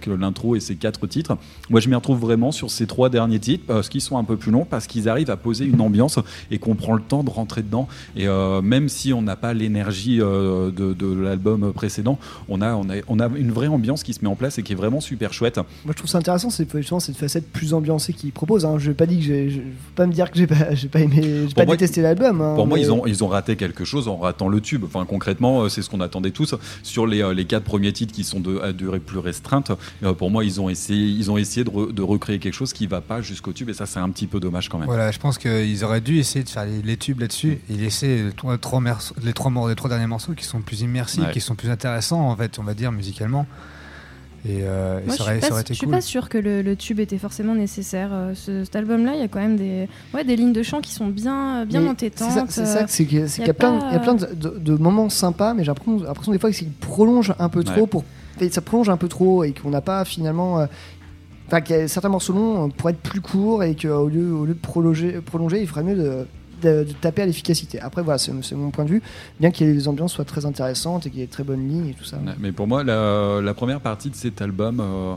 l'intro 0.08 0.56
et 0.56 0.60
ces 0.60 0.76
quatre 0.76 1.06
titres. 1.08 1.38
Moi, 1.70 1.80
je 1.80 1.90
m'y 1.90 1.96
retrouve 1.96 2.20
vraiment 2.20 2.52
sur 2.52 2.72
ces 2.72 2.88
trois 2.88 3.10
derniers 3.10 3.40
titres 3.40 3.66
parce 3.68 3.90
qu'ils 3.90 4.02
sont 4.02 4.18
un 4.18 4.24
peu 4.24 4.38
plus 4.38 4.52
longs, 4.52 4.66
parce 4.66 4.88
qu'ils 4.88 5.10
arrivent 5.10 5.30
à 5.30 5.38
poser 5.38 5.66
une 5.66 5.82
ambiance 5.82 6.20
et 6.52 6.58
qu'on 6.58 6.76
prend 6.76 6.94
le 6.94 7.02
temps 7.02 7.24
de 7.24 7.30
rentrer 7.30 7.62
dedans. 7.62 7.88
Et 8.16 8.28
même 8.64 8.90
si 8.90 9.14
on 9.14 9.22
n'a 9.22 9.36
pas 9.36 9.54
l'énergie 9.54 10.18
de, 10.18 10.72
de 10.72 11.14
l'album 11.14 11.72
précédent, 11.74 12.20
on 12.48 12.62
a, 12.62 12.74
on, 12.74 12.90
a, 12.90 12.96
on 13.08 13.20
a 13.20 13.28
une 13.28 13.52
vraie 13.52 13.59
vraie 13.60 13.68
ambiance 13.68 14.04
qui 14.04 14.14
se 14.14 14.20
met 14.22 14.28
en 14.30 14.36
place 14.36 14.58
et 14.58 14.64
qui 14.64 14.74
est 14.74 14.76
vraiment 14.76 15.02
super 15.02 15.34
chouette. 15.34 15.58
Moi, 15.58 15.66
je 15.90 15.94
trouve 15.94 16.10
ça 16.10 16.18
intéressant, 16.18 16.50
c'est 16.50 16.68
justement 16.78 17.00
cette 17.00 17.18
facette 17.18 17.52
plus 17.52 17.74
ambiancée 17.74 18.14
qu'ils 18.14 18.32
proposent. 18.32 18.66
Hein. 18.66 18.76
Je 18.80 18.90
n'ai 18.90 18.94
pas 18.96 19.06
dit 19.06 19.18
que 19.18 19.24
j'ai. 19.26 19.50
je- 19.50 19.60
Faut 19.60 19.96
pas 19.96 20.08
me 20.08 20.14
dire 20.14 20.32
que 20.32 20.38
j'ai 20.38 20.48
pas, 20.48 20.74
j'ai 20.76 20.88
pas 20.88 21.00
aimé. 21.02 21.22
J'ai 21.48 21.54
pas 21.54 21.66
moi, 21.66 21.76
détesté 21.76 22.02
l'album. 22.02 22.42
hein, 22.42 22.54
Pour 22.56 22.68
moi, 22.68 22.80
ils 22.80 22.92
ont, 22.92 23.06
ils 23.06 23.24
ont 23.24 23.28
raté 23.28 23.56
quelque 23.56 23.84
chose 23.86 24.08
en 24.08 24.18
ratant 24.18 24.48
le 24.48 24.62
tube. 24.62 24.84
Enfin, 24.86 25.06
concrètement, 25.06 25.62
euh, 25.64 25.70
c'est 25.70 25.82
ce 25.82 25.90
qu'on 25.90 26.02
attendait 26.02 26.32
tous. 26.32 26.56
Sur 26.84 27.06
les, 27.08 27.22
euh, 27.22 27.34
les 27.34 27.46
quatre 27.46 27.64
premiers 27.66 27.92
titres 27.94 28.14
qui 28.14 28.24
sont 28.24 28.40
de, 28.40 28.60
à 28.60 28.72
durée 28.74 29.00
plus 29.00 29.20
restreinte, 29.20 29.72
euh, 30.04 30.14
pour 30.14 30.32
moi, 30.32 30.44
ils 30.46 30.60
ont 30.62 30.70
essayé, 30.70 31.06
ils 31.08 31.30
ont 31.30 31.38
essayé 31.38 31.64
de, 31.64 31.70
re- 31.70 31.94
de 31.94 32.02
recréer 32.02 32.40
quelque 32.40 32.54
chose 32.54 32.74
qui 32.74 32.88
va 32.88 33.02
pas 33.02 33.22
jusqu'au 33.22 33.52
tube. 33.54 33.70
Et 33.70 33.74
ça, 33.74 33.86
c'est 33.86 34.00
un 34.00 34.10
petit 34.10 34.28
peu 34.28 34.40
dommage 34.40 34.70
quand 34.70 34.78
même. 34.78 34.88
Voilà, 34.88 35.12
je 35.12 35.20
pense 35.20 35.38
qu'ils 35.38 35.84
auraient 35.84 36.02
dû 36.02 36.18
essayer 36.20 36.44
de 36.46 36.50
faire 36.50 36.66
les, 36.66 36.82
les 36.82 36.98
tubes 36.98 37.20
là-dessus 37.20 37.60
et 37.70 37.74
laisser 37.74 38.24
les 38.24 38.32
trois, 38.32 38.58
trois 38.58 38.80
morceaux- 38.80 39.16
les, 39.24 39.34
trois, 39.34 39.52
mor- 39.52 39.68
les 39.68 39.76
trois 39.76 39.90
derniers 39.90 40.08
morceaux 40.08 40.34
qui 40.34 40.46
sont 40.46 40.62
plus 40.62 40.82
immersifs, 40.82 41.24
Ouais. 41.24 41.32
qui 41.32 41.42
sont 41.42 41.56
plus 41.56 41.70
intéressants, 41.70 42.30
en 42.30 42.36
fait, 42.36 42.60
on 42.60 42.64
va 42.64 42.74
dire, 42.74 42.92
musicalement. 42.92 43.46
Et, 44.46 44.60
euh, 44.64 45.00
et 45.02 45.06
Moi, 45.06 45.16
ça, 45.18 45.24
je 45.26 45.30
aurait, 45.30 45.42
ça 45.42 45.60
été 45.60 45.74
je 45.74 45.78
suis 45.80 45.86
cool. 45.86 45.96
pas 45.96 46.02
sûre 46.02 46.30
que 46.30 46.38
le, 46.38 46.62
le 46.62 46.76
tube 46.76 47.00
était 47.00 47.18
forcément 47.18 47.56
nécessaire. 47.56 48.10
Euh, 48.14 48.32
ce- 48.36 48.64
cet 48.64 48.76
album-là, 48.76 49.14
il 49.16 49.20
y 49.20 49.24
a 49.24 49.28
quand 49.28 49.40
même 49.40 49.58
des, 49.58 49.88
ouais, 50.14 50.24
des 50.24 50.36
lignes 50.38 50.54
de 50.54 50.64
chant 50.64 50.80
qui 50.82 50.92
sont 50.94 51.08
bien, 51.08 51.66
bien 51.66 51.82
Mais 51.82 51.90
entêtantes. 51.90 52.30
C'est 52.32 52.40
ça, 52.40 52.46
c'est 52.48 52.66
ça, 52.66 52.80
euh, 52.84 52.86
c'est 52.88 53.06
qu'il 53.06 53.20
y 53.20 53.22
a, 53.22 53.28
c'est 53.28 53.42
y 53.42 53.46
qu'il 53.46 53.48
y 53.48 53.52
a 53.52 53.54
plein, 53.54 53.78
pas- 53.80 53.88
il 53.90 53.94
y 53.94 53.96
a 53.98 54.00
plein 54.00 54.14
de, 54.16 54.26
de- 54.34 54.58
de 54.58 54.76
moments 54.76 55.10
sympas, 55.10 55.54
mais 55.54 55.64
j'ai 55.64 55.72
l'impression 55.72 56.32
des 56.32 56.40
fois 56.40 56.50
que 56.50 56.56
c'est 56.56 56.64
qu'il 56.66 56.74
prolonge 56.74 57.34
un 57.38 57.50
peu 57.50 57.64
trop 57.66 57.82
Ouais. 57.82 57.88
pour, 57.88 58.04
et 58.40 58.50
ça 58.50 58.62
prolonge 58.62 58.88
un 58.90 58.98
peu 58.98 59.10
trop 59.10 59.44
et 59.44 59.52
qu'on 59.52 59.70
n'a 59.72 59.82
pas 59.82 60.06
finalement. 60.06 60.60
euh, 60.62 60.66
Enfin, 61.48 61.62
qu'il 61.62 61.76
y 61.76 61.80
a 61.80 61.88
certains 61.88 62.10
morceaux 62.10 62.32
longs 62.34 62.68
euh, 62.68 62.70
pour 62.78 62.92
être 62.92 63.00
plus 63.00 63.22
courts 63.22 63.64
et 63.64 63.76
qu'au 63.76 64.08
lieu, 64.08 64.32
au 64.32 64.46
lieu 64.46 64.54
de 64.54 64.60
prolonger, 64.60 65.14
prolonger, 65.14 65.60
il 65.60 65.68
ferait 65.68 65.82
mieux 65.82 65.96
de, 65.96 66.28
de- 66.62 66.84
de 66.84 66.94
taper 67.02 67.22
à 67.24 67.26
l'efficacité. 67.26 67.80
Après, 67.80 68.02
voilà, 68.02 68.18
c'est 68.18 68.32
mon 68.56 68.70
point 68.72 68.86
de 68.86 68.90
vue. 68.90 69.02
Bien 69.40 69.52
que 69.52 69.64
les 69.64 69.88
ambiances 69.88 70.14
soient 70.14 70.26
très 70.26 70.46
intéressantes 70.46 71.06
et 71.06 71.10
qu'il 71.10 71.20
y 71.20 71.24
ait 71.24 71.28
de 71.28 71.32
très 71.32 71.44
bonnes 71.44 71.68
lignes 71.68 71.88
et 71.90 71.94
tout 71.94 72.04
ça. 72.06 72.18
Ouais, 72.18 72.34
Mais 72.40 72.52
pour 72.52 72.68
moi, 72.68 72.84
la, 72.84 73.42
la 73.42 73.54
première 73.54 73.80
partie 73.80 74.10
de 74.10 74.16
cet 74.16 74.42
album, 74.42 74.80
euh, 74.80 75.16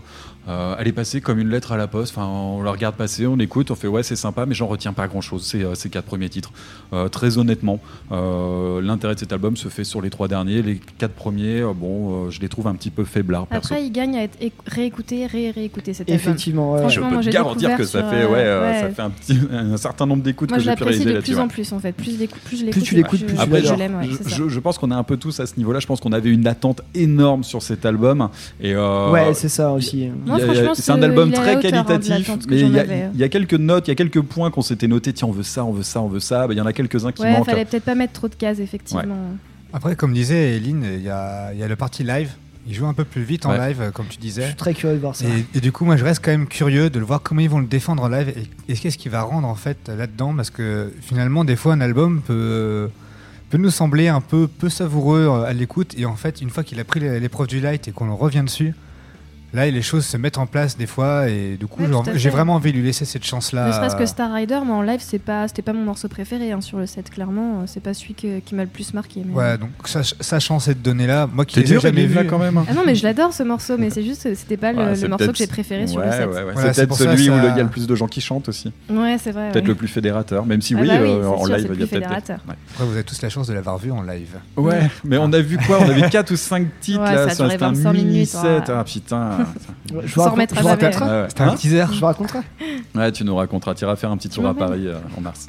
euh, 0.48 0.74
elle 0.78 0.88
est 0.88 0.92
passée 0.92 1.20
comme 1.20 1.38
une 1.38 1.48
lettre 1.50 1.72
à 1.72 1.76
la 1.76 1.86
poste. 1.86 2.14
Enfin, 2.16 2.26
on 2.26 2.62
la 2.62 2.70
regarde 2.72 2.96
passer, 2.96 3.26
on 3.26 3.38
écoute, 3.38 3.70
on 3.70 3.74
fait 3.74 3.86
ouais, 3.88 4.02
c'est 4.02 4.16
sympa, 4.16 4.44
mais 4.46 4.54
j'en 4.54 4.66
retiens 4.66 4.92
pas 4.92 5.06
grand-chose. 5.08 5.44
Ces, 5.46 5.62
euh, 5.62 5.74
ces 5.74 5.88
quatre 5.88 6.06
premiers 6.06 6.28
titres. 6.28 6.50
Euh, 6.92 7.08
très 7.08 7.38
honnêtement, 7.38 7.78
euh, 8.10 8.80
l'intérêt 8.82 9.14
de 9.14 9.20
cet 9.20 9.32
album 9.32 9.56
se 9.56 9.68
fait 9.68 9.84
sur 9.84 10.00
les 10.02 10.10
trois 10.10 10.28
derniers. 10.28 10.62
Les 10.62 10.80
quatre 10.98 11.12
premiers, 11.14 11.60
euh, 11.60 11.72
bon, 11.72 12.26
euh, 12.26 12.30
je 12.30 12.40
les 12.40 12.48
trouve 12.48 12.66
un 12.66 12.74
petit 12.74 12.90
peu 12.90 13.04
faiblards. 13.04 13.46
Perso. 13.46 13.72
Après, 13.74 13.84
il 13.86 13.90
gagne 13.92 14.16
à 14.16 14.22
être 14.24 14.38
éc- 14.40 14.52
réécouté, 14.66 15.26
ré 15.26 15.50
réécouté 15.50 15.94
cet 15.94 16.08
album. 16.08 16.14
Effectivement, 16.16 16.72
ouais. 16.72 16.78
je 16.78 16.82
Franchement, 16.82 17.06
peux 17.08 17.12
moi, 17.14 17.20
te 17.20 17.24
j'ai 17.26 17.30
garantir 17.30 17.68
découvert 17.70 17.76
que 17.78 17.84
ça 17.84 18.00
sur, 18.00 18.10
fait, 18.10 18.24
ouais, 18.26 18.38
euh, 18.38 18.72
ouais. 18.72 18.80
ça 18.80 18.90
fait 18.90 19.02
un, 19.02 19.10
petit, 19.10 19.38
un 19.52 19.76
certain 19.76 20.06
nombre 20.06 20.22
d'écoutes 20.22 20.50
que 20.52 20.60
j'ai 20.60 20.74
pu 20.74 20.82
réaliser 20.84 21.04
de 21.04 21.10
là-dessus. 21.14 21.31
Plus 21.34 21.40
en 21.42 21.48
plus, 21.48 21.72
en 21.72 21.78
fait. 21.78 21.92
Plus, 21.92 22.12
je 22.14 22.18
l'écoute- 22.18 22.40
plus 22.42 22.56
je 22.58 22.64
l'écoute, 22.64 22.82
tu 22.82 22.94
l'écoutes, 22.94 23.24
plus 23.26 23.36
je- 23.36 23.40
Après, 23.40 23.60
je 23.62 23.66
je, 23.66 23.74
l'aime. 23.74 23.96
ouais, 23.96 24.08
je- 24.26 24.58
pense 24.60 24.78
qu'on 24.78 24.90
est 24.90 24.94
un 24.94 25.02
peu 25.02 25.16
tous 25.16 25.40
à 25.40 25.46
ce 25.46 25.56
niveau-là. 25.56 25.80
Je 25.80 25.86
pense 25.86 26.00
qu'on 26.00 26.12
avait 26.12 26.30
une 26.30 26.46
attente 26.46 26.82
énorme 26.94 27.42
sur 27.44 27.62
cet 27.62 27.84
album. 27.86 28.28
Et 28.60 28.74
euh, 28.74 29.10
Ouais, 29.10 29.34
c'est 29.34 29.48
ça 29.48 29.72
aussi. 29.72 30.08
C'est 30.74 30.90
un 30.92 31.02
album 31.02 31.32
très 31.32 31.56
hein, 31.56 31.60
qualitatif, 31.60 32.30
mais 32.48 32.60
il 32.60 32.72
y, 32.72 32.78
a- 32.78 33.26
y 33.26 33.30
quelques 33.30 33.54
notes, 33.54 33.88
il 33.88 33.90
y 33.90 33.92
a 33.92 33.96
quelques 33.96 34.20
points 34.22 34.50
qu'on 34.50 34.62
s'était 34.62 34.88
notés. 34.88 35.12
Tiens, 35.12 35.28
on 35.28 35.32
veut 35.32 35.42
ça, 35.42 35.64
on 35.64 35.72
veut 35.72 35.82
ça, 35.82 36.00
on 36.00 36.08
veut 36.08 36.20
ça. 36.20 36.46
Bah, 36.46 36.54
Il 36.54 36.56
y 36.56 36.60
en 36.60 36.66
a 36.66 36.72
quelques-uns 36.72 37.12
qui 37.12 37.22
Ouais, 37.22 37.32
manquent. 37.32 37.46
fallait 37.46 37.64
peut-être 37.64 37.84
pas 37.84 37.94
mettre 37.94 38.12
trop 38.12 38.28
de 38.28 38.34
cases, 38.34 38.58
effectivement. 38.60 39.02
Après, 39.72 39.96
comme 39.96 40.12
disait 40.12 40.56
Eline, 40.56 40.84
il 40.96 41.00
y 41.00 41.04
y 41.04 41.08
a 41.62 41.68
le 41.68 41.76
parti 41.76 42.04
live. 42.04 42.30
Il 42.66 42.74
joue 42.74 42.86
un 42.86 42.94
peu 42.94 43.04
plus 43.04 43.22
vite 43.22 43.44
en 43.46 43.50
Ouais. 43.50 43.68
live, 43.68 43.80
euh, 43.82 43.90
comme 43.90 44.06
tu 44.06 44.18
disais. 44.18 44.42
Je 44.42 44.46
suis 44.48 44.56
très 44.56 44.72
curieux 44.74 44.94
de 44.96 45.00
voir 45.00 45.16
ça. 45.16 45.24
Et, 45.26 45.44
et 45.58 45.60
du 45.60 45.72
coup, 45.72 45.84
moi, 45.84 45.96
je 45.96 46.04
reste 46.04 46.24
quand 46.24 46.30
même 46.30 46.46
curieux 46.46 46.90
de 46.90 46.98
le 47.00 47.04
voir 47.04 47.20
comment 47.22 47.40
ils 47.40 47.50
vont 47.50 47.58
le 47.60 47.66
défendre 47.66 48.02
en 48.04 48.08
live 48.08 48.32
et, 48.68 48.72
et 48.72 48.76
qu'est-ce 48.76 48.96
qu'il 48.98 49.10
va 49.10 49.22
rendre 49.22 49.48
en 49.48 49.54
fait 49.56 49.88
là-dedans, 49.88 50.34
parce 50.34 50.50
que 50.50 50.92
finalement, 51.00 51.44
des 51.44 51.56
fois, 51.56 51.72
un 51.74 51.80
album 51.80 52.20
peut 52.22 52.88
peut 53.50 53.58
nous 53.58 53.70
sembler 53.70 54.08
un 54.08 54.20
peu 54.22 54.46
peu 54.48 54.68
savoureux 54.70 55.26
euh, 55.28 55.42
à 55.44 55.52
l'écoute, 55.52 55.94
et 55.98 56.06
en 56.06 56.16
fait, 56.16 56.40
une 56.40 56.50
fois 56.50 56.62
qu'il 56.64 56.78
a 56.80 56.84
pris 56.84 57.00
l'é- 57.00 57.18
l'épreuve 57.20 57.48
du 57.48 57.60
light 57.60 57.88
et 57.88 57.92
qu'on 57.92 58.14
revient 58.16 58.42
dessus. 58.44 58.74
Là, 59.54 59.70
les 59.70 59.82
choses 59.82 60.06
se 60.06 60.16
mettent 60.16 60.38
en 60.38 60.46
place 60.46 60.76
des 60.78 60.86
fois, 60.86 61.28
et 61.28 61.56
du 61.58 61.66
coup, 61.66 61.82
Ouais, 61.82 62.12
j'ai 62.14 62.30
vraiment 62.30 62.54
envie 62.54 62.72
de 62.72 62.78
lui 62.78 62.84
laisser 62.84 63.04
cette 63.04 63.24
chance-là. 63.24 63.66
Ne 63.68 63.72
serait-ce 63.72 63.96
que 63.96 64.06
Star 64.06 64.32
Rider, 64.32 64.58
mais 64.64 64.72
en 64.72 64.80
live, 64.82 65.00
c'est 65.02 65.18
pas, 65.18 65.46
c'était 65.48 65.60
pas 65.62 65.72
mon 65.74 65.82
morceau 65.84 66.08
préféré 66.08 66.52
hein, 66.52 66.60
sur 66.62 66.78
le 66.78 66.86
set, 66.86 67.10
clairement. 67.10 67.60
Euh, 67.60 67.64
C'est 67.66 67.80
pas 67.82 67.92
celui 67.94 68.14
que- 68.14 68.38
qui 68.40 68.54
m'a 68.54 68.62
le 68.62 68.68
plus 68.70 68.94
marqué. 68.94 69.22
mais- 69.26 69.34
Ouais, 69.34 69.58
donc 69.58 69.70
sach- 69.84 70.14
sachant 70.20 70.58
cette 70.58 70.80
donnée-là, 70.82 71.28
moi 71.32 71.44
qui 71.44 71.56
T'es 71.56 71.60
les 71.62 71.66
ai 71.66 71.70
dur, 71.72 71.80
jamais 71.82 72.02
Eline, 72.04 72.14
là, 72.14 72.24
quand 72.24 72.38
même. 72.38 72.62
Ah 72.68 72.72
non, 72.74 72.82
mais 72.86 72.94
je 72.94 73.02
l'adore 73.04 73.32
ce 73.34 73.42
morceau, 73.42 73.76
mais 73.78 73.90
c'est 73.90 74.02
juste, 74.02 74.34
c'était 74.34 74.56
pas 74.56 74.72
le, 74.72 74.78
Ouais, 74.78 74.88
le 74.90 74.94
c'est 74.96 75.08
morceau 75.08 75.30
que 75.32 75.36
j'ai 75.36 75.46
préféré 75.46 75.86
sur 75.86 76.00
le 76.00 76.10
set. 76.10 76.20
ouais, 76.20 76.26
ouais. 76.44 76.52
Voilà, 76.54 76.72
c'est 76.72 76.86
peut-être 76.86 76.98
ça, 76.98 77.04
celui 77.16 77.28
où 77.30 77.34
il 77.36 77.44
y 77.44 77.60
a 77.60 77.62
le 77.62 77.68
plus 77.68 77.86
de 77.86 77.94
gens 77.94 78.06
qui 78.08 78.20
chantent 78.20 78.48
aussi. 78.48 78.72
Ouais, 78.90 79.16
c'est 79.22 79.32
vrai. 79.32 79.50
Peut-être 79.52 79.64
ouais. 79.64 79.68
le 79.68 79.74
plus 79.74 79.88
fédérateur, 79.88 80.46
même 80.46 80.62
si 80.62 80.74
Ah 80.74 80.80
oui, 80.80 80.88
bah 80.88 80.94
oui, 81.02 81.08
euh, 81.10 81.26
en 81.28 81.44
sûr, 81.44 81.54
live, 81.56 81.58
il 81.58 81.62
y 81.62 81.66
a 81.66 81.68
le 81.68 81.74
plus 81.86 81.86
peut-être. 81.88 82.30
Après, 82.30 82.84
vous 82.86 82.92
avez 82.92 83.04
tous 83.04 83.20
la 83.22 83.28
chance 83.28 83.48
de 83.48 83.52
l'avoir 83.54 83.76
vu 83.78 83.90
en 83.92 84.02
live. 84.02 84.36
Ouais, 84.56 84.90
mais 85.04 85.18
on 85.18 85.30
a 85.32 85.40
vu 85.40 85.58
quoi? 85.58 85.78
On 85.80 85.88
a 85.88 85.92
vu 85.92 86.02
4 86.10 86.30
ou 86.32 86.36
5 86.36 86.66
titres 86.80 87.00
là, 87.02 87.16
ça 87.16 87.22
a 87.24 87.34
sur 87.34 87.44
duré 87.44 87.50
c'était 87.52 87.64
un 87.64 87.68
25 87.72 87.92
minutes, 87.92 88.06
mini-set. 88.12 88.62
Ah 88.74 88.84
putain. 88.84 89.38
Je 89.88 90.14
vous 90.14 90.20
raconte- 90.20 90.32
remettre 90.32 90.54
je 90.58 90.62
raconterai. 90.64 91.28
C'était 91.28 91.40
un 91.42 91.48
Hein 91.48 91.54
teaser. 91.54 91.84
Je 91.92 92.00
vous 92.00 92.06
raconterai. 92.06 92.38
Ouais, 92.94 93.12
tu 93.12 93.24
nous 93.24 93.34
raconteras. 93.36 93.74
Tu 93.74 93.84
iras 93.84 93.96
faire 93.96 94.10
un 94.10 94.16
petit 94.16 94.28
tour 94.28 94.46
à. 94.46 94.54
Paris 94.54 94.86
euh, 94.86 94.98
en 95.16 95.20
mars. 95.20 95.46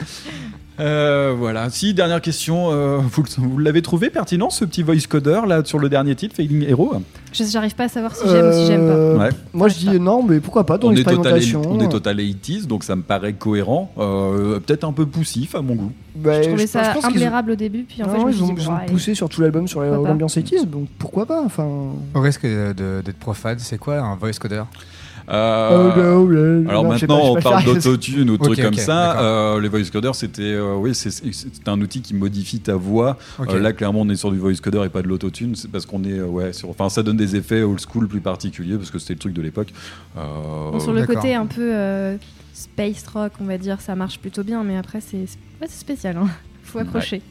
Euh, 0.80 1.36
voilà. 1.38 1.70
Si, 1.70 1.94
dernière 1.94 2.22
question. 2.22 2.70
euh, 2.72 2.98
vous 3.38 3.60
l'avez 3.60 3.82
trouvé 3.82 4.10
pertinent 4.10 4.50
ce 4.50 4.66
petit 4.66 4.82
voice 4.82 5.06
coder 5.08 5.41
là 5.48 5.62
sur 5.64 5.78
le 5.80 5.88
dernier 5.90 6.16
titre, 6.16 6.36
Failing 6.36 6.64
Hero? 6.68 6.94
Je- 7.32 7.44
J'arrive 7.44 7.76
pas 7.76 7.84
à 7.86 7.88
savoir 7.90 8.16
si 8.16 8.28
j'aime 8.28 8.48
ou 8.50 8.54
si 8.54 8.66
j'aime 8.66 8.82
pas. 8.88 8.94
Euh, 8.94 9.18
Ouais. 9.18 9.30
Moi, 9.54 9.68
je 9.68 9.76
dis 9.76 10.00
non, 10.00 10.24
mais 10.24 10.40
pourquoi 10.40 10.66
pas 10.66 10.78
dans 10.80 10.88
on 10.88 10.91
est, 10.91 11.04
total, 11.04 11.14
l'expérimentation. 11.36 11.62
on 11.68 11.80
est 11.80 11.90
total 11.90 12.18
80s, 12.20 12.66
donc 12.66 12.84
ça 12.84 12.95
me 12.95 13.04
paraît 13.04 13.34
cohérent. 13.34 13.91
Euh, 14.00 14.60
Peut-être 14.60 14.84
un 14.84 14.94
peu 14.94 15.06
poussif 15.06 15.54
à 15.56 15.62
mon 15.62 15.76
goût. 15.76 15.91
Bah, 16.16 16.41
Je 16.41 16.48
trouvais 16.50 16.64
je 16.64 16.68
ça 16.68 16.80
pense 16.94 16.94
qu'ils 17.06 17.06
ont- 17.06 17.10
imblairable 17.10 17.52
au 17.52 17.56
début, 17.56 17.84
puis 17.84 18.02
en 18.04 18.08
fait, 18.10 18.18
Non, 18.18 18.22
je 18.22 18.26
me 18.26 18.32
ils 18.32 18.36
suis 18.36 18.44
ont, 18.44 18.54
dit, 18.54 18.62
ils 18.64 18.70
ont 18.70 18.86
poussé 18.88 19.16
sur 19.16 19.30
tout 19.30 19.41
l'album 19.41 19.68
sur 19.68 19.80
Pourquoi 19.82 20.02
pas. 20.04 20.10
l'ambiance 20.10 20.36
80s, 20.38 20.66
donc 20.66 20.88
pourquoi 20.98 21.26
pas 21.28 21.44
enfin... 21.44 21.68
Au 22.16 22.20
risque 22.22 22.45
de- 22.45 22.74
de- 22.74 23.02
d'être 23.06 23.18
profane, 23.20 23.60
c'est 23.60 23.78
quoi 23.78 24.00
un 24.00 24.16
voice 24.16 24.34
coder? 24.40 24.64
Euh, 25.30 25.94
Oh, 25.95 26.70
alors 26.70 26.84
non, 26.84 26.90
maintenant, 26.90 27.34
pas, 27.34 27.40
on 27.40 27.41
parle 27.41 27.64
d'autotune 27.66 28.30
ou 28.30 28.38
de 28.38 28.44
trucs 28.44 28.62
comme 28.62 28.74
ça. 28.74 29.20
Euh, 29.22 29.62
les 29.62 29.70
voice 29.70 29.90
coders, 29.91 30.16
c'était 30.16 30.41
euh, 30.41 30.76
oui, 30.76 30.94
c'est 30.95 31.68
un 31.68 31.80
outil 31.82 32.02
qui 32.02 32.14
modifie 32.14 32.60
ta 32.60 32.76
voix. 32.76 33.18
Euh, 33.40 33.60
là, 33.60 33.74
clairement, 33.74 34.02
on 34.02 34.10
est 34.10 34.16
sur 34.16 34.32
du 34.32 34.40
voice 34.40 34.56
coder 34.62 34.84
et 34.86 34.90
pas 34.90 35.02
de 35.02 35.08
l'autotune. 35.08 35.56
C'est 35.56 35.72
parce 35.72 35.86
qu'on 35.86 36.04
est 36.04 36.20
euh, 36.20 36.26
ouais, 36.26 36.54
sur. 36.54 36.70
Enfin, 36.70 36.90
ça 36.90 37.04
donne 37.04 37.18
des 37.18 37.36
effets 37.36 37.62
old 37.64 37.80
school 37.80 38.08
plus 38.08 38.22
particuliers 38.22 38.78
parce 38.78 38.91
que 38.91 39.00
c'était 39.00 39.14
le 39.14 39.20
truc 39.20 39.34
de 39.34 39.41
l'époque. 39.41 39.74
Euh, 40.18 40.72
Bon, 40.72 40.80
sur 40.80 40.94
le 40.94 41.06
côté 41.06 41.36
un 41.36 41.45
peu 41.45 41.74
euh, 41.74 42.18
space 42.54 43.06
rock, 43.14 43.34
on 43.40 43.45
va 43.45 43.58
dire, 43.58 43.82
ça 43.82 43.95
marche 43.95 44.20
plutôt 44.20 44.44
bien, 44.44 44.64
mais 44.64 44.78
après, 44.78 45.02
c'est 45.02 45.26
ouais, 45.62 45.68
spécial. 45.68 46.18
Hein. 46.18 46.28
Faut 46.64 46.80
accrocher. 46.80 47.22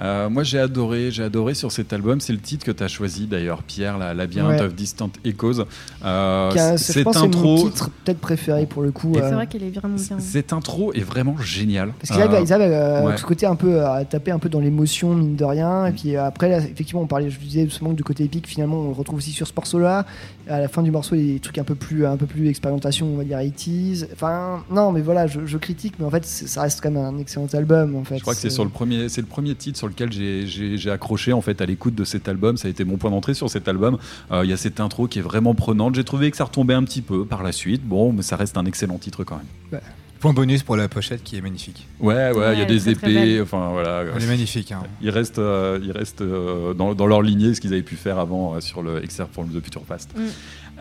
Euh, 0.00 0.28
moi, 0.28 0.42
j'ai 0.42 0.58
adoré, 0.58 1.10
j'ai 1.10 1.22
adoré 1.22 1.54
sur 1.54 1.70
cet 1.70 1.92
album. 1.92 2.20
C'est 2.20 2.32
le 2.32 2.40
titre 2.40 2.64
que 2.66 2.72
tu 2.72 2.82
as 2.82 2.88
choisi 2.88 3.26
d'ailleurs, 3.26 3.62
Pierre, 3.62 3.96
la 3.98 4.12
Labyrinthe 4.14 4.60
Ouais. 4.60 4.66
of 4.66 4.74
Distant 4.74 5.10
Echoes. 5.24 5.64
Euh, 6.04 6.50
c'est- 6.76 6.92
cette 6.94 7.04
que 7.04 7.10
mon 7.18 7.24
intro, 7.24 7.68
titre 7.68 7.90
peut-être 8.04 8.18
préféré 8.18 8.66
pour 8.66 8.82
le 8.82 8.90
coup. 8.90 9.12
C'est 9.14 9.22
euh, 9.22 9.30
vrai 9.30 9.46
qu'elle 9.46 9.62
est 9.62 9.70
vraiment 9.70 9.94
bien. 9.96 10.18
cette 10.18 10.52
intro 10.52 10.92
est 10.92 11.00
vraiment 11.00 11.36
géniale. 11.38 11.92
Parce 12.00 12.10
qu'ils 12.10 12.20
arrivent, 12.52 12.72
Euh, 12.72 13.00
ils 13.02 13.06
ouais. 13.06 13.16
ce 13.16 13.24
côté 13.24 13.46
un 13.46 13.54
peu 13.56 13.84
à 13.84 14.04
taper 14.04 14.30
un 14.30 14.38
peu 14.38 14.48
dans 14.48 14.60
l'émotion 14.60 15.14
mine 15.14 15.36
de 15.36 15.44
rien 15.44 15.86
et 15.86 15.92
puis 15.92 16.16
après 16.16 16.48
là, 16.48 16.58
effectivement 16.58 17.02
on 17.02 17.06
parlait 17.06 17.30
je 17.30 17.38
vous 17.38 17.44
disais 17.44 17.66
ce 17.70 17.82
manque 17.84 17.96
du 17.96 18.04
côté 18.04 18.24
épique 18.24 18.46
finalement 18.46 18.78
on 18.80 18.88
le 18.88 18.94
retrouve 18.94 19.18
aussi 19.18 19.30
sur 19.32 19.46
ce 19.46 19.52
morceau 19.56 19.78
là 19.78 20.04
à 20.48 20.58
la 20.60 20.68
fin 20.68 20.82
du 20.82 20.90
morceau 20.90 21.14
il 21.14 21.26
y 21.26 21.30
a 21.30 21.34
des 21.34 21.40
trucs 21.40 21.58
un 21.58 21.64
peu 21.64 21.74
plus 21.74 22.06
un 22.06 22.16
peu 22.16 22.26
plus 22.26 22.48
expérimentation 22.48 23.06
on 23.06 23.16
va 23.16 23.24
dire 23.24 23.38
80s 23.38 24.06
enfin 24.12 24.62
non 24.70 24.92
mais 24.92 25.00
voilà 25.02 25.26
je, 25.26 25.46
je 25.46 25.58
critique 25.58 25.94
mais 25.98 26.04
en 26.06 26.10
fait 26.10 26.24
ça 26.24 26.62
reste 26.62 26.80
quand 26.82 26.90
même 26.90 27.04
un 27.04 27.18
excellent 27.18 27.46
album 27.52 27.96
en 27.96 28.04
fait 28.04 28.16
Je 28.18 28.22
crois 28.22 28.34
que 28.34 28.40
c'est 28.40 28.50
sur 28.50 28.64
le 28.64 28.70
premier, 28.70 29.08
c'est 29.08 29.20
le 29.20 29.26
premier 29.26 29.54
titre 29.54 29.78
sur 29.84 29.88
lequel 29.88 30.10
j'ai- 30.12 30.90
accroché 30.90 31.32
en 31.32 31.40
fait 31.40 31.60
à 31.60 31.66
l'écoute 31.66 31.94
de 31.94 32.04
cet 32.04 32.28
album. 32.28 32.56
Ça 32.56 32.68
a 32.68 32.70
été 32.70 32.84
mon 32.84 32.96
point 32.96 33.10
d'entrée 33.10 33.34
sur 33.34 33.50
cet 33.50 33.68
album. 33.68 33.98
Euh, 34.32 34.42
Il 34.44 34.50
y 34.50 34.52
a 34.52 34.56
cette 34.56 34.80
intro 34.80 35.08
qui 35.08 35.18
est 35.18 35.22
vraiment 35.22 35.54
prenante. 35.54 35.94
J'ai 35.94 36.04
trouvé 36.04 36.30
que 36.30 36.36
ça 36.36 36.44
retombait 36.44 36.74
un 36.74 36.84
petit 36.84 37.02
peu 37.02 37.24
par 37.24 37.42
la 37.42 37.52
suite. 37.52 37.82
Bon, 37.84 38.12
mais 38.12 38.22
ça 38.22 38.36
reste 38.36 38.56
un 38.56 38.64
excellent 38.64 38.98
titre 38.98 39.24
quand 39.24 39.36
même. 39.70 39.80
Point 40.20 40.32
bonus 40.32 40.62
pour 40.62 40.76
la 40.76 40.88
pochette 40.88 41.22
qui 41.22 41.36
est 41.36 41.42
magnifique. 41.42 41.86
Ouais, 42.00 42.14
ouais, 42.14 42.30
il 42.32 42.36
Ouais, 42.38 42.58
y 42.58 42.62
a 42.62 42.64
des 42.64 42.88
épées. 42.88 43.40
Enfin 43.42 43.70
voilà. 43.72 44.04
Elle 44.16 44.22
est 44.22 44.26
magnifique. 44.26 44.72
hein. 44.72 44.82
Ils 45.02 45.10
restent, 45.10 45.38
euh, 45.38 45.78
ils 45.82 45.92
restent 45.92 46.22
euh, 46.22 46.72
dans, 46.72 46.94
dans 46.94 47.06
leur 47.06 47.20
lignée 47.20 47.52
ce 47.54 47.60
qu'ils 47.60 47.72
avaient 47.74 47.82
pu 47.82 47.96
faire 47.96 48.18
avant 48.18 48.54
euh, 48.54 48.60
sur 48.60 48.82
le 48.82 49.02
Excerpt 49.04 49.34
from 49.34 49.48
the 49.48 49.62
Future 49.62 49.82
Past. 49.82 50.10
Mm. 50.16 50.22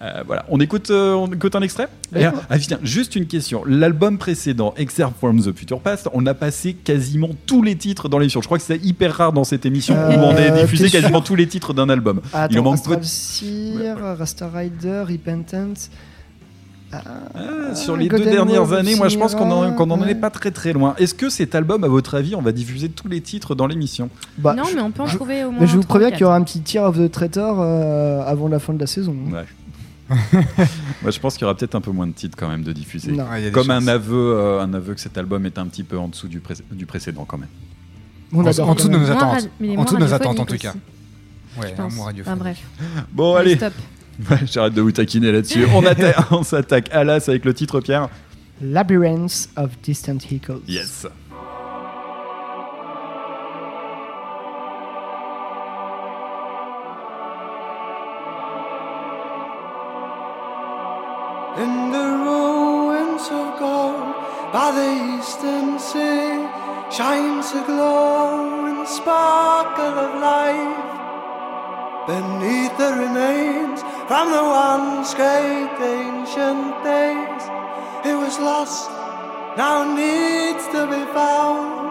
Euh, 0.02 0.24
voilà, 0.26 0.44
on 0.50 0.60
écoute, 0.60 0.90
euh, 0.90 1.14
on 1.14 1.28
écoute 1.32 1.56
un 1.56 1.62
extrait 1.62 1.88
Et, 2.16 2.20
D'accord. 2.22 2.42
ah, 2.50 2.60
tiens, 2.60 2.80
Juste 2.84 3.16
une 3.16 3.26
question. 3.26 3.64
L'album 3.66 4.18
précédent, 4.18 4.74
Excerpt 4.76 5.14
from 5.18 5.40
the 5.42 5.56
Future 5.58 5.80
Past, 5.80 6.10
on 6.14 6.26
a 6.26 6.34
passé 6.34 6.74
quasiment 6.74 7.30
tous 7.46 7.62
les 7.62 7.76
titres 7.78 8.10
dans 8.10 8.18
l'émission. 8.20 8.42
Je 8.42 8.48
crois 8.48 8.58
que 8.58 8.64
c'est 8.64 8.84
hyper 8.84 9.16
rare 9.16 9.32
dans 9.34 9.44
cette 9.46 9.66
émission 9.66 9.94
où 9.96 10.14
on 10.14 10.36
a 10.36 10.40
Euh, 10.42 10.62
diffusé 10.64 10.90
quasiment 10.90 11.22
tous 11.22 11.36
les 11.36 11.48
titres 11.48 11.74
d'un 11.74 11.90
album. 11.90 12.22
Attends, 12.34 12.48
Il 12.52 12.60
en 12.60 12.64
manque 12.64 12.74
Astral 12.76 12.98
peu- 13.00 13.04
Seer, 13.06 13.96
Rasta 14.18 14.50
Rider, 14.50 15.04
Repentance 15.08 15.90
ah, 16.92 17.02
Ah, 17.34 17.76
sur 17.76 17.96
les 17.98 18.08
deux 18.08 18.20
dernières 18.26 18.72
années, 18.74 18.96
moi 18.96 19.08
je 19.10 19.18
pense 19.18 19.34
qu'on 19.36 19.50
en, 19.52 19.72
qu'on 19.74 19.90
en 19.90 20.02
ouais. 20.02 20.12
est 20.12 20.16
pas 20.16 20.30
très 20.30 20.52
très 20.52 20.74
loin. 20.74 20.94
Est-ce 21.00 21.14
que 21.16 21.30
cet 21.30 21.56
album, 21.56 21.84
à 21.84 21.88
votre 21.88 22.14
avis, 22.16 22.36
on 22.36 22.42
va 22.42 22.52
diffuser 22.52 22.90
tous 22.90 23.08
les 23.08 23.22
titres 23.22 23.56
dans 23.56 23.66
l'émission? 23.68 24.10
Bah, 24.38 24.54
non, 24.56 24.64
je- 24.66 24.76
mais 24.76 24.82
on 24.82 24.92
peut 24.92 25.02
en 25.04 25.08
je- 25.08 25.16
trouver 25.16 25.44
au 25.44 25.52
moins. 25.52 25.62
mais 25.62 25.68
je 25.68 25.76
vous 25.76 25.84
préviens 25.84 26.12
qu'il 26.12 26.22
y 26.22 26.24
aura 26.26 26.36
un 26.36 26.44
petit 26.44 26.60
Tear 26.62 26.84
of 26.90 26.98
the 27.00 27.10
Traitor 27.12 27.58
euh, 27.62 28.22
avant 28.26 28.48
la 28.48 28.60
fin 28.60 28.74
de 28.74 28.80
la 28.80 28.86
saison 28.88 29.16
Ouais. 29.32 29.46
Moi, 30.10 31.12
je 31.12 31.20
pense 31.20 31.34
qu'il 31.36 31.42
y 31.42 31.46
aura 31.46 31.56
peut-être 31.56 31.76
un 31.76 31.82
peu 31.82 31.92
moins 31.92 32.08
de 32.08 32.14
titres 32.14 32.38
quand 32.38 32.50
même 32.50 32.64
de 32.64 32.74
diffuser. 32.74 33.16
Comme 33.52 33.72
un 33.72 33.88
aveu, 33.88 34.36
euh, 34.36 34.62
un 34.62 34.74
aveu 34.74 34.94
que 34.94 35.00
cet 35.02 35.18
album 35.18 35.46
est 35.46 35.58
un 35.58 35.68
petit 35.68 35.84
peu 35.84 35.98
en 35.98 36.08
dessous 36.08 36.28
du, 36.28 36.40
précédent 36.86 37.26
quand 37.26 37.38
même. 37.38 37.50
On 38.34 38.46
en, 38.46 38.60
en 38.60 38.76
dessous 38.76 38.90
de 38.90 38.98
nos 38.98 39.12
attentes. 39.12 39.50
En 39.78 39.84
dessous 39.84 39.96
de 39.96 40.04
nos 40.04 40.14
attentes 40.14 40.40
en 40.40 40.46
tout 40.46 40.58
cas. 40.58 40.74
Ouais, 41.60 41.74
un. 41.78 41.86
Enfin, 41.86 42.36
bref. 42.36 42.60
Bon, 43.12 43.36
allez. 43.36 43.58
Ouais, 44.30 44.38
J'arrête 44.46 44.76
de 44.76 44.82
vous 44.82 44.92
taquiner 44.92 45.32
là-dessus. 45.32 45.66
On, 45.74 45.84
on 46.30 46.44
s'attaque 46.44 46.88
à 46.92 47.04
l'as 47.04 47.28
avec 47.28 47.46
le 47.46 47.54
titre, 47.56 47.82
Pierre. 47.82 48.10
Labyrinth 48.62 49.50
of 49.56 49.72
Distant 49.82 50.20
Echoes. 50.32 50.62
Yes. 50.68 51.08
by 64.54 64.70
the 64.70 65.18
eastern 65.18 65.80
sea 65.80 66.46
shines 66.96 67.52
a 67.54 67.64
glow 67.66 68.68
and 68.68 68.88
sparkle 68.88 69.98
of 70.06 70.12
life 70.22 70.94
beneath 72.06 72.78
the 72.78 72.92
remains 73.04 73.82
from 74.08 74.30
the 74.30 74.44
once 74.44 75.16
great 75.16 75.74
ancient 75.82 76.84
days. 76.84 77.44
It 78.06 78.16
was 78.16 78.38
lost, 78.38 78.92
now 79.58 79.92
needs 79.96 80.68
to 80.68 80.86
be 80.86 81.04
found. 81.14 81.83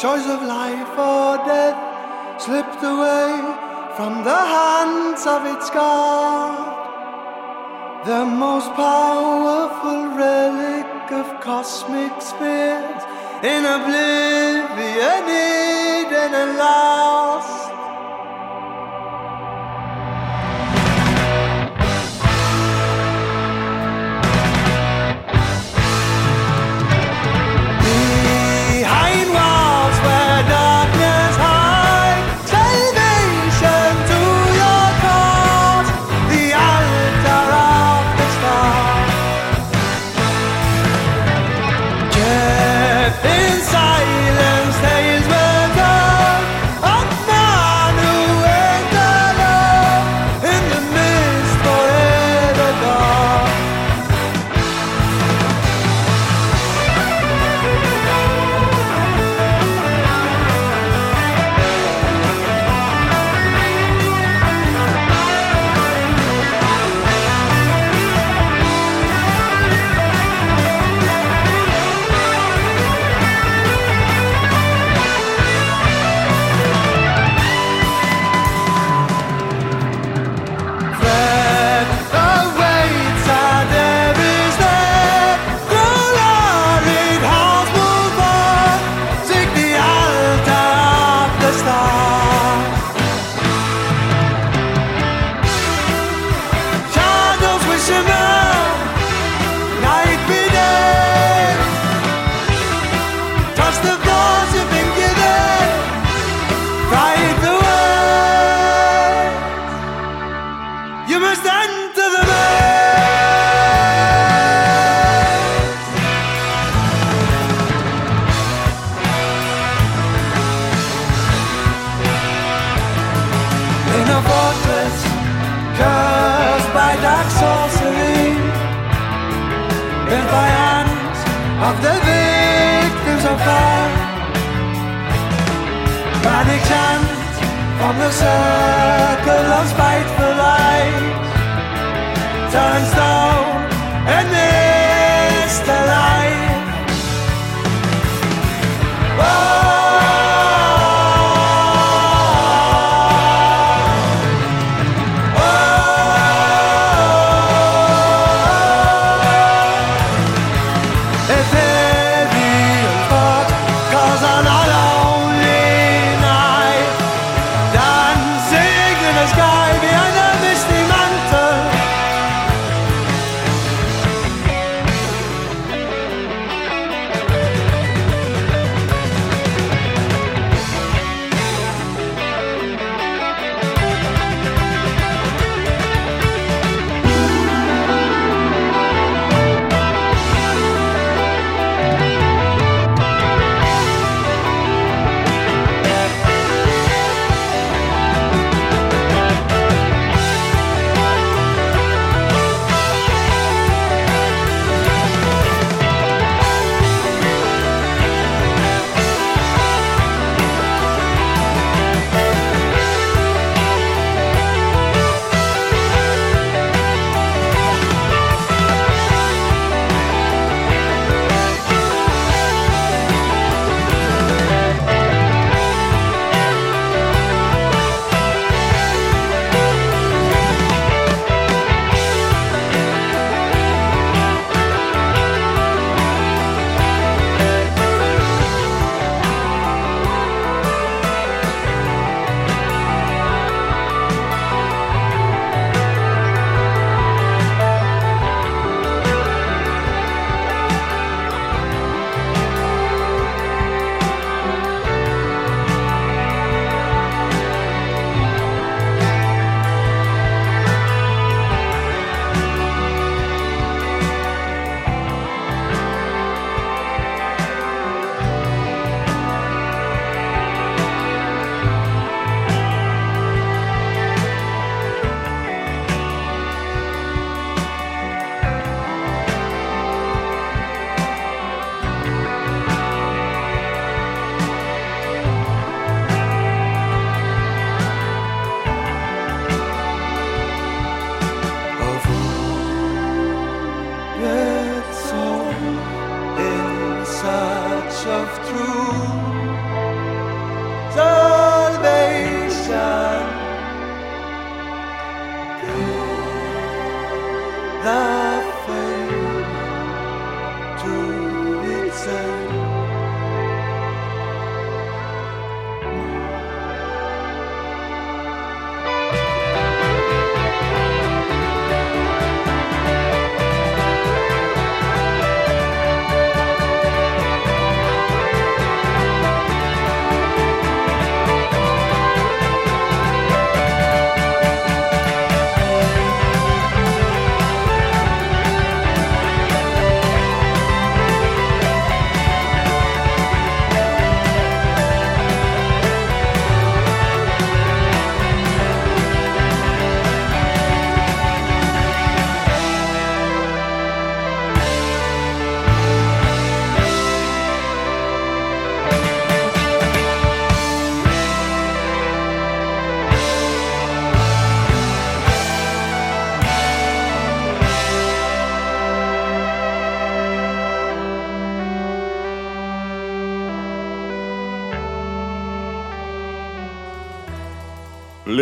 choice 0.00 0.26
of 0.26 0.42
life 0.42 0.98
or 0.98 1.36
death, 1.44 1.78
slipped 2.40 2.82
away 2.82 3.32
from 3.96 4.24
the 4.24 4.40
hands 4.56 5.26
of 5.26 5.44
its 5.44 5.68
God. 5.68 6.78
The 8.06 8.24
most 8.24 8.72
powerful 8.72 10.16
relic 10.16 11.12
of 11.12 11.40
cosmic 11.42 12.12
spheres, 12.22 13.02
in 13.42 13.62
oblivion, 13.76 15.22
hidden 15.28 16.34
and 16.42 16.56
lost. 16.56 17.79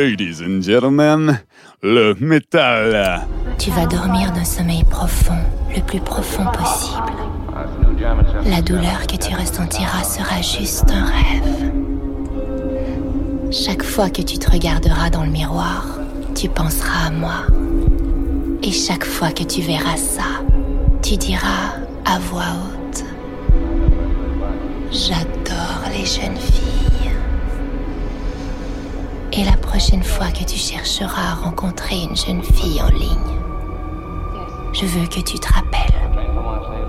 Ladies 0.08 0.40
and 0.40 0.62
gentlemen, 0.62 1.38
le 1.82 2.14
métal. 2.18 3.26
Tu 3.58 3.70
vas 3.70 3.84
dormir 3.84 4.32
d'un 4.32 4.44
sommeil 4.44 4.82
profond, 4.84 5.36
le 5.76 5.82
plus 5.82 6.00
profond 6.00 6.46
possible. 6.46 7.12
La 8.46 8.62
douleur 8.62 9.06
que 9.06 9.16
tu 9.18 9.34
ressentiras 9.36 10.04
sera 10.04 10.40
juste 10.40 10.90
un 10.90 11.04
rêve. 11.04 11.72
Chaque 13.52 13.82
fois 13.82 14.08
que 14.08 14.22
tu 14.22 14.38
te 14.38 14.50
regarderas 14.50 15.10
dans 15.10 15.24
le 15.24 15.30
miroir, 15.30 15.84
tu 16.34 16.48
penseras 16.48 17.08
à 17.08 17.10
moi. 17.10 17.44
Et 18.62 18.72
chaque 18.72 19.04
fois 19.04 19.30
que 19.30 19.44
tu 19.44 19.60
verras 19.60 19.98
ça, 19.98 20.42
tu 21.02 21.18
diras 21.18 21.74
à 22.06 22.18
voix 22.18 22.44
haute, 22.54 23.04
J'adore 24.90 25.84
les 25.92 26.06
jeunes 26.06 26.38
filles. 26.38 26.67
Et 29.38 29.44
la 29.44 29.56
prochaine 29.56 30.02
fois 30.02 30.32
que 30.32 30.42
tu 30.42 30.56
chercheras 30.56 31.30
à 31.30 31.34
rencontrer 31.34 31.94
une 32.02 32.16
jeune 32.16 32.42
fille 32.42 32.82
en 32.82 32.88
ligne, 32.88 33.38
je 34.72 34.84
veux 34.84 35.06
que 35.06 35.20
tu 35.20 35.38
te 35.38 35.52
rappelles 35.52 35.94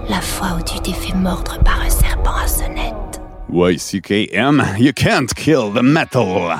la 0.10 0.20
fois 0.20 0.58
où 0.58 0.64
tu 0.64 0.80
t'es 0.80 0.94
fait 0.94 1.14
mordre 1.14 1.60
par 1.64 1.80
un 1.80 1.90
serpent 1.90 2.34
à 2.44 2.48
sonnette. 2.48 3.22
YCKM, 3.54 4.64
you 4.80 4.92
can't 4.94 5.32
kill 5.36 5.72
the 5.72 5.84
metal. 5.84 6.58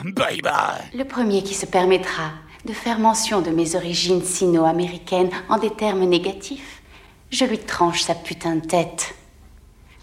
baby! 0.04 0.48
Le 0.94 1.04
premier 1.04 1.42
qui 1.42 1.54
se 1.54 1.66
permettra 1.66 2.32
de 2.64 2.72
faire 2.72 2.98
mention 2.98 3.40
de 3.40 3.50
mes 3.50 3.74
origines 3.74 4.24
sino-américaines 4.24 5.30
en 5.48 5.58
des 5.58 5.70
termes 5.70 6.04
négatifs, 6.04 6.82
je 7.30 7.44
lui 7.44 7.58
tranche 7.58 8.02
sa 8.02 8.14
putain 8.14 8.56
de 8.56 8.66
tête. 8.66 9.14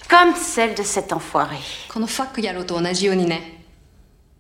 Comme 0.09 0.35
celle 0.35 0.73
de 0.75 0.83
cet 0.83 1.11
enfoiré. 1.11 1.57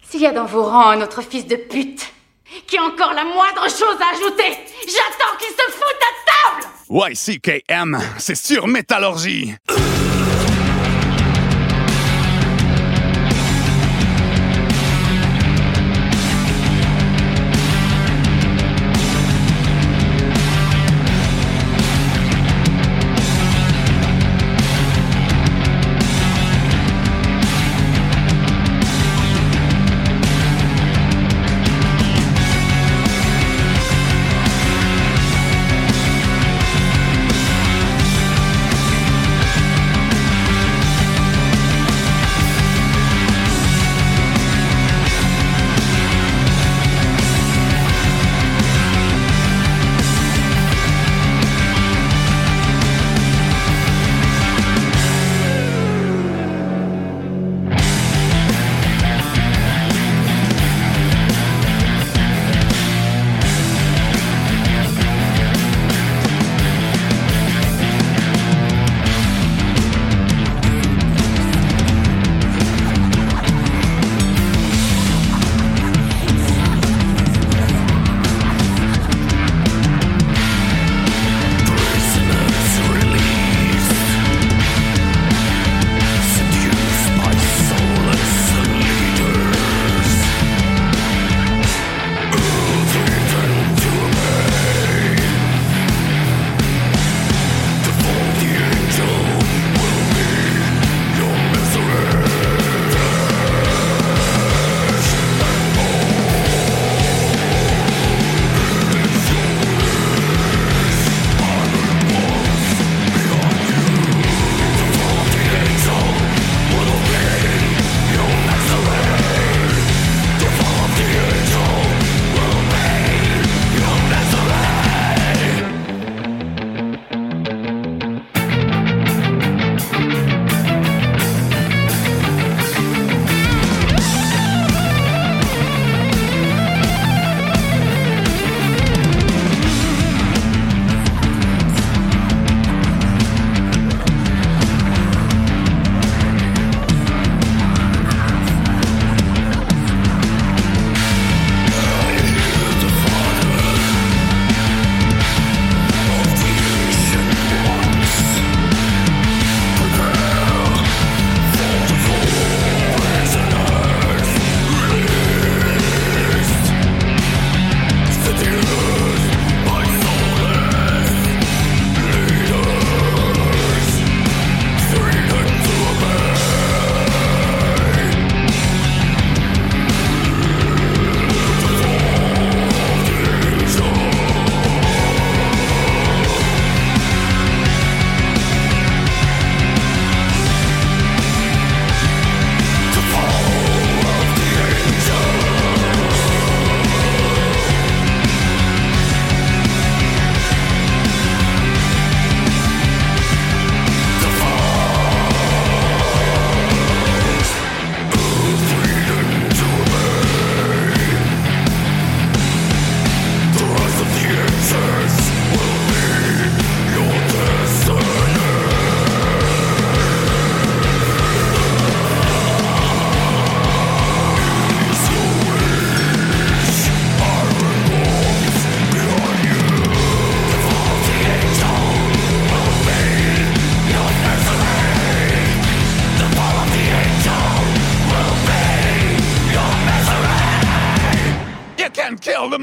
S'il 0.09 0.21
y 0.21 0.25
a 0.25 0.31
dans 0.31 0.45
vos 0.45 0.63
rangs 0.63 0.89
un 0.89 1.01
autre 1.01 1.21
fils 1.21 1.45
de 1.45 1.57
pute 1.57 2.13
qui 2.65 2.77
a 2.77 2.83
encore 2.83 3.13
la 3.13 3.25
moindre 3.25 3.63
chose 3.69 3.97
à 3.99 4.15
ajouter, 4.15 4.57
j'attends 4.85 5.37
qu'il 5.37 5.49
se 5.49 5.71
foute 5.71 6.01
à 6.01 6.13
table 6.25 6.67
YCKM, 6.89 7.99
c'est 8.17 8.35
sur 8.35 8.67
métallurgie! 8.67 9.55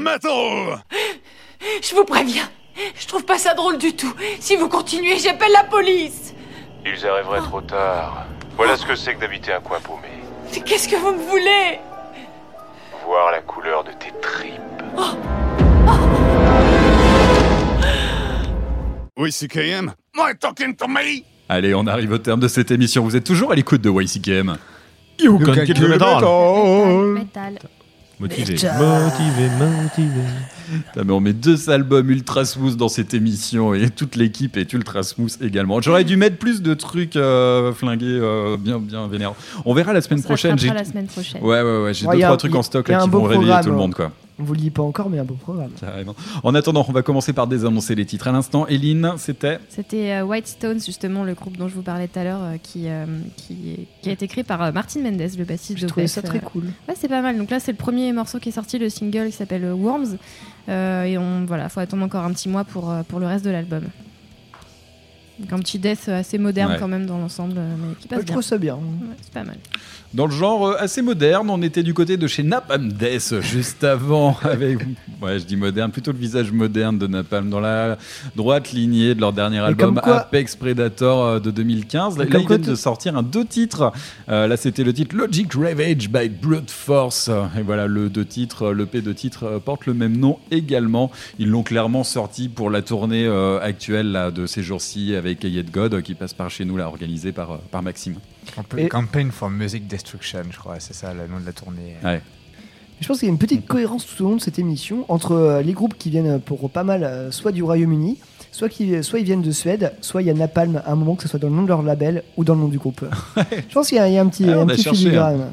Metal! 0.05 0.83
Je 1.81 1.95
vous 1.95 2.05
préviens, 2.05 2.47
je 2.97 3.07
trouve 3.07 3.25
pas 3.25 3.37
ça 3.39 3.53
drôle 3.55 3.77
du 3.77 3.95
tout. 3.95 4.13
Si 4.39 4.55
vous 4.55 4.69
continuez, 4.69 5.17
j'appelle 5.17 5.51
la 5.51 5.63
police. 5.63 6.33
Ils 6.85 7.05
arriveraient 7.07 7.39
trop 7.41 7.61
tard. 7.61 8.25
Voilà 8.55 8.77
ce 8.77 8.85
que 8.85 8.95
c'est 8.95 9.15
que 9.15 9.19
d'habiter 9.19 9.51
un 9.51 9.59
coin 9.61 9.79
paumé. 9.79 10.07
Mais 10.53 10.61
Qu'est-ce 10.61 10.87
que 10.87 10.95
vous 10.95 11.11
me 11.11 11.23
voulez? 11.29 11.79
Voir 13.05 13.31
la 13.31 13.41
couleur 13.41 13.83
de 13.83 13.91
tes 13.91 14.13
tripes. 14.21 14.61
YCKM, 19.17 19.93
why 20.15 20.33
talking 20.39 20.75
to 20.75 20.87
me? 20.87 21.23
Allez, 21.49 21.73
on 21.73 21.87
arrive 21.87 22.11
au 22.11 22.17
terme 22.17 22.39
de 22.39 22.47
cette 22.47 22.69
émission. 22.71 23.03
Vous 23.03 23.15
êtes 23.15 23.23
toujours 23.23 23.51
à 23.51 23.55
l'écoute 23.55 23.81
de 23.81 23.89
YCKM. 23.89 24.57
You 25.19 25.39
can 25.39 25.53
kill 25.65 25.73
the 25.73 25.87
metal. 25.87 26.21
Metal. 27.13 27.59
Motivé. 28.19 28.53
Motivé, 28.53 29.49
motivé. 29.59 30.21
Putain, 30.87 31.03
mais 31.03 31.11
on 31.13 31.19
met 31.19 31.33
deux 31.33 31.69
albums 31.69 32.09
ultra 32.09 32.45
smooth 32.45 32.75
dans 32.75 32.87
cette 32.87 33.13
émission 33.13 33.73
et 33.73 33.89
toute 33.89 34.15
l'équipe 34.15 34.55
est 34.57 34.71
ultra 34.73 35.03
smooth 35.03 35.37
également. 35.41 35.81
J'aurais 35.81 36.03
dû 36.05 36.15
mettre 36.15 36.37
plus 36.37 36.61
de 36.61 36.73
trucs 36.73 37.17
euh, 37.17 37.73
flingués 37.73 38.05
euh, 38.07 38.57
bien, 38.57 38.79
bien 38.79 39.07
vénères. 39.07 39.33
On 39.65 39.73
verra 39.73 39.91
la 39.93 40.01
semaine 40.01 40.21
On 40.23 40.27
prochaine. 40.27 40.55
la 40.55 40.85
semaine 40.85 41.07
prochaine. 41.07 41.43
Ouais, 41.43 41.61
ouais, 41.61 41.83
ouais. 41.83 41.93
J'ai 41.93 42.07
Ouais, 42.07 42.15
deux, 42.15 42.21
trois 42.23 42.37
trucs 42.37 42.55
en 42.55 42.63
stock 42.63 42.87
là, 42.87 43.01
qui 43.03 43.09
vont 43.09 43.23
réveiller 43.23 43.53
tout 43.63 43.69
le 43.69 43.75
monde, 43.75 43.93
quoi. 43.93 44.11
On 44.37 44.43
vous 44.43 44.53
le 44.53 44.59
dit 44.59 44.69
pas 44.69 44.83
encore, 44.83 45.09
mais 45.09 45.17
un 45.17 45.23
beau 45.23 45.35
programme. 45.35 45.71
Carrément. 45.79 46.13
En 46.43 46.53
attendant, 46.55 46.85
on 46.87 46.91
va 46.91 47.01
commencer 47.03 47.31
par 47.31 47.47
désannoncer 47.47 47.95
les 47.95 48.05
titres. 48.05 48.27
À 48.27 48.33
l'instant, 48.33 48.67
Eline, 48.67 49.13
c'était. 49.17 49.59
C'était 49.69 50.11
euh, 50.11 50.23
White 50.23 50.47
Stones, 50.47 50.79
justement, 50.81 51.23
le 51.23 51.33
groupe 51.33 51.55
dont 51.55 51.69
je 51.69 51.75
vous 51.75 51.81
parlais 51.81 52.09
tout 52.09 52.19
à 52.19 52.23
l'heure, 52.25 52.43
euh, 52.43 52.57
qui, 52.61 52.89
euh, 52.89 53.05
qui, 53.37 53.87
qui 54.01 54.09
a 54.09 54.11
été 54.11 54.27
créé 54.27 54.43
par 54.43 54.73
Martin 54.73 55.01
Mendes, 55.01 55.21
le 55.37 55.45
bassiste 55.45 55.81
de 55.81 55.87
trouvé 55.87 56.07
ça 56.07 56.21
très 56.21 56.39
cool. 56.39 56.65
Ouais, 56.87 56.95
c'est 56.97 57.07
pas 57.07 57.21
mal. 57.21 57.37
Donc 57.37 57.49
là, 57.49 57.61
c'est 57.61 57.71
le 57.71 57.77
premier 57.77 58.11
morceau 58.11 58.39
qui 58.39 58.49
est 58.49 58.53
sorti, 58.53 58.77
le 58.77 58.89
single 58.89 59.27
qui 59.27 59.31
s'appelle 59.31 59.65
Worms. 59.71 60.17
Euh, 60.67 61.03
et 61.03 61.17
on, 61.17 61.45
voilà, 61.45 61.69
faut 61.69 61.79
attendre 61.79 62.03
encore 62.03 62.25
un 62.25 62.33
petit 62.33 62.49
mois 62.49 62.65
pour, 62.65 62.93
pour 63.07 63.19
le 63.19 63.27
reste 63.27 63.45
de 63.45 63.51
l'album. 63.51 63.83
Donc 65.39 65.51
un 65.53 65.59
petit 65.59 65.79
death 65.79 66.07
assez 66.07 66.37
moderne 66.37 66.71
Ouais. 66.71 66.77
quand 66.79 66.87
même 66.87 67.05
dans 67.05 67.17
l'ensemble, 67.17 67.55
euh, 67.57 67.75
mais 67.77 67.95
qui 67.99 68.07
passe 68.07 68.17
Ouais, 68.17 68.21
je 68.21 68.25
bien. 68.27 68.33
trouve 68.35 68.43
ça 68.43 68.57
bien. 68.57 68.75
Ouais, 68.75 68.81
c'est 69.21 69.33
pas 69.33 69.43
mal. 69.43 69.57
Dans 70.13 70.27
le 70.27 70.31
genre 70.31 70.67
euh, 70.67 70.75
assez 70.79 71.01
moderne, 71.01 71.49
on 71.49 71.61
était 71.61 71.83
du 71.83 71.93
côté 71.93 72.15
de 72.15 72.25
chez 72.25 72.41
Napalm 72.41 72.93
Death 72.93 73.35
juste 73.41 73.83
avant, 73.83 74.37
avec, 74.43 74.79
ouais, 75.21 75.39
je 75.39 75.43
dis 75.45 75.57
moderne, 75.57 75.91
plutôt 75.91 76.13
le 76.13 76.17
visage 76.17 76.53
moderne 76.53 76.97
de 76.97 77.05
Napalm, 77.07 77.49
dans 77.49 77.59
la 77.59 77.97
droite 78.37 78.71
lignée 78.71 79.13
de 79.13 79.19
leur 79.19 79.33
dernier 79.33 79.59
album 79.59 79.99
quoi- 80.01 80.19
Apex 80.21 80.55
Predator 80.55 81.25
euh, 81.25 81.39
de 81.41 81.51
2015. 81.51 82.17
Là, 82.17 82.23
là, 82.23 82.39
ils 82.39 82.47
viennent 82.47 82.61
de 82.61 82.75
sortir 82.75 83.17
un 83.17 83.23
deux 83.23 83.43
titres. 83.43 83.91
Euh, 84.29 84.47
là, 84.47 84.55
c'était 84.55 84.85
le 84.85 84.93
titre 84.93 85.17
Logic 85.17 85.51
Ravage 85.53 86.09
by 86.09 86.29
Brute 86.29 86.71
Force. 86.71 87.29
Et 87.59 87.61
voilà, 87.61 87.87
le 87.87 88.09
deux 88.09 88.25
titres, 88.25 88.71
le 88.71 88.85
P 88.85 89.01
de 89.01 89.11
titre 89.11 89.61
porte 89.65 89.85
le 89.85 89.93
même 89.93 90.15
nom 90.15 90.39
également. 90.49 91.11
Ils 91.39 91.49
l'ont 91.49 91.63
clairement 91.63 92.05
sorti 92.05 92.47
pour 92.47 92.69
la 92.69 92.81
tournée 92.81 93.25
euh, 93.25 93.59
actuelle 93.61 94.13
là, 94.13 94.31
de 94.31 94.45
ces 94.45 94.63
jours-ci 94.63 95.13
avec 95.25 95.43
Yet 95.43 95.71
God 95.71 95.93
euh, 95.95 96.01
qui 96.01 96.13
passe 96.15 96.33
par 96.33 96.49
chez 96.49 96.65
nous, 96.65 96.77
là, 96.77 96.87
organisée 96.87 97.31
par, 97.31 97.51
euh, 97.51 97.57
par 97.71 97.81
Maxime. 97.81 98.15
Et- 98.77 98.87
Campaign 98.87 99.31
for 99.31 99.49
Music 99.49 99.87
Destruction, 99.87 100.43
je 100.51 100.57
crois, 100.57 100.79
c'est 100.79 100.93
ça 100.93 101.13
le 101.13 101.27
nom 101.27 101.39
de 101.39 101.45
la 101.45 101.51
tournée. 101.53 101.95
Ouais. 102.03 102.21
Je 103.01 103.07
pense 103.07 103.19
qu'il 103.19 103.27
y 103.27 103.29
a 103.29 103.33
une 103.33 103.39
petite 103.39 103.67
cohérence 103.67 104.05
tout 104.05 104.23
au 104.23 104.29
long 104.29 104.35
de 104.37 104.41
cette 104.41 104.57
émission 104.59 105.03
entre 105.09 105.33
euh, 105.33 105.61
les 105.61 105.73
groupes 105.73 105.95
qui 105.97 106.09
viennent 106.09 106.39
pour 106.39 106.69
pas 106.69 106.83
mal, 106.85 107.27
soit 107.31 107.51
du 107.51 107.61
Royaume-Uni, 107.61 108.17
soit, 108.51 108.69
qui, 108.69 109.03
soit 109.03 109.19
ils 109.19 109.25
viennent 109.25 109.41
de 109.41 109.51
Suède, 109.51 109.91
soit 109.99 110.21
il 110.21 110.27
y 110.27 110.31
a 110.31 110.33
Napalm 110.33 110.81
à 110.85 110.91
un 110.91 110.95
moment, 110.95 111.15
que 111.15 111.23
ce 111.23 111.27
soit 111.27 111.39
dans 111.39 111.49
le 111.49 111.55
nom 111.55 111.63
de 111.63 111.67
leur 111.67 111.81
label 111.83 112.23
ou 112.37 112.45
dans 112.45 112.55
le 112.55 112.61
nom 112.61 112.67
du 112.69 112.77
groupe. 112.77 113.03
Je 113.51 113.73
pense 113.73 113.89
qu'il 113.89 113.97
y, 113.97 113.99
a- 113.99 114.07
il 114.07 114.13
y 114.13 114.17
a 114.17 114.21
un 114.21 114.27
petit, 114.29 114.45
on 114.47 114.61
un 114.61 114.65
petit 114.67 114.83
cherché, 114.83 114.97
filigrane. 114.99 115.51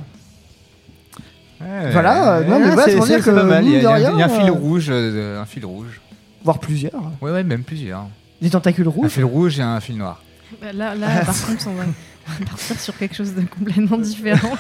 Ouais, 1.61 1.91
Voilà, 1.93 2.37
euh, 2.39 2.45
non, 2.45 2.59
mais 2.61 2.67
ouais, 2.67 2.95
voilà, 2.97 3.21
c'est- 3.23 3.31
pas 3.33 3.43
mal. 3.45 3.65
Il 3.65 3.73
y 3.73 3.77
a, 3.77 3.79
il 3.79 3.83
y 3.83 3.87
a 3.87 3.91
un- 3.93 3.99
il 3.99 4.03
y 4.03 4.23
a 4.23 4.25
un 4.25 4.29
rien, 4.29 4.29
fil 4.29 4.51
rouge, 4.51 4.87
euh, 4.91 5.41
un 5.41 5.45
fil 5.47 5.65
rouge. 5.65 6.01
Voire 6.45 6.59
plusieurs. 6.59 6.93
Ouais, 7.21 7.31
ouais, 7.31 7.45
même 7.45 7.63
plusieurs. 7.63 8.07
Des 8.43 8.51
tentacules 8.51 8.87
Un 8.87 8.91
rouges. 8.91 9.11
fil 9.11 9.25
rouge 9.25 9.59
et 9.59 9.63
un 9.63 9.81
fil 9.81 9.97
noir. 9.97 10.21
Bah, 10.61 10.73
Là, 10.75 10.95
là 10.95 11.25
par 11.25 11.35
contre, 11.47 11.67
on 11.69 11.75
va 11.75 11.85
partir 12.47 12.79
sur 12.79 12.97
quelque 12.99 13.15
chose 13.17 13.35
de 13.35 13.43
complètement 13.43 13.97
différent. 13.99 14.53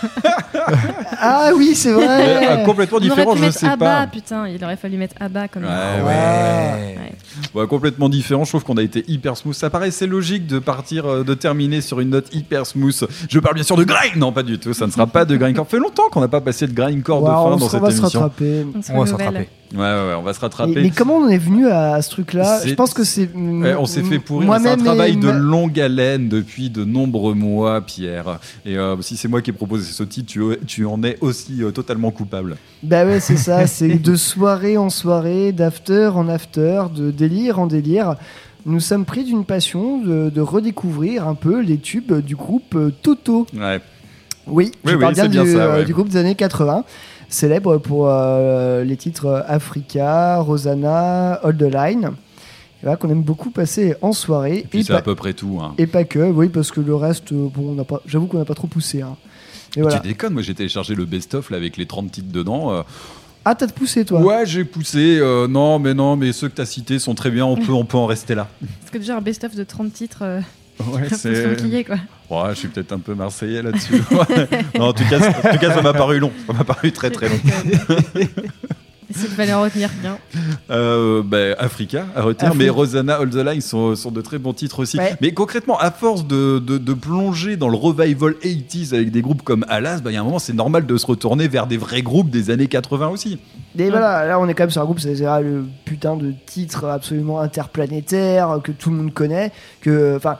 Ah 1.24 1.50
oui, 1.56 1.74
c'est 1.74 1.92
vrai. 1.92 2.46
Ah, 2.46 2.56
complètement 2.64 2.98
On 2.98 3.00
différent, 3.00 3.32
pu 3.32 3.38
je 3.38 3.44
mettre 3.44 3.58
sais 3.58 3.66
Abba, 3.66 4.00
pas. 4.00 4.06
putain, 4.08 4.48
il 4.48 4.62
aurait 4.64 4.76
fallu 4.76 4.96
mettre 4.96 5.14
Abba 5.20 5.48
comme 5.48 5.62
ouais. 5.64 6.02
Ouais. 6.04 7.12
Ouais, 7.54 7.66
complètement 7.66 8.08
différent. 8.08 8.44
Je 8.44 8.50
trouve 8.50 8.64
qu'on 8.64 8.76
a 8.76 8.82
été 8.82 9.04
hyper 9.08 9.36
smooth. 9.36 9.54
Ça 9.54 9.70
paraissait 9.70 10.06
logique 10.06 10.46
de 10.46 10.58
partir, 10.58 11.06
euh, 11.06 11.24
de 11.24 11.34
terminer 11.34 11.80
sur 11.80 12.00
une 12.00 12.10
note 12.10 12.34
hyper 12.34 12.66
smooth. 12.66 13.04
Je 13.28 13.38
parle 13.38 13.54
bien 13.54 13.64
sûr 13.64 13.76
de 13.76 13.84
grind. 13.84 14.16
Non, 14.16 14.32
pas 14.32 14.42
du 14.42 14.58
tout. 14.58 14.72
Ça 14.74 14.86
ne 14.86 14.90
sera 14.92 15.06
pas 15.06 15.24
de 15.24 15.36
grindcore. 15.36 15.64
Ça 15.66 15.70
fait 15.70 15.78
longtemps 15.78 16.08
qu'on 16.10 16.20
n'a 16.20 16.28
pas 16.28 16.40
passé 16.40 16.66
de 16.66 16.72
grindcore 16.72 17.20
de 17.22 17.26
fin 17.26 17.32
on 17.36 17.50
dans 17.50 17.58
se- 17.58 17.64
on 17.64 17.68
cette 17.68 17.80
va 17.82 17.90
se 17.90 17.98
émission. 17.98 18.20
rattraper. 18.20 18.66
On 18.90 18.96
On 18.96 19.00
va 19.00 19.06
se 19.06 19.12
rattraper. 19.12 19.48
Ouais, 19.74 19.78
ouais, 19.78 19.84
ouais, 20.08 20.14
on 20.18 20.22
va 20.22 20.34
se 20.34 20.40
rattraper. 20.40 20.72
Mais, 20.74 20.82
mais 20.82 20.90
comment 20.90 21.16
on 21.16 21.28
est 21.28 21.38
venu 21.38 21.66
à, 21.66 22.02
ce 22.02 22.10
truc-là? 22.10 22.60
Je 22.66 22.74
pense 22.74 22.92
que 22.92 23.04
c'est. 23.04 23.30
Ouais, 23.34 23.74
on 23.74 23.86
s'est 23.86 24.02
fait 24.02 24.18
pourrir. 24.18 24.52
C'est 24.60 24.68
un 24.68 24.76
travail 24.76 25.16
de 25.16 25.30
longue 25.30 25.80
haleine 25.80 26.28
depuis 26.28 26.68
de 26.68 26.84
nombreux 26.84 27.32
mois, 27.34 27.80
Pierre. 27.80 28.38
Et 28.66 28.76
euh, 28.76 29.00
si 29.00 29.16
c'est 29.16 29.28
moi 29.28 29.40
qui 29.40 29.48
ai 29.50 29.52
proposé 29.54 29.90
ce 29.90 30.02
titre, 30.02 30.30
tu, 30.30 30.42
tu 30.66 30.84
en 30.84 31.02
es 31.02 31.16
aussi 31.22 31.62
euh, 31.62 31.70
totalement 31.70 32.10
coupable. 32.10 32.56
Bah 32.82 33.04
ouais, 33.06 33.20
c'est 33.20 33.36
ça, 33.36 33.66
c'est 33.66 33.94
de 33.94 34.14
soirée 34.14 34.76
en 34.76 34.90
soirée, 34.90 35.52
d'after 35.52 36.06
en 36.14 36.28
after, 36.28 36.82
de 36.94 37.10
délire 37.28 37.58
en 37.58 37.66
délire. 37.66 38.16
Nous 38.64 38.80
sommes 38.80 39.04
pris 39.04 39.24
d'une 39.24 39.44
passion 39.44 39.98
de, 40.02 40.30
de 40.30 40.40
redécouvrir 40.40 41.26
un 41.26 41.34
peu 41.34 41.60
les 41.60 41.78
tubes 41.78 42.12
du 42.20 42.36
groupe 42.36 42.74
euh, 42.76 42.90
Toto. 43.02 43.46
Ouais. 43.56 43.80
Oui, 44.46 44.70
je 44.84 44.94
Oui, 44.94 45.00
parle 45.00 45.14
oui, 45.16 45.28
bien, 45.28 45.44
du, 45.44 45.52
ça, 45.52 45.58
euh, 45.58 45.78
ouais. 45.78 45.84
du 45.84 45.92
groupe 45.94 46.08
des 46.08 46.16
années 46.16 46.34
80, 46.34 46.84
célèbre 47.28 47.78
pour 47.78 48.06
euh, 48.08 48.84
les 48.84 48.96
titres 48.96 49.44
Africa, 49.48 50.38
Rosanna, 50.38 51.40
Hold 51.44 51.58
the 51.58 51.72
Line. 51.74 52.10
Qu'on 52.98 53.10
aime 53.10 53.22
beaucoup 53.22 53.50
passer 53.50 53.94
en 54.02 54.12
soirée. 54.12 54.58
Et 54.58 54.66
puis 54.68 54.80
et, 54.80 54.82
c'est 54.82 54.92
à 54.92 55.02
peu 55.02 55.14
près 55.14 55.34
tout. 55.34 55.60
hein. 55.62 55.72
et 55.78 55.86
pas 55.86 56.02
que, 56.02 56.18
oui, 56.18 56.48
parce 56.48 56.72
que 56.72 56.80
le 56.80 56.96
reste, 56.96 57.32
bon, 57.32 57.52
on 57.70 57.74
n'a 57.74 57.84
pas, 57.84 58.00
j'avoue 58.06 58.26
qu'on 58.26 58.38
n'a 58.38 58.44
pas 58.44 58.54
trop 58.54 58.66
poussé. 58.66 59.02
hein. 59.02 59.16
Et 59.76 59.82
voilà. 59.82 60.00
Tu 60.00 60.08
déconnes, 60.08 60.32
moi 60.32 60.42
j'ai 60.42 60.52
téléchargé 60.54 60.94
le 60.96 61.04
best-of 61.04 61.52
avec 61.52 61.76
les 61.76 61.86
30 61.86 62.10
titres 62.10 62.32
dedans. 62.32 62.72
euh, 62.72 62.82
Ah, 63.44 63.54
t'as 63.54 63.66
poussé 63.68 64.04
toi? 64.04 64.20
Ouais, 64.20 64.46
j'ai 64.46 64.64
poussé. 64.64 65.18
euh, 65.20 65.48
non, 65.48 65.78
mais 65.78 65.94
non, 65.94 66.16
mais 66.16 66.32
ceux 66.32 66.48
que 66.48 66.54
t'as 66.54 66.66
cités 66.66 66.98
sont 66.98 67.14
très 67.14 67.30
bien. 67.30 67.44
On 67.44 67.56
peut, 67.56 67.72
on 67.72 67.84
peut 67.84 67.96
en 67.98 68.06
rester 68.06 68.34
là. 68.34 68.48
Parce 68.80 68.90
que 68.92 68.98
déjà, 68.98 69.16
un 69.16 69.20
best-of 69.20 69.54
de 69.54 69.64
30 69.64 69.92
titres, 69.92 70.22
euh, 70.22 70.40
Ouais, 70.86 71.08
c'est. 71.12 71.84
quoi. 71.84 71.96
Ouais, 72.30 72.54
je 72.54 72.58
suis 72.60 72.68
peut-être 72.68 72.92
un 72.92 72.98
peu 72.98 73.14
marseillais 73.14 73.62
là-dessus. 73.62 74.02
Non, 74.78 74.86
en 74.86 74.92
tout 74.92 75.04
cas, 75.08 75.18
en 75.18 75.52
tout 75.52 75.58
cas, 75.58 75.74
ça 75.74 75.82
m'a 75.82 75.92
paru 75.92 76.18
long. 76.18 76.32
Ça 76.46 76.52
m'a 76.52 76.64
paru 76.64 76.90
très 76.92 77.10
très 77.10 77.28
long. 77.28 77.38
S'il 79.10 79.28
fallait 79.28 79.52
en 79.52 79.62
retenir 79.62 79.90
bien. 80.00 80.18
Euh, 80.70 81.22
bah, 81.22 81.54
Africa 81.58 82.06
à 82.14 82.22
retenir, 82.22 82.52
Afrique. 82.52 82.62
mais 82.62 82.70
Rosanna, 82.70 83.16
All 83.16 83.30
the 83.30 83.34
Line 83.34 83.60
sont, 83.60 83.94
sont 83.94 84.10
de 84.10 84.20
très 84.20 84.38
bons 84.38 84.52
titres 84.52 84.80
aussi. 84.80 84.98
Ouais. 84.98 85.16
Mais 85.20 85.32
concrètement, 85.32 85.78
à 85.78 85.90
force 85.90 86.26
de, 86.26 86.58
de, 86.58 86.78
de 86.78 86.94
plonger 86.94 87.56
dans 87.56 87.68
le 87.68 87.76
revival 87.76 88.32
80s 88.42 88.94
avec 88.94 89.10
des 89.10 89.22
groupes 89.22 89.42
comme 89.42 89.66
Alas, 89.68 90.00
bah, 90.00 90.10
il 90.10 90.14
y 90.14 90.16
a 90.16 90.20
un 90.20 90.24
moment, 90.24 90.38
c'est 90.38 90.52
normal 90.52 90.86
de 90.86 90.96
se 90.96 91.06
retourner 91.06 91.48
vers 91.48 91.66
des 91.66 91.76
vrais 91.76 92.02
groupes 92.02 92.30
des 92.30 92.50
années 92.50 92.68
80 92.68 93.08
aussi. 93.08 93.38
Et 93.78 93.90
voilà, 93.90 94.26
là 94.26 94.38
on 94.38 94.48
est 94.48 94.54
quand 94.54 94.64
même 94.64 94.70
sur 94.70 94.82
un 94.82 94.84
groupe, 94.84 95.00
c'est 95.00 95.14
le 95.14 95.64
putain 95.84 96.16
de 96.16 96.32
titre 96.46 96.84
absolument 96.86 97.40
interplanétaire 97.40 98.60
que 98.62 98.72
tout 98.72 98.90
le 98.90 98.96
monde 98.96 99.12
connaît. 99.14 99.52
Que, 99.80 100.16
enfin, 100.16 100.36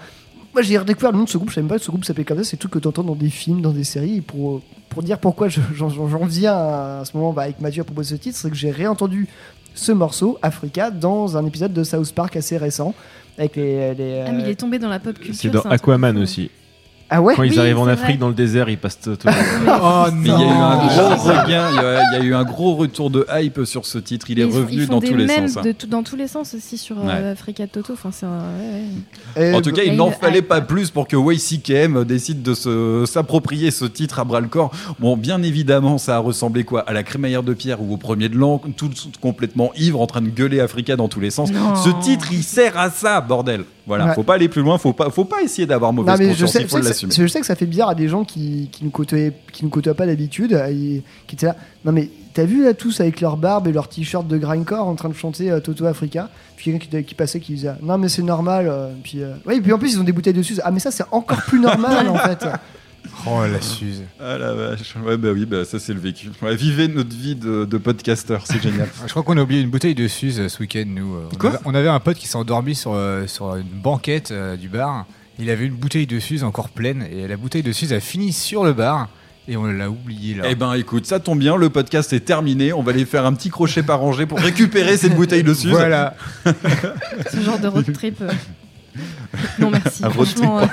moi 0.53 0.63
j'ai 0.63 0.77
redécouvert 0.79 1.13
le 1.13 1.19
nom 1.19 1.25
de 1.25 1.29
ce 1.29 1.37
groupe, 1.39 1.51
je 1.51 1.55
savais 1.55 1.63
même 1.65 1.69
pas 1.71 1.79
que 1.79 1.85
ce 1.85 1.91
groupe 1.91 2.05
s'appelait 2.05 2.25
comme 2.25 2.39
ça, 2.39 2.45
c'est 2.45 2.57
tout 2.57 2.69
que 2.69 2.79
tu 2.79 2.89
entends 2.89 3.03
dans 3.05 3.15
des 3.15 3.31
films, 3.31 3.61
dans 3.63 3.73
des 3.73 3.85
séries. 3.85 4.17
Et 4.19 4.21
pour, 4.21 4.61
pour 4.89 5.03
dire 5.03 5.19
pourquoi 5.19 5.49
je- 5.49 5.61
j'en 5.75 5.89
j'en 5.89 6.25
viens 6.27 6.53
à, 6.55 7.01
à 7.01 7.05
ce 7.05 7.17
moment 7.17 7.33
bah, 7.33 7.43
avec 7.43 7.61
Mathieu 7.61 7.83
à 7.83 7.85
propos 7.85 8.03
de 8.03 8.07
ce 8.07 8.15
titre, 8.15 8.37
c'est 8.37 8.51
que 8.51 8.57
j'ai 8.57 8.71
réentendu 8.71 9.29
ce 9.75 9.93
morceau, 9.93 10.39
Africa, 10.43 10.91
dans 10.91 11.37
un 11.37 11.47
épisode 11.47 11.73
de 11.73 11.83
South 11.85 12.13
Park 12.13 12.37
assez 12.37 12.59
récent. 12.59 12.95
Avec 13.39 13.57
les, 13.57 13.95
les, 13.95 14.25
Ah, 14.27 14.33
mais 14.33 14.43
il 14.43 14.47
euh, 14.47 14.51
est 14.51 14.55
tombé 14.57 14.79
dans 14.79 14.91
la 14.91 14.99
pop 15.01 15.15
culture. 15.19 15.35
C'est 15.35 15.49
dans 15.49 15.63
Aquaman 15.63 16.19
aussi. 16.19 16.51
Ah 17.15 17.21
ouais 17.21 17.35
Quand 17.37 17.43
ils 17.43 17.53
Oui, 17.53 17.59
arrivent 17.59 17.79
en 17.79 17.87
Afrique, 17.89 18.07
vrai. 18.07 18.17
dans 18.17 18.29
le 18.29 18.35
désert, 18.35 18.69
ils 18.71 18.79
passent 18.79 18.99
tout. 19.01 19.17
tout- 19.17 19.29
Oh 19.69 20.05
Mais 20.15 20.29
il 20.31 20.33
y 20.33 20.35
a 20.35 20.39
eu 20.39 20.49
un 20.49 20.77
non 20.77 20.87
gros 20.87 21.15
regain, 21.29 21.69
il 21.71 21.77
y, 21.77 21.79
a, 21.85 22.03
il 22.13 22.19
y 22.19 22.21
a 22.23 22.25
eu 22.25 22.35
un 22.35 22.45
gros 22.45 22.75
retour 22.75 23.11
de 23.11 23.27
hype 23.35 23.65
sur 23.65 23.85
ce 23.85 23.99
titre. 23.99 24.31
Il 24.31 24.39
est 24.41 24.45
Ils 24.45 24.55
revenu 24.55 24.83
ils 24.83 24.89
dans 24.89 25.01
tous 25.01 25.15
les 25.15 25.29
sens. 25.29 25.57
hein. 25.59 25.63
de 25.63 25.73
tout- 25.73 25.87
dans 25.87 26.03
tous 26.03 26.17
les 26.17 26.27
sens 26.27 26.55
aussi 26.55 26.79
sur 26.79 26.99
euh, 26.99 27.03
Ouais. 27.07 27.29
Africa 27.33 27.67
Toto. 27.67 27.93
Enfin, 27.93 28.09
c'est 28.13 28.25
un- 28.25 28.31
ouais, 28.31 29.43
ouais. 29.43 29.53
euh, 29.53 29.55
En 29.59 29.61
tout 29.61 29.73
cas, 29.73 29.83
Il 29.85 29.95
n'en 29.97 30.11
fallait 30.11 30.39
hype. 30.39 30.49
pas 30.49 30.63
plus 30.63 30.91
pour 30.91 31.07
que 31.07 31.17
YCKM 31.17 32.05
décide 32.05 32.43
de 32.43 32.55
s'approprier 33.05 33.71
ce 33.71 33.85
titre 33.85 34.19
à 34.19 34.25
bras 34.25 34.41
le 34.41 34.49
corps. 34.49 34.71
Bon, 34.99 35.17
bien 35.17 35.43
évidemment, 35.43 35.99
ça 35.99 36.17
a 36.17 36.19
ressemblé 36.19 36.65
quoi? 36.65 36.81
À 36.81 36.93
la 36.93 37.03
crémaillère 37.03 37.43
de 37.43 37.53
pierre 37.55 37.83
ou 37.83 37.93
au 37.93 37.97
premier 37.99 38.29
de 38.29 38.37
l'an, 38.37 38.61
tout 38.77 38.91
complètement 39.21 39.71
ivre, 39.77 40.01
en 40.01 40.07
train 40.07 40.23
de 40.23 40.29
gueuler 40.29 40.61
Africa 40.61 40.97
dans 40.97 41.09
tous 41.09 41.21
les 41.21 41.31
sens. 41.31 41.51
Non. 41.53 41.75
Ce 41.77 41.91
titre, 42.03 42.29
il 42.33 42.43
sert 42.43 42.79
à 42.79 42.89
ça, 42.91 43.21
bordel. 43.21 43.65
Voilà, 43.87 44.07
Ouais. 44.07 44.15
faut 44.15 44.23
pas 44.23 44.35
aller 44.35 44.49
plus 44.49 44.63
loin, 44.63 44.79
faut 44.79 44.93
pas, 44.93 45.11
faut 45.11 45.25
pas 45.25 45.43
essayer 45.43 45.67
d'avoir 45.67 45.93
Non 45.93 46.03
mauvaise 46.03 46.19
mais 46.21 46.27
je 46.35 46.45
conscience, 46.45 46.51
sais, 46.53 46.59
il 46.61 46.63
je, 46.63 46.69
faut 46.69 46.77
sais 46.77 46.83
que 46.83 46.89
l'assumer. 46.89 47.13
ça, 47.13 47.23
je 47.23 47.27
sais 47.27 47.41
que 47.41 47.47
ça 47.47 47.57
fait 47.57 47.67
bizarre 47.67 47.89
à 47.89 47.95
des 47.97 48.09
gens 48.09 48.25
qui, 48.25 48.69
qui 48.71 48.85
nous 48.85 48.91
côtoient 48.91 49.19
qui 49.53 49.65
nous 49.65 49.71
côtoient 49.71 49.95
pas 49.95 50.07
d'habitude 50.07 50.53
et 50.71 51.03
qui 51.27 51.35
étaient 51.35 51.47
là. 51.47 51.57
Non 51.85 51.91
mais 51.93 52.09
t'as 52.33 52.45
vu 52.45 52.63
là 52.65 52.75
tous 52.75 53.01
avec 53.01 53.21
leur 53.21 53.37
barbe 53.37 53.67
et 53.67 53.73
leur 53.73 53.89
t-shirt 53.89 54.27
de 54.29 54.39
grindcore 54.39 54.87
en 54.87 54.95
train 54.95 55.09
de 55.09 55.15
chanter 55.15 55.51
euh, 55.51 55.59
Toto 55.61 55.85
Africa? 55.87 56.29
Puis 56.57 56.71
quelqu'un 56.71 56.99
qui, 57.01 57.05
qui 57.05 57.15
passait 57.17 57.41
qui 57.41 57.55
disait 57.55 57.73
non 57.83 57.99
mais 57.99 58.09
c'est 58.09 58.23
normal. 58.23 58.69
euh, 58.69 58.93
puis 59.03 59.21
euh, 59.23 59.33
ouais, 59.47 59.57
et 59.57 59.61
puis 59.61 59.73
en 59.73 59.79
plus 59.79 59.95
ils 59.95 60.01
ont 60.01 60.05
des 60.05 60.13
bouteilles 60.13 60.33
de 60.33 60.43
suze. 60.43 60.61
Ah 60.65 60.71
mais 60.71 60.79
ça 60.81 60.91
c'est 60.93 61.05
encore 61.11 61.43
plus 61.43 61.59
normal 61.59 62.09
en 62.09 62.15
fait. 62.19 62.47
Oh 63.27 63.47
la 63.47 63.61
Suze. 63.61 64.03
Ah 64.21 64.37
la 64.37 64.53
vache. 64.53 64.95
Ouais, 65.05 65.17
bah 65.17 65.29
oui, 65.33 65.47
bah 65.47 65.65
ça 65.65 65.79
c'est 65.79 65.93
le 65.95 66.01
vécu. 66.01 66.29
Ouais, 66.43 66.57
vivez 66.57 66.89
notre 66.89 67.15
vie 67.15 67.35
de, 67.37 67.65
de 67.65 67.79
podcasteur, 67.79 68.43
c'est 68.47 68.61
génial. 68.63 68.89
Je 69.07 69.11
crois 69.11 69.23
qu'on 69.23 69.37
a 69.37 69.43
oublié 69.43 69.61
une 69.61 69.71
bouteille 69.71 69.95
de 69.95 70.09
Suze 70.09 70.41
euh, 70.41 70.49
ce 70.49 70.59
week-end, 70.61 70.85
nous. 70.87 71.15
euh. 71.15 71.29
On 71.33 71.37
Quoi 71.37 71.51
avait- 71.51 71.59
on 71.65 71.75
avait 71.75 71.89
un 71.89 72.01
pote 72.01 72.17
qui 72.17 72.27
s'est 72.27 72.37
endormi 72.37 72.75
sur, 72.75 72.93
euh, 72.95 73.27
sur 73.27 73.55
une 73.57 73.63
banquette 73.69 74.31
euh, 74.33 74.57
du 74.57 74.69
bar. 74.69 75.07
Il 75.39 75.51
avait 75.51 75.67
une 75.67 75.75
bouteille 75.75 76.07
de 76.07 76.19
Suze 76.19 76.43
encore 76.45 76.69
pleine 76.69 77.07
et 77.11 77.29
la 77.29 77.37
bouteille 77.37 77.63
de 77.63 77.73
Suze 77.73 77.93
a 77.93 78.01
fini 78.01 78.33
sur 78.33 78.65
le 78.65 78.73
bar 78.73 79.09
et 79.49 79.57
on 79.57 79.65
l'a 79.65 79.89
oublié 79.91 80.35
là. 80.35 80.45
Eh 80.49 80.55
ben 80.55 80.73
écoute, 80.75 81.07
ça 81.07 81.19
tombe 81.21 81.39
bien, 81.39 81.57
le 81.57 81.69
podcast 81.71 82.13
est 82.13 82.21
terminé. 82.21 82.73
On 82.73 82.83
va 82.83 82.93
aller 82.93 83.05
faire 83.05 83.25
un 83.27 83.33
petit 83.35 83.51
crochet 83.51 83.83
par 83.83 84.01
rangée 84.01 84.27
pour 84.27 84.39
récupérer 84.39 84.97
cette 84.97 85.15
bouteille 85.17 85.43
de 85.43 85.55
Suze. 85.55 85.71
Voilà. 85.71 86.15
Ce 87.33 87.41
genre 87.41 87.59
de 87.59 87.69
road 87.69 87.93
trip. 87.93 88.23
Non, 89.59 89.71
merci. 89.71 90.03
Franchement, 90.03 90.59
euh, 90.61 90.67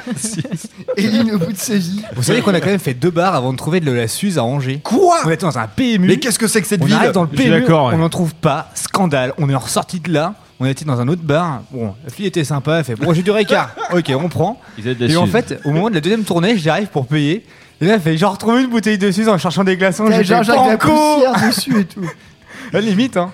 Eline 0.98 1.32
au 1.32 1.38
bout 1.40 1.52
de 1.54 1.58
sa 1.58 1.76
vie. 1.76 2.02
Vous 2.16 2.24
savez 2.24 2.42
qu'on 2.42 2.54
a 2.54 2.60
quand 2.60 2.68
même 2.70 2.80
fait 2.80 2.94
deux 2.94 3.10
bars 3.12 3.36
avant 3.36 3.52
de 3.54 3.58
trouver 3.58 3.80
de 3.80 3.92
la 3.92 4.08
Suze 4.08 4.38
à 4.38 4.44
Angers. 4.44 4.80
Quoi 4.84 5.20
On 5.26 5.30
était 5.30 5.46
dans 5.46 5.58
un 5.58 5.68
PMU. 5.68 6.08
Mais 6.08 6.18
qu'est-ce 6.18 6.40
que 6.40 6.48
c'est 6.48 6.62
que 6.62 6.68
cette 6.68 6.82
on 6.82 6.86
ville 6.86 6.96
arrive 6.96 7.12
dans 7.12 7.24
le 7.24 7.30
Je 7.32 7.38
suis 7.40 7.50
PMU, 7.50 7.62
d'accord, 7.62 7.88
ouais. 7.88 7.94
on 7.96 8.00
n'en 8.00 8.10
trouve 8.10 8.34
pas. 8.36 8.70
Scandale. 8.76 9.34
On 9.38 9.50
est 9.50 9.56
ressorti 9.56 10.00
de 10.00 10.12
là. 10.12 10.36
On 10.60 10.66
était 10.66 10.84
dans 10.84 11.00
un 11.00 11.08
autre 11.08 11.22
bar. 11.24 11.62
Bon, 11.72 11.96
la 12.04 12.10
fille 12.12 12.26
était 12.26 12.44
sympa. 12.44 12.80
Elle 12.80 12.84
fait 12.84 12.96
Bon, 12.96 13.14
j'ai 13.14 13.22
du 13.24 13.32
Ricard. 13.32 13.70
ok, 13.94 14.12
on 14.22 14.28
prend. 14.28 14.60
Ils 14.78 14.86
avaient 14.86 14.96
de 14.96 15.06
la 15.08 15.14
Et 15.14 15.18
en 15.18 15.24
Suze. 15.24 15.32
fait, 15.32 15.60
au 15.64 15.72
moment 15.72 15.90
de 15.90 15.96
la 15.96 16.02
deuxième 16.02 16.24
tournée, 16.24 16.58
j'arrive 16.58 16.88
pour 16.88 17.08
payer. 17.08 17.46
Et 17.80 17.86
là, 17.86 17.94
elle 17.94 18.02
fait 18.02 18.18
J'ai 18.18 18.26
retrouvé 18.26 18.64
une 18.64 18.70
bouteille 18.70 18.98
de 18.98 19.10
Suze 19.10 19.30
en 19.30 19.38
cherchant 19.38 19.64
des 19.64 19.78
glaçons. 19.78 20.08
J'ai 20.12 20.24
genre 20.26 20.40
fait 20.40 20.44
Jacques 20.46 20.56
la 20.58 20.76
Banco 20.78 20.90
poussière 20.90 21.48
dessus 21.50 21.80
et 21.80 21.86
tout. 21.86 22.02
À 22.04 22.74
la 22.74 22.82
limite, 22.82 23.16
hein. 23.16 23.32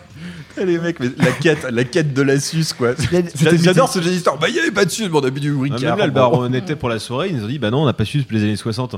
Eh, 0.58 0.66
les 0.66 0.78
mecs, 0.80 1.00
mais 1.00 1.10
la 1.18 1.32
quête, 1.32 1.66
la 1.70 1.84
quête 1.84 2.14
de 2.14 2.22
la 2.22 2.40
suce, 2.40 2.74
quoi. 2.74 2.94
C'était 2.98 3.24
J'adore 3.62 3.90
ce 3.90 4.00
genre 4.02 4.12
d'histoire. 4.12 4.38
Bah, 4.38 4.48
il 4.50 4.54
n'y 4.54 4.60
avait 4.60 4.72
pas 4.72 4.86
de 4.86 4.90
suce, 4.92 5.10
mais 5.10 5.18
on 5.18 5.24
a 5.24 5.30
bu 5.30 5.40
du 5.42 5.54
Ah, 5.58 5.62
Ricard. 5.64 5.80
Même 5.82 5.98
là, 6.00 6.06
le 6.06 6.12
bar 6.12 6.34
où 6.34 6.38
on 6.38 6.54
était 6.54 6.76
pour 6.76 6.90
la 6.90 7.00
soirée, 7.00 7.30
ils 7.30 7.38
nous 7.38 7.44
ont 7.44 7.48
dit 7.48 7.60
Bah 7.60 7.72
non, 7.72 7.84
on 7.84 7.86
n'a 7.86 7.94
pas 7.94 8.06
su 8.06 8.24
les 8.30 8.44
années 8.44 8.56
60. 8.56 8.96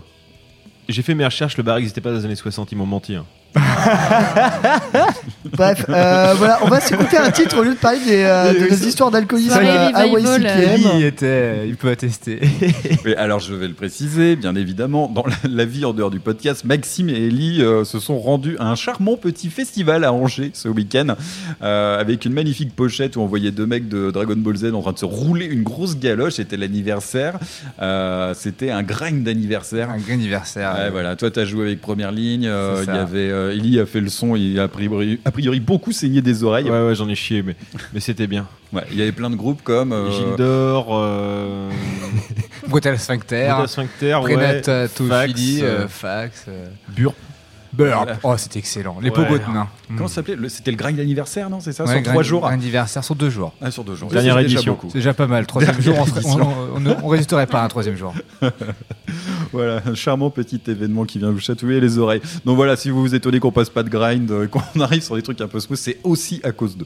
J'ai 0.89 1.01
fait 1.01 1.15
mes 1.15 1.25
recherches, 1.25 1.57
le 1.57 1.63
bar 1.63 1.75
n'existait 1.75 1.99
pas 2.01 2.11
dans 2.11 2.17
les 2.17 2.25
années 2.25 2.35
60, 2.35 2.71
ils 2.71 2.75
m'ont 2.77 2.85
menti. 2.85 3.15
hein. 3.15 3.25
Bref, 5.53 5.85
euh, 5.89 6.33
voilà, 6.37 6.59
on 6.63 6.67
va 6.67 6.79
s'écouter 6.81 7.17
un 7.17 7.31
titre 7.31 7.57
au 7.59 7.63
lieu 7.63 7.73
de 7.73 7.79
parler 7.79 7.99
des, 8.05 8.23
euh, 8.23 8.53
de 8.53 8.69
nos 8.69 8.75
histoires 8.87 9.11
d'alcoolisme 9.11 9.57
euh, 9.61 9.89
à 9.93 10.05
YCKM. 10.05 11.01
Était, 11.01 11.67
il 11.67 11.75
peut 11.75 11.89
attester. 11.89 12.39
Oui, 13.05 13.13
alors 13.15 13.39
je 13.39 13.53
vais 13.53 13.67
le 13.67 13.73
préciser, 13.73 14.35
bien 14.35 14.55
évidemment, 14.55 15.07
dans 15.07 15.23
la, 15.25 15.35
la 15.49 15.65
vie 15.65 15.85
en 15.85 15.93
dehors 15.93 16.09
du 16.09 16.19
podcast, 16.19 16.65
Maxime 16.65 17.09
et 17.09 17.27
Ellie 17.27 17.61
euh, 17.61 17.85
se 17.85 17.99
sont 17.99 18.19
rendus 18.19 18.57
à 18.59 18.69
un 18.69 18.75
charmant 18.75 19.15
petit 19.15 19.49
festival 19.49 20.03
à 20.03 20.11
Angers 20.11 20.51
ce 20.53 20.67
week-end, 20.67 21.15
euh, 21.61 21.99
avec 21.99 22.25
une 22.25 22.33
magnifique 22.33 22.75
pochette 22.75 23.15
où 23.15 23.21
on 23.21 23.27
voyait 23.27 23.51
deux 23.51 23.65
mecs 23.65 23.87
de 23.87 24.11
Dragon 24.11 24.35
Ball 24.35 24.57
Z 24.57 24.73
en 24.73 24.81
train 24.81 24.91
de 24.93 24.97
se 24.97 25.05
rouler 25.05 25.45
une 25.45 25.63
grosse 25.63 25.97
galoche. 25.97 26.33
C'était 26.33 26.57
l'anniversaire, 26.57 27.39
Euh, 27.81 28.33
c'était 28.35 28.71
un 28.71 28.83
grind 28.83 29.23
d'anniversaire. 29.23 29.89
Un 29.89 29.97
grand 29.97 30.13
anniversaire. 30.13 30.75
Ouais, 30.77 30.89
voilà, 30.89 31.15
toi 31.15 31.31
tu 31.31 31.39
as 31.39 31.45
joué 31.45 31.67
avec 31.67 31.81
première 31.81 32.11
ligne, 32.11 32.47
euh, 32.47 32.83
il 32.85 32.93
y 32.93 32.97
avait 32.97 33.46
euh, 33.47 33.51
Ellie 33.51 33.79
a 33.79 33.85
fait 33.85 34.01
le 34.01 34.09
son, 34.09 34.35
il 34.35 34.59
a 34.59 34.63
a 34.63 34.67
priori, 34.67 35.19
a 35.25 35.31
priori 35.31 35.59
beaucoup 35.59 35.91
saigné 35.91 36.21
des 36.21 36.43
oreilles. 36.43 36.69
Ouais, 36.69 36.87
ouais, 36.87 36.95
j'en 36.95 37.07
ai 37.09 37.15
chié, 37.15 37.41
mais, 37.43 37.55
mais 37.93 37.99
c'était 37.99 38.27
bien. 38.27 38.47
Ouais, 38.73 38.83
il 38.91 38.97
y 38.97 39.01
avait 39.01 39.11
plein 39.13 39.29
de 39.29 39.35
groupes 39.35 39.61
comme 39.63 39.93
euh, 39.93 40.11
Gildor, 40.11 40.87
euh... 40.91 41.69
Brutal 42.67 42.99
Sphincter. 42.99 43.47
Brutal 43.49 43.67
Sphincter, 43.69 44.15
ouais. 44.15 44.33
Prenata 44.33 44.87
Fax, 44.87 45.33
euh, 45.39 45.63
euh, 45.63 45.87
Fax. 45.87 46.45
euh, 46.49 46.67
Burp. 46.89 47.15
Burp. 47.73 47.95
Voilà. 48.03 48.17
Oh, 48.23 48.35
c'était 48.37 48.59
excellent. 48.59 48.97
Les 49.01 49.09
Ouais. 49.09 49.15
pogos 49.15 49.37
de 49.39 49.51
nains. 49.53 49.67
Comment 49.89 50.07
ça 50.07 50.15
s'appelait 50.15 50.35
Le- 50.35 50.49
C'était 50.49 50.71
le 50.71 50.77
grind 50.77 50.97
d'anniversaire, 50.97 51.49
non 51.49 51.59
C'est 51.59 51.71
ça 51.73 51.85
Ouais, 51.85 51.93
Sur 51.95 52.03
trois 52.03 52.23
jours 52.23 52.45
anniversaire 52.47 53.03
sur 53.03 53.15
deux 53.15 53.29
jours. 53.29 53.53
Ah, 53.61 53.71
sur 53.71 53.83
deux 53.83 53.95
jours. 53.95 54.09
Dernière 54.09 54.37
édition. 54.39 54.77
C'est 54.87 54.95
déjà 54.95 55.13
pas 55.13 55.27
mal. 55.27 55.45
Troisième 55.47 55.75
Dernière 55.77 56.05
jour, 56.05 56.23
on, 56.25 56.85
on- 56.87 56.97
on 57.03 57.07
résisterait 57.07 57.47
pas 57.47 57.61
à 57.61 57.65
un 57.65 57.67
troisième 57.67 57.95
jour. 57.95 58.13
Voilà, 59.53 59.81
un 59.85 59.95
charmant 59.95 60.29
petit 60.29 60.59
événement 60.67 61.05
qui 61.05 61.19
vient 61.19 61.31
vous 61.31 61.39
chatouiller 61.39 61.79
les 61.79 61.97
oreilles. 61.97 62.21
Donc 62.45 62.57
voilà, 62.57 62.75
si 62.75 62.89
vous 62.89 62.99
vous 63.01 63.15
étonnez 63.15 63.39
qu'on 63.39 63.51
passe 63.51 63.69
pas 63.69 63.81
de 63.83 63.89
grind, 63.89 64.29
euh, 64.29 64.47
qu'on 64.47 64.61
arrive 64.81 65.01
sur 65.01 65.15
des 65.15 65.21
trucs 65.21 65.39
un 65.39 65.47
peu 65.47 65.59
smooth, 65.59 65.77
c'est 65.77 65.99
aussi 66.03 66.41
à 66.43 66.51
cause 66.51 66.75
d'eux. 66.77 66.85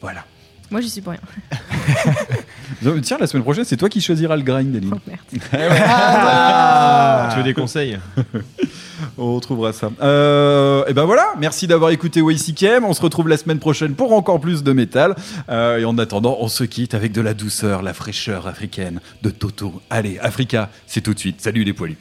Voilà. 0.00 0.24
Moi, 0.70 0.80
j'y 0.80 0.90
suis 0.90 1.00
pour 1.00 1.12
rien. 1.12 1.20
Donc, 2.82 3.00
Tiens, 3.00 3.16
la 3.18 3.26
semaine 3.26 3.42
prochaine, 3.42 3.64
c'est 3.64 3.76
toi 3.76 3.88
qui 3.88 4.00
choisiras 4.00 4.36
le 4.36 4.42
grind, 4.42 4.74
Eline. 4.74 4.92
Oh, 4.94 4.98
merde. 5.06 5.20
Eh 5.32 5.56
ouais. 5.56 5.82
Ah, 5.86 7.28
tu 7.32 7.38
veux 7.38 7.44
des 7.44 7.54
conseils 7.54 7.98
On 9.18 9.38
trouvera 9.40 9.72
ça. 9.72 9.90
Euh, 10.02 10.84
et 10.86 10.92
ben 10.92 11.04
voilà, 11.04 11.34
merci 11.38 11.66
d'avoir 11.66 11.90
écouté 11.90 12.20
WCKM. 12.20 12.84
On 12.84 12.92
se 12.92 13.00
retrouve 13.00 13.28
la 13.28 13.36
semaine 13.36 13.58
prochaine 13.58 13.94
pour 13.94 14.12
encore 14.12 14.40
plus 14.40 14.62
de 14.62 14.72
métal. 14.72 15.14
Euh, 15.48 15.78
et 15.78 15.84
en 15.84 15.96
attendant, 15.98 16.36
on 16.40 16.48
se 16.48 16.64
quitte 16.64 16.94
avec 16.94 17.12
de 17.12 17.20
la 17.20 17.34
douceur, 17.34 17.82
la 17.82 17.94
fraîcheur 17.94 18.46
africaine 18.46 19.00
de 19.22 19.30
Toto. 19.30 19.80
Allez, 19.90 20.18
Africa, 20.18 20.70
c'est 20.86 21.00
tout 21.00 21.14
de 21.14 21.18
suite. 21.18 21.40
Salut 21.40 21.64
les 21.64 21.72
poilus. 21.72 21.96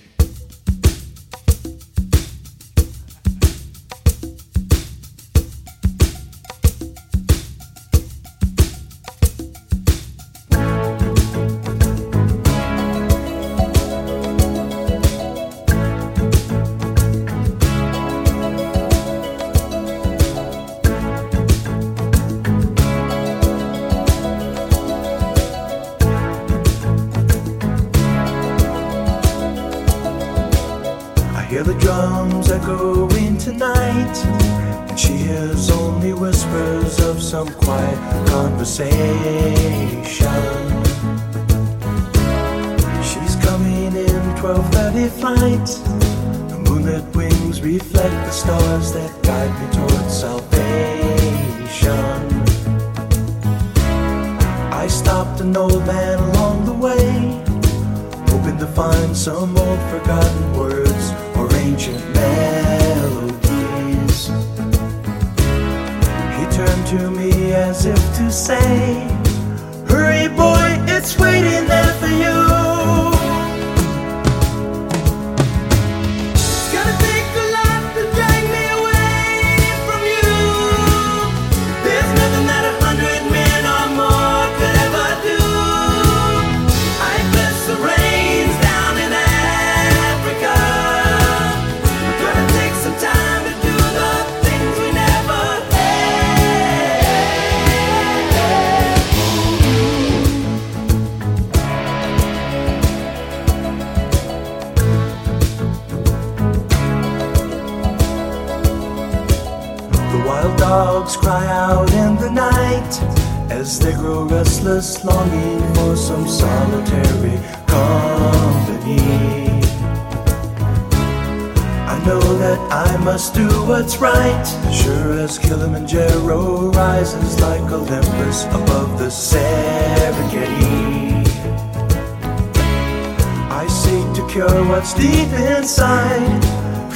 What's 134.77 134.93
deep 134.93 135.33
inside, 135.55 136.43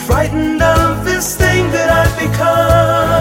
frightened 0.06 0.62
of 0.62 1.04
this 1.04 1.36
thing 1.36 1.66
that 1.72 1.90
I've 1.90 2.20
become. 2.20 3.21